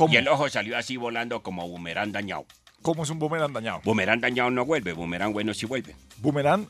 Y 0.09 0.15
el 0.15 0.27
ojo 0.27 0.49
salió 0.49 0.77
así 0.77 0.97
volando 0.97 1.43
como 1.43 1.67
boomerang 1.67 2.11
dañado. 2.11 2.45
¿Cómo 2.81 3.03
es 3.03 3.09
un 3.09 3.19
boomerang 3.19 3.53
dañado? 3.53 3.81
Boomerang 3.83 4.19
dañado 4.21 4.49
no 4.49 4.65
vuelve, 4.65 4.93
boomerang 4.93 5.33
bueno 5.33 5.53
sí 5.53 5.65
vuelve. 5.65 5.95
Boomerang 6.17 6.67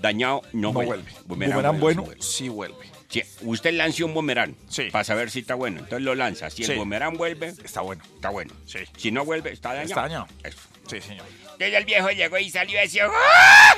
Dañado 0.00 0.40
no, 0.54 0.68
no, 0.68 0.72
vuelve. 0.72 0.92
vuelve. 0.96 1.12
Boomerang, 1.26 1.52
Boomerang 1.56 1.80
bueno, 1.80 2.02
bueno 2.04 2.22
sí 2.22 2.44
sí 2.44 2.48
vuelve. 2.48 2.86
Sí, 3.10 3.22
usted 3.42 3.74
lance 3.74 4.02
un 4.02 4.14
boomerang 4.14 4.54
Sí. 4.68 4.84
para 4.90 5.04
saber 5.04 5.30
si 5.30 5.40
está 5.40 5.54
bueno, 5.56 5.80
entonces 5.80 6.00
lo 6.02 6.14
lanza. 6.14 6.48
Si 6.48 6.64
Sí. 6.64 6.72
el 6.72 6.78
boomerang 6.78 7.18
vuelve, 7.18 7.48
Está 7.48 7.82
bueno. 7.82 8.02
está 8.14 8.30
bueno. 8.30 8.54
Sí. 8.64 8.78
Si 8.96 9.10
no 9.10 9.24
vuelve, 9.26 9.52
está 9.52 9.70
dañado. 9.74 9.88
Está 9.88 10.00
dañado. 10.02 10.26
Eso. 10.42 10.58
Sí, 10.88 11.00
señor. 11.02 11.26
Entonces 11.42 11.74
el 11.74 11.84
viejo 11.84 12.08
llegó 12.10 12.38
y 12.38 12.48
salió 12.48 12.80
decía 12.80 13.08
¡Ah! 13.12 13.74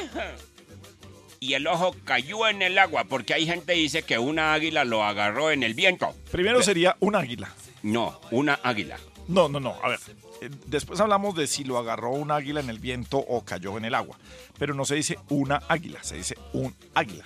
Y 1.42 1.54
el 1.54 1.66
ojo 1.66 1.96
cayó 2.04 2.46
en 2.46 2.62
el 2.62 2.78
agua, 2.78 3.02
porque 3.02 3.34
hay 3.34 3.46
gente 3.46 3.74
que 3.74 3.80
dice 3.80 4.04
que 4.04 4.16
una 4.16 4.54
águila 4.54 4.84
lo 4.84 5.02
agarró 5.02 5.50
en 5.50 5.64
el 5.64 5.74
viento. 5.74 6.14
Primero 6.30 6.62
sería 6.62 6.96
un 7.00 7.16
águila. 7.16 7.52
No, 7.82 8.20
una 8.30 8.60
águila. 8.62 8.96
No, 9.26 9.48
no, 9.48 9.58
no. 9.58 9.76
A 9.82 9.88
ver. 9.88 9.98
eh, 10.40 10.50
Después 10.66 11.00
hablamos 11.00 11.34
de 11.34 11.48
si 11.48 11.64
lo 11.64 11.78
agarró 11.78 12.10
un 12.10 12.30
águila 12.30 12.60
en 12.60 12.70
el 12.70 12.78
viento 12.78 13.18
o 13.18 13.44
cayó 13.44 13.76
en 13.76 13.84
el 13.86 13.96
agua. 13.96 14.16
Pero 14.56 14.72
no 14.72 14.84
se 14.84 14.94
dice 14.94 15.18
una 15.30 15.56
águila, 15.68 15.98
se 16.04 16.14
dice 16.14 16.36
un 16.52 16.76
águila. 16.94 17.24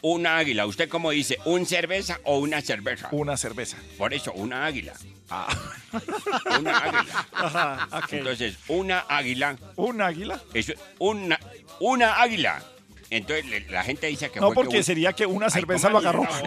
Una 0.00 0.38
águila. 0.38 0.64
¿Usted 0.64 0.88
cómo 0.88 1.10
dice? 1.10 1.36
¿Un 1.44 1.66
cerveza 1.66 2.20
o 2.24 2.38
una 2.38 2.62
cerveza? 2.62 3.10
Una 3.12 3.36
cerveza. 3.36 3.76
Por 3.98 4.14
eso, 4.14 4.32
una 4.32 4.64
águila. 4.64 4.94
Ah. 5.28 5.54
Una 6.58 6.78
águila. 6.78 7.26
Ajá. 7.32 7.88
Entonces, 8.12 8.56
una 8.68 9.00
águila. 9.00 9.58
¿Un 9.76 10.00
águila? 10.00 10.40
Eso, 10.54 10.72
una, 10.98 11.38
una 11.80 12.14
águila. 12.22 12.62
Entonces 13.10 13.46
le- 13.46 13.60
la 13.70 13.82
gente 13.84 14.06
dice 14.06 14.30
que 14.30 14.38
No, 14.38 14.48
fue 14.48 14.56
que 14.56 14.62
porque 14.64 14.82
sería 14.82 15.12
que 15.14 15.24
una 15.24 15.48
cerveza 15.48 15.88
¿cómo 15.88 16.00
lo 16.00 16.08
agarró. 16.08 16.24
así, 16.24 16.42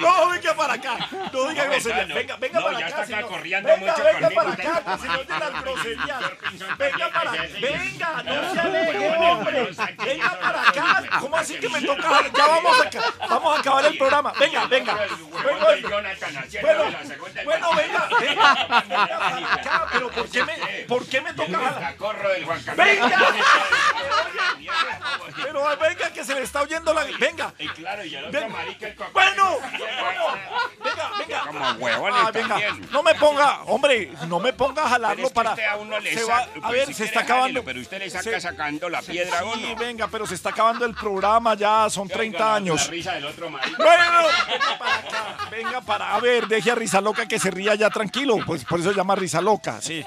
No, 0.00 0.28
venga 0.30 0.54
para 0.54 0.72
acá. 0.74 1.08
No 1.32 1.48
diga 1.48 1.64
No, 1.64 1.70
grosería. 1.70 2.04
no, 2.06 2.14
Venga, 2.14 2.36
venga 2.36 2.60
no, 2.60 2.66
para 2.66 2.78
ya 2.80 2.86
acá. 2.86 3.02
está 3.02 3.06
señor. 3.06 3.28
corriendo 3.30 3.68
venga, 3.68 3.80
mucho 3.92 4.04
venga 4.04 4.20
conmigo, 4.20 4.42
para 4.42 4.52
acá, 4.52 4.96
de 5.00 5.38
las 5.38 5.62
groserías. 5.62 6.20
Venga 6.78 7.10
para 7.10 7.32
acá. 7.32 7.42
Venga, 7.60 8.22
no 8.22 8.50
se 8.50 8.54
No, 8.54 8.60
aleje, 8.62 9.08
hombre. 9.30 9.70
Venga 10.04 10.40
para 10.40 10.62
acá. 10.68 11.02
¿Cómo 11.20 11.36
así 11.36 11.54
que 11.58 11.68
me 11.68 11.82
toca? 11.82 12.22
Ya 12.36 12.46
vamos 12.46 12.80
a, 12.80 12.90
ca- 12.90 13.14
vamos 13.28 13.56
a 13.56 13.60
acabar 13.60 13.84
el 13.86 13.98
programa. 13.98 14.32
Venga, 14.38 14.66
venga. 14.66 14.94
Bueno, 15.42 15.66
bueno, 16.62 16.84
bueno, 17.44 17.70
venga, 17.76 18.08
venga, 18.20 18.84
venga 18.88 19.18
para 19.18 19.54
acá. 19.54 19.86
Pero 19.92 20.10
¿por 20.10 20.28
qué 20.28 20.44
me, 20.44 20.54
por 20.86 21.06
qué 21.06 21.20
me 21.20 21.32
toca? 21.34 21.58
jalar? 21.58 21.96
Corro 21.96 22.28
del 22.30 22.44
Juan 22.44 22.62
Carlos. 22.62 22.86
Venga. 22.86 23.18
Pero 25.42 25.64
venga, 25.78 26.10
que 26.12 26.24
se 26.24 26.34
le 26.34 26.42
está 26.42 26.62
oyendo 26.62 26.92
la. 26.92 27.04
Venga. 27.18 27.52
Y 27.58 27.68
claro, 27.68 28.04
y 28.04 28.14
el 28.14 28.24
otro 28.26 28.40
Venga. 28.40 28.56
marica 28.56 28.86
el 28.88 28.94
coco. 28.94 29.10
Bueno, 29.12 29.58
venga, 30.84 31.10
venga. 31.18 31.40
Como 31.46 31.70
huevones 31.72 32.20
Ah, 32.26 32.30
venga, 32.30 32.48
también. 32.48 32.88
no 32.90 33.02
me 33.02 33.14
ponga, 33.14 33.62
hombre, 33.66 34.12
no 34.26 34.38
me 34.40 34.52
ponga 34.52 34.82
a 34.82 34.84
Pero 34.84 34.88
jalarlo 34.90 35.22
es 35.24 35.28
que 35.30 35.34
para. 35.34 35.50
usted 35.50 35.64
a 35.66 35.76
uno 35.76 35.98
le 35.98 36.12
se 36.14 36.20
saca- 36.20 36.32
va- 36.32 36.42
a 36.42 36.68
pues 36.68 36.72
ver, 36.72 36.86
si 36.86 36.94
se 36.94 37.04
está 37.04 37.20
acabando. 37.20 37.42
jálelo, 37.46 37.64
pero 37.64 37.80
usted 37.80 37.98
le 37.98 38.10
saca 38.10 38.22
se- 38.24 38.40
sacando 38.40 38.88
la 38.88 39.02
piedra 39.02 39.38
a 39.38 39.42
Sí, 39.54 39.64
uno. 39.64 39.76
venga, 39.76 40.08
pero 40.08 40.26
se 40.26 40.34
está 40.34 40.50
acabando 40.50 40.84
el 40.84 40.94
programa 40.94 41.54
ya, 41.54 41.88
son 41.90 42.08
30 42.08 42.38
La 42.44 42.54
años. 42.56 42.88
risa 42.88 43.12
del 43.12 43.26
otro 43.26 43.48
marica. 43.50 43.76
Bueno, 43.82 44.28
venga 44.48 44.78
para 44.78 44.94
acá, 44.96 45.36
venga 45.50 45.80
para. 45.80 46.14
A 46.14 46.20
ver, 46.20 46.46
deje 46.48 46.70
a 46.70 46.74
Risa 46.74 47.00
Loca 47.00 47.26
que 47.26 47.38
se 47.38 47.50
ría 47.50 47.74
ya 47.74 47.88
tranquilo, 47.90 48.38
pues 48.46 48.64
por 48.64 48.80
eso 48.80 48.90
se 48.90 48.96
llama 48.96 49.14
Risa 49.16 49.40
Loca, 49.40 49.80
sí. 49.80 50.04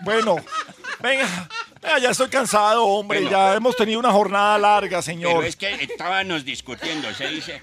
Bueno, 0.00 0.36
venga, 1.00 1.48
venga, 1.82 1.98
ya 1.98 2.10
estoy 2.10 2.28
cansado, 2.28 2.84
hombre, 2.84 3.20
Bueno. 3.20 3.30
ya 3.36 3.54
hemos 3.54 3.76
tenido 3.76 3.98
una 4.00 4.12
jornada 4.12 4.58
larga, 4.58 4.88
Pero 4.88 5.02
señor. 5.02 5.44
es 5.44 5.56
que 5.56 5.72
estábamos 5.74 6.44
discutiendo, 6.44 7.12
se 7.14 7.28
dice 7.28 7.60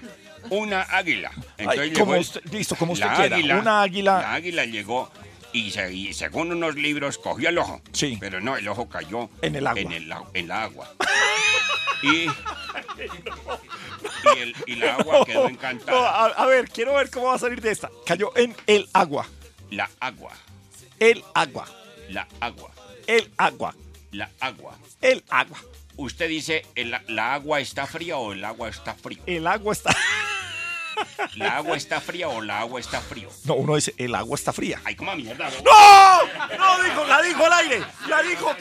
una 0.50 0.82
águila. 0.82 1.30
Entonces 1.58 1.98
como 1.98 2.16
usted- 2.18 2.42
listo, 2.52 2.76
como 2.76 2.92
usted 2.92 3.06
quiera, 3.16 3.58
una 3.58 3.82
águila- 3.82 4.20
La 4.20 4.34
águila 4.34 4.64
llegó 4.66 5.10
y, 5.52 5.70
se- 5.70 5.92
y 5.92 6.12
según 6.14 6.52
unos 6.52 6.74
libros 6.74 7.18
cogió 7.18 7.48
el 7.48 7.58
ojo. 7.58 7.80
Sí. 7.92 8.16
Pero 8.20 8.40
no, 8.40 8.56
el 8.56 8.66
ojo 8.68 8.88
cayó 8.88 9.30
En 9.42 9.56
el 9.56 9.66
agua. 9.66 9.80
En, 9.80 9.92
el 9.92 10.12
en 10.34 10.48
la 10.48 10.62
agua. 10.64 10.90
y, 12.02 12.08
y, 12.26 12.28
el- 14.38 14.54
y 14.66 14.74
la 14.76 14.94
agua 14.96 15.24
quedó 15.24 15.44
No, 15.44 15.48
encantada. 15.48 16.08
a, 16.08 16.26
a 16.26 16.46
ver, 16.46 16.68
quiero 16.68 16.94
ver 16.94 17.10
cómo 17.10 17.26
va 17.28 17.34
a 17.34 17.38
salir 17.38 17.60
de 17.60 17.70
esta. 17.70 17.90
Cayó 18.06 18.32
en 18.36 18.54
el 18.66 18.88
agua. 18.92 19.26
La 19.70 19.88
agua, 20.00 20.32
El 21.00 21.24
agua. 21.34 21.66
la 22.10 22.28
agua, 22.40 22.70
El 23.06 23.30
agua. 23.36 23.74
la 24.12 24.30
agua. 24.40 24.78
El 25.00 25.22
agua. 25.28 25.58
Usted 25.96 26.28
dice, 26.28 26.64
el- 26.74 26.94
¿la 27.08 27.34
agua 27.34 27.60
está 27.60 27.86
fría 27.86 28.16
o 28.16 28.32
el 28.32 28.44
agua 28.44 28.68
está 28.68 28.94
frío? 28.94 29.22
El 29.26 29.46
agua 29.46 29.72
está. 29.72 29.94
¿La 31.34 31.56
agua 31.56 31.76
está 31.76 32.00
fría 32.00 32.28
o 32.28 32.40
la 32.40 32.60
agua 32.60 32.80
está 32.80 33.00
frío? 33.00 33.28
No, 33.44 33.54
uno 33.54 33.74
dice, 33.76 33.94
el 33.98 34.14
agua 34.14 34.34
está 34.36 34.52
fría. 34.52 34.80
Ay, 34.84 34.94
como 34.96 35.14
mierda. 35.16 35.48
¡No! 35.64 36.56
No 36.58 36.82
dijo, 36.82 37.04
la 37.06 37.22
dijo 37.22 37.46
al 37.46 37.52
aire. 37.52 37.82
La 38.08 38.22
dijo. 38.22 38.54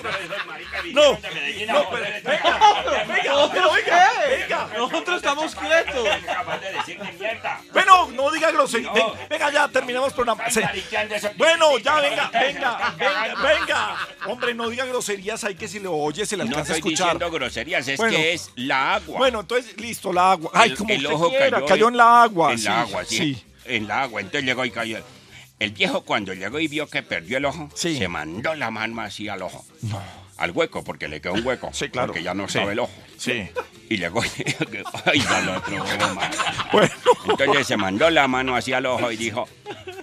No. 0.93 1.11
No, 1.13 1.19
pero 1.21 2.03
venga, 2.23 3.05
venga, 3.07 3.49
pero 3.53 3.71
venga, 3.73 4.11
venga. 4.29 4.69
Nosotros 4.77 5.17
estamos 5.17 5.55
quietos. 5.55 6.07
Bueno, 7.71 8.09
no 8.11 8.31
diga 8.31 8.51
grosería. 8.51 8.91
Ven- 8.91 9.03
Venga, 9.29 9.51
ya 9.51 9.67
terminamos 9.67 10.13
programa. 10.13 10.43
Bueno, 11.37 11.77
ya 11.79 11.95
venga, 11.95 12.29
venga, 12.33 12.95
venga, 12.97 13.35
venga. 13.41 13.97
Hombre, 14.27 14.53
no 14.53 14.69
diga 14.69 14.85
groserías 14.85 15.43
ahí 15.43 15.55
que 15.55 15.67
si 15.67 15.79
lo 15.79 15.93
oye 15.93 16.25
se 16.25 16.37
le 16.37 16.43
No 16.43 16.49
alcanza 16.51 16.73
a 16.73 16.77
estoy 16.77 16.93
escuchar. 16.93 17.13
diciendo 17.15 17.31
groserías, 17.37 17.87
es 17.87 17.99
que 17.99 18.33
es 18.33 18.51
la 18.55 18.95
agua. 18.95 19.17
Bueno, 19.17 19.41
entonces, 19.41 19.77
listo, 19.79 20.11
la 20.13 20.31
agua. 20.33 20.51
Ay, 20.53 20.73
como 20.75 20.93
el 20.93 21.01
usted 21.03 21.13
ojo 21.15 21.29
quiera, 21.29 21.65
cayó, 21.65 21.87
en 21.89 21.97
la 21.97 22.22
agua. 22.22 22.22
En 22.51 22.57
sí, 22.59 22.65
la 22.65 22.81
agua, 22.81 23.05
sí. 23.05 23.17
sí. 23.17 23.43
En 23.65 23.87
la 23.87 24.03
agua. 24.03 24.21
Entonces 24.21 24.43
llegó 24.45 24.65
y 24.65 24.71
cayó. 24.71 24.99
El 25.59 25.71
viejo 25.71 26.01
cuando 26.03 26.33
llegó 26.33 26.59
y 26.59 26.67
vio 26.67 26.87
que 26.87 27.03
perdió 27.03 27.37
el 27.37 27.45
ojo, 27.45 27.69
se 27.75 28.07
mandó 28.07 28.53
la 28.55 28.69
mano 28.71 29.01
así 29.01 29.29
al 29.29 29.41
ojo. 29.43 29.65
Al 30.35 30.51
hueco, 30.51 30.83
porque 30.83 31.07
le 31.07 31.21
quedó 31.21 31.33
un 31.33 31.45
hueco. 31.45 31.69
Sí, 31.73 31.89
claro. 31.89 32.07
Porque 32.07 32.23
ya 32.23 32.33
no 32.33 32.47
Sí. 32.49 32.57
estaba 32.57 32.71
el 32.73 32.79
ojo. 32.79 32.91
Sí. 33.17 33.47
Y 33.89 33.97
llegó 33.97 34.21
y 34.25 34.29
dijo 34.43 34.89
ay, 35.05 35.23
al 35.29 35.49
otro 35.49 35.83
huevo 35.83 36.15
más. 36.15 36.35
Entonces 37.29 37.67
se 37.67 37.77
mandó 37.77 38.09
la 38.09 38.27
mano 38.27 38.55
hacia 38.55 38.79
el 38.79 38.87
ojo 38.87 39.11
y 39.11 39.15
dijo, 39.15 39.47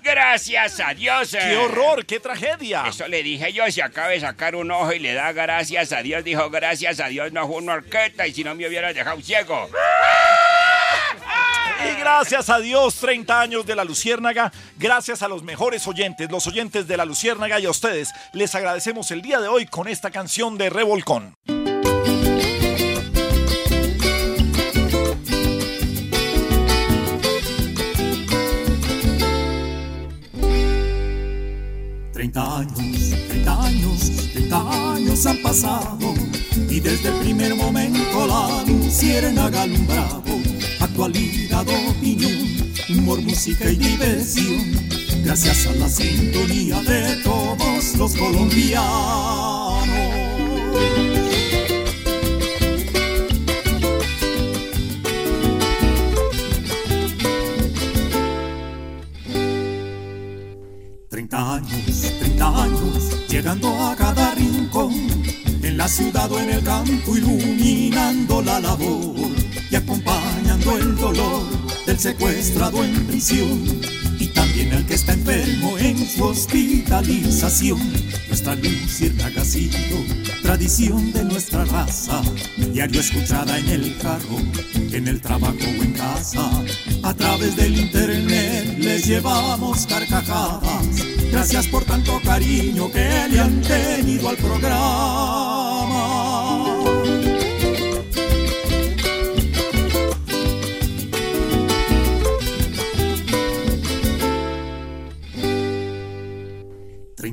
gracias 0.02 0.80
a 0.80 0.94
Dios. 0.94 1.32
¡Qué 1.32 1.56
horror, 1.56 2.06
qué 2.06 2.20
tragedia! 2.20 2.84
Eso 2.86 3.08
le 3.08 3.22
dije 3.22 3.52
yo, 3.52 3.70
si 3.70 3.80
acaba 3.80 4.08
de 4.08 4.20
sacar 4.20 4.54
un 4.54 4.70
ojo 4.70 4.92
y 4.92 5.00
le 5.00 5.12
da 5.14 5.32
gracias 5.32 5.92
a 5.92 6.02
Dios, 6.02 6.22
dijo, 6.24 6.48
gracias 6.48 7.00
a 7.00 7.08
Dios 7.08 7.32
no 7.32 7.46
fue 7.48 7.56
una 7.56 7.74
orquesta 7.74 8.26
y 8.26 8.32
si 8.32 8.44
no 8.44 8.54
me 8.54 8.66
hubiera 8.66 8.92
dejado 8.92 9.20
ciego. 9.20 9.68
Y 11.82 11.98
gracias 11.98 12.50
a 12.50 12.58
Dios, 12.58 12.96
30 12.96 13.40
años 13.40 13.64
de 13.64 13.74
la 13.74 13.84
Luciérnaga. 13.84 14.52
Gracias 14.76 15.22
a 15.22 15.28
los 15.28 15.42
mejores 15.42 15.86
oyentes, 15.86 16.30
los 16.30 16.46
oyentes 16.46 16.86
de 16.86 16.96
la 16.96 17.06
Luciérnaga 17.06 17.58
y 17.58 17.66
a 17.66 17.70
ustedes. 17.70 18.10
Les 18.34 18.54
agradecemos 18.54 19.10
el 19.10 19.22
día 19.22 19.40
de 19.40 19.48
hoy 19.48 19.66
con 19.66 19.88
esta 19.88 20.10
canción 20.10 20.58
de 20.58 20.68
Revolcón. 20.68 21.34
Treinta 32.12 32.58
años, 32.58 33.10
30 33.28 33.62
años, 33.64 34.32
30 34.32 34.92
años 34.92 35.26
han 35.26 35.38
pasado 35.38 36.14
y 36.68 36.80
desde 36.80 37.08
el 37.08 37.14
primer 37.20 37.54
momento 37.54 38.26
la 38.26 38.62
luciérnaga 38.66 39.62
alumbrado 39.62 40.30
actualidad, 40.90 41.66
opinión, 41.88 42.72
humor, 42.88 43.20
música 43.22 43.70
y 43.70 43.76
diversión 43.76 44.72
gracias 45.24 45.66
a 45.66 45.72
la 45.74 45.88
sintonía 45.88 46.80
de 46.82 47.16
todos 47.22 47.96
los 47.96 48.16
colombianos. 48.16 49.84
Treinta 61.08 61.54
años, 61.54 62.12
30 62.18 62.62
años, 62.62 63.28
llegando 63.28 63.68
a 63.84 63.94
cada 63.94 64.34
rincón, 64.34 64.92
en 65.62 65.76
la 65.76 65.86
ciudad 65.86 66.30
o 66.32 66.40
en 66.40 66.50
el 66.50 66.64
campo, 66.64 67.16
iluminando 67.16 68.42
la 68.42 68.60
labor 68.60 69.30
y 69.70 69.76
acompañando 69.76 70.29
el 70.62 70.96
dolor 70.96 71.42
del 71.86 71.98
secuestrado 71.98 72.84
en 72.84 73.06
prisión 73.06 73.64
y 74.18 74.26
también 74.28 74.72
el 74.72 74.86
que 74.86 74.94
está 74.94 75.14
enfermo 75.14 75.78
en 75.78 75.96
su 76.06 76.24
hospitalización. 76.24 77.80
Nuestra 78.28 78.54
luciérnaga 78.54 79.42
ha 79.42 79.44
sido 79.44 79.98
tradición 80.42 81.12
de 81.12 81.24
nuestra 81.24 81.64
raza, 81.64 82.22
diario 82.72 83.00
escuchada 83.00 83.58
en 83.58 83.68
el 83.68 83.96
carro, 83.98 84.38
en 84.92 85.08
el 85.08 85.20
trabajo 85.20 85.56
o 85.62 85.82
en 85.82 85.92
casa. 85.92 86.50
A 87.02 87.14
través 87.14 87.56
del 87.56 87.78
internet 87.78 88.76
les 88.78 89.06
llevamos 89.06 89.86
carcajadas. 89.86 90.86
Gracias 91.32 91.66
por 91.68 91.84
tanto 91.84 92.20
cariño 92.24 92.90
que 92.90 93.28
le 93.30 93.40
han 93.40 93.60
tenido 93.62 94.28
al 94.28 94.36
programa. 94.36 95.69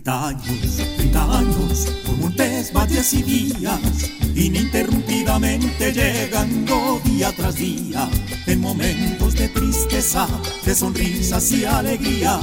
Treinta 0.08 0.28
años, 0.30 0.78
treinta 0.96 1.38
años, 1.38 1.88
por 2.06 2.16
montes, 2.16 2.72
valles 2.72 3.14
y 3.14 3.24
vías, 3.24 4.10
ininterrumpidamente 4.36 5.92
llegando 5.92 7.02
día 7.04 7.34
tras 7.36 7.56
día, 7.56 8.08
en 8.46 8.62
momentos 8.62 9.34
de 9.34 9.50
tristeza, 9.50 10.26
de 10.66 10.76
sonrisas 10.76 11.52
y 11.52 11.66
alegría. 11.66 12.40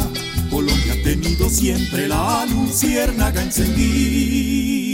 Colombia 0.50 0.92
ha 0.92 1.02
tenido 1.04 1.48
siempre 1.48 2.06
la 2.06 2.44
luciérnaga 2.44 3.40
encendida. 3.40 4.93